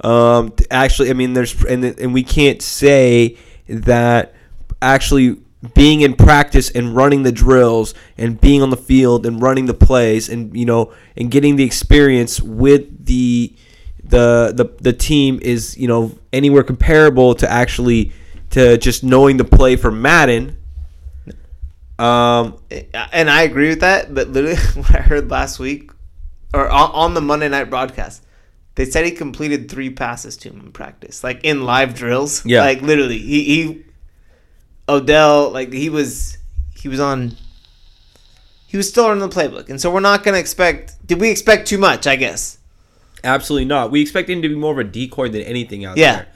Um, 0.02 0.52
actually, 0.70 1.10
I 1.10 1.14
mean, 1.14 1.34
there's 1.34 1.64
and 1.64 1.84
and 1.84 2.12
we 2.12 2.22
can't 2.22 2.62
say 2.62 3.38
that 3.68 4.34
actually 4.82 5.38
being 5.72 6.00
in 6.02 6.14
practice 6.14 6.70
and 6.70 6.94
running 6.94 7.22
the 7.22 7.32
drills 7.32 7.94
and 8.18 8.40
being 8.40 8.60
on 8.62 8.70
the 8.70 8.76
field 8.76 9.24
and 9.24 9.40
running 9.40 9.66
the 9.66 9.74
plays 9.74 10.28
and 10.28 10.56
you 10.56 10.66
know 10.66 10.92
and 11.16 11.30
getting 11.30 11.56
the 11.56 11.64
experience 11.64 12.40
with 12.40 13.06
the 13.06 13.54
the 14.02 14.52
the, 14.54 14.66
the 14.82 14.92
team 14.92 15.38
is 15.42 15.76
you 15.78 15.88
know 15.88 16.16
anywhere 16.32 16.62
comparable 16.62 17.34
to 17.34 17.50
actually 17.50 18.12
to 18.50 18.78
just 18.78 19.02
knowing 19.02 19.36
the 19.36 19.44
play 19.44 19.76
for 19.76 19.90
Madden. 19.90 20.56
Um, 21.98 22.58
And 23.12 23.30
I 23.30 23.42
agree 23.42 23.68
with 23.68 23.80
that. 23.80 24.14
But 24.14 24.28
literally, 24.28 24.56
what 24.74 24.94
I 24.94 25.00
heard 25.00 25.30
last 25.30 25.58
week, 25.58 25.90
or 26.52 26.68
on, 26.68 27.14
the 27.14 27.20
Monday 27.20 27.48
night 27.48 27.70
broadcast, 27.70 28.24
they 28.76 28.84
said 28.84 29.04
he 29.04 29.10
completed 29.10 29.68
three 29.68 29.90
passes 29.90 30.36
to 30.38 30.50
him 30.50 30.60
in 30.60 30.72
practice, 30.72 31.24
like 31.24 31.42
in 31.42 31.64
live 31.64 31.94
drills. 31.94 32.44
Yeah. 32.46 32.60
like 32.60 32.80
literally, 32.80 33.18
he, 33.18 33.44
he 33.44 33.84
Odell, 34.88 35.50
like 35.50 35.72
he 35.72 35.88
was, 35.90 36.38
he 36.76 36.88
was 36.88 37.00
on. 37.00 37.36
He 38.66 38.76
was 38.76 38.88
still 38.88 39.10
in 39.12 39.20
the 39.20 39.28
playbook, 39.28 39.68
and 39.70 39.80
so 39.80 39.90
we're 39.90 40.00
not 40.00 40.24
gonna 40.24 40.38
expect. 40.38 40.94
Did 41.06 41.20
we 41.20 41.30
expect 41.30 41.68
too 41.68 41.78
much? 41.78 42.06
I 42.06 42.16
guess. 42.16 42.58
Absolutely 43.22 43.64
not. 43.66 43.90
We 43.90 44.00
expect 44.02 44.28
him 44.28 44.42
to 44.42 44.48
be 44.48 44.54
more 44.54 44.72
of 44.72 44.78
a 44.78 44.84
decoy 44.84 45.28
than 45.30 45.42
anything 45.42 45.84
out 45.84 45.96
Yeah. 45.96 46.16
there. 46.16 46.26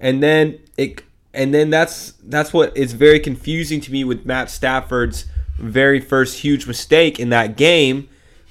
And 0.00 0.22
then 0.22 0.58
it 0.78 1.02
and 1.34 1.52
then 1.52 1.68
that's 1.70 2.12
that's 2.24 2.52
what 2.52 2.74
is 2.76 2.92
very 2.94 3.20
confusing 3.20 3.80
to 3.82 3.92
me 3.92 4.04
with 4.04 4.24
Matt 4.24 4.50
Stafford's 4.50 5.26
very 5.58 6.00
first 6.00 6.38
huge 6.38 6.66
mistake 6.66 7.20
in 7.20 7.28
that 7.30 7.56
game 7.56 8.08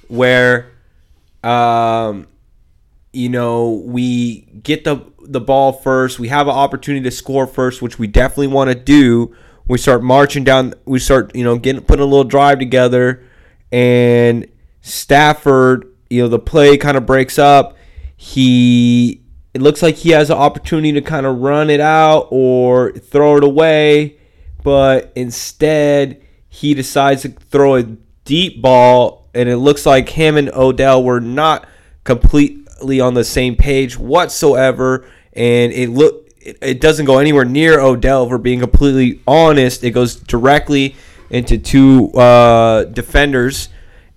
where 0.08 0.70
um 1.42 2.26
you 3.12 3.28
know, 3.28 3.82
we 3.86 4.42
get 4.62 4.84
the 4.84 4.98
the 5.30 5.40
ball 5.40 5.72
first, 5.72 6.18
we 6.18 6.28
have 6.28 6.48
an 6.48 6.54
opportunity 6.54 7.04
to 7.04 7.10
score 7.10 7.46
first, 7.46 7.80
which 7.80 7.98
we 7.98 8.06
definitely 8.06 8.48
want 8.48 8.68
to 8.68 8.74
do. 8.74 9.34
We 9.68 9.78
start 9.78 10.02
marching 10.02 10.42
down 10.42 10.74
we 10.84 10.98
start, 10.98 11.34
you 11.34 11.44
know, 11.44 11.56
getting 11.56 11.82
putting 11.82 12.02
a 12.02 12.06
little 12.06 12.24
drive 12.24 12.58
together 12.58 13.22
and 13.70 14.46
Stafford, 14.80 15.86
you 16.08 16.22
know, 16.22 16.28
the 16.28 16.38
play 16.38 16.76
kind 16.76 16.96
of 16.96 17.06
breaks 17.06 17.38
up. 17.38 17.76
He 18.16 19.22
it 19.54 19.62
looks 19.62 19.82
like 19.82 19.96
he 19.96 20.10
has 20.10 20.30
an 20.30 20.36
opportunity 20.36 20.92
to 20.92 21.00
kind 21.00 21.26
of 21.26 21.38
run 21.38 21.70
it 21.70 21.80
out 21.80 22.28
or 22.30 22.92
throw 22.92 23.36
it 23.36 23.44
away, 23.44 24.18
but 24.64 25.12
instead 25.14 26.20
he 26.48 26.74
decides 26.74 27.22
to 27.22 27.28
throw 27.28 27.76
a 27.76 27.82
deep 28.24 28.60
ball 28.60 29.28
and 29.34 29.48
it 29.48 29.58
looks 29.58 29.86
like 29.86 30.08
him 30.08 30.36
and 30.36 30.50
Odell 30.50 31.02
were 31.02 31.20
not 31.20 31.68
completely 32.04 33.00
on 33.00 33.14
the 33.14 33.24
same 33.24 33.54
page 33.56 33.98
whatsoever. 33.98 35.08
And 35.32 35.72
it 35.72 35.90
look 35.90 36.28
it, 36.40 36.58
it 36.60 36.80
doesn't 36.80 37.06
go 37.06 37.18
anywhere 37.18 37.44
near 37.44 37.80
Odell. 37.80 38.28
For 38.28 38.38
being 38.38 38.60
completely 38.60 39.20
honest, 39.26 39.84
it 39.84 39.90
goes 39.90 40.16
directly 40.16 40.96
into 41.30 41.58
two 41.58 42.10
uh, 42.12 42.84
defenders. 42.84 43.68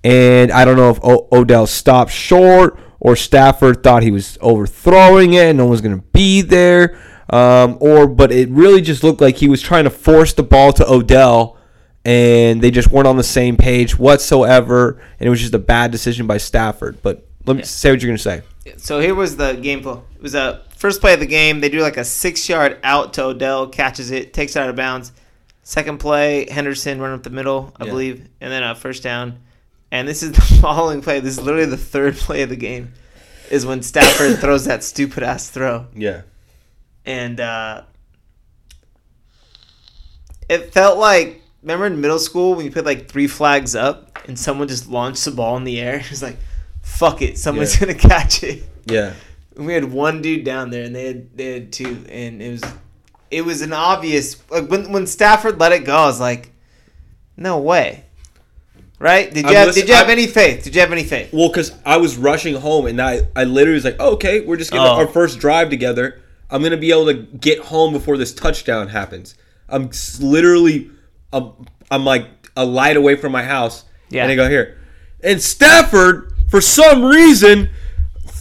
And 0.03 0.51
I 0.51 0.66
don't 0.66 0.76
know 0.76 0.89
if 0.89 0.99
o- 1.03 1.28
Odell 1.32 1.68
stopped 1.68 2.11
short 2.11 2.80
or 2.99 3.16
Stafford 3.16 3.84
thought 3.84 4.03
he 4.03 4.11
was 4.11 4.38
overthrowing 4.41 5.34
it 5.34 5.49
and 5.49 5.57
no 5.57 5.66
one's 5.66 5.82
going 5.82 5.97
to 5.97 6.05
be 6.14 6.41
there. 6.41 6.97
Um, 7.30 7.78
or, 7.80 8.07
but 8.07 8.32
it 8.32 8.49
really 8.49 8.82
just 8.82 9.03
looked 9.03 9.22
like 9.22 9.38
he 9.38 9.47
was 9.47 9.61
trying 9.61 9.86
to 9.86 9.89
force 9.89 10.34
the 10.34 10.43
ball 10.43 10.74
to 10.74 10.89
Odell 10.89 11.57
and 12.05 12.61
they 12.61 12.70
just 12.70 12.91
weren't 12.91 13.07
on 13.07 13.16
the 13.16 13.24
same 13.24 13.55
page 13.55 13.97
whatsoever. 13.97 15.01
And 15.20 15.28
it 15.28 15.30
was 15.30 15.39
just 15.39 15.53
a 15.53 15.59
bad 15.59 15.91
decision 15.91 16.28
by 16.28 16.38
Stafford. 16.38 17.01
But 17.01 17.26
let 17.45 17.55
me 17.55 17.64
say 17.64 17.91
what 17.91 18.01
you're 18.01 18.09
going 18.09 18.18
to 18.18 18.24
say. 18.24 18.41
So 18.78 18.99
here 18.99 19.16
was 19.16 19.38
the 19.38 19.53
game 19.53 19.82
flow. 19.82 20.03
It 20.16 20.22
was 20.22 20.36
a 20.36 20.64
first 20.84 21.00
play 21.00 21.14
of 21.14 21.22
the 21.22 21.26
game. 21.26 21.62
They 21.62 21.70
do 21.70 21.80
like 21.80 21.96
a 21.96 22.04
six 22.04 22.50
yard 22.50 22.78
out 22.84 23.14
to 23.14 23.24
Odell, 23.24 23.68
catches 23.68 24.12
it, 24.12 24.34
takes 24.34 24.58
it 24.58 24.60
out 24.60 24.70
of 24.70 24.76
bounds. 24.76 25.14
Second 25.64 26.00
play, 26.00 26.50
Henderson 26.50 27.00
run 27.00 27.14
up 27.14 27.24
the 27.24 27.30
middle, 27.30 27.72
I 27.80 27.86
Yeah. 27.86 27.90
believe, 27.92 28.28
and 28.42 28.52
then 28.52 28.64
a 28.64 28.76
first 28.76 29.02
down. 29.02 29.38
And 29.92 30.06
this 30.10 30.22
is 30.24 30.32
the 30.40 30.42
following 30.62 31.02
play. 31.02 31.22
This 31.22 31.38
is 31.38 31.42
literally 31.44 31.68
the 31.68 31.78
third 31.78 32.16
play 32.18 32.42
of 32.42 32.50
the 32.50 32.58
game. 32.58 32.92
Is 33.50 33.66
when 33.66 33.82
Stafford 33.82 34.40
throws 34.42 34.66
that 34.66 34.84
stupid 34.84 35.24
ass 35.24 35.50
throw, 35.50 35.88
Yeah. 35.96 36.24
and 37.06 37.40
uh, 37.40 37.84
it 40.50 40.74
felt 40.74 40.98
like 40.98 41.42
remember 41.62 41.86
in 41.86 42.02
middle 42.02 42.20
school 42.20 42.56
when 42.56 42.66
you 42.66 42.72
put 42.72 42.86
like 42.86 43.08
three 43.10 43.28
flags 43.28 43.74
up 43.74 44.20
and 44.28 44.38
someone 44.38 44.68
just 44.68 44.90
launched 44.90 45.24
the 45.26 45.32
ball 45.32 45.56
in 45.58 45.64
the 45.64 45.80
air. 45.80 46.02
It's 46.12 46.22
like, 46.22 46.38
fuck 46.82 47.22
it, 47.22 47.38
someone's 47.38 47.74
Yeah. 47.80 47.88
gonna 47.88 48.00
catch 48.00 48.44
it. 48.44 48.64
Yeah. 48.86 49.14
We 49.56 49.74
had 49.74 49.86
one 49.91 50.22
dude 50.22 50.43
down 50.45 50.70
there, 50.72 50.84
and 50.84 50.95
they 50.95 51.06
had 51.08 51.38
they 51.38 51.54
had 51.54 51.72
two, 51.72 52.06
and 52.10 52.41
it 52.41 52.49
was 52.51 52.64
it 53.32 53.45
was 53.45 53.62
an 53.62 53.74
obvious 53.74 54.41
like 54.49 54.68
when 54.70 54.91
when 54.91 55.06
Stafford 55.08 55.60
let 55.60 55.72
it 55.72 55.86
go, 55.86 55.95
I 55.95 56.06
was 56.06 56.20
like, 56.20 56.51
no 57.38 57.60
way, 57.60 58.04
right? 58.99 59.32
Did 59.34 59.45
you 59.47 59.56
have 59.56 59.74
did 59.74 59.88
you 59.88 59.93
have 59.95 60.08
I'm- 60.08 60.18
any 60.18 60.28
faith? 60.28 60.64
Did 60.64 60.74
you 60.76 60.82
have 60.82 60.91
any 60.91 61.04
faith? 61.04 61.32
Well, 61.34 61.49
because 61.49 61.72
I 61.86 61.97
was 61.97 62.18
rushing 62.18 62.56
home 62.56 62.88
and 62.88 63.01
I, 63.01 63.28
I 63.36 63.43
literally 63.43 63.76
was 63.76 63.86
like, 63.86 63.97
oh, 63.99 64.14
okay, 64.14 64.41
we're 64.41 64.58
just 64.58 64.72
getting 64.72 64.88
Oh. 64.88 64.95
our 64.95 65.08
first 65.08 65.39
drive 65.39 65.70
together. 65.70 66.20
I'm 66.49 66.62
going 66.62 66.72
to 66.72 66.78
be 66.78 66.91
able 66.91 67.06
to 67.08 67.14
get 67.16 67.60
home 67.60 67.93
before 67.93 68.18
this 68.18 68.34
touchdown 68.34 68.88
happens. 68.89 69.34
I'm 69.70 69.89
literally, 70.20 70.91
I'm, 71.32 71.54
I'm 71.89 72.06
like 72.06 72.28
a 72.56 72.64
light 72.64 72.95
away 72.95 73.16
from 73.16 73.32
my 73.32 73.43
house. 73.43 73.86
Yeah. 74.10 74.24
And 74.24 74.32
I 74.32 74.36
go 74.36 74.47
here. 74.47 74.78
And 75.24 75.41
Stafford, 75.41 76.32
for 76.49 76.62
some 76.62 77.04
reason, 77.04 77.70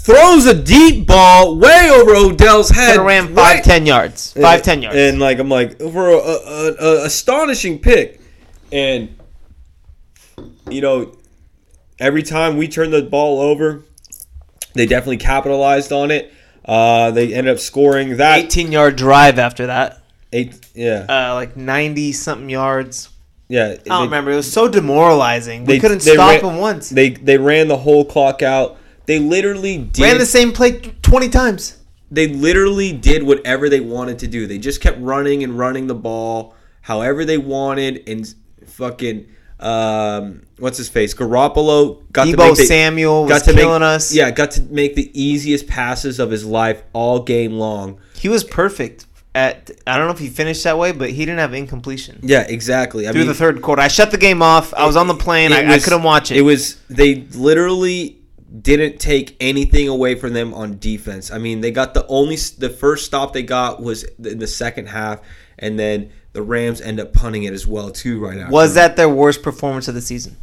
throws 0.05 0.47
a 0.47 0.55
deep 0.55 1.07
ball 1.07 1.57
way 1.57 1.89
over 1.93 2.15
Odell's 2.15 2.71
head. 2.71 2.97
Could 2.97 3.07
ran 3.07 3.27
five 3.29 3.37
right- 3.37 3.65
ten 3.65 3.87
yards, 3.87 4.33
five 4.33 4.63
ten 4.63 4.83
yards. 4.83 4.97
And 4.97 5.19
like 5.21 5.39
I'm 5.39 5.49
like 5.49 5.79
for 5.79 6.09
a, 6.11 6.17
a, 6.17 6.75
a 6.79 7.05
astonishing 7.07 7.79
pick, 7.79 8.21
and 8.73 9.17
you 10.69 10.81
know, 10.81 11.17
every 11.99 12.23
time 12.23 12.57
we 12.57 12.69
turn 12.69 12.91
the 12.91 13.03
ball 13.03 13.41
over, 13.41 13.83
they 14.75 14.87
definitely 14.87 15.19
capitalized 15.19 15.93
on 15.93 16.11
it. 16.11 16.33
Uh, 16.65 17.11
they 17.11 17.35
ended 17.35 17.53
up 17.53 17.59
scoring 17.61 18.17
that 18.19 18.39
Eighteen 18.39 18.71
yard 18.73 18.97
drive 18.97 19.39
after 19.39 19.67
that, 19.67 20.03
eight. 20.33 20.55
Yeah, 20.75 21.07
uh, 21.09 21.35
like 21.35 21.57
ninety 21.57 22.13
something 22.13 22.49
yards. 22.49 23.09
yeah. 23.49 23.75
I 23.81 23.89
don't 23.89 24.05
remember. 24.05 24.31
It 24.31 24.37
was 24.37 24.51
so 24.53 24.69
demoralizing. 24.69 25.65
We 25.65 25.75
They- 25.75 25.81
couldn't 25.81 26.01
stop 26.01 26.31
ran- 26.31 26.45
him 26.45 26.57
once. 26.59 26.89
They 26.89 27.11
they 27.11 27.37
ran 27.37 27.69
the 27.69 27.77
whole 27.79 28.05
clock 28.05 28.43
out. 28.43 28.79
They 29.07 29.19
literally 29.19 29.79
did. 29.79 30.03
ran 30.03 30.19
the 30.19 30.27
same 30.27 30.53
play 30.53 30.81
twenty 31.03 31.29
times. 31.29 31.79
they 32.11 32.29
literally 32.29 32.93
did 32.93 33.23
whatever 33.23 33.69
they 33.69 33.81
wanted 33.81 34.19
to 34.21 34.27
do. 34.27 34.47
They 34.47 34.59
just 34.59 34.81
kept 34.81 35.01
running 35.01 35.43
and 35.43 35.59
running 35.59 35.87
the 35.87 35.95
ball 35.95 36.55
however 36.83 37.25
they 37.25 37.39
wanted, 37.39 38.03
and 38.09 38.35
fucking 38.67 39.27
um, 39.61 40.43
what's 40.59 40.77
his 40.77 40.89
face? 40.89 41.15
Garoppolo 41.15 42.03
got 42.13 42.25
to 42.25 42.33
Deebo 42.33 42.49
make 42.49 42.57
the, 42.57 42.65
Samuel 42.65 43.23
was 43.23 43.31
got 43.31 43.45
to 43.45 43.55
killing 43.55 43.81
make, 43.81 43.87
us. 43.87 44.13
Yeah, 44.13 44.31
got 44.31 44.51
to 44.53 44.63
make 44.63 44.95
the 44.97 45.11
easiest 45.21 45.67
passes 45.69 46.19
of 46.19 46.31
his 46.31 46.45
life 46.45 46.83
all 46.93 47.21
game 47.23 47.53
long. 47.53 48.01
He 48.15 48.29
was 48.29 48.43
perfect 48.45 49.07
at. 49.35 49.71
I 49.87 49.97
don't 49.97 50.07
know 50.07 50.13
if 50.13 50.19
he 50.19 50.29
finished 50.29 50.65
that 50.65 50.77
way, 50.79 50.93
but 50.93 51.11
he 51.11 51.25
didn't 51.25 51.39
have 51.39 51.55
incompletion. 51.55 52.21
Yeah, 52.23 52.43
exactly. 52.49 53.07
I 53.09 53.13
through 53.13 53.23
mean, 53.23 53.29
the 53.29 53.35
third 53.35 53.63
quarter. 53.63 53.83
I 53.83 53.89
shut 53.89 54.11
the 54.11 54.19
game 54.19 54.43
off. 54.43 54.75
I 54.75 54.85
was 54.85 54.97
on 54.97 55.07
the 55.07 55.15
plane. 55.15 55.53
I, 55.53 55.75
I 55.75 55.79
couldn't 55.79 56.03
watch 56.03 56.31
it. 56.33 56.39
It 56.39 56.43
was 56.43 56.77
they 56.91 57.27
literally 57.33 58.19
didn't 58.61 59.01
take 59.01 59.37
anything 59.41 59.89
away 59.89 60.15
from 60.15 60.33
them 60.35 60.53
on 60.53 60.79
defense. 60.79 61.31
I 61.31 61.39
mean, 61.39 61.61
they 61.61 61.71
got 61.71 61.95
the 61.95 62.07
only 62.07 62.37
the 62.37 62.69
first 62.69 63.07
stop 63.07 63.33
they 63.33 63.43
got 63.43 63.83
was 63.83 64.05
in 64.05 64.39
the 64.39 64.47
second 64.47 64.89
half, 64.89 65.21
and 65.59 65.79
then 65.79 66.11
the 66.33 66.43
Rams 66.43 66.81
end 66.81 67.01
up 67.01 67.13
punting 67.13 67.45
it 67.45 67.53
as 67.53 67.67
well 67.67 67.91
too. 67.91 68.21
Right 68.21 68.37
now, 68.37 68.51
was 68.51 68.75
that 68.75 68.97
their 68.97 69.09
worst 69.09 69.43
performance 69.43 69.89
of 69.89 69.95
the 69.95 70.03
season? 70.03 70.37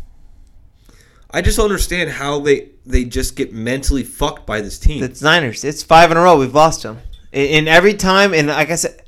I 1.32 1.42
just 1.42 1.58
don't 1.58 1.66
understand 1.66 2.10
how 2.10 2.40
they 2.40 2.70
they 2.86 3.06
just 3.06 3.36
get 3.36 3.54
mentally 3.54 4.04
fucked 4.04 4.48
by 4.48 4.62
this 4.62 4.80
team. 4.80 5.04
It's 5.04 5.22
Niners. 5.22 5.64
It's 5.64 5.84
five 5.84 6.10
in 6.10 6.18
a 6.18 6.22
row. 6.22 6.40
We've 6.40 6.54
lost 6.54 6.84
them. 6.84 7.00
In, 7.32 7.46
in 7.46 7.68
every 7.68 7.94
time, 7.94 8.34
and 8.34 8.48
like 8.48 8.72
I 8.72 8.76
said, 8.76 9.04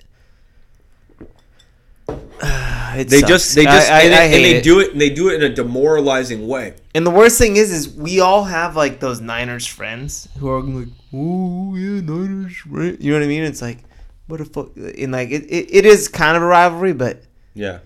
it 2.09 3.09
they 3.09 3.19
sucks. 3.19 3.27
just 3.27 3.55
they 3.55 3.63
just 3.63 3.89
I, 3.89 4.01
and, 4.03 4.13
I 4.13 4.27
they, 4.27 4.35
and 4.35 4.45
they 4.45 4.55
it. 4.57 4.63
do 4.63 4.79
it 4.79 4.91
and 4.91 5.01
they 5.01 5.09
do 5.09 5.29
it 5.29 5.41
in 5.41 5.51
a 5.51 5.55
demoralizing 5.55 6.47
way. 6.47 6.75
And 6.93 7.05
the 7.05 7.11
worst 7.11 7.37
thing 7.37 7.55
is, 7.55 7.71
is 7.71 7.89
we 7.89 8.19
all 8.19 8.43
have 8.43 8.75
like 8.75 8.99
those 8.99 9.21
Niners 9.21 9.65
friends 9.65 10.27
who 10.39 10.49
are 10.49 10.61
like, 10.61 10.89
"Oh 11.13 11.75
yeah, 11.75 12.01
Niners," 12.01 12.65
right? 12.67 12.99
You 12.99 13.11
know 13.13 13.19
what 13.19 13.23
I 13.25 13.27
mean? 13.27 13.43
It's 13.43 13.61
like, 13.61 13.79
what 14.27 14.37
the 14.39 14.45
fuck? 14.45 14.71
And 14.75 15.11
like, 15.11 15.29
it, 15.31 15.43
it, 15.43 15.73
it 15.73 15.85
is 15.85 16.07
kind 16.07 16.35
of 16.35 16.43
a 16.43 16.45
rivalry, 16.45 16.93
but 16.93 17.21
Yeah. 17.53 17.79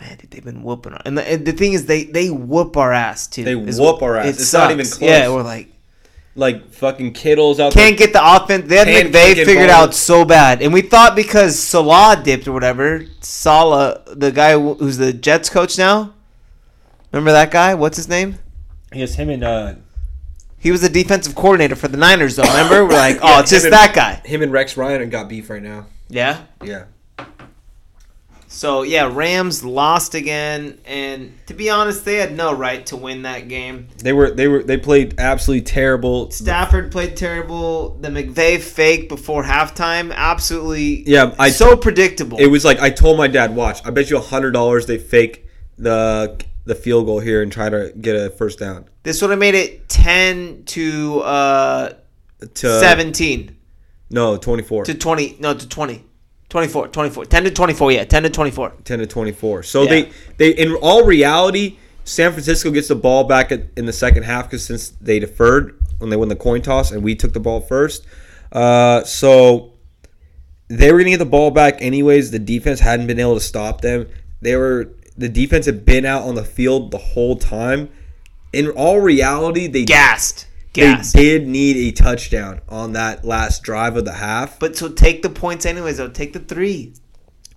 man, 0.00 0.18
dude, 0.18 0.30
they've 0.30 0.44
been 0.44 0.62
whooping. 0.62 0.92
Our, 0.92 1.00
and, 1.06 1.16
the, 1.16 1.26
and 1.26 1.46
the 1.46 1.52
thing 1.52 1.72
is, 1.72 1.86
they 1.86 2.04
they 2.04 2.28
whoop 2.28 2.76
our 2.76 2.92
ass 2.92 3.26
too. 3.28 3.44
They 3.44 3.56
Is- 3.58 3.80
whoop 3.80 4.02
our 4.02 4.16
ass. 4.18 4.26
It 4.26 4.40
It's 4.40 4.52
not 4.52 4.70
even 4.70 4.84
sucks. 4.84 4.98
close. 4.98 5.08
Yeah, 5.10 5.28
we're 5.30 5.42
like 5.42 5.68
Like 6.36 6.70
fucking 6.70 7.12
Kittle's 7.14 7.58
out 7.60 7.72
there. 7.72 7.82
can't 7.84 7.96
there. 7.98 8.08
get 8.08 8.12
the 8.12 8.20
offense. 8.36 8.68
They 8.68 8.76
had 8.76 9.06
McVay 9.06 9.42
figured 9.46 9.70
out 9.70 9.94
so 9.94 10.24
bad, 10.26 10.60
and 10.60 10.70
we 10.72 10.82
thought 10.82 11.16
because 11.16 11.58
Salah 11.58 12.20
dipped 12.22 12.46
or 12.46 12.52
whatever, 12.52 13.06
Salah, 13.20 14.02
the 14.14 14.32
guy 14.32 14.52
who's 14.58 14.98
the 14.98 15.12
Jets 15.14 15.48
coach 15.48 15.78
now. 15.78 16.12
Remember 17.14 17.30
that 17.30 17.52
guy? 17.52 17.76
What's 17.76 17.96
his 17.96 18.08
name? 18.08 18.40
Yes, 18.92 19.14
him 19.14 19.30
and 19.30 19.44
uh, 19.44 19.74
He 20.58 20.72
was 20.72 20.80
the 20.80 20.88
defensive 20.88 21.36
coordinator 21.36 21.76
for 21.76 21.86
the 21.86 21.96
Niners, 21.96 22.34
though. 22.34 22.42
Remember? 22.42 22.84
We're 22.84 22.94
like, 22.94 23.18
oh, 23.22 23.28
Yeah, 23.28 23.40
it's 23.40 23.50
just 23.50 23.66
him 23.66 23.70
that 23.70 23.94
guy. 23.94 24.14
Him 24.24 24.42
and 24.42 24.50
Rex 24.50 24.76
Ryan 24.76 25.08
got 25.10 25.28
beef 25.28 25.48
right 25.48 25.62
now. 25.62 25.86
Yeah. 26.08 26.42
Yeah. 26.64 26.86
So 28.48 28.82
yeah, 28.82 29.08
Rams 29.12 29.62
lost 29.64 30.16
again, 30.16 30.80
and 30.86 31.32
to 31.46 31.54
be 31.54 31.70
honest, 31.70 32.04
they 32.04 32.16
had 32.16 32.36
no 32.36 32.52
right 32.52 32.84
to 32.86 32.96
win 32.96 33.22
that 33.22 33.48
game. 33.48 33.88
They 33.98 34.12
were 34.12 34.30
they 34.30 34.46
were 34.46 34.62
they 34.62 34.76
played 34.76 35.18
absolutely 35.18 35.62
terrible. 35.62 36.30
Stafford 36.30 36.92
played 36.92 37.16
terrible. 37.16 37.96
The 37.96 38.10
McVay 38.10 38.60
fake 38.60 39.08
before 39.08 39.42
halftime, 39.42 40.12
absolutely. 40.14 41.02
Yeah, 41.08 41.34
I 41.36 41.50
so 41.50 41.76
predictable. 41.76 42.38
It 42.38 42.46
was 42.46 42.64
like 42.64 42.78
I 42.78 42.90
told 42.90 43.18
my 43.18 43.26
dad, 43.26 43.56
"Watch, 43.56 43.84
I 43.84 43.90
bet 43.90 44.08
you 44.08 44.18
a 44.18 44.20
hundred 44.20 44.52
dollars 44.52 44.86
they 44.86 44.98
fake 44.98 45.48
the 45.76 46.40
the 46.64 46.74
field 46.74 47.06
goal 47.06 47.20
here 47.20 47.42
and 47.42 47.50
try 47.52 47.68
to 47.68 47.92
get 48.00 48.14
a 48.16 48.30
first 48.30 48.58
down." 48.58 48.86
this 49.02 49.20
would 49.20 49.30
have 49.30 49.38
made 49.38 49.54
it 49.54 49.88
ten 49.88 50.64
to 50.66 51.20
uh, 51.20 51.92
To 52.54 52.80
seventeen 52.80 53.56
no 54.10 54.36
twenty 54.36 54.62
four. 54.62 54.84
to 54.84 54.94
twenty. 54.94 55.36
No, 55.40 55.54
to 55.54 55.68
20. 55.68 56.04
24, 56.50 56.88
24. 56.88 57.24
10 57.24 57.44
to 57.44 57.50
24, 57.50 57.90
yeah. 57.92 58.04
10 58.04 58.22
to 58.22 58.30
24. 58.30 58.74
10 58.84 58.98
to 59.00 59.06
24. 59.06 59.62
So 59.64 59.82
Yeah. 59.82 59.88
they 59.90 60.10
they 60.36 60.50
in 60.50 60.74
all 60.76 61.04
reality, 61.04 61.78
San 62.04 62.30
Francisco 62.30 62.70
gets 62.70 62.86
the 62.88 62.94
ball 62.94 63.24
back 63.24 63.50
at, 63.50 63.62
in 63.76 63.86
the 63.86 63.92
second 63.92 64.22
half 64.22 64.44
because 64.48 64.64
since 64.64 64.90
they 65.00 65.18
deferred 65.18 65.76
when 65.98 66.10
they 66.10 66.16
won 66.16 66.28
the 66.28 66.36
coin 66.36 66.62
toss 66.62 66.92
and 66.92 67.02
we 67.02 67.16
took 67.16 67.32
the 67.32 67.40
ball 67.40 67.60
first, 67.60 68.06
uh, 68.52 69.02
so 69.02 69.72
they 70.68 70.92
were 70.92 70.98
gonna 70.98 71.10
get 71.10 71.18
the 71.18 71.24
ball 71.24 71.50
back 71.50 71.78
anyways. 71.80 72.30
The 72.30 72.38
defense 72.38 72.78
hadn't 72.78 73.08
been 73.08 73.18
able 73.18 73.34
to 73.34 73.40
stop 73.40 73.80
them. 73.80 74.06
They 74.40 74.54
were 74.54 74.90
the 75.16 75.28
defense 75.28 75.66
had 75.66 75.84
been 75.84 76.04
out 76.04 76.22
on 76.22 76.34
the 76.34 76.44
field 76.44 76.90
the 76.90 76.98
whole 76.98 77.36
time. 77.36 77.90
In 78.52 78.68
all 78.70 79.00
reality, 79.00 79.66
they 79.66 79.84
Gassed. 79.84 80.46
they 80.74 80.96
did 81.12 81.46
need 81.46 81.76
a 81.76 81.92
touchdown 81.92 82.60
on 82.68 82.92
that 82.92 83.24
last 83.24 83.62
drive 83.62 83.96
of 83.96 84.04
the 84.04 84.12
half. 84.14 84.58
But 84.58 84.76
so 84.76 84.88
take 84.88 85.22
the 85.22 85.30
points 85.30 85.66
anyways, 85.66 85.96
though. 85.98 86.08
Take 86.08 86.32
the 86.32 86.40
three. 86.40 86.94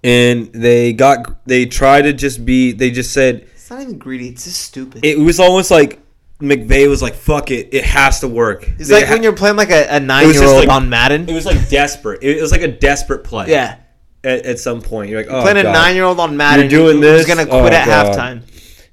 and 0.03 0.51
they 0.53 0.93
got 0.93 1.45
they 1.47 1.65
tried 1.65 2.03
to 2.03 2.13
just 2.13 2.45
be 2.45 2.71
they 2.71 2.91
just 2.91 3.11
said 3.13 3.47
It's 3.53 3.69
not 3.69 3.81
even 3.81 3.97
greedy. 3.97 4.29
It's 4.29 4.43
just 4.45 4.61
stupid. 4.61 5.03
it 5.03 5.17
was 5.19 5.39
almost 5.39 5.71
like 5.71 5.99
McVay 6.39 6.87
was 6.87 7.01
like 7.01 7.15
fuck 7.15 7.49
it 7.49 7.69
it 7.73 7.83
has 7.83 8.19
to 8.19 8.27
work 8.27 8.67
it's 8.77 8.89
They 8.89 8.95
like 8.95 9.05
ha- 9.07 9.13
when 9.13 9.23
you're 9.23 9.33
playing 9.33 9.55
like 9.55 9.71
a, 9.71 9.87
a 9.95 9.99
nine 9.99 10.31
year 10.31 10.43
old 10.43 10.59
like- 10.59 10.69
on 10.69 10.87
Madden. 10.87 11.27
it 11.27 11.33
was 11.33 11.47
like 11.47 11.67
desperate 11.69 12.21
it 12.21 12.39
was 12.39 12.51
like 12.51 12.61
a 12.61 12.67
desperate 12.67 13.23
play 13.23 13.49
yeah. 13.49 13.77
At, 14.23 14.45
at 14.45 14.59
some 14.59 14.81
point 14.81 15.09
you're 15.09 15.21
like 15.21 15.31
oh 15.31 15.41
playing 15.41 15.57
a 15.57 15.63
nine 15.63 15.95
year 15.95 16.03
old 16.03 16.19
on 16.19 16.35
Madden 16.37 16.69
You're 16.69 16.87
doing 16.87 16.99
this? 17.01 17.25
going 17.27 17.45
to 17.45 17.51
Oh, 17.51 17.61
quit 17.61 17.73
at 17.73 17.85
God. 17.85 18.15
halftime. 18.15 18.41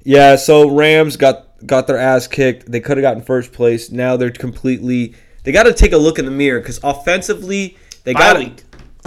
yeah 0.04 0.36
so 0.36 0.68
Rams 0.70 1.16
got 1.16 1.46
got 1.66 1.86
their 1.86 1.98
ass 1.98 2.26
kicked. 2.26 2.70
They 2.70 2.80
could 2.80 2.98
have 2.98 3.02
gotten 3.02 3.22
first 3.22 3.52
place. 3.52 3.90
Now 3.90 4.16
they're 4.18 4.30
completely. 4.30 5.14
They 5.44 5.52
got 5.52 5.62
to 5.62 5.72
take 5.72 5.92
a 5.92 5.96
look 5.96 6.18
in 6.18 6.26
the 6.26 6.30
mirror 6.30 6.60
because 6.60 6.78
offensively 6.84 7.78
they 8.04 8.12
got. 8.12 8.36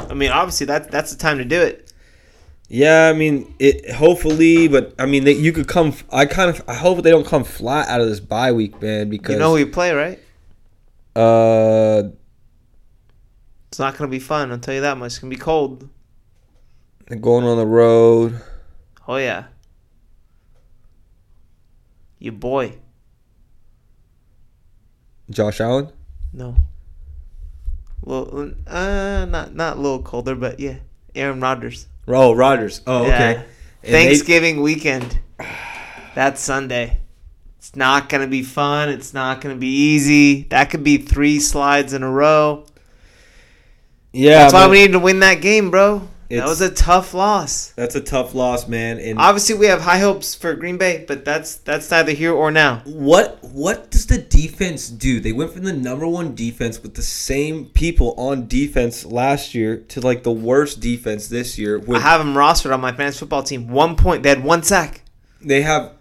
I 0.09 0.13
mean, 0.15 0.31
obviously 0.31 0.65
that 0.67 0.89
that's 0.89 1.11
the 1.11 1.17
time 1.17 1.37
to 1.37 1.45
do 1.45 1.61
it. 1.61 1.91
Yeah, 2.69 3.09
I 3.09 3.13
mean, 3.17 3.53
it 3.59 3.91
hopefully, 3.91 4.67
but 4.67 4.93
I 4.99 5.05
mean, 5.05 5.23
they, 5.23 5.33
you 5.33 5.53
could 5.53 5.67
come. 5.67 5.93
I 6.11 6.25
kind 6.25 6.49
of. 6.49 6.61
I 6.67 6.73
hope 6.73 7.03
they 7.03 7.11
don't 7.11 7.25
come 7.27 7.43
flat 7.43 7.87
out 7.89 8.01
of 8.01 8.07
this 8.09 8.19
bye 8.19 8.51
week, 8.51 8.81
man. 8.81 9.09
Because 9.09 9.33
You 9.33 9.39
know 9.39 9.51
who 9.51 9.57
you 9.57 9.67
play, 9.67 9.93
right? 9.93 10.19
uh, 11.15 12.09
It's 13.69 13.79
not 13.79 13.97
gonna 13.97 14.09
be 14.09 14.19
fun. 14.19 14.51
I'll 14.51 14.57
tell 14.59 14.73
you 14.73 14.81
that 14.81 14.97
much. 14.97 15.07
It's 15.13 15.19
gonna 15.19 15.29
be 15.29 15.35
cold. 15.37 15.87
They're 17.07 17.17
going 17.19 17.45
on 17.45 17.57
the 17.57 17.65
road. 17.65 18.41
Oh 19.07 19.15
yeah. 19.17 19.45
Your 22.19 22.33
boy. 22.33 22.77
Josh 25.29 25.59
Allen. 25.61 25.91
No. 26.33 26.55
Well, 28.01 28.51
uh, 28.65 29.25
not 29.29 29.53
not 29.53 29.77
a 29.77 29.79
little 29.79 30.01
colder, 30.01 30.35
but 30.35 30.59
yeah, 30.59 30.75
Aaron 31.15 31.39
Rodgers. 31.41 31.87
Oh, 32.07 32.33
Rodgers. 32.33 32.81
Oh, 32.87 33.05
Yeah. 33.05 33.13
okay. 33.13 33.35
And 33.35 33.45
they- 33.93 34.05
Thanksgiving 34.07 34.61
weekend. 34.61 35.19
That's 36.15 36.41
Sunday. 36.41 36.99
It's 37.57 37.75
not 37.75 38.07
gonna 38.09 38.27
be 38.27 38.43
fun. 38.43 38.89
It's 38.89 39.13
not 39.13 39.41
gonna 39.41 39.55
be 39.57 39.67
easy. 39.67 40.43
That 40.43 40.69
could 40.69 40.83
be 40.83 40.97
three 40.97 41.39
slides 41.39 41.93
in 41.93 42.01
a 42.03 42.09
row. 42.09 42.65
yeah, 44.13 44.39
That's 44.43 44.53
why 44.53 44.67
we 44.67 44.79
need 44.81 44.93
to 44.93 44.99
win 44.99 45.19
that 45.19 45.41
game, 45.41 45.69
bro. 45.69 46.07
That 46.29 46.45
was 46.45 46.59
a 46.61 46.69
tough 46.69 47.13
loss. 47.13 47.71
that's 47.71 47.95
a 47.95 48.01
tough 48.01 48.33
loss, 48.35 48.67
man. 48.67 48.99
And 48.99 49.17
Obviously, 49.17 49.55
we 49.55 49.67
have 49.67 49.81
high 49.81 49.99
hopes 49.99 50.35
for 50.35 50.53
Green 50.55 50.77
Bay, 50.77 51.05
but 51.07 51.23
that's 51.23 51.55
that's 51.55 51.89
neither 51.89 52.11
here 52.11 52.33
or 52.33 52.51
now. 52.51 52.81
what 52.85 53.41
what 53.43 53.89
does 53.91 54.07
the 54.07 54.17
defense 54.17 54.89
do? 54.89 55.19
They 55.21 55.31
went 55.31 55.51
from 55.53 55.63
the 55.63 55.73
number 55.73 56.07
one 56.07 56.35
defense 56.35 56.83
with 56.83 56.95
the 56.95 57.01
same 57.01 57.65
people 57.67 58.13
on 58.17 58.47
defense 58.47 59.05
last 59.05 59.55
year 59.55 59.77
to 59.77 60.01
like 60.01 60.23
the 60.23 60.31
worst 60.31 60.79
defense 60.81 61.29
this 61.29 61.57
year. 61.57 61.81
I 61.93 61.99
have 61.99 62.19
them 62.19 62.33
rostered 62.35 62.73
on 62.73 62.81
my 62.81 62.91
fantasy 62.91 63.19
football 63.19 63.43
team. 63.43 63.69
One 63.69 63.95
point. 63.95 64.23
They 64.23 64.29
had 64.29 64.43
one 64.43 64.63
sack. 64.63 65.01
they 65.41 65.61
have 65.61 65.93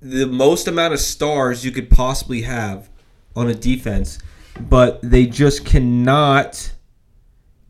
the 0.00 0.26
most 0.26 0.68
amount 0.68 0.92
of 0.94 1.00
stars 1.00 1.64
you 1.64 1.72
could 1.72 1.90
possibly 1.90 2.42
have 2.42 2.88
on 3.34 3.48
a 3.48 3.54
defense, 3.54 4.18
but 4.60 5.00
they 5.02 5.26
just 5.26 5.64
cannot 5.64 6.72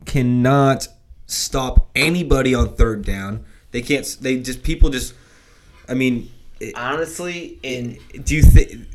cannot 0.05 0.87
stop 1.27 1.89
anybody 1.95 2.55
on 2.55 2.73
third 2.75 3.05
down. 3.05 3.45
They 3.71 3.81
can't. 3.81 4.17
They 4.21 4.37
just 4.39 4.63
people 4.63 4.89
just. 4.89 5.13
I 5.87 5.93
mean, 5.93 6.31
it- 6.59 6.75
Honestly, 6.75 7.59
in 7.63 7.99
do 8.23 8.35
you 8.35 8.41
think? 8.41 8.87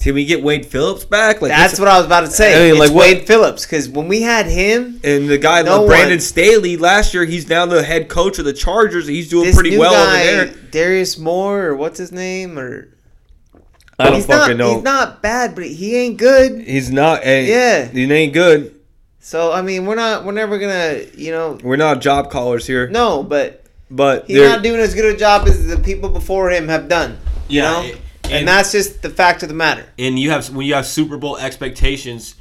Can 0.00 0.14
we 0.16 0.24
get 0.24 0.42
Wade 0.42 0.66
Phillips 0.66 1.04
back? 1.04 1.40
Like 1.40 1.50
that's 1.50 1.78
what 1.78 1.86
I 1.86 1.96
was 1.96 2.06
about 2.06 2.22
to 2.22 2.30
say. 2.32 2.54
I 2.56 2.64
mean, 2.64 2.70
it's 2.72 2.80
like, 2.80 2.90
what- 2.90 3.06
Wade 3.06 3.24
Phillips 3.26 3.64
because 3.64 3.88
when 3.88 4.08
we 4.08 4.20
had 4.22 4.46
him, 4.46 5.00
And 5.04 5.28
the 5.28 5.38
guy, 5.38 5.62
No 5.62 5.78
like 5.82 5.86
Brandon 5.86 6.10
one- 6.14 6.20
Staley, 6.20 6.76
last 6.76 7.14
year 7.14 7.24
he's 7.24 7.48
now 7.48 7.66
the 7.66 7.84
head 7.84 8.08
coach 8.08 8.40
of 8.40 8.44
the 8.44 8.52
Chargers. 8.52 9.06
He's 9.06 9.28
doing 9.30 9.44
this 9.44 9.54
pretty 9.54 9.70
new 9.70 9.78
well 9.78 9.92
guy, 9.92 10.26
over 10.28 10.44
there. 10.46 10.54
Darius 10.72 11.18
Moore 11.18 11.66
or 11.66 11.76
what's 11.76 11.98
his 12.00 12.10
name 12.10 12.58
or 12.58 12.88
I 13.96 14.06
don't 14.06 14.14
he's 14.16 14.26
fucking 14.26 14.56
not, 14.56 14.64
know. 14.66 14.74
He's 14.74 14.82
not 14.82 15.22
bad, 15.22 15.54
but 15.54 15.66
he 15.66 15.94
ain't 15.96 16.16
good. 16.16 16.62
He's 16.66 16.90
not. 16.90 17.20
eh, 17.22 17.42
Yeah. 17.42 17.84
he 17.84 18.10
ain't 18.12 18.32
good. 18.32 18.74
So 19.24 19.52
I 19.52 19.62
mean, 19.62 19.86
we're 19.86 19.94
not. 19.94 20.24
We're 20.24 20.32
never 20.32 20.58
gonna. 20.58 21.02
You 21.14 21.30
know. 21.30 21.58
We're 21.62 21.76
not 21.76 22.00
job 22.00 22.30
callers 22.30 22.66
here, 22.66 22.88
No, 22.88 23.22
but 23.22 23.64
but 23.88 24.26
he's 24.26 24.40
not 24.42 24.62
doing 24.64 24.80
as 24.80 24.94
good 24.94 25.14
a 25.14 25.16
job 25.16 25.46
as 25.46 25.66
the 25.68 25.78
people 25.78 26.08
before 26.08 26.50
him 26.50 26.66
have 26.68 26.88
done. 26.88 27.18
You 27.48 27.62
Yeah, 27.62 27.70
know? 27.70 27.80
and- 27.82 27.98
and, 28.32 28.48
that's 28.48 28.72
just 28.72 29.02
the 29.02 29.10
fact 29.10 29.42
of 29.42 29.48
the 29.50 29.54
matter. 29.54 29.84
and 29.98 30.18
you 30.18 30.30
have 30.30 30.48
when 30.50 30.66
you 30.66 30.74
have 30.74 30.86
Super 30.86 31.18
Bowl 31.18 31.36
expectations 31.36 32.34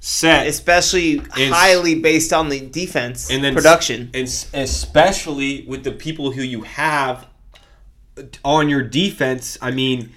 set, 0.00 0.46
Especially 0.46 1.14
It's- 1.14 1.50
highly 1.52 1.94
based 1.94 2.32
on 2.32 2.48
the 2.50 2.60
defense 2.60 3.30
and 3.30 3.42
then 3.42 3.54
production. 3.54 4.10
and 4.12 4.24
especially 4.52 5.64
with 5.66 5.84
the 5.84 5.92
people 5.92 6.32
who 6.32 6.42
you 6.42 6.62
have 6.62 7.26
on 8.44 8.68
your 8.68 8.82
defense. 8.82 9.56
I 9.62 9.70
mean, 9.70 10.10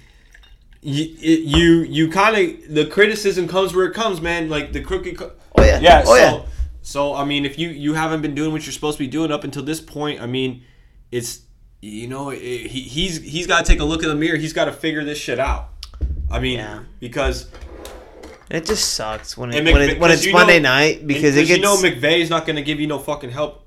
you 0.82 1.04
you 1.18 1.70
you 1.82 2.08
kind 2.10 2.36
of 2.36 2.74
the 2.74 2.84
criticism 2.86 3.46
comes 3.48 3.74
where 3.74 3.86
it 3.86 3.94
comes, 3.94 4.20
man. 4.20 4.50
Like 4.50 4.72
the 4.72 4.80
crooked. 4.80 5.18
Oh 5.56 5.64
yeah. 5.64 5.80
yeah. 5.80 6.02
Oh 6.06 6.14
so, 6.14 6.16
yeah. 6.16 6.42
So 6.82 7.14
I 7.14 7.24
mean, 7.24 7.44
if 7.44 7.58
you 7.58 7.68
you 7.70 7.94
haven't 7.94 8.22
been 8.22 8.34
doing 8.34 8.52
what 8.52 8.64
you're 8.66 8.72
supposed 8.72 8.98
to 8.98 9.04
be 9.04 9.08
doing 9.08 9.30
up 9.32 9.44
until 9.44 9.62
this 9.62 9.80
point, 9.80 10.20
I 10.20 10.26
mean, 10.26 10.62
it's 11.10 11.40
you 11.82 12.06
know 12.08 12.30
it, 12.30 12.38
he, 12.40 12.80
he's 12.82 13.20
he's 13.22 13.46
got 13.46 13.64
to 13.64 13.70
take 13.70 13.80
a 13.80 13.84
look 13.84 14.02
in 14.02 14.08
the 14.08 14.14
mirror. 14.14 14.36
He's 14.36 14.52
got 14.52 14.66
to 14.66 14.72
figure 14.72 15.04
this 15.04 15.18
shit 15.18 15.38
out. 15.38 15.68
I 16.30 16.38
mean, 16.38 16.58
Yeah. 16.58 16.84
because 17.00 17.46
It 18.50 18.64
just 18.66 18.94
sucks 18.94 19.36
when 19.36 19.52
it, 19.52 19.64
when, 19.64 19.82
it, 19.82 19.98
when 20.00 20.10
it's 20.10 20.30
Monday 20.32 20.58
know- 20.60 20.68
night 20.70 21.06
because 21.06 21.36
it 21.36 21.42
you 21.48 21.58
gets. 21.58 21.62
know 21.62 21.76
McVay's 21.76 22.30
not 22.30 22.46
going 22.46 22.56
to 22.56 22.62
give 22.62 22.80
you 22.80 22.86
no 22.86 22.98
fucking 22.98 23.30
help 23.30 23.66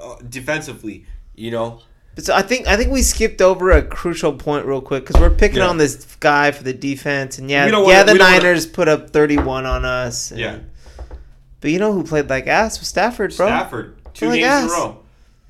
uh, 0.00 0.16
defensively. 0.28 1.06
You 1.36 1.50
know, 1.50 1.80
So 2.18 2.32
I 2.34 2.42
think 2.42 2.66
I 2.68 2.76
think 2.76 2.90
we 2.92 3.02
skipped 3.02 3.40
over 3.42 3.70
a 3.72 3.82
crucial 3.82 4.32
point 4.32 4.66
real 4.66 4.80
quick 4.80 5.04
because 5.06 5.20
we're 5.20 5.30
picking 5.36 5.58
Yeah. 5.58 5.68
on 5.68 5.78
this 5.78 6.04
guy 6.20 6.50
for 6.52 6.62
the 6.62 6.72
defense, 6.72 7.38
and 7.38 7.50
yeah, 7.50 7.66
yeah, 7.66 7.72
wanna- 7.78 8.04
the 8.04 8.04
don't 8.12 8.18
wanna- 8.20 8.38
Niners 8.40 8.66
put 8.66 8.86
up 8.88 9.10
thirty-one 9.10 9.66
on 9.66 9.84
us. 9.84 10.30
and- 10.30 10.40
yeah. 10.40 10.58
But 11.64 11.70
you 11.70 11.78
know 11.78 11.94
who 11.94 12.04
played 12.04 12.28
like 12.28 12.46
ass 12.46 12.78
was 12.78 12.88
Stafford, 12.88 13.34
bro. 13.34 13.46
Stafford, 13.46 13.96
two 14.12 14.28
Like 14.28 14.40
games 14.40 14.46
ass. 14.46 14.62
in 14.64 14.68
a 14.68 14.72
row, 14.72 14.98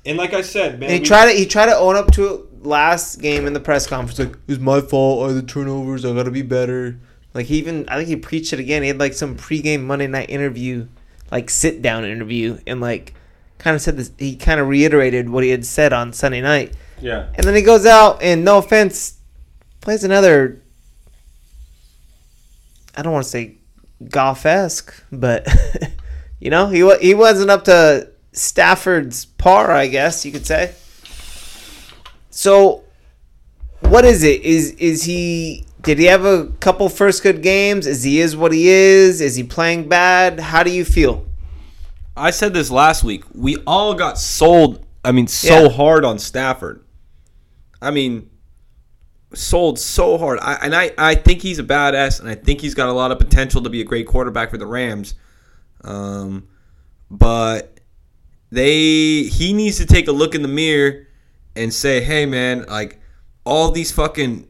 and 0.05 0.17
like 0.17 0.33
I 0.33 0.39
said, 0.43 0.79
man, 0.79 0.83
And 0.83 0.93
he 0.93 0.99
we- 1.01 1.05
tried 1.05 1.25
to 1.25 1.37
he 1.37 1.45
tried 1.45 1.65
to 1.65 1.75
own 1.75 1.97
up 1.97 2.11
to 2.13 2.25
it 2.33 2.63
last 2.65 3.17
game 3.21 3.45
in 3.47 3.51
the 3.51 3.59
press 3.59 3.85
conference. 3.85 4.17
Like 4.17 4.37
it's 4.47 4.59
my 4.61 4.79
fault. 4.79 5.27
Had 5.27 5.35
the 5.37 5.45
turnovers. 5.45 6.05
I 6.05 6.13
gotta 6.13 6.31
be 6.31 6.41
better. 6.41 6.97
Like 7.33 7.47
he 7.47 7.57
even 7.57 7.83
I 7.89 7.97
think 7.97 8.07
he 8.07 8.15
preached 8.15 8.53
it 8.53 8.61
again. 8.61 8.81
He 8.81 8.87
had 8.87 8.97
like 8.97 9.11
some 9.11 9.35
pregame 9.35 9.81
Monday 9.83 10.07
night 10.07 10.29
interview, 10.29 10.87
like 11.33 11.49
sit 11.49 11.81
down 11.81 12.05
interview, 12.05 12.59
and 12.65 12.79
like 12.79 13.13
kind 13.57 13.75
of 13.75 13.81
said 13.81 13.97
this. 13.97 14.09
He 14.17 14.37
kind 14.37 14.61
of 14.61 14.69
reiterated 14.69 15.29
what 15.29 15.43
he 15.43 15.49
had 15.49 15.65
said 15.65 15.91
on 15.91 16.13
Sunday 16.13 16.39
night. 16.39 16.73
yeah, 17.01 17.27
And 17.35 17.45
then 17.45 17.55
he 17.55 17.61
goes 17.61 17.85
out 17.85 18.21
and 18.23 18.45
no 18.45 18.57
offense, 18.59 19.17
plays 19.81 20.05
another. 20.05 20.61
I 22.97 23.01
don't 23.01 23.11
want 23.11 23.25
to 23.25 23.29
say 23.29 23.57
golf 24.09 24.45
esque, 24.45 24.93
but 25.11 25.45
you 26.45 26.51
know 26.51 26.67
he 26.67 26.87
he 26.97 27.15
wasn't 27.15 27.49
up 27.49 27.63
to 27.63 28.07
Stafford's 28.31 29.25
par, 29.25 29.71
I 29.71 29.87
guess 29.87 30.23
you 30.23 30.31
could 30.31 30.45
say. 30.45 30.75
So, 32.29 32.83
what 33.79 34.05
is 34.05 34.21
it? 34.21 34.43
Is 34.43 34.73
is 34.73 35.03
he? 35.05 35.65
Did 35.81 35.97
he 35.97 36.05
have 36.05 36.23
a 36.23 36.45
couple 36.59 36.87
first 36.89 37.23
good 37.23 37.41
games? 37.41 37.87
Is 37.87 38.03
he 38.03 38.19
is 38.19 38.37
what 38.37 38.51
he 38.51 38.67
is? 38.67 39.21
Is 39.21 39.35
he 39.35 39.43
playing 39.43 39.89
bad? 39.89 40.39
How 40.39 40.61
do 40.61 40.69
you 40.69 40.85
feel? 40.85 41.25
I 42.15 42.29
said 42.29 42.53
this 42.53 42.69
last 42.69 43.03
week. 43.03 43.23
We 43.33 43.57
all 43.65 43.95
got 43.95 44.19
sold. 44.19 44.85
I 45.03 45.13
mean, 45.13 45.25
so 45.25 45.63
Yeah. 45.63 45.69
hard 45.69 46.05
on 46.05 46.19
Stafford. 46.19 46.83
I 47.81 47.89
mean, 47.89 48.29
sold 49.33 49.79
so 49.79 50.19
hard. 50.19 50.37
I, 50.43 50.59
and 50.61 50.75
I, 50.75 50.91
I 50.95 51.15
think 51.15 51.41
he's 51.41 51.57
a 51.57 51.63
badass, 51.63 52.19
and 52.19 52.29
I 52.29 52.35
think 52.35 52.61
he's 52.61 52.75
got 52.75 52.87
a 52.89 52.93
lot 52.93 53.11
of 53.11 53.17
potential 53.17 53.63
to 53.63 53.69
be 53.69 53.81
a 53.81 53.83
great 53.83 54.05
quarterback 54.05 54.51
for 54.51 54.57
the 54.59 54.67
Rams. 54.67 55.15
Um, 55.85 56.47
but 57.09 57.79
they, 58.51 59.23
he 59.23 59.53
needs 59.53 59.77
to 59.77 59.85
take 59.85 60.07
a 60.07 60.11
look 60.11 60.35
in 60.35 60.41
the 60.41 60.47
mirror 60.47 61.07
and 61.55 61.73
say, 61.73 62.01
"Hey, 62.01 62.25
man, 62.25 62.65
like 62.67 62.99
all 63.45 63.71
these 63.71 63.91
fucking 63.91 64.47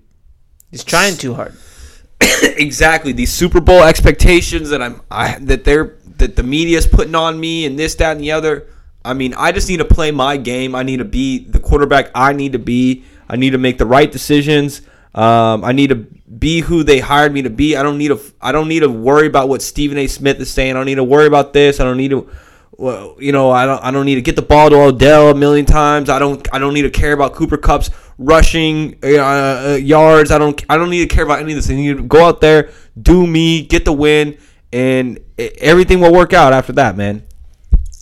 He's 0.76 0.84
trying 0.84 1.16
too 1.16 1.34
hard. 1.34 1.54
exactly 2.44 3.14
these 3.14 3.32
Super 3.32 3.62
Bowl 3.62 3.82
expectations 3.82 4.70
that 4.72 4.82
I'm 4.82 5.00
I, 5.10 5.40
that 5.40 5.64
they're 5.64 5.96
that 6.18 6.36
the 6.36 6.44
media's 6.44 6.86
putting 6.86 7.16
on 7.16 7.40
me 7.40 7.66
and 7.66 7.80
this 7.80 7.96
that 7.96 8.12
and 8.12 8.20
the 8.20 8.34
other. 8.34 8.68
I 9.06 9.14
mean, 9.14 9.34
I 9.36 9.54
just 9.54 9.70
need 9.70 9.78
to 9.78 9.86
play 9.86 10.12
my 10.12 10.36
game. 10.36 10.76
I 10.76 10.84
need 10.84 10.98
to 10.98 11.06
be 11.06 11.40
the 11.40 11.62
quarterback 11.62 12.12
I 12.14 12.34
need 12.34 12.52
to 12.52 12.60
be. 12.60 13.06
I 13.30 13.38
need 13.38 13.52
to 13.52 13.58
make 13.58 13.78
the 13.78 13.86
right 13.86 14.12
decisions. 14.12 14.82
Um, 15.14 15.64
I 15.64 15.72
need 15.72 15.92
to 15.92 16.08
be 16.38 16.62
who 16.62 16.84
they 16.84 17.00
hired 17.00 17.34
me 17.34 17.42
to 17.44 17.50
be. 17.50 17.76
I 17.76 17.84
don't 17.84 17.98
need 17.98 18.10
to. 18.10 18.20
I 18.42 18.52
don't 18.52 18.68
need 18.68 18.82
to 18.82 18.90
worry 18.90 19.28
about 19.28 19.50
what 19.50 19.62
Stephen 19.62 19.98
A. 19.98 20.08
Smith 20.08 20.40
is 20.40 20.52
saying. 20.52 20.72
I 20.72 20.74
don't 20.74 20.86
need 20.86 20.96
to 20.96 21.04
worry 21.04 21.28
about 21.28 21.54
this. 21.54 21.80
I 21.80 21.84
don't 21.84 21.98
need 21.98 22.12
to. 22.12 22.30
Well, 22.78 23.16
you 23.20 23.32
know, 23.32 23.52
I 23.52 23.66
don't. 23.66 23.84
I 23.84 23.92
don't 23.92 24.06
need 24.06 24.16
to 24.16 24.22
get 24.22 24.36
the 24.36 24.42
ball 24.42 24.70
to 24.70 24.76
Odell 24.76 25.30
a 25.30 25.36
million 25.36 25.66
times. 25.66 26.10
I 26.10 26.20
don't. 26.20 26.48
I 26.54 26.60
don't 26.60 26.74
need 26.74 26.82
to 26.84 26.90
care 26.90 27.14
about 27.14 27.34
Cooper 27.34 27.58
Kupp's 27.58 27.90
rushing 28.18 28.98
uh, 29.04 29.08
uh, 29.08 29.80
yards. 29.82 30.32
I 30.32 30.38
don't. 30.38 30.62
I 30.70 30.78
don't 30.78 30.90
need 30.90 31.08
to 31.08 31.14
care 31.16 31.24
about 31.24 31.40
any 31.40 31.54
of 31.54 31.58
this. 31.58 31.70
I 31.70 31.76
need 31.76 31.98
to 31.98 32.04
go 32.04 32.26
out 32.26 32.42
there, 32.42 32.72
do 33.02 33.26
me, 33.26 33.64
get 33.64 33.86
the 33.86 33.94
win, 33.94 34.38
and 34.74 35.20
everything 35.38 36.00
will 36.02 36.14
work 36.14 36.34
out 36.34 36.54
after 36.54 36.74
that, 36.74 36.98
man. 36.98 37.24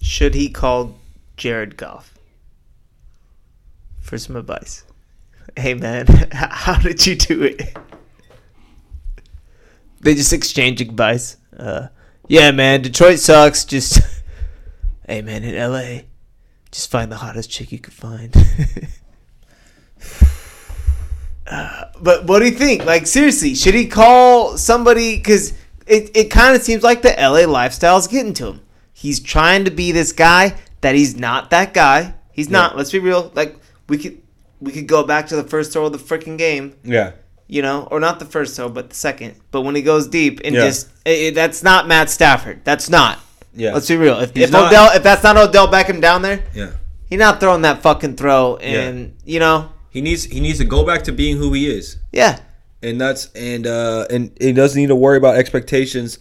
Should 0.01 0.33
he 0.35 0.49
call 0.49 0.95
Jared 1.37 1.77
Goff 1.77 2.17
for 4.01 4.17
some 4.17 4.35
advice? 4.35 4.83
Hey 5.55 5.75
man, 5.75 6.07
how 6.31 6.79
did 6.79 7.05
you 7.05 7.15
do 7.15 7.43
it? 7.43 7.77
They 10.03 10.15
just 10.15 10.33
exchange 10.33 10.81
advice. 10.81 11.37
Uh, 11.57 11.87
yeah, 12.27 12.51
man, 12.51 12.81
Detroit 12.81 13.19
sucks. 13.19 13.65
Just 13.65 13.99
hey 15.07 15.21
man, 15.21 15.43
in 15.43 15.55
LA, 15.55 16.01
just 16.71 16.89
find 16.91 17.11
the 17.11 17.17
hottest 17.17 17.49
chick 17.49 17.71
you 17.71 17.79
can 17.79 17.91
find. 17.93 18.35
But 22.03 22.25
what 22.25 22.39
do 22.39 22.45
you 22.45 22.51
think? 22.51 22.83
Like 22.85 23.07
seriously, 23.07 23.55
should 23.55 23.73
he 23.73 23.87
call 23.87 24.57
somebody? 24.57 25.15
Because 25.15 25.53
it, 25.87 26.11
it 26.15 26.31
kind 26.31 26.55
of 26.55 26.61
seems 26.61 26.83
like 26.83 27.01
the 27.01 27.15
LA 27.17 27.49
lifestyle 27.49 27.97
is 27.97 28.07
getting 28.07 28.33
to 28.35 28.47
him. 28.47 28.61
He's 28.91 29.21
trying 29.21 29.65
to 29.65 29.71
be 29.71 29.91
this 29.91 30.11
guy 30.11 30.55
that 30.81 30.95
he's 30.95 31.15
not 31.15 31.49
that 31.51 31.73
guy. 31.73 32.15
He's 32.31 32.49
not. 32.49 32.75
Let's 32.75 32.91
be 32.91 32.99
real. 32.99 33.31
Like 33.35 33.55
we 33.87 33.97
could 33.97 34.21
we 34.59 34.71
could 34.71 34.87
go 34.87 35.03
back 35.03 35.27
to 35.27 35.35
the 35.37 35.43
first 35.43 35.71
throw 35.71 35.85
of 35.85 35.93
the 35.93 35.97
freaking 35.97 36.37
game, 36.37 36.75
Yeah. 36.83 37.13
You 37.53 37.61
know, 37.61 37.87
or 37.91 37.99
not 37.99 38.17
the 38.19 38.25
first 38.25 38.55
throw, 38.55 38.67
but 38.69 38.89
the 38.89 38.95
second. 38.95 39.35
But 39.51 39.61
when 39.61 39.75
he 39.75 39.81
goes 39.81 40.07
deep 40.07 40.41
and 40.43 40.55
Yeah. 40.55 40.65
just 40.65 40.89
it, 41.05 41.35
that's 41.35 41.61
not 41.63 41.87
Matt 41.87 42.09
Stafford. 42.09 42.61
That's 42.63 42.89
not. 42.89 43.19
Yeah. 43.55 43.73
Let's 43.75 43.87
be 43.87 43.95
real. 43.97 44.19
If, 44.19 44.35
if 44.35 44.51
not- 44.51 44.67
Odell, 44.69 44.89
if 44.95 45.03
that's 45.03 45.23
not 45.23 45.37
Odell 45.37 45.67
Beckham 45.67 46.01
down 46.01 46.23
there, 46.23 46.43
Yeah. 46.55 46.71
he's 47.09 47.19
not 47.19 47.39
throwing 47.39 47.61
that 47.61 47.83
fucking 47.83 48.15
throw. 48.15 48.57
And 48.57 49.13
you 49.23 49.39
know, 49.39 49.69
He 49.91 50.01
needs 50.01 50.23
he 50.23 50.39
needs 50.39 50.57
to 50.57 50.65
go 50.65 50.83
back 50.83 51.03
to 51.03 51.11
being 51.11 51.37
who 51.37 51.53
he 51.53 51.67
is. 51.69 51.97
yeah, 52.11 52.39
and 52.81 52.99
that's 52.99 53.29
and 53.35 53.67
uh 53.67 54.07
and 54.09 54.31
he 54.41 54.51
doesn't 54.53 54.79
need 54.81 54.87
to 54.87 54.95
worry 54.95 55.17
about 55.17 55.35
expectations 55.37 56.17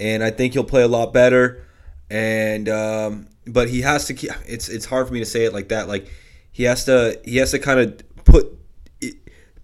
and 0.00 0.24
i 0.24 0.30
think 0.30 0.54
he'll 0.54 0.64
play 0.64 0.82
a 0.82 0.88
lot 0.88 1.12
better 1.12 1.62
and 2.10 2.68
um 2.68 3.26
but 3.46 3.68
he 3.68 3.82
has 3.82 4.06
to 4.06 4.14
keep 4.14 4.30
it's 4.48 4.68
it's 4.70 4.86
hard 4.86 5.06
for 5.06 5.12
me 5.12 5.20
to 5.20 5.26
say 5.26 5.44
it 5.44 5.52
like 5.52 5.68
that 5.68 5.86
like 5.88 6.06
he 6.52 6.64
has 6.64 6.84
to 6.86 7.20
he 7.24 7.36
has 7.36 7.50
to 7.52 7.58
kind 7.58 7.78
of 7.80 8.09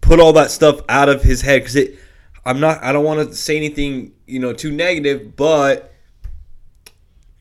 put 0.06 0.20
all 0.20 0.32
that 0.32 0.50
stuff 0.50 0.80
out 0.88 1.08
of 1.08 1.22
his 1.22 1.40
head 1.42 1.60
because 1.60 1.76
it 1.76 1.98
i'm 2.44 2.60
not 2.60 2.82
i 2.82 2.92
don't 2.92 3.04
want 3.04 3.28
to 3.28 3.34
say 3.34 3.56
anything 3.56 4.12
you 4.26 4.38
know 4.38 4.52
too 4.52 4.70
negative 4.70 5.34
but 5.36 5.92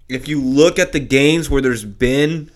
if 0.09 0.27
you 0.27 0.41
look 0.41 0.77
at 0.79 0.91
the 0.91 0.99
games 0.99 1.49
where 1.49 1.61
there's 1.61 1.83
been 1.85 2.49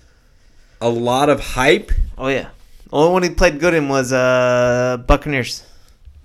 a 0.82 0.90
lot 0.90 1.30
of 1.30 1.40
hype 1.40 1.92
oh 2.18 2.28
yeah. 2.28 2.50
Only 2.92 3.14
one 3.14 3.24
he 3.24 3.30
played 3.30 3.60
good 3.60 3.76
in 3.76 3.88
was 3.88 4.12
uh 4.12 4.98
Buccaneers. 5.06 5.64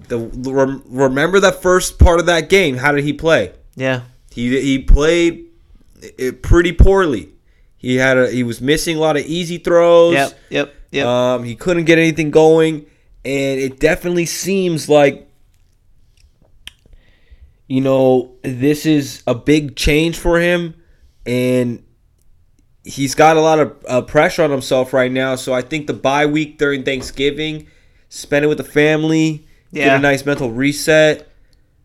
the 0.09 0.19
rem- 0.19 0.82
remember 0.86 1.39
that 1.40 1.61
first 1.61 1.98
part 1.98 2.20
of 2.20 2.27
that 2.27 2.48
game 2.48 2.77
how 2.78 2.90
did 2.93 3.05
he 3.05 3.12
play 3.12 3.52
Yeah, 3.77 4.02
He 4.31 4.59
he 4.61 4.78
played 4.78 5.44
it 6.19 6.43
pretty 6.43 6.73
poorly. 6.73 7.31
He 7.77 7.97
had 7.97 8.16
a 8.16 8.31
he 8.31 8.43
was 8.44 8.61
missing 8.62 8.97
a 8.97 9.01
lot 9.01 9.16
of 9.19 9.27
easy 9.27 9.59
throws. 9.59 10.15
yep, 10.15 10.39
yep, 10.48 10.74
yep. 10.90 11.06
Um, 11.06 11.44
he 11.44 11.55
couldn't 11.55 11.85
get 11.85 11.98
anything 11.98 12.31
going, 12.31 12.86
and 13.25 13.61
it 13.61 13.81
definitely 13.81 14.27
seems 14.27 14.89
like 14.89 15.29
you 17.67 17.81
know 17.81 18.35
this 18.43 18.87
is 18.87 19.23
a 19.27 19.35
big 19.35 19.77
change 19.77 20.17
for 20.19 20.39
him, 20.41 20.75
and 21.27 21.83
he's 22.85 23.15
got 23.15 23.37
a 23.37 23.41
lot 23.41 23.59
of 23.59 23.77
uh, 23.89 24.03
pressure 24.03 24.43
on 24.43 24.51
himself 24.51 24.93
right 24.93 25.11
now. 25.11 25.35
So 25.37 25.53
I 25.53 25.63
think 25.63 25.87
the 25.87 25.95
bye 25.95 26.27
week 26.27 26.59
during 26.59 26.83
Thanksgiving, 26.85 27.67
spend 28.09 28.45
it 28.45 28.49
with 28.49 28.59
the 28.59 28.65
family, 28.65 29.47
get 29.73 29.97
a 29.97 29.99
nice 30.01 30.27
mental 30.27 30.51
reset, 30.51 31.29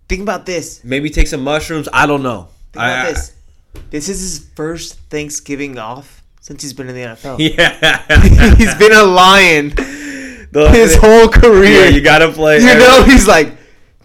Think 0.10 0.22
about 0.24 0.45
this. 0.45 0.84
maybe 0.84 1.10
take 1.10 1.28
some 1.28 1.44
mushrooms. 1.44 1.88
I 1.94 2.06
don't 2.06 2.24
know. 2.24 2.49
Think 2.74 2.84
about 2.84 3.06
I- 3.07 3.11
this. 3.11 3.36
This 3.91 4.10
is 4.10 4.20
his 4.20 4.40
first 4.56 4.95
Thanksgiving 5.11 5.78
off 5.78 6.24
since 6.41 6.64
he's 6.64 6.74
been 6.74 6.90
in 6.90 6.95
the 6.95 7.02
NFL. 7.02 7.38
Yeah. 7.56 8.56
he's 8.56 8.74
been 8.76 8.91
a 8.91 9.03
lion 9.03 9.70
The- 10.51 10.69
his 10.69 10.95
whole 10.95 11.27
career. 11.30 11.85
Yeah, 11.85 11.89
you 11.89 12.01
gotta 12.01 12.30
play. 12.31 12.59
You 12.59 12.67
every- 12.67 12.84
know, 12.84 13.03
he's 13.03 13.27
like, 13.27 13.55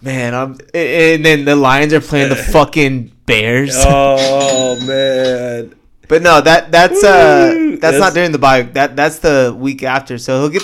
man, 0.01 0.33
I'm. 0.35 0.57
And 0.73 1.25
then 1.25 1.45
the 1.45 1.55
Lions 1.55 1.93
are 1.93 2.01
playing 2.01 2.29
the 2.29 2.35
fucking 2.53 3.11
Bears. 3.25 3.73
Oh 3.77 4.79
man. 4.85 5.73
But 6.07 6.21
no, 6.21 6.39
that 6.41 6.71
that's 6.71 7.03
uh 7.03 7.47
that's, 7.71 7.81
That's- 7.81 7.99
not 7.99 8.13
during 8.13 8.31
the 8.31 8.37
bye. 8.37 8.61
That 8.61 8.95
that's 8.95 9.19
the 9.19 9.55
week 9.57 9.81
after. 9.83 10.17
So 10.19 10.39
he'll 10.41 10.49
get 10.49 10.61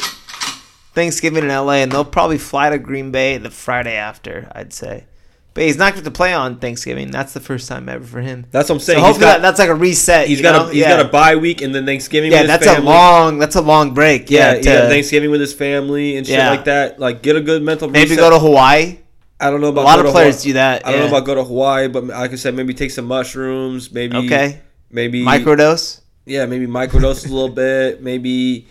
Thanksgiving 0.93 1.43
in 1.43 1.49
LA, 1.49 1.75
and 1.81 1.91
they'll 1.91 2.05
probably 2.05 2.37
fly 2.37 2.69
to 2.69 2.77
Green 2.77 3.11
Bay 3.11 3.37
the 3.37 3.49
Friday 3.49 3.95
after. 3.95 4.51
I'd 4.53 4.73
say, 4.73 5.05
but 5.53 5.63
he's 5.63 5.77
not 5.77 5.93
going 5.93 6.05
to 6.05 6.11
play 6.11 6.33
on 6.33 6.57
Thanksgiving. 6.59 7.11
That's 7.11 7.33
the 7.33 7.39
first 7.39 7.67
time 7.67 7.89
ever 7.89 8.05
for 8.05 8.21
him. 8.21 8.45
That's 8.51 8.69
what 8.69 8.75
I'm 8.75 8.79
saying. 8.79 8.99
he's 8.99 9.05
hopefully 9.05 9.25
got, 9.25 9.33
that, 9.37 9.41
that's 9.41 9.59
like 9.59 9.69
a 9.69 9.75
reset. 9.75 10.27
He's 10.27 10.41
got 10.41 10.51
know? 10.53 10.69
a 10.69 10.73
he's 10.73 10.81
yeah. 10.81 10.97
got 10.97 11.05
a 11.05 11.09
bye 11.09 11.35
week 11.35 11.61
and 11.61 11.75
then 11.75 11.85
Thanksgiving. 11.85 12.31
yeah. 12.31 12.43
That's 12.43 12.65
his 12.65 12.77
a 12.77 12.81
long 12.81 13.37
that's 13.37 13.55
a 13.55 13.61
long 13.61 13.93
break. 13.93 14.29
Yeah, 14.31 14.53
Yeah, 14.55 14.81
to 14.83 14.87
Thanksgiving 14.87 15.29
with 15.31 15.41
his 15.41 15.53
family 15.53 16.15
and 16.17 16.25
shit 16.25 16.37
Yeah. 16.37 16.49
like 16.51 16.65
that. 16.65 16.99
Like 16.99 17.21
get 17.21 17.35
a 17.35 17.41
good 17.41 17.63
mental. 17.63 17.89
maybe 17.89 18.11
reset. 18.11 18.19
go 18.19 18.29
to 18.29 18.39
Hawaii. 18.39 18.99
I 19.39 19.49
don't 19.49 19.59
know 19.59 19.69
about 19.69 19.81
A 19.81 19.85
lot 19.85 20.05
of 20.05 20.11
players 20.11 20.35
Hawaii. 20.35 20.49
do 20.49 20.53
that. 20.53 20.85
I 20.87 20.91
don't 20.91 21.01
know 21.01 21.07
about 21.07 21.25
go 21.25 21.35
to 21.35 21.43
Hawaii, 21.43 21.87
but 21.87 22.05
like 22.05 22.31
I 22.31 22.35
said, 22.35 22.53
maybe 22.55 22.73
take 22.73 22.91
some 22.91 23.05
mushrooms. 23.05 23.91
Maybe 23.91 24.15
okay 24.17 24.61
Maybe 24.91 25.23
microdose. 25.23 26.01
Yeah, 26.25 26.45
maybe 26.45 26.67
microdose 26.67 27.25
a 27.25 27.33
little 27.33 27.49
bit. 27.55 28.01
Maybe 28.03 28.67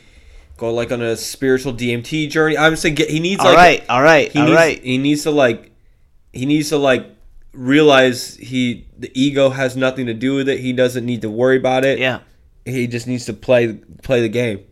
go 0.56 0.72
like 0.72 0.92
on 0.92 1.02
a 1.02 1.16
spiritual 1.16 1.72
DMT 1.72 2.30
journey. 2.30 2.56
I'm 2.56 2.76
saying 2.76 2.94
get, 2.94 3.10
he 3.10 3.18
needs 3.20 3.40
All 3.40 3.46
like 3.48 3.56
right, 3.56 3.84
all 3.88 4.02
right, 4.02 4.30
he 4.30 4.38
all 4.38 4.44
needs, 4.46 4.56
right. 4.56 4.82
He 4.82 4.98
needs 4.98 5.22
to 5.24 5.30
like 5.30 5.69
he 6.32 6.46
needs 6.46 6.68
to 6.70 6.78
like 6.78 7.06
realize 7.52 8.36
he 8.36 8.86
the 8.98 9.10
ego 9.14 9.50
has 9.50 9.76
nothing 9.76 10.06
to 10.06 10.14
do 10.14 10.36
with 10.36 10.48
it. 10.48 10.60
He 10.60 10.72
doesn't 10.72 11.04
need 11.04 11.22
to 11.22 11.30
worry 11.30 11.56
about 11.56 11.84
it. 11.84 11.98
Yeah, 11.98 12.20
He 12.64 12.86
just 12.86 13.06
needs 13.06 13.24
to 13.26 13.32
play 13.32 13.74
play 14.02 14.20
the 14.20 14.28
game. 14.28 14.64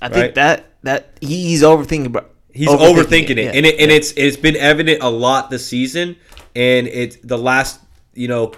I 0.00 0.08
think 0.08 0.34
that 0.34 0.66
that 0.82 1.16
he's 1.20 1.62
overthinking, 1.62 2.12
bro. 2.12 2.24
He's 2.52 2.68
overthinking, 2.68 3.30
it, 3.30 3.38
yeah. 3.38 3.52
and 3.54 3.64
it, 3.64 3.80
and 3.80 3.90
it's 3.90 4.12
it's 4.12 4.36
been 4.36 4.56
evident 4.56 5.02
a 5.02 5.08
lot 5.08 5.48
this 5.48 5.66
season, 5.66 6.16
and 6.54 6.86
it's 6.86 7.16
the 7.16 7.38
last 7.38 7.80
you 8.14 8.28
know 8.28 8.52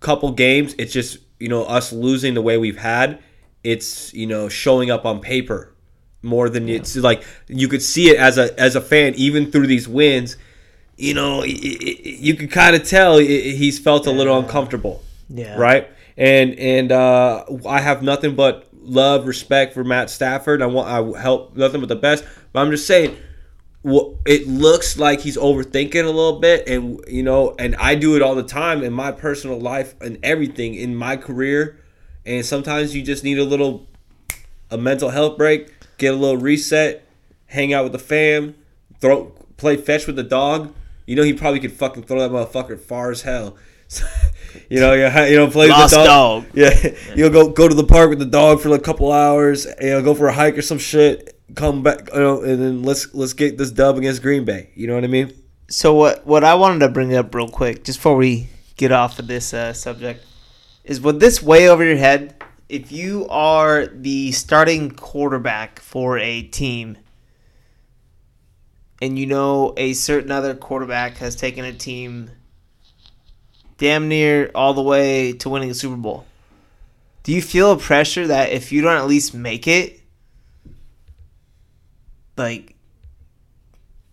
couple 0.00 0.32
games. 0.32 0.74
It's 0.78 0.92
just 0.92 1.18
you 1.38 1.48
know 1.48 1.64
us 1.64 1.92
losing 1.92 2.34
the 2.34 2.42
way 2.42 2.56
we've 2.56 2.78
had. 2.78 3.22
It's 3.62 4.14
you 4.14 4.26
know 4.26 4.48
showing 4.48 4.90
up 4.90 5.04
on 5.04 5.20
paper 5.20 5.74
more 6.22 6.48
than 6.48 6.68
it's 6.68 6.96
like 6.96 7.24
you 7.46 7.68
could 7.68 7.82
see 7.82 8.08
it 8.08 8.16
as 8.18 8.38
a 8.38 8.58
as 8.58 8.74
a 8.74 8.80
fan 8.80 9.14
even 9.16 9.50
through 9.50 9.66
these 9.66 9.88
wins. 9.88 10.36
You 10.96 11.14
know, 11.14 11.44
you 11.44 12.34
can 12.34 12.48
kind 12.48 12.74
of 12.74 12.84
tell 12.88 13.18
he's 13.18 13.78
felt 13.78 14.06
a 14.06 14.10
little 14.10 14.38
uncomfortable 14.38 15.02
yeah, 15.28 15.56
right? 15.56 15.90
And 16.16 16.58
and 16.58 16.92
uh, 16.92 17.44
I 17.66 17.80
have 17.80 18.02
nothing 18.02 18.34
but 18.34 18.68
love, 18.72 19.26
respect 19.26 19.74
for 19.74 19.84
Matt 19.84 20.10
Stafford. 20.10 20.62
I 20.62 20.66
want 20.66 20.88
I 20.88 21.20
help 21.20 21.56
nothing 21.56 21.80
but 21.80 21.88
the 21.88 21.96
best. 21.96 22.24
But 22.52 22.60
I'm 22.60 22.70
just 22.70 22.86
saying, 22.86 23.16
wh- 23.84 24.14
it 24.24 24.46
looks 24.46 24.98
like 24.98 25.20
he's 25.20 25.36
overthinking 25.36 26.02
a 26.02 26.06
little 26.06 26.38
bit, 26.40 26.68
and 26.68 27.00
you 27.08 27.22
know, 27.22 27.54
and 27.58 27.76
I 27.76 27.94
do 27.94 28.16
it 28.16 28.22
all 28.22 28.34
the 28.34 28.42
time 28.42 28.82
in 28.82 28.92
my 28.92 29.12
personal 29.12 29.60
life 29.60 29.94
and 30.00 30.18
everything 30.22 30.74
in 30.74 30.94
my 30.96 31.16
career. 31.16 31.78
And 32.24 32.44
sometimes 32.44 32.94
you 32.94 33.02
just 33.02 33.22
need 33.22 33.38
a 33.38 33.44
little 33.44 33.86
a 34.70 34.78
mental 34.78 35.10
health 35.10 35.36
break, 35.36 35.72
get 35.98 36.14
a 36.14 36.16
little 36.16 36.38
reset, 36.38 37.06
hang 37.46 37.72
out 37.72 37.84
with 37.84 37.92
the 37.92 37.98
fam, 37.98 38.54
throw 39.00 39.32
play 39.56 39.76
fetch 39.76 40.06
with 40.06 40.16
the 40.16 40.22
dog. 40.22 40.72
You 41.06 41.16
know 41.16 41.22
he 41.22 41.32
probably 41.32 41.60
could 41.60 41.72
fucking 41.72 42.02
throw 42.02 42.18
that 42.18 42.30
motherfucker 42.30 42.78
far 42.78 43.10
as 43.10 43.22
hell. 43.22 43.56
you 44.68 44.80
know, 44.80 44.92
you 44.92 45.04
you 45.30 45.36
know 45.36 45.48
play 45.48 45.68
Lost 45.68 45.94
with 45.94 46.02
the 46.02 46.06
dog. 46.06 46.44
dog. 46.44 46.50
Yeah, 46.54 46.94
you'll 47.14 47.30
go 47.30 47.48
go 47.48 47.68
to 47.68 47.74
the 47.74 47.84
park 47.84 48.10
with 48.10 48.18
the 48.18 48.26
dog 48.26 48.60
for 48.60 48.74
a 48.74 48.78
couple 48.78 49.12
hours. 49.12 49.66
You 49.80 49.90
know, 49.90 50.02
go 50.02 50.14
for 50.14 50.26
a 50.26 50.32
hike 50.32 50.58
or 50.58 50.62
some 50.62 50.78
shit. 50.78 51.40
Come 51.54 51.84
back, 51.84 52.08
you 52.12 52.20
know, 52.20 52.42
and 52.42 52.60
then 52.60 52.82
let's 52.82 53.14
let's 53.14 53.32
get 53.32 53.56
this 53.56 53.70
dub 53.70 53.96
against 53.96 54.22
Green 54.22 54.44
Bay. 54.44 54.70
You 54.74 54.88
know 54.88 54.94
what 54.96 55.04
I 55.04 55.08
mean? 55.08 55.32
So 55.68 55.94
what 55.94 56.26
what 56.26 56.42
I 56.42 56.54
wanted 56.54 56.80
to 56.80 56.88
bring 56.88 57.14
up 57.14 57.32
real 57.34 57.48
quick, 57.48 57.84
just 57.84 58.00
before 58.00 58.16
we 58.16 58.48
get 58.76 58.90
off 58.90 59.18
of 59.20 59.28
this 59.28 59.54
uh, 59.54 59.72
subject, 59.72 60.24
is 60.84 61.00
with 61.00 61.20
this 61.20 61.40
way 61.42 61.68
over 61.68 61.84
your 61.84 61.96
head. 61.96 62.34
If 62.68 62.90
you 62.90 63.28
are 63.28 63.86
the 63.86 64.32
starting 64.32 64.90
quarterback 64.90 65.78
for 65.78 66.18
a 66.18 66.42
team, 66.42 66.98
and 69.00 69.18
you 69.18 69.26
know 69.26 69.74
a 69.76 69.92
certain 69.92 70.30
other 70.30 70.54
quarterback 70.54 71.18
has 71.18 71.36
taken 71.36 71.64
a 71.64 71.72
team 71.72 72.30
damn 73.78 74.08
near 74.08 74.50
all 74.54 74.74
the 74.74 74.82
way 74.82 75.32
to 75.34 75.50
winning 75.50 75.70
a 75.70 75.74
Super 75.74 75.96
Bowl, 75.96 76.24
do 77.22 77.32
you 77.32 77.42
feel 77.42 77.72
a 77.72 77.76
pressure 77.76 78.26
that 78.26 78.50
if 78.50 78.72
you 78.72 78.80
don't 78.82 78.96
at 78.96 79.06
least 79.06 79.34
make 79.34 79.66
it, 79.66 80.00
like 82.36 82.74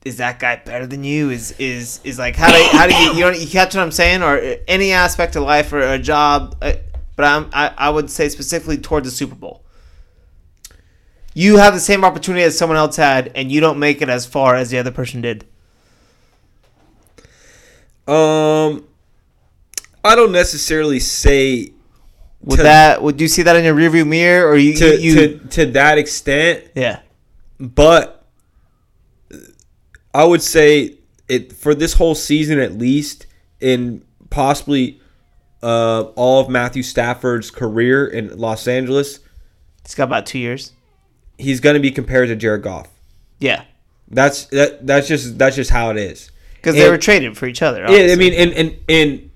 is 0.05 0.17
that 0.17 0.39
guy 0.39 0.57
better 0.57 0.85
than 0.85 1.03
you? 1.03 1.29
Is 1.29 1.51
is 1.59 2.01
is 2.03 2.19
like 2.19 2.35
how 2.35 2.51
do 2.51 2.77
how 2.77 2.87
do 2.87 2.95
you 2.95 3.13
you 3.13 3.31
you 3.33 3.47
catch 3.47 3.75
what 3.75 3.81
I'm 3.81 3.91
saying 3.91 4.21
or 4.21 4.37
any 4.67 4.91
aspect 4.91 5.35
of 5.35 5.43
life 5.43 5.71
or 5.71 5.79
a 5.79 5.99
job? 5.99 6.57
uh, 6.61 6.73
But 7.15 7.25
I'm 7.25 7.49
I, 7.53 7.73
I 7.77 7.89
would 7.89 8.09
say 8.09 8.29
specifically 8.29 8.77
towards 8.77 9.07
the 9.07 9.11
Super 9.11 9.35
Bowl. 9.35 9.62
You 11.33 11.57
have 11.57 11.73
the 11.73 11.79
same 11.79 12.03
opportunity 12.05 12.43
as 12.43 12.57
someone 12.57 12.77
else 12.77 12.95
had, 12.95 13.31
and 13.35 13.51
you 13.51 13.59
don't 13.59 13.79
make 13.79 14.01
it 14.01 14.09
as 14.09 14.25
far 14.25 14.55
as 14.55 14.69
the 14.69 14.77
other 14.77 14.91
person 14.91 15.21
did. 15.21 15.45
Um, 18.07 18.85
I 20.03 20.15
don't 20.15 20.31
necessarily 20.31 20.99
say 20.99 21.71
Would 22.41 22.57
To- 22.57 22.63
that 22.63 23.01
would 23.01 23.21
you 23.21 23.27
see 23.29 23.41
that 23.43 23.55
in 23.55 23.63
your 23.63 23.73
rearview 23.73 24.05
mirror, 24.05 24.49
or 24.49 24.57
you 24.57 24.75
to 24.75 24.99
you, 24.99 25.15
to 25.15 25.37
to 25.47 25.65
that 25.67 25.97
extent, 25.97 26.65
yeah 26.75 26.99
but 27.59 28.25
I 30.13 30.25
would 30.25 30.41
say 30.41 30.97
it 31.29 31.53
for 31.53 31.73
this 31.73 31.93
whole 31.93 32.15
season 32.15 32.59
at 32.59 32.73
least, 32.73 33.25
in 33.61 34.03
possibly 34.29 34.99
uh, 35.61 36.01
all 36.15 36.41
of 36.41 36.49
Matthew 36.49 36.83
Stafford's 36.83 37.49
career 37.49 38.05
in 38.05 38.37
Los 38.37 38.67
Angeles, 38.67 39.19
it's 39.85 39.95
got 39.95 40.03
about 40.03 40.25
two 40.25 40.39
years. 40.39 40.73
He's 41.37 41.59
going 41.59 41.73
to 41.75 41.79
be 41.79 41.91
compared 41.91 42.27
to 42.29 42.35
Jared 42.35 42.61
Goff. 42.63 42.87
Yeah, 43.39 43.63
That's 44.09 44.45
that. 44.47 44.85
That's 44.87 45.07
just 45.07 45.37
that's 45.37 45.55
just 45.55 45.69
how 45.71 45.89
it 45.89 45.97
is. 45.97 46.31
because 46.55 46.75
they 46.75 46.89
were 46.89 46.97
traded 46.97 47.37
for 47.37 47.45
each 47.45 47.61
other. 47.61 47.85
Yeah, 47.89 48.13
I 48.13 48.15
mean, 48.15 48.33
and 48.33 48.51
and 48.53 48.77
and 48.87 49.29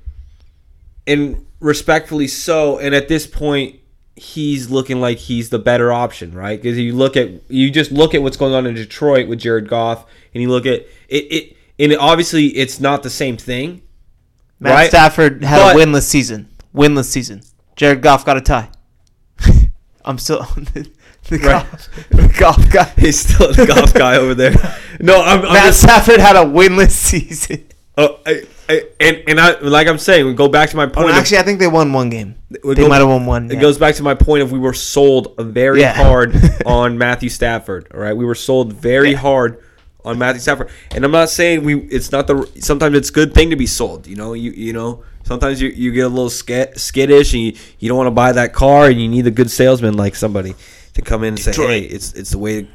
and 1.05 1.45
respectfully 1.59 2.27
so. 2.27 2.77
And 2.79 2.93
at 2.95 3.07
this 3.07 3.27
point, 3.27 3.79
he's 4.15 4.69
looking 4.69 5.01
like 5.01 5.17
he's 5.17 5.49
the 5.49 5.59
better 5.59 5.91
option, 5.91 6.33
right? 6.33 6.61
Because 6.61 6.77
you 6.77 6.93
look 6.95 7.17
at 7.17 7.29
you 7.49 7.69
just 7.69 7.91
look 7.91 8.13
at 8.15 8.21
what's 8.21 8.37
going 8.37 8.53
on 8.53 8.65
in 8.65 8.75
Detroit 8.75 9.27
with 9.27 9.39
Jared 9.39 9.67
Goff, 9.67 10.05
and 10.33 10.41
you 10.41 10.49
look 10.49 10.65
at 10.65 10.85
it. 11.09 11.23
It 11.31 11.57
and 11.79 11.95
obviously 11.97 12.47
it's 12.47 12.79
not 12.79 13.03
the 13.03 13.09
same 13.09 13.37
thing. 13.37 13.81
Matt 14.59 14.73
right? 14.73 14.89
Stafford 14.89 15.43
had 15.43 15.59
But- 15.59 15.75
a 15.75 15.79
winless 15.79 16.03
season. 16.03 16.49
Winless 16.73 17.05
season. 17.05 17.41
Jared 17.75 18.01
Goff 18.01 18.25
got 18.25 18.37
a 18.37 18.41
tie. 18.41 18.69
I'm 20.05 20.17
still 20.17 20.47
the, 21.29 21.37
Right. 21.37 21.65
golf, 21.69 21.89
the 22.09 22.35
golf 22.39 22.69
guy. 22.71 22.91
He's 22.97 23.19
still 23.19 23.51
the 23.53 23.65
golf 23.65 23.93
guy 23.93 24.15
over 24.17 24.33
there. 24.33 24.53
No, 24.99 25.21
I'm, 25.21 25.39
I'm 25.45 25.53
Matt 25.53 25.65
just 25.67 25.81
Stafford 25.81 26.19
had 26.19 26.35
a 26.35 26.39
winless 26.45 26.91
season. 27.09 27.65
oh, 27.97 28.19
I, 28.25 28.43
I, 28.69 28.83
and 28.99 29.23
and 29.27 29.39
I 29.39 29.59
like 29.59 29.87
I'm 29.87 29.97
saying, 29.97 30.25
we 30.25 30.33
go 30.33 30.47
back 30.47 30.69
to 30.71 30.75
my 30.77 30.83
Oh, 30.85 30.89
point. 30.89 31.09
of- 31.09 31.15
actually, 31.15 31.37
I 31.39 31.43
think 31.43 31.59
they 31.59 31.67
won 31.67 31.93
one 31.93 32.09
game. 32.09 32.35
They 32.49 32.59
go- 32.75 32.87
might 32.89 32.97
have 32.99 33.07
won 33.07 33.25
one. 33.25 33.49
It 33.51 33.55
yeah. 33.55 33.61
goes 33.61 33.77
back 33.77 33.95
to 33.95 34.03
my 34.03 34.13
point 34.15 34.43
of 34.43 34.51
we 34.51 34.59
were 34.59 34.73
sold 34.73 35.35
very 35.39 35.81
Yeah. 35.81 35.93
hard 35.93 36.35
on 36.65 36.97
Matthew 36.97 37.29
Stafford. 37.29 37.87
All 37.93 37.99
right, 37.99 38.15
we 38.15 38.25
were 38.25 38.35
sold 38.35 38.73
very 38.73 39.11
Yeah. 39.11 39.17
hard 39.17 39.63
on 40.05 40.17
Matthew 40.17 40.39
Stafford, 40.41 40.69
and 40.91 41.03
I'm 41.05 41.11
not 41.11 41.29
saying 41.29 41.63
we. 41.63 41.79
It's 41.87 42.11
not 42.11 42.27
the. 42.27 42.49
Sometimes 42.59 42.95
it's 42.95 43.09
a 43.09 43.13
good 43.13 43.33
thing 43.33 43.49
to 43.49 43.55
be 43.55 43.65
sold. 43.67 44.07
You 44.07 44.15
know, 44.15 44.33
you 44.33 44.51
you 44.51 44.73
know. 44.73 45.03
Sometimes 45.23 45.61
you, 45.61 45.67
you 45.67 45.91
get 45.91 46.05
a 46.05 46.07
little 46.07 46.29
skittish 46.29 47.33
and 47.33 47.41
you, 47.43 47.53
you 47.79 47.89
don't 47.89 47.97
want 47.97 48.07
to 48.07 48.11
buy 48.11 48.31
that 48.31 48.53
car 48.53 48.85
and 48.85 48.97
you 49.01 49.09
need 49.09 49.27
a 49.27 49.31
good 49.31 49.51
salesman 49.51 49.97
like 49.97 50.15
somebody 50.15 50.55
to 50.97 51.01
come 51.03 51.23
in 51.23 51.29
and 51.35 51.39
say, 51.39 51.53
hey, 51.53 51.81
it's 51.81 52.13
it's 52.13 52.31
the 52.31 52.37
way, 52.37 52.67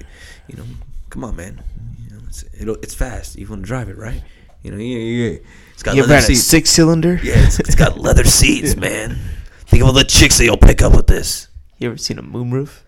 you 0.49 0.57
know, 0.57 0.65
come 1.11 1.25
on, 1.25 1.37
man. 1.37 1.63
You 2.03 2.17
know, 2.17 2.23
it's 2.29 2.45
it'll, 2.59 2.77
it's 2.77 2.95
fast. 2.95 3.37
You 3.37 3.47
want 3.49 3.63
to 3.63 3.67
drive 3.67 3.89
it, 3.89 3.99
right? 3.99 4.23
You 4.63 4.71
know, 4.71 4.79
yeah, 4.79 4.99
yeah. 4.99 5.39
It's 5.75 5.83
got 5.83 5.97
You 5.97 6.03
leather 6.03 6.21
seats. 6.21 6.43
six 6.45 6.71
cylinder? 6.71 7.19
Yeah, 7.23 7.45
it's, 7.47 7.59
it's 7.61 7.75
got 7.75 7.99
leather 8.07 8.25
seats, 8.25 8.77
man. 8.77 9.19
Think 9.67 9.83
of 9.83 9.89
all 9.89 9.93
the 9.93 10.05
chicks 10.05 10.39
that 10.39 10.45
you'll 10.45 10.57
pick 10.57 10.83
up 10.83 10.95
with 10.95 11.07
this. 11.07 11.49
You 11.79 11.89
ever 11.89 11.97
seen 11.99 12.19
a 12.19 12.23
moonroof? 12.23 12.81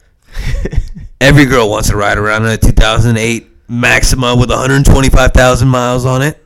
Every 1.20 1.44
girl 1.47 1.69
wants 1.70 1.89
to 1.90 1.97
ride 1.97 2.19
around 2.19 2.44
in 2.44 2.51
a 2.51 2.56
2008 2.56 3.48
Maxima 3.69 4.36
with 4.36 4.51
125,000 4.51 5.69
miles 5.69 6.05
on 6.05 6.23
it. 6.23 6.40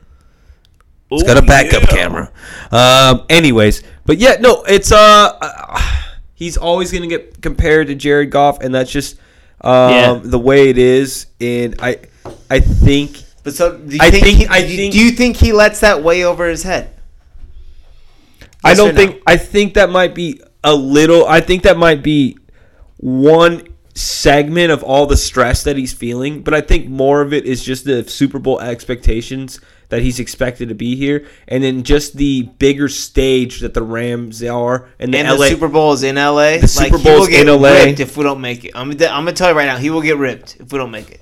It's 1.11 1.23
got 1.23 1.37
a 1.37 1.41
backup 1.41 1.89
camera. 1.89 2.31
Um, 2.71 3.25
anyways, 3.29 3.83
but 4.05 4.17
yeah, 4.19 4.35
no, 4.39 4.63
it's 4.63 4.91
uh, 4.91 5.37
uh, 5.41 5.81
he's 6.39 6.57
always 6.57 6.91
gonna 6.91 7.07
get 7.07 7.41
compared 7.41 7.87
to 7.87 7.95
Jared 7.95 8.31
Goff, 8.31 8.61
and 8.61 8.73
that's 8.73 8.89
just 8.91 9.17
um, 9.61 9.91
Yeah. 9.91 10.19
the 10.23 10.39
way 10.39 10.69
it 10.69 10.77
is. 10.77 11.27
And 11.41 11.75
I, 11.79 11.97
I 12.49 12.61
think 12.61 13.17
But 13.43 13.53
so, 13.53 13.77
do 13.77 13.93
you 13.95 13.99
I 14.01 14.09
think, 14.09 14.23
think- 14.23 14.37
he, 14.39 14.47
I 14.47 14.61
do 14.61 14.67
you- 14.67 14.77
think- 14.77 14.93
do 14.93 14.99
you 14.99 15.11
think 15.11 15.35
he 15.37 15.51
lets 15.51 15.81
that 15.81 16.01
weigh 16.01 16.23
over 16.23 16.47
his 16.47 16.63
head? 16.63 16.89
I 18.63 18.69
Yes 18.69 18.79
or 18.79 18.85
don't 18.85 18.95
no? 18.95 19.01
think. 19.01 19.21
I 19.27 19.37
think 19.37 19.73
that 19.75 19.89
might 19.89 20.15
be 20.15 20.41
a 20.63 20.73
little. 20.73 21.25
I 21.27 21.39
think 21.41 21.63
that 21.63 21.77
might 21.77 22.01
be 22.03 22.37
one 22.97 23.63
segment 23.95 24.71
of 24.71 24.83
all 24.83 25.05
the 25.05 25.15
stress 25.17 25.63
that 25.63 25.77
he's 25.77 25.93
feeling. 25.93 26.41
But 26.41 26.53
I 26.53 26.61
think 26.61 26.87
more 26.89 27.21
of 27.21 27.33
it 27.33 27.45
is 27.45 27.63
just 27.63 27.85
the 27.85 28.07
Super 28.09 28.39
Bowl 28.39 28.59
expectations 28.59 29.59
that 29.89 30.01
he's 30.01 30.19
expected 30.19 30.69
to 30.69 30.75
be 30.75 30.95
here, 30.95 31.25
and 31.47 31.63
then 31.63 31.83
just 31.83 32.15
the 32.15 32.43
bigger 32.59 32.87
stage 32.89 33.59
that 33.61 33.73
the 33.73 33.81
Rams 33.81 34.43
are, 34.43 34.87
and 34.99 35.13
the 35.13 35.17
And 35.17 35.27
LA. 35.27 35.35
the 35.37 35.49
Super 35.49 35.67
Bowl 35.67 35.93
is 35.93 36.03
in 36.03 36.15
LA. 36.15 36.57
The 36.59 36.67
Super 36.67 36.97
he 36.97 37.03
Bow's 37.03 37.27
will 37.27 37.33
in 37.35 37.47
LA. 37.61 37.69
if 37.99 38.15
we 38.15 38.23
don't 38.23 38.39
make 38.41 38.65
it. 38.65 38.71
I'm, 38.75 38.89
I'm 38.91 38.95
gonna 38.97 39.33
tell 39.33 39.49
you 39.49 39.55
right 39.57 39.65
now, 39.65 39.77
he 39.77 39.89
will 39.89 40.01
get 40.01 40.17
ripped 40.17 40.57
if 40.59 40.71
we 40.71 40.77
don't 40.77 40.91
make 40.91 41.09
it. 41.09 41.21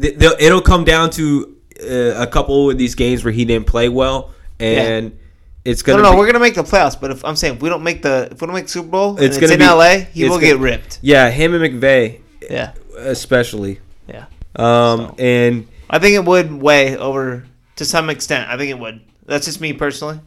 th- 0.00 0.16
they'll- 0.16 0.36
it'll 0.38 0.60
come 0.60 0.84
down 0.84 1.10
to 1.10 1.56
uh, 1.82 2.22
a 2.22 2.26
couple 2.26 2.70
of 2.70 2.78
these 2.78 2.94
games 2.94 3.24
where 3.24 3.32
he 3.32 3.44
didn't 3.44 3.66
play 3.66 3.88
well, 3.88 4.32
and 4.58 5.16
it's 5.64 5.82
gonna. 5.82 6.02
no, 6.02 6.10
be, 6.12 6.16
we're 6.18 6.26
gonna 6.26 6.40
make 6.40 6.54
the 6.56 6.62
playoffs. 6.64 7.00
But 7.00 7.12
if 7.12 7.24
I'm 7.24 7.36
saying 7.36 7.56
if 7.56 7.62
we 7.62 7.68
don't 7.68 7.82
make 7.84 8.02
the 8.02 8.28
if 8.32 8.40
we 8.40 8.46
don't 8.46 8.54
make 8.56 8.68
Super 8.68 8.88
Bowl, 8.88 9.16
It's 9.20 9.36
it's, 9.36 9.52
in 9.52 9.58
be- 9.60 9.64
LA, 9.64 9.98
he 10.12 10.24
will 10.24 10.30
gonna- 10.36 10.42
get 10.46 10.58
ripped. 10.58 10.98
yeah, 11.02 11.30
him 11.30 11.54
and 11.54 11.62
McVay, 11.80 12.20
Yeah, 12.50 12.72
especially. 12.96 13.78
yeah. 14.08 14.24
Um, 14.56 15.14
and 15.18 15.68
I 15.90 15.98
think 15.98 16.14
it 16.14 16.24
would 16.24 16.52
weigh 16.52 16.96
over 16.96 17.44
to 17.76 17.84
some 17.84 18.10
extent. 18.10 18.48
I 18.48 18.56
think 18.56 18.70
it 18.70 18.78
would. 18.78 19.00
That's 19.26 19.46
just 19.46 19.60
me 19.60 19.72
personally. 19.72 20.20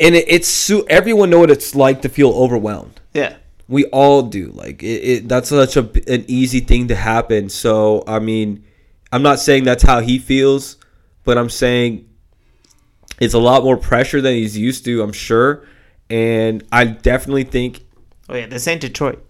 and 0.00 0.14
it, 0.14 0.24
it's 0.28 0.48
su- 0.48 0.86
everyone 0.88 1.30
know 1.30 1.40
what 1.40 1.50
it's 1.50 1.74
like 1.74 2.02
to 2.02 2.08
feel 2.08 2.30
overwhelmed. 2.30 3.00
Yeah. 3.14 3.36
We 3.68 3.84
all 3.86 4.22
do. 4.22 4.48
Like 4.52 4.82
it, 4.82 4.86
it 4.86 5.28
that's 5.28 5.48
such 5.50 5.76
a 5.76 5.82
an 6.12 6.24
easy 6.28 6.60
thing 6.60 6.88
to 6.88 6.94
happen. 6.96 7.48
So 7.48 8.02
I 8.06 8.18
mean, 8.18 8.64
I'm 9.12 9.22
not 9.22 9.40
saying 9.40 9.64
that's 9.64 9.82
how 9.82 10.00
he 10.00 10.18
feels, 10.18 10.76
but 11.24 11.36
I'm 11.38 11.50
saying 11.50 12.08
it's 13.20 13.34
a 13.34 13.38
lot 13.38 13.64
more 13.64 13.76
pressure 13.76 14.20
than 14.20 14.34
he's 14.34 14.56
used 14.56 14.84
to. 14.86 15.02
I'm 15.02 15.12
sure, 15.12 15.66
and 16.08 16.64
I 16.72 16.84
definitely 16.86 17.44
think 17.44 17.82
Oh 18.28 18.36
yeah, 18.36 18.46
this 18.46 18.66
ain't 18.68 18.80
Detroit. 18.80 19.22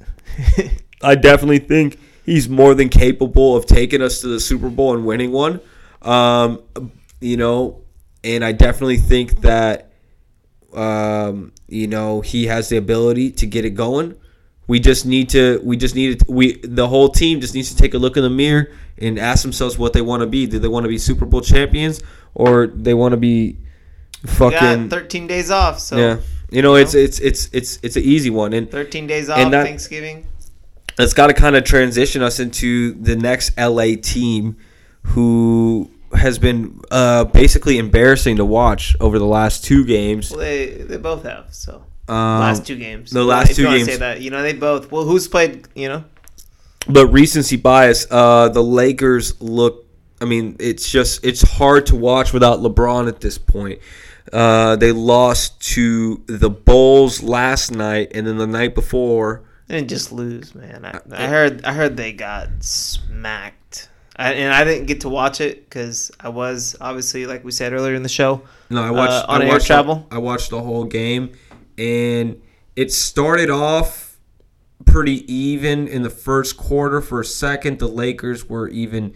I 1.03 1.15
definitely 1.15 1.61
think 1.61 1.99
he's 2.29 2.49
more 2.49 2.75
than 2.75 2.89
capable 2.89 3.57
of 3.57 3.67
taking 3.67 4.03
us 4.03 4.21
to 4.21 4.29
the 4.29 4.39
Super 4.41 4.69
Bowl 4.69 4.95
and 4.95 5.07
winning 5.07 5.33
one. 5.33 5.61
Um, 6.03 6.63
you 7.21 7.37
know, 7.37 7.83
and 8.23 8.45
I 8.45 8.53
definitely 8.53 8.99
think 8.99 9.41
that 9.41 9.93
um, 10.75 11.53
you 11.67 11.87
know 11.87 12.21
he 12.21 12.47
has 12.47 12.69
the 12.69 12.77
ability 12.77 13.31
to 13.33 13.47
get 13.47 13.65
it 13.65 13.71
going. 13.71 14.17
We 14.67 14.81
just 14.81 15.07
need 15.07 15.31
to. 15.31 15.61
We 15.65 15.77
just 15.79 15.95
need 15.95 16.21
to, 16.21 16.31
We 16.31 16.59
the 16.59 16.87
whole 16.87 17.09
team 17.09 17.41
just 17.41 17.55
needs 17.55 17.75
to 17.75 17.77
take 17.77 17.95
a 17.95 17.99
look 17.99 18.17
in 18.17 18.23
the 18.23 18.31
mirror 18.31 18.71
and 18.99 19.19
ask 19.19 19.43
themselves 19.43 19.79
what 19.79 19.95
they 19.95 20.03
want 20.03 20.21
to 20.21 20.27
be. 20.27 20.47
Do 20.47 20.59
they 20.59 20.69
want 20.69 20.85
to 20.85 20.89
be 20.89 20.99
Super 20.99 21.25
Bowl 21.25 21.41
champions 21.41 22.03
or 22.35 22.67
they 22.67 22.93
want 22.95 23.13
to 23.13 23.17
be 23.17 23.57
fucking 24.27 24.91
13 24.91 25.27
days 25.27 25.51
off, 25.51 25.79
so 25.81 25.97
yeah? 25.97 26.19
You 26.51 26.63
know, 26.63 26.75
it's 26.77 26.95
it's 26.95 27.19
it's 27.19 27.49
it's 27.53 27.79
it's 27.83 27.97
an 27.97 28.03
easy 28.03 28.31
one 28.31 28.53
and 28.53 28.71
13 28.71 29.07
days 29.07 29.29
off. 29.31 29.51
That- 29.51 29.65
Thanksgiving. 29.67 30.27
It's 31.05 31.15
got 31.15 31.29
to 31.29 31.35
kind 31.35 31.57
of 31.57 31.65
transition 31.65 32.23
us 32.23 32.41
into 32.41 32.93
the 32.95 33.17
next 33.17 33.57
LA 33.59 33.95
team 34.01 34.57
who 35.03 35.91
has 36.13 36.39
been 36.39 36.81
uh, 36.91 37.25
basically 37.25 37.79
embarrassing 37.79 38.37
to 38.37 38.45
watch 38.45 38.97
over 39.01 39.19
the 39.19 39.27
last 39.27 39.65
two 39.65 39.85
games. 39.85 40.31
Well, 40.31 40.41
they 40.41 40.67
they 40.69 40.97
both 40.97 41.23
have. 41.25 41.47
So 41.55 41.85
Um, 42.09 42.41
last 42.41 42.67
two 42.67 42.77
games. 42.77 43.11
the 43.11 43.25
last 43.25 43.51
if 43.51 43.57
two 43.57 43.63
you 43.63 43.69
games. 43.69 43.87
Say 43.87 43.97
that 43.97 44.21
you 44.21 44.31
know 44.31 44.43
they 44.43 44.55
both. 44.55 44.91
Well, 44.91 45.05
who's 45.05 45.29
played? 45.29 45.69
You 45.75 45.89
know. 45.89 46.05
But 46.89 47.09
recency 47.09 47.57
bias, 47.57 48.07
uh, 48.11 48.49
the 48.49 48.63
Lakers 48.63 49.41
look. 49.41 49.85
I 50.21 50.25
mean, 50.25 50.57
it's 50.59 50.91
just 50.91 51.25
it's 51.25 51.43
hard 51.43 51.87
to 51.87 51.97
watch 51.97 52.33
without 52.33 52.61
LeBron 52.61 53.09
at 53.09 53.21
this 53.21 53.39
point. 53.39 53.81
Uh, 54.33 54.77
they 54.77 54.93
lost 54.93 55.61
to 55.75 56.23
the 56.27 56.51
Bulls 56.51 57.23
last 57.23 57.71
night, 57.71 58.13
and 58.15 58.27
then 58.27 58.37
the 58.39 58.47
night 58.47 58.75
before. 58.75 59.43
They 59.69 59.77
didn't 59.77 59.91
just 59.91 60.13
lose, 60.13 60.55
man. 60.55 60.85
I, 60.85 61.01
I 61.13 61.27
heard 61.27 61.65
I 61.65 61.73
heard 61.75 61.97
they 61.97 62.13
got 62.13 62.49
smacked, 62.63 63.89
I, 64.17 64.33
and 64.33 64.53
I 64.53 64.65
didn't 64.65 64.87
get 64.87 65.03
to 65.03 65.09
watch 65.09 65.41
it 65.41 65.65
because 65.65 66.11
I 66.19 66.31
was 66.31 66.75
obviously, 66.81 67.27
like 67.27 67.45
we 67.45 67.53
said 67.53 67.73
earlier 67.73 67.95
in 67.95 68.03
the 68.03 68.09
show, 68.09 68.43
No, 68.71 68.83
I 68.83 68.91
watched 68.91 69.13
Uh, 69.13 69.33
on 69.33 69.43
I 69.43 69.45
air 69.45 69.51
watched 69.53 69.67
travel? 69.67 70.07
The, 70.09 70.17
I 70.17 70.19
watched 70.19 70.51
the 70.51 70.61
whole 70.63 70.85
game, 70.85 71.33
and 71.77 72.41
it 72.77 72.93
started 72.93 73.51
off 73.51 74.19
pretty 74.87 75.31
even 75.33 75.87
in 75.87 76.03
the 76.03 76.11
first 76.11 76.57
quarter. 76.57 77.01
For 77.01 77.21
a 77.21 77.25
second, 77.25 77.79
the 77.79 77.89
Lakers 77.89 78.49
were 78.49 78.69
even. 78.69 79.15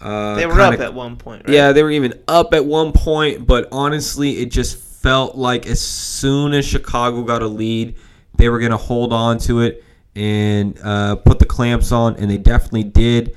Uh, 0.00 0.36
they 0.36 0.46
were 0.46 0.52
kinda- 0.52 0.74
up 0.76 0.80
at 0.80 0.94
one 0.94 1.16
point. 1.16 1.42
Right? 1.46 1.54
Yeah, 1.54 1.72
they 1.72 1.82
were 1.82 1.90
even 1.90 2.14
up 2.28 2.54
at 2.54 2.64
one 2.64 2.92
point, 2.92 3.48
but 3.48 3.66
honestly, 3.72 4.38
it 4.38 4.52
just 4.52 4.76
felt 4.78 5.34
like 5.36 5.66
as 5.66 5.80
soon 5.80 6.54
as 6.54 6.64
Chicago 6.64 7.22
got 7.22 7.42
a 7.42 7.48
lead, 7.48 7.96
they 8.36 8.48
were 8.48 8.60
going 8.60 8.70
to 8.70 8.76
hold 8.76 9.12
on 9.12 9.38
to 9.38 9.60
it 9.62 9.82
and 10.18 10.76
uh, 10.82 11.14
put 11.16 11.38
the 11.38 11.46
clamps 11.46 11.92
on, 11.92 12.16
and 12.16 12.28
they 12.28 12.38
definitely 12.38 12.82
did. 12.82 13.36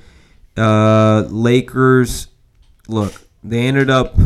Uh, 0.58 1.22
Lakers, 1.30 2.28
look, 2.88 3.14
they 3.44 3.68
ended 3.68 3.90
up 3.92 4.18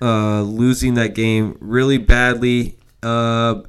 uh, 0.00 0.42
losing 0.42 0.94
that 0.94 1.14
game 1.14 1.56
really 1.60 1.98
badly. 1.98 2.76
Uh, 3.02 3.62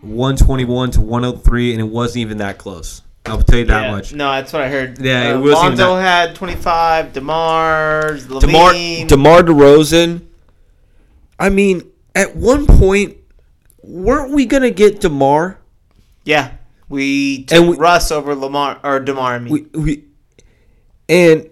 121 0.00 0.90
to 0.92 1.00
103, 1.00 1.72
and 1.72 1.80
it 1.80 1.84
wasn't 1.84 2.18
even 2.18 2.38
that 2.38 2.58
close. 2.58 3.02
I'll 3.26 3.40
tell 3.42 3.58
you 3.58 3.64
that 3.66 3.84
Yeah. 3.84 3.90
much. 3.90 4.12
No, 4.12 4.30
that's 4.32 4.52
what 4.52 4.60
I 4.62 4.68
heard. 4.68 4.98
Yeah, 5.00 5.30
it 5.30 5.36
uh, 5.36 5.40
wasn't 5.40 5.62
Lonzo 5.78 5.96
that- 5.96 6.02
had 6.28 6.34
25. 6.36 7.12
DeMar, 7.14 8.18
DeMar, 8.40 8.72
DeMar 9.06 9.42
DeRozan. 9.42 10.20
I 11.38 11.48
mean, 11.48 11.82
at 12.14 12.36
one 12.36 12.66
point, 12.66 13.16
weren't 13.86 14.32
we 14.32 14.46
gonna 14.46 14.70
get 14.70 15.00
DeMar? 15.00 15.58
yeah, 16.24 16.52
we 16.88 17.44
took 17.44 17.58
And 17.58 17.68
we- 17.70 17.76
Russ 17.76 18.10
over 18.10 18.34
Lamar 18.34 18.78
or 18.82 19.00
DeMar. 19.00 19.34
I 19.34 19.38
mean, 19.38 19.52
We 19.52 19.80
we 19.80 20.04
and 21.08 21.48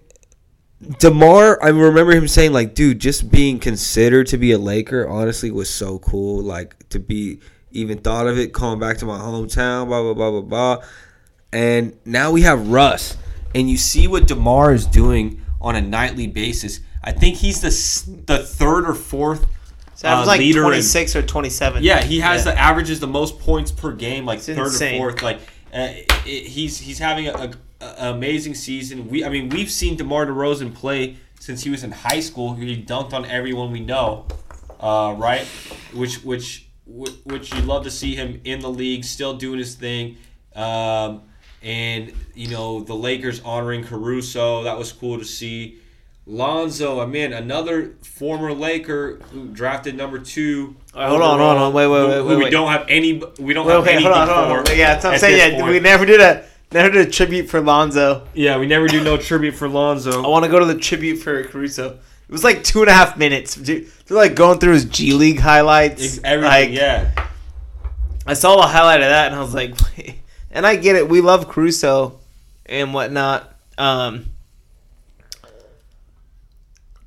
DeMar. 0.98 1.62
I 1.62 1.68
remember 1.68 2.12
him 2.12 2.26
saying 2.28 2.52
like, 2.52 2.74
"Dude, 2.74 2.98
just 2.98 3.30
being 3.30 3.58
considered 3.58 4.26
to 4.28 4.38
be 4.38 4.52
a 4.52 4.58
Laker, 4.58 5.08
honestly, 5.08 5.50
was 5.50 5.70
so 5.70 5.98
cool. 5.98 6.42
Like 6.42 6.88
to 6.90 6.98
be 6.98 7.38
even 7.70 7.98
thought 7.98 8.26
of 8.26 8.38
it, 8.38 8.52
coming 8.52 8.78
back 8.80 8.98
to 8.98 9.06
my 9.06 9.18
hometown, 9.18 9.86
blah 9.88 10.02
blah 10.02 10.14
blah 10.14 10.30
blah 10.30 10.40
blah." 10.42 10.84
and 11.54 11.92
now 12.06 12.30
we 12.30 12.40
have 12.42 12.68
Russ, 12.68 13.14
and 13.54 13.68
you 13.68 13.76
see 13.76 14.08
what 14.08 14.26
DeMar 14.26 14.72
is 14.72 14.86
doing 14.86 15.40
on 15.60 15.76
a 15.76 15.82
nightly 15.82 16.26
basis. 16.26 16.80
I 17.04 17.12
think 17.12 17.36
he's 17.36 17.60
the 17.60 18.22
the 18.26 18.38
third 18.42 18.88
or 18.88 18.94
fourth 18.94 19.46
So 20.02 20.08
that 20.08 20.18
was 20.18 20.26
uh, 20.26 20.32
like 20.32 20.40
leader 20.40 20.62
in- 20.62 20.66
26 20.70 21.14
or 21.14 21.22
27. 21.22 21.84
yeah, 21.84 22.02
he 22.02 22.18
has 22.18 22.44
Yeah. 22.44 22.52
the 22.52 22.58
averages 22.60 22.98
the 22.98 23.06
most 23.06 23.38
points 23.38 23.70
per 23.70 23.92
game, 23.92 24.24
like 24.26 24.38
It's 24.38 24.46
third 24.46 24.58
insane. 24.58 25.00
or 25.00 25.10
fourth. 25.12 25.22
Like 25.22 25.38
uh, 25.72 25.90
it, 26.26 26.46
he's 26.48 26.76
he's 26.80 26.98
having 26.98 27.28
a, 27.28 27.32
a, 27.32 27.50
a 27.86 28.10
amazing 28.10 28.54
season. 28.56 29.08
We 29.08 29.24
I 29.24 29.28
mean 29.28 29.48
we've 29.48 29.70
seen 29.70 29.96
DeMar 29.96 30.26
DeRozan 30.26 30.74
play 30.74 31.18
since 31.38 31.62
he 31.62 31.70
was 31.70 31.84
in 31.84 31.92
high 31.92 32.18
school. 32.18 32.54
He 32.54 32.82
dunked 32.82 33.12
on 33.12 33.24
everyone 33.26 33.70
we 33.70 33.78
know, 33.78 34.26
uh, 34.80 35.14
right? 35.16 35.46
Which 35.94 36.16
which 36.24 36.66
which 36.84 37.54
you 37.54 37.60
love 37.62 37.84
to 37.84 37.90
see 37.90 38.16
him 38.16 38.40
in 38.42 38.58
the 38.58 38.68
league, 38.70 39.04
still 39.04 39.34
doing 39.36 39.60
his 39.60 39.76
thing. 39.76 40.16
Um, 40.56 41.22
and 41.62 42.12
you 42.34 42.48
know 42.48 42.82
the 42.82 42.94
Lakers 42.96 43.40
honoring 43.44 43.84
Caruso, 43.84 44.64
that 44.64 44.76
was 44.76 44.90
cool 44.90 45.20
to 45.20 45.24
see. 45.24 45.78
Lonzo, 46.26 47.00
I 47.00 47.06
mean, 47.06 47.32
another 47.32 47.94
former 48.02 48.52
Laker 48.52 49.16
who 49.32 49.48
drafted 49.48 49.96
number 49.96 50.20
two. 50.20 50.76
right, 50.94 51.08
hold 51.08 51.20
on, 51.20 51.40
hold 51.40 51.58
on, 51.58 51.72
wait, 51.72 51.88
wait, 51.88 52.08
wait, 52.08 52.16
who 52.18 52.28
wait, 52.28 52.44
we 52.44 52.50
don't 52.50 52.70
have 52.70 52.86
any. 52.88 53.14
We 53.40 53.52
don't 53.54 53.66
Wait, 53.66 53.72
have 53.74 53.82
okay, 53.82 53.94
anything 53.94 54.12
hold 54.12 54.28
on, 54.28 54.48
hold 54.48 54.68
on. 54.68 54.76
Yeah, 54.76 54.94
that's 54.94 55.04
what 55.04 55.14
I'm 55.14 55.18
saying. 55.18 55.58
Yeah, 55.58 55.68
we 55.68 55.80
never 55.80 56.06
did 56.06 56.20
a 56.20 56.44
never 56.70 56.90
did 56.90 57.08
a 57.08 57.10
tribute 57.10 57.48
for 57.48 57.60
Lonzo. 57.60 58.28
Yeah, 58.34 58.58
we 58.58 58.66
never 58.66 58.86
do 58.86 59.02
no 59.02 59.16
tribute 59.16 59.54
for 59.54 59.68
Lonzo. 59.68 60.22
I 60.22 60.28
want 60.28 60.44
to 60.44 60.50
go 60.50 60.60
to 60.60 60.64
the 60.64 60.78
tribute 60.78 61.16
for 61.16 61.42
Caruso. 61.44 61.98
It 62.28 62.32
was 62.32 62.44
like 62.44 62.62
two 62.62 62.80
and 62.80 62.88
a 62.88 62.94
half 62.94 63.16
minutes. 63.18 63.56
Dude, 63.56 63.88
they're 64.06 64.16
like 64.16 64.36
going 64.36 64.60
through 64.60 64.74
his 64.74 64.84
G 64.84 65.12
League 65.14 65.40
highlights. 65.40 66.02
Ex- 66.02 66.20
Everything, 66.22 66.70
like, 66.70 66.70
yeah. 66.70 67.26
I 68.26 68.34
saw 68.34 68.56
the 68.56 68.68
highlight 68.68 69.00
of 69.00 69.08
that 69.08 69.26
and 69.26 69.34
I 69.34 69.40
was 69.40 69.52
like, 69.54 69.74
and 70.52 70.64
I 70.64 70.76
get 70.76 70.94
it. 70.94 71.08
We 71.08 71.20
love 71.20 71.48
Caruso 71.48 72.20
and 72.64 72.94
whatnot. 72.94 73.52
Um, 73.76 74.26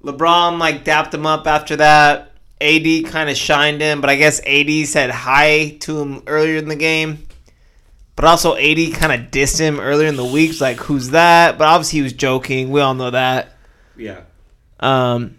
LeBron 0.05 0.59
like 0.59 0.83
dapped 0.83 1.13
him 1.13 1.25
up 1.25 1.47
after 1.47 1.75
that. 1.77 2.31
AD 2.61 3.05
kind 3.07 3.29
of 3.29 3.35
shined 3.35 3.81
him, 3.81 3.99
but 4.01 4.09
I 4.09 4.15
guess 4.15 4.39
AD 4.45 4.87
said 4.87 5.09
hi 5.09 5.77
to 5.81 5.99
him 5.99 6.23
earlier 6.27 6.57
in 6.57 6.69
the 6.69 6.75
game. 6.75 7.27
But 8.15 8.25
also 8.25 8.55
AD 8.55 8.93
kind 8.93 9.11
of 9.11 9.31
dissed 9.31 9.59
him 9.59 9.79
earlier 9.79 10.07
in 10.07 10.15
the 10.15 10.23
week. 10.23 10.61
Like, 10.61 10.77
who's 10.77 11.09
that? 11.09 11.57
But 11.57 11.67
obviously 11.67 11.99
he 11.99 12.03
was 12.03 12.13
joking. 12.13 12.71
We 12.71 12.79
all 12.79 12.93
know 12.93 13.09
that. 13.09 13.57
Yeah. 13.97 14.21
Um, 14.79 15.35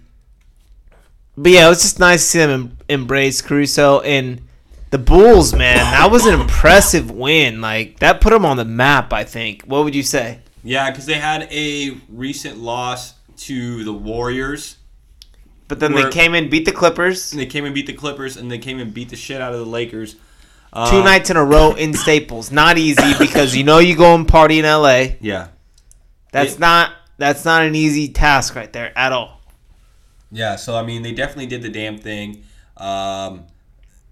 but 1.38 1.52
yeah, 1.52 1.66
it 1.66 1.68
was 1.70 1.80
just 1.80 1.98
nice 1.98 2.20
to 2.22 2.26
see 2.26 2.38
them 2.40 2.50
em- 2.50 2.78
embrace 3.00 3.40
Caruso 3.40 4.00
and 4.00 4.42
the 4.90 4.98
Bulls. 4.98 5.54
Man, 5.54 5.76
that 5.76 6.10
was 6.10 6.26
an 6.26 6.38
impressive 6.38 7.10
win. 7.10 7.60
Like 7.60 8.00
that 8.00 8.20
put 8.20 8.30
them 8.30 8.44
on 8.44 8.56
the 8.56 8.64
map. 8.64 9.12
I 9.12 9.24
think. 9.24 9.62
What 9.62 9.84
would 9.84 9.94
you 9.94 10.02
say? 10.02 10.40
Yeah, 10.62 10.90
because 10.90 11.06
they 11.06 11.14
had 11.14 11.48
a 11.50 11.96
recent 12.08 12.58
loss 12.58 13.14
to 13.38 13.84
the 13.84 13.92
Warriors. 13.92 14.76
But 15.68 15.80
then 15.80 15.94
they 15.94 16.08
came 16.10 16.34
in, 16.34 16.48
beat 16.48 16.64
the 16.64 16.70
Clippers 16.72 17.32
And 17.32 17.40
they 17.40 17.46
came 17.46 17.64
and 17.64 17.74
beat 17.74 17.86
the 17.86 17.92
Clippers, 17.92 18.36
and 18.36 18.50
they 18.50 18.58
came 18.58 18.78
and 18.78 18.94
beat 18.94 19.08
the 19.08 19.16
shit 19.16 19.40
out 19.40 19.52
of 19.52 19.58
the 19.58 19.66
Lakers. 19.66 20.14
two 20.14 20.18
Um, 20.72 21.04
nights 21.04 21.28
in 21.30 21.36
a 21.36 21.44
row 21.44 21.72
in 21.72 21.92
Staples. 22.04 22.52
Not 22.52 22.78
easy 22.78 23.14
because 23.18 23.56
you 23.56 23.64
know 23.64 23.78
you 23.78 23.96
go 23.96 24.14
and 24.14 24.28
party 24.28 24.58
in 24.60 24.64
LA. 24.64 25.06
Yeah. 25.20 25.48
That's 26.32 26.54
It- 26.54 26.60
not 26.60 26.92
that's 27.18 27.44
not 27.46 27.62
an 27.62 27.74
easy 27.74 28.08
task 28.08 28.54
right 28.54 28.72
there 28.72 28.96
at 28.96 29.10
all. 29.12 29.40
Yeah, 30.30 30.56
so 30.56 30.76
I 30.76 30.82
mean, 30.82 31.02
they 31.02 31.12
definitely 31.12 31.46
did 31.46 31.62
the 31.62 31.68
damn 31.70 31.96
thing. 31.98 32.44
Um, 32.76 33.44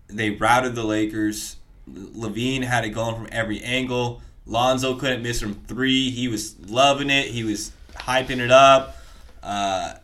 they 0.09 0.31
routed 0.31 0.75
the 0.75 0.85
Lakers. 0.85 1.57
LaVine 1.93 2.63
had 2.65 2.85
it 2.85 2.91
going 2.91 3.15
from 3.15 3.29
every 3.31 3.61
angle. 3.63 4.23
Lonzo 4.47 4.95
couldn't 4.95 5.23
miss 5.23 5.41
from 5.41 5.55
three. 5.67 6.11
He 6.11 6.29
was 6.29 6.57
loving 6.67 7.11
it. 7.11 7.27
He 7.27 7.45
was 7.45 7.73
hyping 7.95 8.39
it 8.39 8.51
up. 8.51 8.97
Uh, 9.45 9.95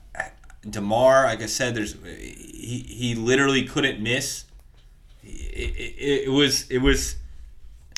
DeMar, 0.69 1.25
like 1.25 1.43
I 1.43 1.47
said, 1.47 1.75
there's 1.75 1.95
he, 2.05 2.85
he 2.87 3.15
literally 3.15 3.65
couldn't 3.65 4.01
miss. 4.03 4.45
It, 5.23 5.75
it, 5.77 6.25
it 6.27 6.31
was 6.31 6.71
it 6.71 6.79
was 6.79 7.17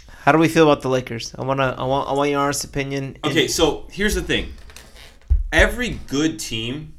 How 0.08 0.30
do 0.32 0.38
we 0.38 0.48
feel 0.48 0.70
about 0.70 0.82
the 0.82 0.88
Lakers? 0.88 1.34
I 1.36 1.42
wanna 1.42 1.74
I 1.76 1.84
want 1.84 2.08
I 2.08 2.12
want 2.12 2.30
your 2.30 2.40
honest 2.40 2.62
opinion. 2.64 3.16
Okay, 3.24 3.48
so 3.48 3.86
here's 3.90 4.14
the 4.14 4.22
thing. 4.22 4.52
Every 5.52 5.90
good 6.06 6.38
team, 6.38 6.94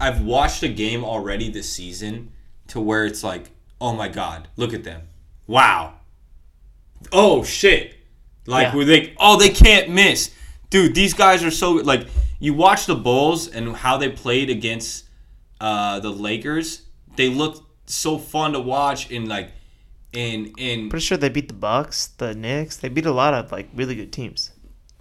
I've 0.00 0.22
watched 0.22 0.62
a 0.62 0.68
game 0.68 1.04
already 1.04 1.50
this 1.50 1.70
season 1.70 2.32
to 2.68 2.80
where 2.80 3.04
it's 3.04 3.22
like, 3.22 3.50
oh 3.80 3.92
my 3.94 4.08
god, 4.08 4.48
look 4.56 4.72
at 4.72 4.84
them. 4.84 5.02
Wow. 5.46 5.94
Oh 7.12 7.44
shit. 7.44 7.94
Like 8.46 8.68
Yeah. 8.68 8.76
we're 8.76 8.86
like, 8.86 9.14
oh 9.18 9.38
they 9.38 9.50
can't 9.50 9.90
miss. 9.90 10.30
Dude, 10.70 10.94
these 10.94 11.12
guys 11.14 11.44
are 11.44 11.50
so 11.50 11.72
like 11.72 12.06
you 12.38 12.54
watch 12.54 12.86
the 12.86 12.94
Bulls 12.94 13.48
and 13.48 13.76
how 13.76 13.96
they 13.96 14.08
played 14.10 14.50
against 14.50 15.04
uh 15.60 16.00
the 16.00 16.10
Lakers, 16.10 16.82
they 17.16 17.28
looked 17.30 17.62
so 17.90 18.18
fun 18.18 18.52
to 18.52 18.60
watch 18.60 19.10
and 19.10 19.28
like 19.28 19.52
and 20.14 20.52
and 20.58 20.90
Pretty 20.90 21.04
sure 21.04 21.16
they 21.18 21.28
beat 21.28 21.48
the 21.48 21.54
Bucks, 21.54 22.08
the 22.18 22.34
Knicks. 22.34 22.76
They 22.76 22.88
beat 22.88 23.06
a 23.06 23.12
lot 23.12 23.34
of 23.34 23.52
like 23.52 23.68
really 23.74 23.94
good 23.94 24.12
teams. 24.12 24.50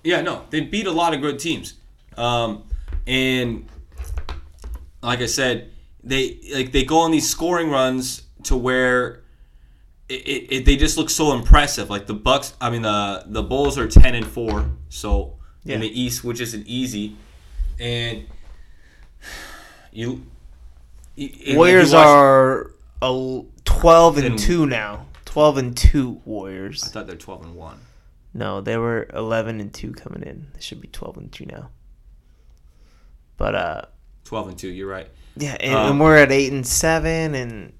Yeah, 0.03 0.21
no, 0.21 0.43
they 0.49 0.61
beat 0.61 0.85
a 0.87 0.91
lot 0.91 1.13
of 1.15 1.21
good 1.21 1.39
teams, 1.39 1.73
um, 2.15 2.63
and 3.07 3.67
like 5.01 5.19
I 5.19 5.25
said, 5.25 5.71
they 6.03 6.39
like 6.53 6.71
they 6.71 6.83
go 6.83 6.99
on 6.99 7.11
these 7.11 7.27
scoring 7.29 7.69
runs 7.71 8.21
to 8.43 8.55
where 8.55 9.23
it, 10.09 10.13
it, 10.27 10.47
it 10.51 10.65
they 10.65 10.75
just 10.75 10.97
look 10.97 11.09
so 11.09 11.33
impressive. 11.33 11.89
Like 11.89 12.05
the 12.05 12.13
Bucks, 12.13 12.53
I 12.61 12.69
mean 12.69 12.83
the 12.83 13.23
the 13.25 13.41
Bulls 13.43 13.77
are 13.79 13.87
ten 13.87 14.13
and 14.15 14.25
four, 14.27 14.69
so 14.89 15.37
Yeah. 15.63 15.75
in 15.75 15.81
the 15.81 16.01
East, 16.01 16.23
which 16.23 16.39
isn't 16.39 16.67
easy, 16.67 17.15
and 17.79 18.25
you. 19.91 20.25
you- 21.15 21.55
Warriors 21.55 21.91
you 21.91 21.97
watch- 21.97 22.07
are 22.07 22.71
a 23.01 23.41
twelve 23.63 24.17
and 24.17 24.25
And- 24.27 24.39
two 24.39 24.65
now. 24.65 25.07
Twelve 25.25 25.57
and 25.57 25.75
two 25.75 26.21
Warriors. 26.25 26.83
I 26.83 26.87
thought 26.87 27.07
they're 27.07 27.15
twelve 27.17 27.43
and 27.43 27.55
one. 27.55 27.79
No, 28.33 28.61
they 28.61 28.77
were 28.77 29.07
eleven 29.13 29.59
and 29.59 29.73
two 29.73 29.91
coming 29.93 30.23
in. 30.23 30.47
They 30.53 30.61
should 30.61 30.81
be 30.81 30.87
twelve 30.87 31.17
and 31.17 31.31
two 31.31 31.45
now. 31.45 31.69
But 33.37 33.55
uh, 33.55 33.81
Twelve 34.23 34.47
and 34.47 34.57
two. 34.57 34.69
You're 34.69 34.87
right. 34.89 35.07
yeah, 35.35 35.57
and, 35.59 35.73
Um, 35.75 35.91
and 35.91 35.99
we're 35.99 36.17
at 36.17 36.31
eight 36.31 36.51
and 36.53 36.65
seven, 36.65 37.35
and 37.35 37.73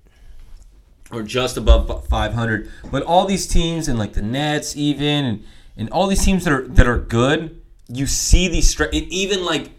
or 1.12 1.24
just 1.24 1.56
above 1.56 2.08
500. 2.08 2.70
But 2.92 3.04
all 3.04 3.26
these 3.26 3.48
teams 3.48 3.88
and 3.88 3.98
like 3.98 4.14
the 4.14 4.22
Nets, 4.22 4.76
even 4.76 5.24
and, 5.26 5.44
and 5.78 5.90
all 5.92 6.08
these 6.08 6.24
teams 6.26 6.44
that 6.46 6.54
are 6.54 6.68
that 6.68 6.88
are 6.88 6.98
good, 7.00 7.62
you 7.88 8.06
see 8.08 8.48
these 8.50 8.74
stre- 8.76 8.92
even 8.92 9.46
like 9.46 9.72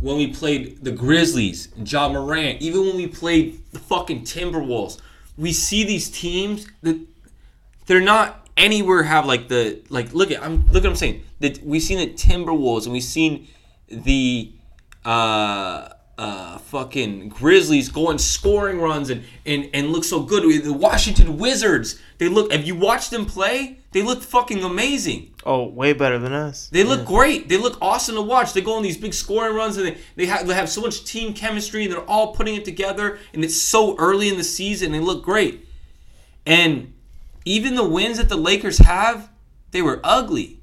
when 0.00 0.16
we 0.16 0.28
played 0.28 0.84
the 0.84 0.92
Grizzlies, 0.92 1.68
Ja 1.84 2.08
Morant, 2.08 2.60
even 2.60 2.86
when 2.86 2.96
we 2.96 3.06
played 3.06 3.60
the 3.72 3.78
fucking 3.78 4.22
Timberwolves, 4.22 5.00
we 5.36 5.52
see 5.52 5.84
these 5.84 6.10
teams 6.10 6.66
that 6.82 6.98
they're 7.86 8.00
not 8.00 8.48
anywhere 8.56 9.02
have 9.02 9.26
like 9.26 9.48
the 9.48 9.80
like 9.90 10.12
look 10.14 10.30
at 10.30 10.42
I'm 10.42 10.66
look 10.66 10.76
at 10.76 10.84
what 10.84 10.86
I'm 10.86 10.96
saying. 10.96 11.22
That 11.40 11.62
we've 11.62 11.82
seen 11.82 11.98
the 11.98 12.14
Timberwolves 12.14 12.84
and 12.84 12.92
we've 12.92 13.02
seen 13.02 13.48
the 13.88 14.52
uh 15.04 15.88
uh 16.18 16.56
fucking 16.58 17.28
Grizzlies 17.28 17.90
going 17.90 18.18
scoring 18.18 18.80
runs 18.80 19.10
and 19.10 19.22
and 19.44 19.68
and 19.74 19.90
look 19.90 20.04
so 20.04 20.22
good. 20.22 20.64
The 20.64 20.72
Washington 20.72 21.36
Wizards, 21.36 22.00
they 22.18 22.28
look. 22.28 22.52
If 22.52 22.66
you 22.66 22.74
watch 22.74 23.10
them 23.10 23.26
play, 23.26 23.78
they 23.92 24.02
look 24.02 24.22
fucking 24.22 24.62
amazing. 24.62 25.34
oh, 25.44 25.68
way 25.68 25.92
better 25.92 26.18
than 26.18 26.32
us. 26.32 26.68
They 26.68 26.84
look 26.84 27.06
great. 27.06 27.48
They 27.48 27.56
look 27.56 27.78
awesome 27.80 28.14
to 28.14 28.22
watch. 28.22 28.52
They 28.52 28.60
go 28.60 28.74
on 28.74 28.82
these 28.82 28.96
big 28.96 29.14
scoring 29.14 29.54
runs 29.54 29.76
and 29.76 29.86
they, 29.88 29.98
they 30.16 30.26
have 30.26 30.46
they 30.46 30.54
have 30.54 30.68
so 30.68 30.80
much 30.80 31.04
team 31.04 31.34
chemistry 31.34 31.84
and 31.84 31.92
they're 31.92 32.00
all 32.00 32.34
putting 32.34 32.54
it 32.54 32.64
together 32.64 33.18
and 33.34 33.44
it's 33.44 33.60
so 33.60 33.96
early 33.98 34.28
in 34.28 34.36
the 34.36 34.44
season. 34.44 34.92
They 34.92 35.00
look 35.00 35.22
great. 35.22 35.66
And 36.46 36.94
even 37.44 37.74
the 37.74 37.88
wins 37.88 38.18
that 38.18 38.28
the 38.28 38.36
Lakers 38.36 38.78
have, 38.78 39.30
they 39.70 39.82
were 39.82 40.00
ugly. 40.02 40.60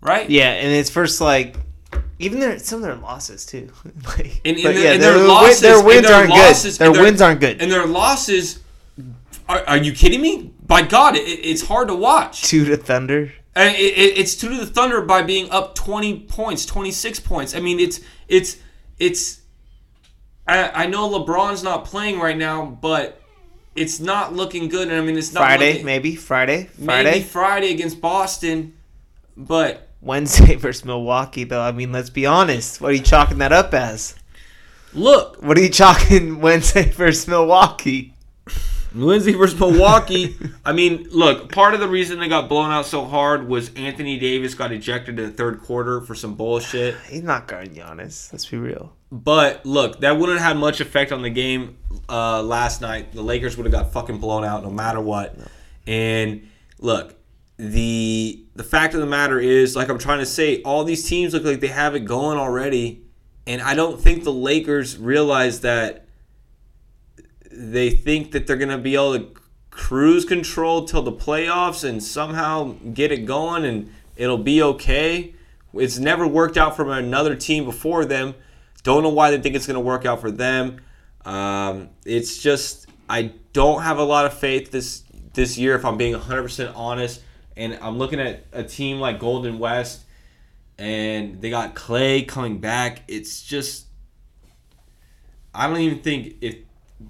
Right? 0.00 0.28
Yeah, 0.30 0.50
and 0.50 0.72
it's 0.72 0.90
first 0.90 1.20
like 1.20 1.56
even 2.18 2.40
their 2.40 2.58
some 2.58 2.78
of 2.78 2.82
their 2.84 2.96
losses 2.96 3.46
too. 3.46 3.70
like, 4.06 4.40
And, 4.44 4.56
and, 4.56 4.62
but 4.64 4.74
their, 4.74 4.84
yeah, 4.84 4.92
and 4.92 5.02
their, 5.02 5.16
win- 5.16 5.28
losses, 5.28 5.60
their 5.60 5.82
wins 5.82 6.06
their 6.06 6.16
aren't 6.16 6.30
losses- 6.30 6.78
good. 6.78 6.86
and 6.86 6.94
Their 6.94 7.02
wins 7.02 7.20
aren't 7.22 7.40
good. 7.40 7.62
And 7.62 7.70
their 7.70 7.86
losses, 7.86 8.60
are, 9.48 9.62
are 9.66 9.76
you 9.76 9.92
kidding 9.92 10.20
me? 10.20 10.52
By 10.66 10.82
God, 10.82 11.16
it, 11.16 11.20
it's 11.20 11.62
hard 11.62 11.88
to 11.88 11.94
watch. 11.94 12.42
Two 12.42 12.64
to 12.66 12.76
Thunder. 12.76 13.32
And 13.54 13.74
it, 13.74 13.78
it, 13.98 14.18
it's 14.18 14.36
two 14.36 14.48
to 14.50 14.56
the 14.56 14.66
Thunder 14.66 15.00
by 15.02 15.22
being 15.22 15.50
up 15.50 15.74
twenty 15.74 16.20
points, 16.20 16.64
twenty 16.66 16.90
six 16.92 17.18
points. 17.18 17.54
I 17.56 17.60
mean, 17.60 17.80
it's 17.80 18.00
it's 18.28 18.58
it's. 18.98 19.40
I, 20.46 20.84
I 20.84 20.86
know 20.86 21.08
LeBron's 21.10 21.62
not 21.62 21.84
playing 21.84 22.20
right 22.20 22.36
now, 22.36 22.64
but 22.66 23.20
it's 23.74 23.98
not 24.00 24.32
looking 24.34 24.68
good. 24.68 24.88
And 24.88 24.96
I 24.96 25.00
mean, 25.00 25.16
it's 25.18 25.32
not 25.32 25.40
Friday, 25.40 25.70
looking- 25.72 25.86
maybe 25.86 26.14
Friday. 26.14 26.68
maybe 26.78 26.84
Friday. 26.86 27.20
Friday 27.22 27.70
against 27.72 28.00
Boston, 28.00 28.74
but 29.36 29.87
Wednesday 30.08 30.54
versus 30.56 30.84
Milwaukee, 30.84 31.44
though. 31.44 31.60
I 31.60 31.70
mean, 31.70 31.92
let's 31.92 32.10
be 32.10 32.26
honest. 32.26 32.80
What 32.80 32.90
are 32.90 32.94
you 32.94 33.02
chalking 33.02 33.38
that 33.38 33.52
up 33.52 33.72
as? 33.74 34.16
look, 34.94 35.40
What 35.42 35.56
are 35.58 35.60
you 35.60 35.68
chalking 35.68 36.40
Wednesday 36.40 36.90
versus 36.90 37.28
Milwaukee? 37.28 38.14
Wednesday 38.94 39.34
versus 39.34 39.60
Milwaukee. 39.60 40.34
I 40.64 40.72
mean, 40.72 41.06
look, 41.10 41.52
part 41.52 41.74
of 41.74 41.80
the 41.80 41.88
reason 41.88 42.18
they 42.18 42.28
got 42.28 42.48
blown 42.48 42.70
out 42.70 42.86
so 42.86 43.04
hard 43.04 43.46
was 43.46 43.70
Anthony 43.74 44.18
Davis 44.18 44.54
got 44.54 44.72
ejected 44.72 45.18
in 45.18 45.26
the 45.26 45.30
third 45.30 45.60
quarter 45.60 46.00
for 46.00 46.14
some 46.14 46.34
bullshit. 46.34 46.96
He's 47.08 47.22
not 47.22 47.46
guarding 47.46 47.74
Giannis. 47.74 48.32
Let's 48.32 48.46
be 48.46 48.56
real. 48.56 48.94
But 49.12 49.66
look, 49.66 50.00
that 50.00 50.18
wouldn't 50.18 50.38
have 50.38 50.48
had 50.48 50.56
much 50.56 50.80
effect 50.80 51.12
on 51.12 51.20
the 51.20 51.30
game 51.30 51.76
uh, 52.08 52.42
last 52.42 52.80
night. 52.80 53.12
The 53.12 53.22
Lakers 53.22 53.58
would 53.58 53.66
have 53.66 53.72
got 53.72 53.92
fucking 53.92 54.18
blown 54.18 54.44
out 54.44 54.62
no 54.64 54.70
matter 54.70 55.00
what. 55.00 55.36
And 55.86 56.48
look, 56.80 57.14
the 57.58 58.44
the 58.54 58.64
fact 58.64 58.94
of 58.94 59.00
the 59.00 59.06
matter 59.06 59.38
is, 59.38 59.76
like 59.76 59.88
I'm 59.88 59.98
trying 59.98 60.20
to 60.20 60.26
say, 60.26 60.62
all 60.62 60.84
these 60.84 61.06
teams 61.08 61.34
look 61.34 61.44
like 61.44 61.60
they 61.60 61.68
have 61.68 61.94
it 61.94 62.00
going 62.00 62.38
already, 62.38 63.02
and 63.46 63.60
I 63.60 63.74
don't 63.74 64.00
think 64.00 64.24
the 64.24 64.32
Lakers 64.32 64.96
realize 64.96 65.60
that 65.60 66.06
they 67.50 67.90
think 67.90 68.32
that 68.32 68.46
they're 68.46 68.56
gonna 68.56 68.78
be 68.78 68.94
able 68.94 69.18
to 69.18 69.34
cruise 69.70 70.24
control 70.24 70.84
till 70.84 71.02
the 71.02 71.12
playoffs 71.12 71.88
and 71.88 72.02
somehow 72.02 72.74
get 72.94 73.12
it 73.12 73.24
going 73.26 73.64
and 73.64 73.92
it'll 74.16 74.38
be 74.38 74.62
okay. 74.62 75.34
It's 75.72 75.98
never 75.98 76.26
worked 76.26 76.56
out 76.56 76.76
for 76.76 76.90
another 76.92 77.36
team 77.36 77.64
before 77.64 78.04
them. 78.04 78.34
Don't 78.82 79.02
know 79.02 79.08
why 79.10 79.30
they 79.30 79.40
think 79.40 79.54
it's 79.54 79.66
to 79.66 79.80
work 79.80 80.04
out 80.04 80.20
for 80.20 80.30
them. 80.30 80.80
Um, 81.24 81.90
it's 82.04 82.38
just 82.38 82.86
I 83.08 83.32
don't 83.52 83.82
have 83.82 83.98
a 83.98 84.04
lot 84.04 84.26
of 84.26 84.34
faith 84.34 84.70
this 84.70 85.02
this 85.34 85.58
year 85.58 85.74
if 85.74 85.84
I'm 85.84 85.96
being 85.96 86.14
100% 86.14 86.72
honest. 86.74 87.22
And 87.58 87.78
I'm 87.82 87.98
looking 87.98 88.20
at 88.20 88.46
a 88.52 88.62
team 88.62 89.00
like 89.00 89.18
Golden 89.18 89.58
West 89.58 90.04
and 90.78 91.42
they 91.42 91.50
got 91.50 91.74
Clay 91.74 92.22
coming 92.22 92.58
back. 92.58 93.02
It's 93.08 93.42
just 93.42 93.86
I 95.54 95.66
don't 95.66 95.80
even 95.80 95.98
think 95.98 96.36
if 96.40 96.56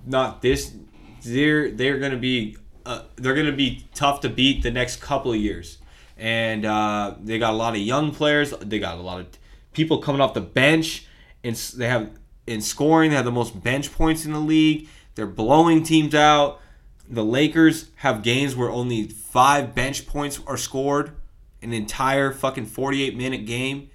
not 0.07 0.43
this 0.43 0.75
they're 1.23 1.71
they're 1.71 1.99
to 1.99 2.17
be 2.17 2.57
uh, 2.87 3.03
they're 3.17 3.35
to 3.35 3.53
be 3.53 3.87
tough 3.95 4.21
to 4.23 4.31
beat 4.31 4.63
the 4.63 4.71
next 4.71 5.01
couple 5.01 5.33
of 5.33 5.39
years. 5.39 5.79
And 6.17 6.65
uh, 6.65 7.15
they 7.23 7.39
got 7.39 7.53
a 7.53 7.57
lot 7.57 7.75
of 7.75 7.81
young 7.81 8.13
players. 8.13 8.51
They 8.51 8.79
got 8.79 8.97
a 8.97 9.03
lot 9.03 9.21
of 9.21 9.27
people 9.73 9.99
coming 9.99 10.21
off 10.21 10.35
the 10.35 10.41
bench, 10.41 11.07
and 11.45 11.55
they 11.55 11.87
have 11.87 12.11
in 12.47 12.63
scoring. 12.63 13.11
They 13.11 13.17
have 13.17 13.27
the 13.27 13.31
most 13.31 13.63
bench 13.63 13.93
points 13.93 14.25
in 14.25 14.33
the 14.33 14.41
league. 14.41 14.89
They're 15.15 15.27
blowing 15.27 15.83
teams 15.83 16.15
out. 16.15 16.61
The 17.11 17.25
Lakers 17.25 17.91
have 17.97 18.23
games 18.23 18.55
where 18.55 18.71
only 18.71 19.09
five 19.09 19.75
bench 19.75 20.07
points 20.07 20.41
are 20.47 20.59
scored, 20.59 21.17
an 21.63 21.73
entire 21.73 22.33
fucking 22.33 22.67
forty-eight 22.67 23.17
minute 23.17 23.47
game. 23.47 23.91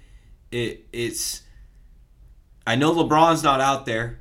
It 0.50 0.86
it's. 0.92 1.42
I 2.66 2.74
know 2.76 2.92
LeBron's 2.92 3.42
not 3.42 3.60
out 3.60 3.86
there, 3.86 4.18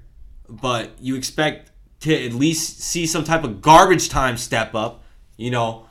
but 0.48 0.92
you 1.00 1.16
expect 1.16 1.72
to 2.02 2.26
at 2.26 2.34
least 2.34 2.82
see 2.82 3.08
some 3.08 3.24
type 3.24 3.44
of 3.44 3.62
garbage 3.62 4.10
time 4.10 4.38
step 4.38 4.76
up. 4.76 5.04
You 5.38 5.50
know, 5.50 5.88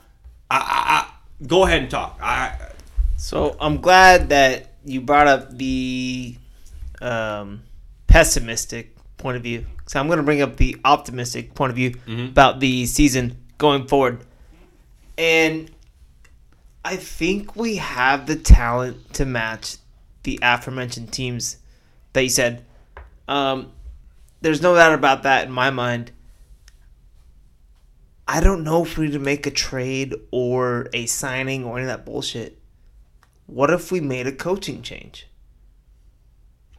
I, 0.50 0.58
I, 0.58 0.60
I 0.60 1.46
go 1.46 1.64
ahead 1.64 1.82
and 1.82 1.90
talk. 1.90 2.20
I 2.22 2.56
So 3.16 3.56
I'm 3.60 3.80
glad 3.80 4.28
that 4.28 4.74
you 4.84 5.00
brought 5.00 5.26
up 5.26 5.56
the 5.56 6.36
um, 7.00 7.62
pessimistic 8.06 8.91
point 9.22 9.38
of 9.38 9.42
view. 9.42 9.64
So 9.86 9.98
I'm 9.98 10.06
going 10.08 10.18
to 10.18 10.22
bring 10.22 10.42
up 10.42 10.56
the 10.56 10.76
optimistic 10.84 11.54
point 11.54 11.70
of 11.70 11.76
view 11.76 11.94
about 12.28 12.60
the 12.60 12.84
season 12.86 13.38
going 13.56 13.86
forward. 13.86 14.24
And 15.16 15.70
I 16.84 16.96
think 16.96 17.56
we 17.56 17.76
have 17.76 18.26
the 18.26 18.36
talent 18.36 19.14
to 19.14 19.24
match 19.24 19.76
the 20.24 20.38
aforementioned 20.42 21.12
teams 21.12 21.58
that 22.12 22.22
you 22.22 22.28
said. 22.28 22.64
Um, 23.28 23.72
there's 24.40 24.60
no 24.60 24.74
doubt 24.74 24.94
about 24.94 25.22
that 25.22 25.46
in 25.46 25.52
my 25.52 25.70
mind. 25.70 26.10
I 28.26 28.40
don't 28.40 28.64
know 28.64 28.82
if 28.82 28.96
we 28.96 29.06
need 29.06 29.12
to 29.12 29.18
make 29.18 29.46
a 29.46 29.50
trade 29.50 30.14
or 30.30 30.88
a 30.92 31.06
signing 31.06 31.64
or 31.64 31.78
any 31.78 31.82
of 31.82 31.88
that 31.88 32.04
bullshit. 32.04 32.58
What 33.46 33.70
if 33.70 33.92
we 33.92 34.00
made 34.00 34.26
a 34.26 34.32
coaching 34.32 34.82
change? 34.82 35.26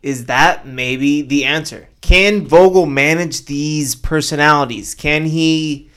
Is 0.04 0.26
that 0.26 0.68
maybe 0.68 1.22
the 1.22 1.46
answer? 1.46 1.88
Can 2.02 2.46
Vogel 2.46 2.86
manage 2.86 3.46
these 3.46 3.96
personalities? 3.96 4.94
Can 4.94 5.24
he 5.26 5.90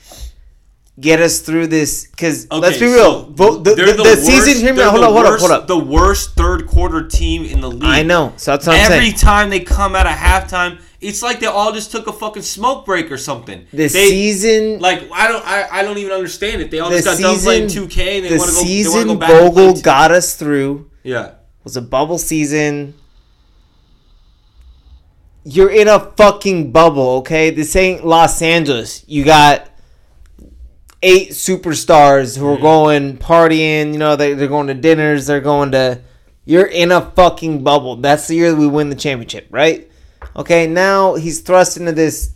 get 0.97 1.19
us 1.21 1.41
through 1.41 1.67
this? 1.67 2.07
Because 2.07 2.49
let's 2.49 2.79
be 2.79 2.85
real, 2.85 3.25
so 3.25 3.31
Vo- 3.31 3.57
the, 3.57 3.75
they're 3.75 3.87
the, 3.87 3.97
the 3.97 4.03
worst- 4.03 4.25
season. 4.25 4.63
Hear 4.63 4.73
me 4.73 4.81
out. 4.81 4.91
Hold 4.91 5.03
the 5.03 5.07
up, 5.07 5.13
hold 5.13 5.25
up, 5.25 5.39
hold 5.41 5.51
up. 5.51 5.67
The 5.67 5.77
worst 5.77 6.35
third 6.35 6.67
quarter 6.67 7.05
team 7.05 7.43
in 7.43 7.59
the 7.59 7.69
league. 7.69 7.83
I 7.83 8.03
know. 8.03 8.31
So 8.37 8.51
that's 8.51 8.65
what 8.65 8.77
I'm 8.79 8.91
Every 8.93 9.11
time 9.11 9.49
they 9.49 9.59
come 9.59 9.93
out 9.93 10.05
of 10.05 10.13
halftime, 10.13 10.79
it's 11.01 11.21
like 11.21 11.41
they 11.41 11.47
all 11.47 11.73
just 11.73 11.91
took 11.91 12.07
a 12.07 12.13
fucking 12.13 12.43
smoke 12.43 12.85
break 12.85 13.11
or 13.11 13.17
something. 13.17 13.67
The 13.71 13.77
They- 13.77 13.89
season, 13.89 14.79
like 14.79 15.03
I 15.11 15.27
don't, 15.27 15.45
I, 15.45 15.67
I 15.69 15.83
don't 15.83 15.97
even 15.97 16.13
understand 16.13 16.61
it. 16.61 16.71
They 16.71 16.79
all 16.79 16.89
the 16.89 16.95
just 17.01 17.05
got 17.05 17.19
done 17.19 17.39
playing 17.39 17.67
2K 17.67 18.15
and 18.15 18.25
they 18.25 18.29
the 18.29 18.37
want 18.37 18.49
to 18.51 18.55
go. 18.55 18.61
To 18.61 18.65
season 18.67 19.07
go. 19.19 19.49
Vogel 19.51 19.81
got 19.81 20.11
us 20.11 20.35
through 20.37 20.89
yeah. 21.03 21.33
was 21.65 21.75
a 21.75 21.81
bubble 21.81 22.17
season. 22.17 22.93
You're 25.49 25.69
in 25.69 25.87
a 25.87 25.99
fucking 25.99 26.73
bubble, 26.73 27.09
okay? 27.19 27.51
This 27.51 27.73
ain't 27.77 28.05
Los 28.05 28.41
Angeles. 28.41 29.05
You 29.07 29.23
got 29.23 29.69
eight 31.01 31.29
superstars 31.29 32.37
who 32.37 32.45
are 32.47 32.55
mm-hmm. 32.55 32.63
going 32.63 33.17
partying. 33.17 33.93
You 33.93 33.99
know, 33.99 34.17
they, 34.17 34.33
they're 34.33 34.49
going 34.49 34.67
to 34.67 34.73
dinners. 34.73 35.25
They're 35.25 35.39
going 35.39 35.71
to. 35.71 36.01
You're 36.43 36.65
in 36.65 36.91
a 36.91 37.11
fucking 37.11 37.63
bubble. 37.63 37.95
That's 37.95 38.27
the 38.27 38.35
year 38.35 38.51
that 38.51 38.57
we 38.57 38.67
win 38.67 38.89
the 38.89 38.95
championship, 38.95 39.47
right? 39.49 39.89
Okay, 40.35 40.67
now 40.67 41.15
he's 41.15 41.39
thrust 41.39 41.77
into 41.77 41.93
this 41.93 42.33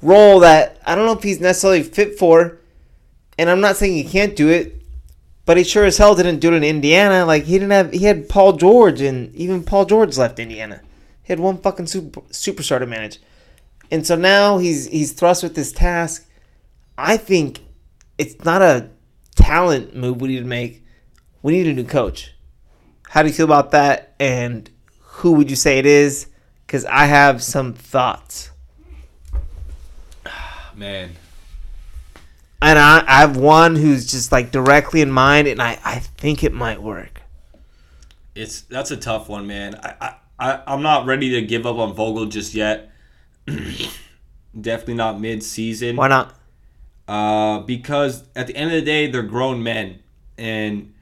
role 0.00 0.38
that 0.40 0.80
I 0.86 0.94
don't 0.94 1.06
know 1.06 1.12
if 1.12 1.24
he's 1.24 1.40
necessarily 1.40 1.82
fit 1.82 2.18
for. 2.18 2.58
And 3.36 3.50
I'm 3.50 3.60
not 3.60 3.76
saying 3.76 3.94
he 3.94 4.04
can't 4.04 4.36
do 4.36 4.48
it, 4.48 4.80
but 5.44 5.56
he 5.56 5.64
sure 5.64 5.84
as 5.84 5.98
hell 5.98 6.14
didn't 6.14 6.38
do 6.38 6.52
it 6.52 6.56
in 6.56 6.64
Indiana. 6.64 7.24
Like 7.24 7.44
he 7.44 7.54
didn't 7.54 7.70
have 7.70 7.92
he 7.92 8.04
had 8.04 8.28
Paul 8.28 8.52
George 8.52 9.00
and 9.00 9.34
even 9.34 9.64
Paul 9.64 9.86
George 9.86 10.16
left 10.16 10.38
Indiana. 10.38 10.82
He 11.28 11.32
had 11.32 11.40
one 11.40 11.58
fucking 11.58 11.86
super 11.88 12.22
superstar 12.30 12.78
to 12.78 12.86
manage. 12.86 13.18
And 13.90 14.06
so 14.06 14.16
now 14.16 14.56
he's 14.56 14.86
he's 14.86 15.12
thrust 15.12 15.42
with 15.42 15.54
this 15.54 15.72
task. 15.72 16.26
I 16.96 17.18
think 17.18 17.60
it's 18.16 18.42
not 18.46 18.62
a 18.62 18.88
talent 19.36 19.94
move 19.94 20.22
we 20.22 20.28
need 20.28 20.38
to 20.38 20.46
make. 20.46 20.86
We 21.42 21.52
need 21.52 21.66
a 21.66 21.74
new 21.74 21.84
coach. 21.84 22.34
How 23.10 23.20
do 23.20 23.28
you 23.28 23.34
feel 23.34 23.44
about 23.44 23.72
that? 23.72 24.14
And 24.18 24.70
who 25.00 25.32
would 25.32 25.50
you 25.50 25.56
say 25.56 25.78
it 25.78 25.84
is? 25.84 26.28
Because 26.66 26.86
I 26.86 27.04
have 27.04 27.42
some 27.42 27.74
thoughts. 27.74 28.50
Man, 30.74 31.10
And 32.62 32.78
I, 32.78 33.04
I 33.06 33.20
have 33.20 33.36
one 33.36 33.76
who's 33.76 34.10
just 34.10 34.32
like 34.32 34.50
directly 34.50 35.02
in 35.02 35.10
mind, 35.10 35.46
and 35.46 35.60
I, 35.60 35.78
I 35.84 35.98
think 35.98 36.42
it 36.42 36.54
might 36.54 36.80
work. 36.82 37.20
it's 38.34 38.62
that's 38.62 38.90
a 38.90 38.96
tough 38.96 39.28
one, 39.28 39.46
man. 39.46 39.74
I, 39.82 39.94
I, 40.00 40.14
I 40.38 40.60
I'm 40.66 40.82
not 40.82 41.06
ready 41.06 41.30
to 41.30 41.42
give 41.42 41.66
up 41.66 41.76
on 41.76 41.94
Vogel 41.94 42.26
just 42.26 42.54
yet. 42.54 42.90
Definitely 44.60 44.94
not 44.94 45.20
mid 45.20 45.42
season. 45.42 45.96
Why 45.96 46.08
not? 46.08 46.34
uh, 47.06 47.60
because 47.60 48.24
at 48.36 48.46
the 48.46 48.56
end 48.56 48.70
of 48.70 48.76
the 48.76 48.82
day, 48.82 49.10
they're 49.10 49.22
grown 49.22 49.62
men, 49.62 50.00
and 50.36 50.92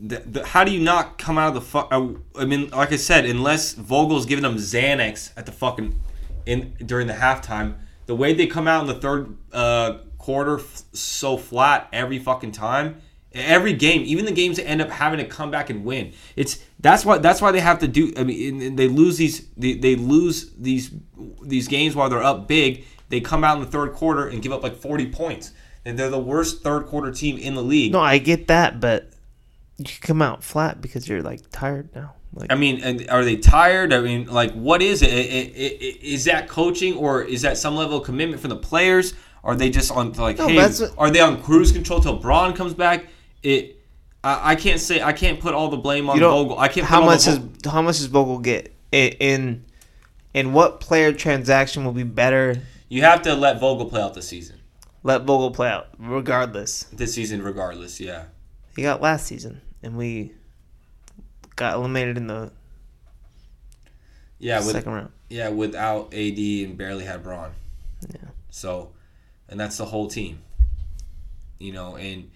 the, 0.00 0.18
the, 0.18 0.44
how 0.46 0.64
do 0.64 0.72
you 0.72 0.80
not 0.80 1.16
come 1.16 1.38
out 1.38 1.48
of 1.48 1.54
the 1.54 1.60
fuck? 1.60 1.88
I, 1.92 2.08
I 2.36 2.44
mean, 2.44 2.70
like 2.70 2.92
I 2.92 2.96
said, 2.96 3.24
unless 3.24 3.74
Vogel's 3.74 4.26
giving 4.26 4.42
them 4.42 4.56
Xanax 4.56 5.30
at 5.36 5.46
the 5.46 5.52
fucking 5.52 5.98
in 6.44 6.74
during 6.84 7.06
the 7.06 7.14
halftime, 7.14 7.76
the 8.06 8.16
way 8.16 8.34
they 8.34 8.46
come 8.46 8.66
out 8.66 8.80
in 8.82 8.86
the 8.88 8.94
third 9.00 9.36
uh, 9.52 9.98
quarter 10.18 10.58
f- 10.58 10.82
so 10.92 11.36
flat 11.36 11.88
every 11.92 12.18
fucking 12.18 12.52
time. 12.52 13.00
Every 13.34 13.72
game, 13.72 14.02
even 14.06 14.24
the 14.26 14.32
games 14.32 14.58
that 14.58 14.68
end 14.68 14.80
up 14.80 14.90
having 14.90 15.18
to 15.18 15.24
come 15.24 15.50
back 15.50 15.68
and 15.68 15.84
win, 15.84 16.12
it's 16.36 16.58
that's 16.78 17.04
why 17.04 17.18
that's 17.18 17.40
why 17.42 17.50
they 17.50 17.60
have 17.60 17.80
to 17.80 17.88
do. 17.88 18.12
I 18.16 18.22
mean, 18.22 18.76
they 18.76 18.86
lose 18.88 19.16
these 19.16 19.46
they, 19.56 19.74
they 19.74 19.96
lose 19.96 20.52
these 20.52 20.92
these 21.42 21.66
games 21.66 21.96
while 21.96 22.08
they're 22.08 22.22
up 22.22 22.46
big. 22.46 22.84
They 23.08 23.20
come 23.20 23.42
out 23.42 23.56
in 23.58 23.64
the 23.64 23.70
third 23.70 23.92
quarter 23.92 24.28
and 24.28 24.40
give 24.40 24.52
up 24.52 24.62
like 24.62 24.76
forty 24.76 25.06
points, 25.06 25.52
and 25.84 25.98
they're 25.98 26.10
the 26.10 26.18
worst 26.18 26.62
third 26.62 26.86
quarter 26.86 27.10
team 27.10 27.36
in 27.36 27.54
the 27.54 27.62
league. 27.62 27.92
No, 27.92 28.00
I 28.00 28.18
get 28.18 28.46
that, 28.46 28.80
but 28.80 29.10
you 29.78 29.86
come 30.00 30.22
out 30.22 30.44
flat 30.44 30.80
because 30.80 31.08
you're 31.08 31.22
like 31.22 31.40
tired 31.50 31.94
now. 31.94 32.14
Like 32.32 32.52
I 32.52 32.56
mean, 32.56 33.08
are 33.10 33.24
they 33.24 33.36
tired? 33.36 33.92
I 33.92 34.00
mean, 34.00 34.26
like, 34.26 34.52
what 34.52 34.82
is 34.82 35.02
it? 35.02 35.08
Is 35.08 36.24
that 36.24 36.48
coaching 36.48 36.94
or 36.96 37.22
is 37.22 37.42
that 37.42 37.58
some 37.58 37.76
level 37.76 37.98
of 37.98 38.04
commitment 38.04 38.40
from 38.40 38.50
the 38.50 38.56
players? 38.56 39.14
Are 39.44 39.54
they 39.54 39.70
just 39.70 39.92
on 39.92 40.12
like, 40.14 40.38
No, 40.38 40.48
hey, 40.48 40.56
what- 40.56 40.94
are 40.98 41.10
they 41.10 41.20
on 41.20 41.42
cruise 41.42 41.70
control 41.70 42.00
till 42.00 42.16
Bron 42.16 42.54
comes 42.54 42.74
back? 42.74 43.06
It, 43.44 43.76
I, 44.24 44.52
I 44.52 44.54
can't 44.56 44.80
say, 44.80 45.00
I 45.02 45.12
can't 45.12 45.38
put 45.38 45.54
all 45.54 45.68
the 45.68 45.76
blame 45.76 46.10
on. 46.10 46.18
Vogel. 46.18 46.58
I 46.58 46.66
can't. 46.68 46.86
how 46.86 47.00
all 47.00 47.06
much 47.06 47.24
the 47.26 47.32
does 47.36 47.38
Vo- 47.38 47.70
how 47.70 47.82
much 47.82 47.98
does 47.98 48.06
Vogel 48.06 48.38
get 48.40 48.74
in? 48.90 49.64
In 50.32 50.52
what 50.52 50.80
player 50.80 51.12
transaction 51.12 51.84
will 51.84 51.92
be 51.92 52.02
better? 52.02 52.56
you 52.88 53.02
have 53.02 53.22
to 53.22 53.34
let 53.34 53.60
Vogel 53.60 53.86
play 53.88 54.00
out 54.00 54.14
the 54.14 54.22
season. 54.22 54.58
Let 55.04 55.22
Vogel 55.22 55.50
play 55.52 55.68
out, 55.68 55.88
regardless. 55.98 56.84
This 56.84 57.14
season, 57.14 57.42
regardless, 57.42 58.00
yeah. 58.00 58.24
He 58.74 58.82
got 58.82 59.00
last 59.02 59.26
season, 59.26 59.60
and 59.82 59.96
we 59.96 60.32
got 61.54 61.74
eliminated 61.74 62.16
in 62.16 62.26
the 62.26 62.50
Yeah, 64.38 64.58
with 64.58 64.72
second 64.72 64.92
round. 64.92 65.12
yeah 65.28 65.50
without 65.50 66.12
AD 66.14 66.38
and 66.38 66.76
barely 66.76 67.04
had 67.04 67.22
Bron. 67.22 67.52
Yeah. 68.12 68.28
So, 68.50 68.92
and 69.48 69.60
that's 69.60 69.76
the 69.76 69.84
whole 69.84 70.08
team. 70.08 70.40
You 71.58 71.72
know, 71.72 71.96
and 71.96 72.30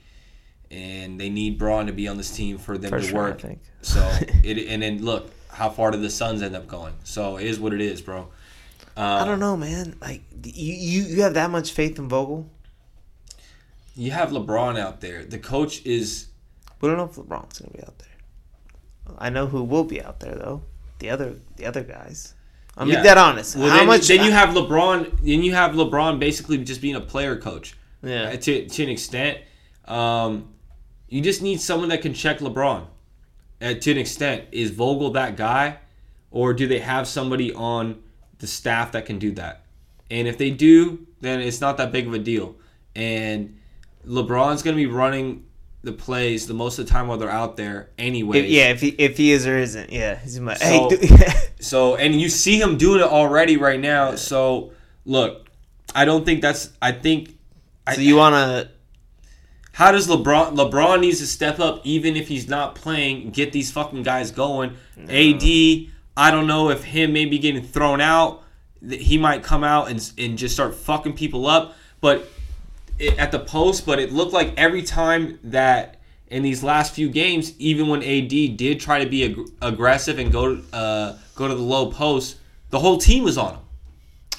and 0.71 1.19
they 1.21 1.29
need 1.31 1.59
Bron 1.59 1.87
to 1.87 1.93
be 1.93 2.09
on 2.09 2.17
this 2.17 2.35
team 2.35 2.59
for 2.59 2.77
them 2.79 2.91
For 2.91 3.01
to 3.01 3.07
sure, 3.07 3.19
I 3.19 3.29
work. 3.31 3.41
think. 3.41 3.61
So 3.83 4.01
it 4.45 4.69
and 4.69 4.83
then 4.83 5.05
look 5.05 5.31
how 5.51 5.71
far 5.71 5.91
did 5.91 6.03
the 6.03 6.11
Suns 6.11 6.43
end 6.43 6.55
up 6.57 6.67
going? 6.69 6.95
So 7.05 7.37
it 7.39 7.47
is 7.47 7.59
what 7.59 7.73
it 7.73 7.81
is, 7.81 8.01
bro. 8.01 8.29
Uh, 8.97 9.01
I 9.23 9.25
don't 9.25 9.39
know, 9.41 9.57
man. 9.57 9.97
Like 10.01 10.23
you, 10.45 10.75
you, 10.75 11.03
you 11.03 11.23
have 11.23 11.35
that 11.35 11.51
much 11.51 11.73
faith 11.73 11.99
in 11.99 12.09
Vogel? 12.09 12.49
You 13.97 14.11
have 14.13 14.31
LeBron 14.31 14.79
out 14.79 15.01
there. 15.01 15.25
The 15.25 15.39
coach 15.39 15.85
is 15.85 16.27
We 16.81 16.89
don't 16.89 16.99
know 16.99 17.05
if 17.05 17.17
LeBron's 17.17 17.59
gonna 17.61 17.73
be 17.73 17.83
out 17.83 17.99
there. 17.99 19.17
I 19.19 19.31
know 19.31 19.47
who 19.47 19.63
will 19.65 19.85
be 19.85 20.03
out 20.03 20.21
there 20.21 20.35
though. 20.35 20.63
The 20.99 21.11
other, 21.11 21.35
the 21.57 21.65
other 21.67 21.83
guys. 21.83 22.35
I'm 22.77 22.89
Yeah. 22.89 22.99
be 22.99 23.03
dead 23.05 23.19
honest. 23.19 23.57
well. 23.57 23.71
How 23.71 23.79
Then, 23.79 23.87
much? 23.87 24.07
then 24.09 24.25
you 24.25 24.31
have 24.33 24.51
LeBron. 24.51 25.19
Then 25.23 25.43
you 25.43 25.55
have 25.55 25.73
LeBron 25.73 26.19
basically 26.21 26.59
just 26.59 26.81
being 26.81 26.95
a 26.97 27.01
player 27.01 27.37
coach. 27.37 27.77
Yeah. 28.03 28.25
Uh, 28.31 28.37
to, 28.37 28.69
to 28.69 28.83
an 28.85 28.89
extent. 28.89 29.39
Um, 29.87 30.49
you 31.09 31.21
just 31.23 31.43
need 31.43 31.61
someone 31.61 31.89
that 31.91 32.03
can 32.03 32.15
check 32.15 32.39
LeBron. 32.39 32.87
Uh, 33.61 33.75
to 33.75 33.91
an 33.91 33.99
extent, 33.99 34.45
is 34.53 34.71
Vogel 34.71 35.11
that 35.11 35.37
guy, 35.37 35.79
or 36.31 36.53
do 36.55 36.69
they 36.69 36.79
have 36.79 37.09
somebody 37.09 37.53
on 37.53 38.01
the 38.39 38.47
staff 38.47 38.93
that 38.93 39.05
can 39.07 39.19
do 39.19 39.33
that? 39.33 39.63
And 40.11 40.29
if 40.29 40.39
they 40.39 40.51
do, 40.51 41.07
then 41.21 41.41
it's 41.41 41.61
not 41.61 41.77
that 41.79 41.91
big 41.91 42.07
of 42.07 42.15
a 42.15 42.19
deal. 42.19 42.55
And 42.95 43.59
LeBron's 44.07 44.63
going 44.63 44.77
to 44.77 44.81
be 44.81 44.87
running 44.87 45.45
the 45.83 45.93
plays 45.93 46.47
the 46.47 46.55
most 46.55 46.79
of 46.79 46.87
the 46.87 46.93
time 46.93 47.09
while 47.09 47.19
they're 47.19 47.31
out 47.31 47.57
there 47.57 47.91
anyway. 47.99 48.47
Yeah, 48.47 48.71
if 48.71 48.81
he 48.81 48.89
if 48.89 49.17
he 49.17 49.33
is 49.33 49.47
or 49.47 49.57
isn't, 49.57 49.91
yeah, 49.91 50.17
he's 50.19 50.39
my. 50.41 50.55
So- 50.55 50.91
hey, 50.91 51.31
So 51.61 51.97
and 51.97 52.21
you 52.21 52.29
see 52.29 52.61
him 52.61 52.77
doing 52.77 53.01
it 53.01 53.07
already 53.07 53.57
right 53.57 53.81
now. 53.81 54.15
So 54.15 54.73
look, 55.05 55.49
I 55.95 56.05
don't 56.05 56.25
think 56.25 56.43
that's. 56.43 56.71
I 56.81 56.93
think. 56.93 57.37
so 57.93 58.01
you 58.01 58.17
wanna? 58.17 58.71
How 59.79 59.93
does 59.93 60.09
LeBron? 60.09 60.57
LeBron 60.57 60.99
needs 60.99 61.21
to 61.21 61.27
step 61.29 61.61
up, 61.61 61.83
even 61.85 62.17
if 62.17 62.27
he's 62.27 62.49
not 62.49 62.75
playing. 62.75 63.31
Get 63.31 63.53
these 63.53 63.71
fucking 63.71 64.03
guys 64.03 64.33
going. 64.33 64.71
AD. 64.99 65.45
I 66.17 66.33
don't 66.33 66.49
know 66.49 66.71
if 66.71 66.83
him 66.83 67.13
maybe 67.13 67.39
getting 67.39 67.63
thrown 67.63 68.01
out. 68.01 68.43
that 68.83 69.01
He 69.01 69.19
might 69.19 69.45
come 69.45 69.63
out 69.63 69.89
and 69.89 70.13
and 70.19 70.37
just 70.37 70.53
start 70.53 70.75
fucking 70.75 71.13
people 71.13 71.47
up. 71.47 71.77
But 72.01 72.29
it, 72.99 73.17
at 73.21 73.31
the 73.31 73.39
post, 73.39 73.87
but 73.87 74.01
it 74.01 74.13
looked 74.13 74.33
like 74.33 74.53
every 74.57 74.83
time 74.83 75.39
that 75.45 76.01
in 76.27 76.43
these 76.43 76.65
last 76.65 76.93
few 76.93 77.09
games, 77.09 77.55
even 77.61 77.87
when 77.87 78.03
AD 78.03 78.31
did 78.57 78.81
try 78.81 79.05
to 79.05 79.09
be 79.09 79.27
ag- 79.27 79.49
aggressive 79.63 80.19
and 80.19 80.33
go 80.33 80.61
uh, 80.73 81.17
go 81.37 81.47
to 81.47 81.55
the 81.55 81.63
low 81.63 81.93
post, 81.93 82.39
the 82.71 82.81
whole 82.81 82.99
team 82.99 83.23
was 83.23 83.39
on 83.39 83.55
him. 83.55 83.61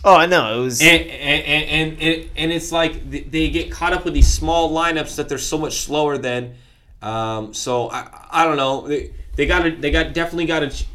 Oh, 0.04 0.16
I 0.16 0.26
know 0.28 0.60
it 0.60 0.64
was. 0.64 0.82
And 0.82 1.02
and, 1.08 1.46
and, 1.46 2.02
and, 2.02 2.30
and 2.38 2.52
it's 2.52 2.72
like 2.72 3.10
they 3.12 3.50
get 3.50 3.70
caught 3.72 3.94
up 3.94 4.06
with 4.06 4.14
these 4.14 4.32
small 4.32 4.72
lineups 4.72 5.16
that 5.18 5.28
they're 5.30 5.38
so 5.38 5.58
much 5.58 5.80
slower 5.80 6.18
than. 6.18 6.56
Um, 7.02 7.54
so 7.54 7.90
I, 7.90 8.28
I 8.32 8.44
don't 8.46 8.58
know. 8.58 8.88
They, 8.88 9.12
they 9.36 9.46
got 9.46 9.64
to 9.64 9.72
they 9.72 9.92
got 9.92 10.14
definitely 10.14 10.46
got 10.46 10.60
to 10.62 10.86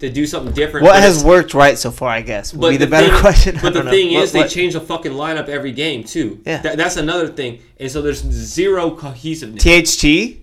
to 0.00 0.10
do 0.10 0.26
something 0.26 0.52
different. 0.52 0.84
what 0.84 0.96
has 0.96 1.22
worked 1.24 1.54
right 1.54 1.78
so 1.78 1.90
far? 1.90 2.08
I 2.10 2.20
guess 2.20 2.52
would 2.52 2.70
be 2.70 2.76
the, 2.76 2.86
better 2.86 3.10
thing- 3.12 3.20
question. 3.20 3.56
I 3.58 3.62
But 3.62 3.72
the 3.72 3.78
don't 3.80 3.84
know. 3.86 3.90
thing 3.92 4.12
What- 4.14 4.24
is, 4.24 4.32
they 4.32 4.46
change 4.48 4.72
the 4.74 4.80
fucking 4.80 5.12
lineup 5.12 5.48
every 5.48 5.72
game 5.72 6.02
too. 6.04 6.42
Yeah. 6.44 6.60
That- 6.62 6.76
that's 6.76 6.96
another 6.96 7.28
thing, 7.28 7.62
and 7.78 7.90
so 7.90 8.02
there's 8.02 8.22
zero 8.22 8.90
cohesiveness. 8.90 9.62
THT. 9.62 10.38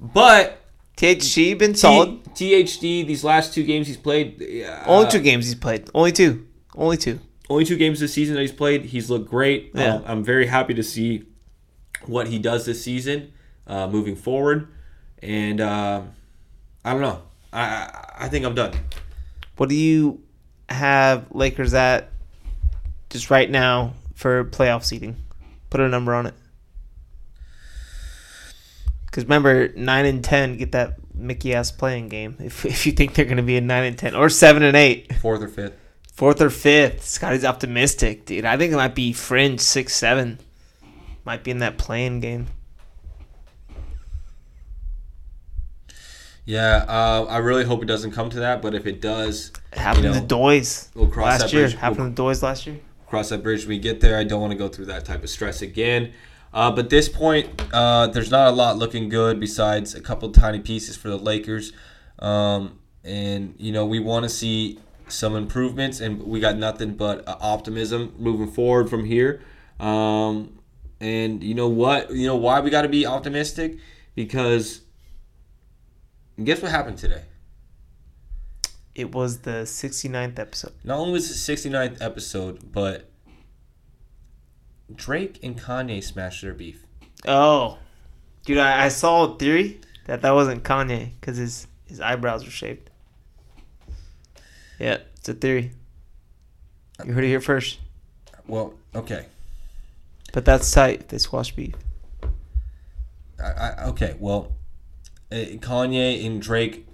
but 0.00 0.58
THT 0.96 1.36
been 1.58 1.72
T- 1.74 1.78
solid. 1.78 2.24
THT 2.34 2.80
these 2.80 3.22
last 3.22 3.54
two 3.54 3.62
games 3.64 3.86
he's 3.86 3.96
played. 3.96 4.42
Uh, 4.42 4.82
Only 4.86 5.10
two 5.10 5.20
games 5.20 5.44
he's 5.46 5.54
played. 5.54 5.88
Only 5.94 6.10
two. 6.12 6.46
Only 6.74 6.96
two. 6.96 7.20
Only 7.50 7.64
two 7.64 7.76
games 7.76 8.00
this 8.00 8.12
season 8.12 8.34
that 8.34 8.42
he's 8.42 8.52
played. 8.52 8.84
He's 8.84 9.08
looked 9.08 9.30
great. 9.30 9.70
Yeah. 9.74 9.94
Um, 9.94 10.04
I'm 10.06 10.24
very 10.24 10.46
happy 10.46 10.74
to 10.74 10.82
see 10.82 11.24
what 12.06 12.28
he 12.28 12.38
does 12.38 12.66
this 12.66 12.82
season, 12.84 13.32
uh, 13.66 13.88
moving 13.88 14.16
forward. 14.16 14.68
And 15.22 15.60
uh, 15.60 16.02
I 16.84 16.92
don't 16.92 17.00
know. 17.00 17.22
I, 17.52 17.60
I 17.62 18.04
I 18.20 18.28
think 18.28 18.44
I'm 18.44 18.54
done. 18.54 18.72
What 19.56 19.68
do 19.68 19.74
you 19.74 20.22
have 20.68 21.26
Lakers 21.30 21.72
at 21.74 22.10
just 23.10 23.30
right 23.30 23.50
now 23.50 23.94
for 24.14 24.44
playoff 24.44 24.84
seeding? 24.84 25.16
Put 25.70 25.80
a 25.80 25.88
number 25.88 26.14
on 26.14 26.26
it. 26.26 26.34
Because 29.06 29.24
remember, 29.24 29.72
nine 29.74 30.04
and 30.04 30.22
ten 30.22 30.56
get 30.56 30.72
that 30.72 30.98
Mickey 31.14 31.54
ass 31.54 31.72
play-in 31.72 32.08
game. 32.08 32.36
If 32.38 32.64
if 32.66 32.86
you 32.86 32.92
think 32.92 33.14
they're 33.14 33.24
going 33.24 33.38
to 33.38 33.42
be 33.42 33.56
a 33.56 33.60
nine 33.60 33.84
and 33.84 33.98
ten 33.98 34.14
or 34.14 34.28
seven 34.28 34.62
and 34.62 34.76
eight, 34.76 35.14
Fourth 35.16 35.42
or 35.42 35.48
fifth. 35.48 35.74
Fourth 36.18 36.40
or 36.40 36.50
fifth, 36.50 37.04
Scotty's 37.04 37.44
optimistic, 37.44 38.26
dude. 38.26 38.44
I 38.44 38.56
think 38.56 38.72
it 38.72 38.76
might 38.76 38.96
be 38.96 39.12
fringe 39.12 39.60
six 39.60 39.94
seven. 39.94 40.40
Might 41.24 41.44
be 41.44 41.52
in 41.52 41.58
that 41.58 41.78
play-in 41.78 42.18
game. 42.18 42.48
Yeah, 46.44 46.84
uh, 46.88 47.24
I 47.30 47.36
really 47.38 47.62
hope 47.62 47.84
it 47.84 47.86
doesn't 47.86 48.10
come 48.10 48.30
to 48.30 48.40
that. 48.40 48.60
But 48.62 48.74
if 48.74 48.84
it 48.84 49.00
does, 49.00 49.52
It 49.72 49.78
happened 49.78 50.06
You 50.06 50.12
to 50.14 50.20
know, 50.22 50.26
Doys 50.26 50.88
we'll 50.96 51.06
cross 51.06 51.40
last 51.42 51.52
year. 51.52 51.66
bridge. 51.68 51.76
Happened 51.76 52.00
We'll- 52.00 52.08
to 52.08 52.14
Doys 52.16 52.42
last 52.42 52.66
year. 52.66 52.80
cross 53.06 53.28
that 53.28 53.44
bridge 53.44 53.60
when 53.60 53.68
we 53.68 53.78
get 53.78 54.00
there. 54.00 54.18
I 54.18 54.24
don't 54.24 54.40
want 54.40 54.50
to 54.50 54.58
go 54.58 54.66
through 54.66 54.86
that 54.86 55.04
type 55.04 55.22
of 55.22 55.30
stress 55.30 55.62
again. 55.62 56.10
Uh, 56.52 56.72
but 56.72 56.90
this 56.90 57.08
point, 57.08 57.48
uh, 57.72 58.08
there's 58.08 58.32
not 58.32 58.48
a 58.48 58.50
lot 58.56 58.76
looking 58.76 59.08
good 59.08 59.38
besides 59.38 59.94
a 59.94 60.00
couple 60.00 60.28
tiny 60.32 60.58
pieces 60.58 60.96
for 60.96 61.10
the 61.10 61.16
Lakers. 61.16 61.72
Um, 62.18 62.80
and, 63.04 63.54
you 63.56 63.70
know, 63.70 63.86
we 63.86 64.00
want 64.00 64.24
to 64.24 64.28
see 64.28 64.80
some 65.10 65.36
improvements, 65.36 66.00
and 66.00 66.22
we 66.22 66.40
got 66.40 66.56
nothing 66.56 66.94
but 66.94 67.26
uh, 67.28 67.36
optimism 67.40 68.14
moving 68.18 68.50
forward 68.50 68.90
from 68.90 69.04
here. 69.04 69.42
Um, 69.80 70.58
and 71.00 71.42
you 71.42 71.54
know 71.54 71.68
what? 71.68 72.10
You 72.10 72.26
know 72.26 72.36
why 72.36 72.60
we 72.60 72.70
got 72.70 72.82
to 72.82 72.88
be 72.88 73.06
optimistic? 73.06 73.78
Because 74.14 74.82
guess 76.42 76.60
what 76.62 76.70
happened 76.70 76.98
today? 76.98 77.22
It 78.94 79.14
was 79.14 79.40
the 79.40 79.62
69th 79.62 80.38
episode. 80.40 80.72
Not 80.82 80.98
only 80.98 81.12
was 81.12 81.30
it 81.30 81.46
the 81.46 81.70
69th 81.70 82.02
episode, 82.02 82.72
but 82.72 83.08
Drake 84.92 85.38
and 85.42 85.56
Kanye 85.60 86.02
smashed 86.02 86.42
their 86.42 86.54
beef. 86.54 86.84
Oh, 87.26 87.78
dude, 88.44 88.58
I, 88.58 88.86
I 88.86 88.88
saw 88.88 89.34
a 89.34 89.38
theory 89.38 89.80
that 90.06 90.22
that 90.22 90.32
wasn't 90.32 90.64
Kanye 90.64 91.12
because 91.20 91.36
his 91.36 91.68
his 91.86 92.00
eyebrows 92.00 92.44
were 92.44 92.50
shaved. 92.50 92.90
Yeah, 94.78 94.98
it's 95.16 95.28
a 95.28 95.34
theory. 95.34 95.72
You 97.04 97.12
heard 97.12 97.24
it 97.24 97.28
here 97.28 97.40
first. 97.40 97.78
Well, 98.46 98.74
okay. 98.94 99.26
But 100.32 100.44
that's 100.44 100.70
tight. 100.70 101.00
if 101.00 101.08
They 101.08 101.18
squash 101.18 101.52
beef. 101.52 101.74
I, 103.42 103.50
I, 103.50 103.84
okay, 103.90 104.16
well, 104.18 104.52
uh, 105.30 105.36
Kanye 105.36 106.24
and 106.26 106.42
Drake, 106.42 106.86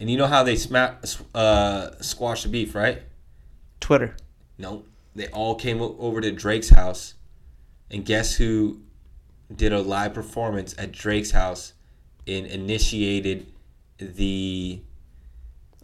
and 0.00 0.10
you 0.10 0.16
know 0.16 0.26
how 0.26 0.42
they 0.42 0.56
sma- 0.56 0.96
uh, 1.34 1.90
squashed 2.00 2.42
the 2.42 2.48
beef, 2.48 2.74
right? 2.74 3.02
Twitter. 3.80 4.16
No, 4.58 4.84
they 5.14 5.28
all 5.28 5.54
came 5.54 5.80
o- 5.80 5.96
over 6.00 6.20
to 6.20 6.32
Drake's 6.32 6.70
house, 6.70 7.14
and 7.90 8.04
guess 8.04 8.34
who 8.36 8.80
did 9.54 9.72
a 9.72 9.80
live 9.80 10.12
performance 10.14 10.74
at 10.76 10.90
Drake's 10.92 11.30
house 11.30 11.72
and 12.26 12.46
initiated 12.46 13.46
the 13.98 14.80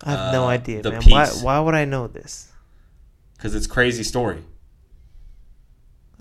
I 0.04 0.10
have 0.10 0.32
no 0.32 0.44
Uh, 0.44 0.48
idea, 0.48 0.82
the 0.82 0.90
man. 0.92 1.02
Why 1.08 1.24
piece. 1.26 1.42
why 1.42 1.58
would 1.60 1.74
I 1.74 1.84
know 1.84 2.06
this? 2.06 2.46
because 3.36 3.54
it's 3.54 3.66
crazy 3.68 4.02
story. 4.02 4.38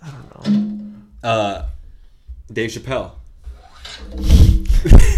I 0.04 0.10
don't 0.12 0.54
know. 1.24 1.28
Uh, 1.28 1.66
Dave 2.54 2.70
Chappelle. 2.70 3.12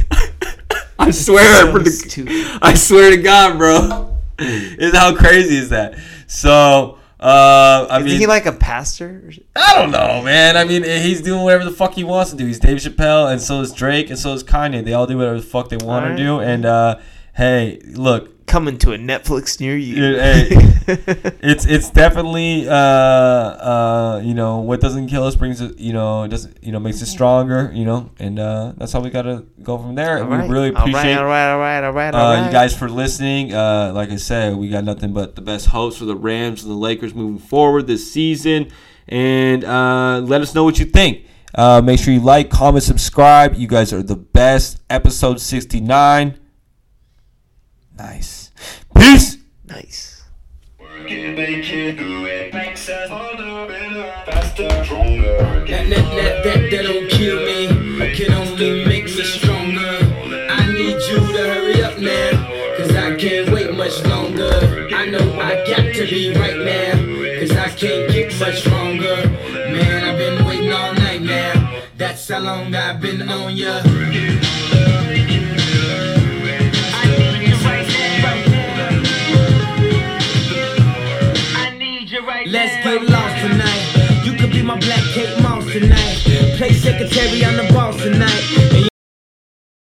I 0.99 1.11
swear, 1.11 1.61
So 1.65 1.71
for 1.71 1.79
the- 1.79 2.59
I 2.61 2.73
swear 2.75 3.09
to 3.11 3.17
God, 3.17 3.57
bro. 3.57 4.17
is 4.39 4.95
how 4.95 5.15
crazy 5.15 5.57
is 5.57 5.69
that? 5.69 5.95
So, 6.27 6.97
uh, 7.19 7.87
I 7.89 7.99
Is 7.99 8.05
mean, 8.05 8.19
he 8.19 8.27
like 8.27 8.45
a 8.45 8.51
pastor? 8.53 9.31
I 9.55 9.75
don't 9.75 9.91
know, 9.91 10.21
man. 10.23 10.55
I 10.55 10.63
mean, 10.63 10.83
he's 10.83 11.21
doing 11.21 11.41
whatever 11.43 11.65
the 11.65 11.71
fuck 11.71 11.93
he 11.93 12.03
wants 12.03 12.31
to 12.31 12.37
do. 12.37 12.45
He's 12.45 12.59
Dave 12.59 12.77
Chappelle, 12.77 13.31
and 13.31 13.41
so 13.41 13.61
is 13.61 13.73
Drake, 13.73 14.09
and 14.09 14.17
so 14.19 14.33
is 14.33 14.43
Kanye. 14.43 14.83
They 14.85 14.93
all 14.93 15.07
do 15.07 15.17
whatever 15.17 15.37
the 15.37 15.45
fuck 15.45 15.69
they 15.69 15.77
want 15.77 16.03
Alright. 16.05 16.17
to 16.17 16.23
do. 16.23 16.39
And 16.39 16.65
uh, 16.65 16.99
hey, 17.35 17.81
look, 17.93 18.38
Coming 18.49 18.79
to 18.79 18.93
a 18.93 18.97
Netflix 18.97 19.59
near 19.59 19.77
you. 19.77 20.03
Yeah, 20.03 20.45
it's 21.41 21.65
it's 21.65 21.91
definitely 21.91 22.67
uh 22.67 22.73
uh 22.73 24.21
you 24.23 24.33
know 24.33 24.57
what 24.59 24.81
doesn't 24.81 25.07
kill 25.07 25.23
us 25.23 25.35
brings 25.35 25.61
it 25.61 25.77
you 25.77 25.93
know 25.93 26.23
it 26.23 26.29
doesn't 26.29 26.57
you 26.63 26.71
know 26.71 26.79
makes 26.79 26.99
us 27.03 27.11
stronger 27.11 27.71
you 27.75 27.85
know 27.85 28.09
and 28.17 28.39
uh 28.39 28.73
that's 28.75 28.91
how 28.91 29.01
we 29.01 29.11
gotta 29.11 29.45
go 29.61 29.77
from 29.77 29.93
there. 29.93 30.23
All 30.23 30.29
we 30.29 30.37
right. 30.37 30.49
really 30.49 30.69
All 30.69 30.73
right, 30.73 30.89
appreciate 30.89 31.17
all 31.17 31.25
right, 31.25 31.51
all 31.53 31.59
right, 31.59 31.83
all 31.83 31.93
right, 31.93 32.15
all 32.15 32.25
uh, 32.25 32.33
right. 32.33 32.45
you 32.47 32.51
guys 32.51 32.75
for 32.75 32.89
listening. 32.89 33.53
Uh, 33.53 33.91
like 33.93 34.09
I 34.09 34.15
said, 34.15 34.55
we 34.55 34.67
got 34.69 34.83
nothing 34.83 35.13
but 35.13 35.35
the 35.35 35.41
best 35.41 35.67
hopes 35.67 35.97
for 35.97 36.05
the 36.05 36.15
Rams 36.15 36.63
and 36.63 36.71
the 36.71 36.77
Lakers 36.77 37.13
moving 37.13 37.37
forward 37.37 37.85
this 37.85 38.11
season. 38.11 38.71
And 39.07 39.63
uh, 39.63 40.21
let 40.23 40.41
us 40.41 40.55
know 40.55 40.63
what 40.63 40.79
you 40.79 40.85
think. 40.85 41.25
Uh, 41.53 41.81
make 41.81 41.99
sure 41.99 42.13
you 42.13 42.19
like, 42.19 42.49
comment, 42.49 42.83
subscribe. 42.83 43.55
You 43.55 43.67
guys 43.67 43.91
are 43.91 44.03
the 44.03 44.15
best. 44.15 44.81
Episode 44.89 45.39
69. 45.39 46.39
Nice. 47.97 48.38
Peace. 48.95 49.37
Nice. 49.67 50.23
Work 50.79 51.11
it, 51.11 51.35
make 51.35 51.69
it, 51.71 51.97
do 51.97 52.25
it. 52.25 52.53
Makes 52.53 52.89
us 52.89 53.09
harder, 53.09 53.67
better, 53.67 54.03
faster. 54.25 54.67
That, 54.67 55.65
that, 55.67 55.89
that, 55.89 56.43
that, 56.43 56.71
that 56.71 56.83
don't 56.83 57.09
kill 57.09 57.37
me, 57.45 58.15
can 58.15 58.33
only 58.33 58.85
make 58.85 59.05
me 59.05 59.23
stronger. 59.23 59.97
I 60.49 60.73
need 60.73 60.97
you 61.09 61.19
to 61.19 61.43
hurry 61.53 61.81
up 61.83 61.99
now, 61.99 62.77
cause 62.77 62.95
I 62.95 63.15
can't 63.15 63.49
wait 63.51 63.73
much 63.75 64.03
longer. 64.05 64.89
I 64.93 65.05
know 65.05 65.39
I 65.39 65.63
got 65.67 65.93
to 65.95 66.07
be 66.09 66.33
right 66.33 66.57
now, 66.57 67.39
cause 67.39 67.51
I 67.51 67.69
can't 67.69 68.11
get 68.11 68.39
much 68.39 68.61
stronger. 68.61 69.29
Man, 69.53 70.03
I've 70.03 70.17
been 70.17 70.45
waiting 70.45 70.73
all 70.73 70.93
night 70.93 71.21
now, 71.21 71.81
that's 71.97 72.27
how 72.27 72.39
long 72.39 72.73
I've 72.73 72.99
been 72.99 73.29
on 73.29 73.55
ya. 73.55 74.48
Secretary, 86.73 87.43
I'm 87.45 87.57
the 87.57 87.73
boss 87.73 87.97
tonight. 87.97 88.89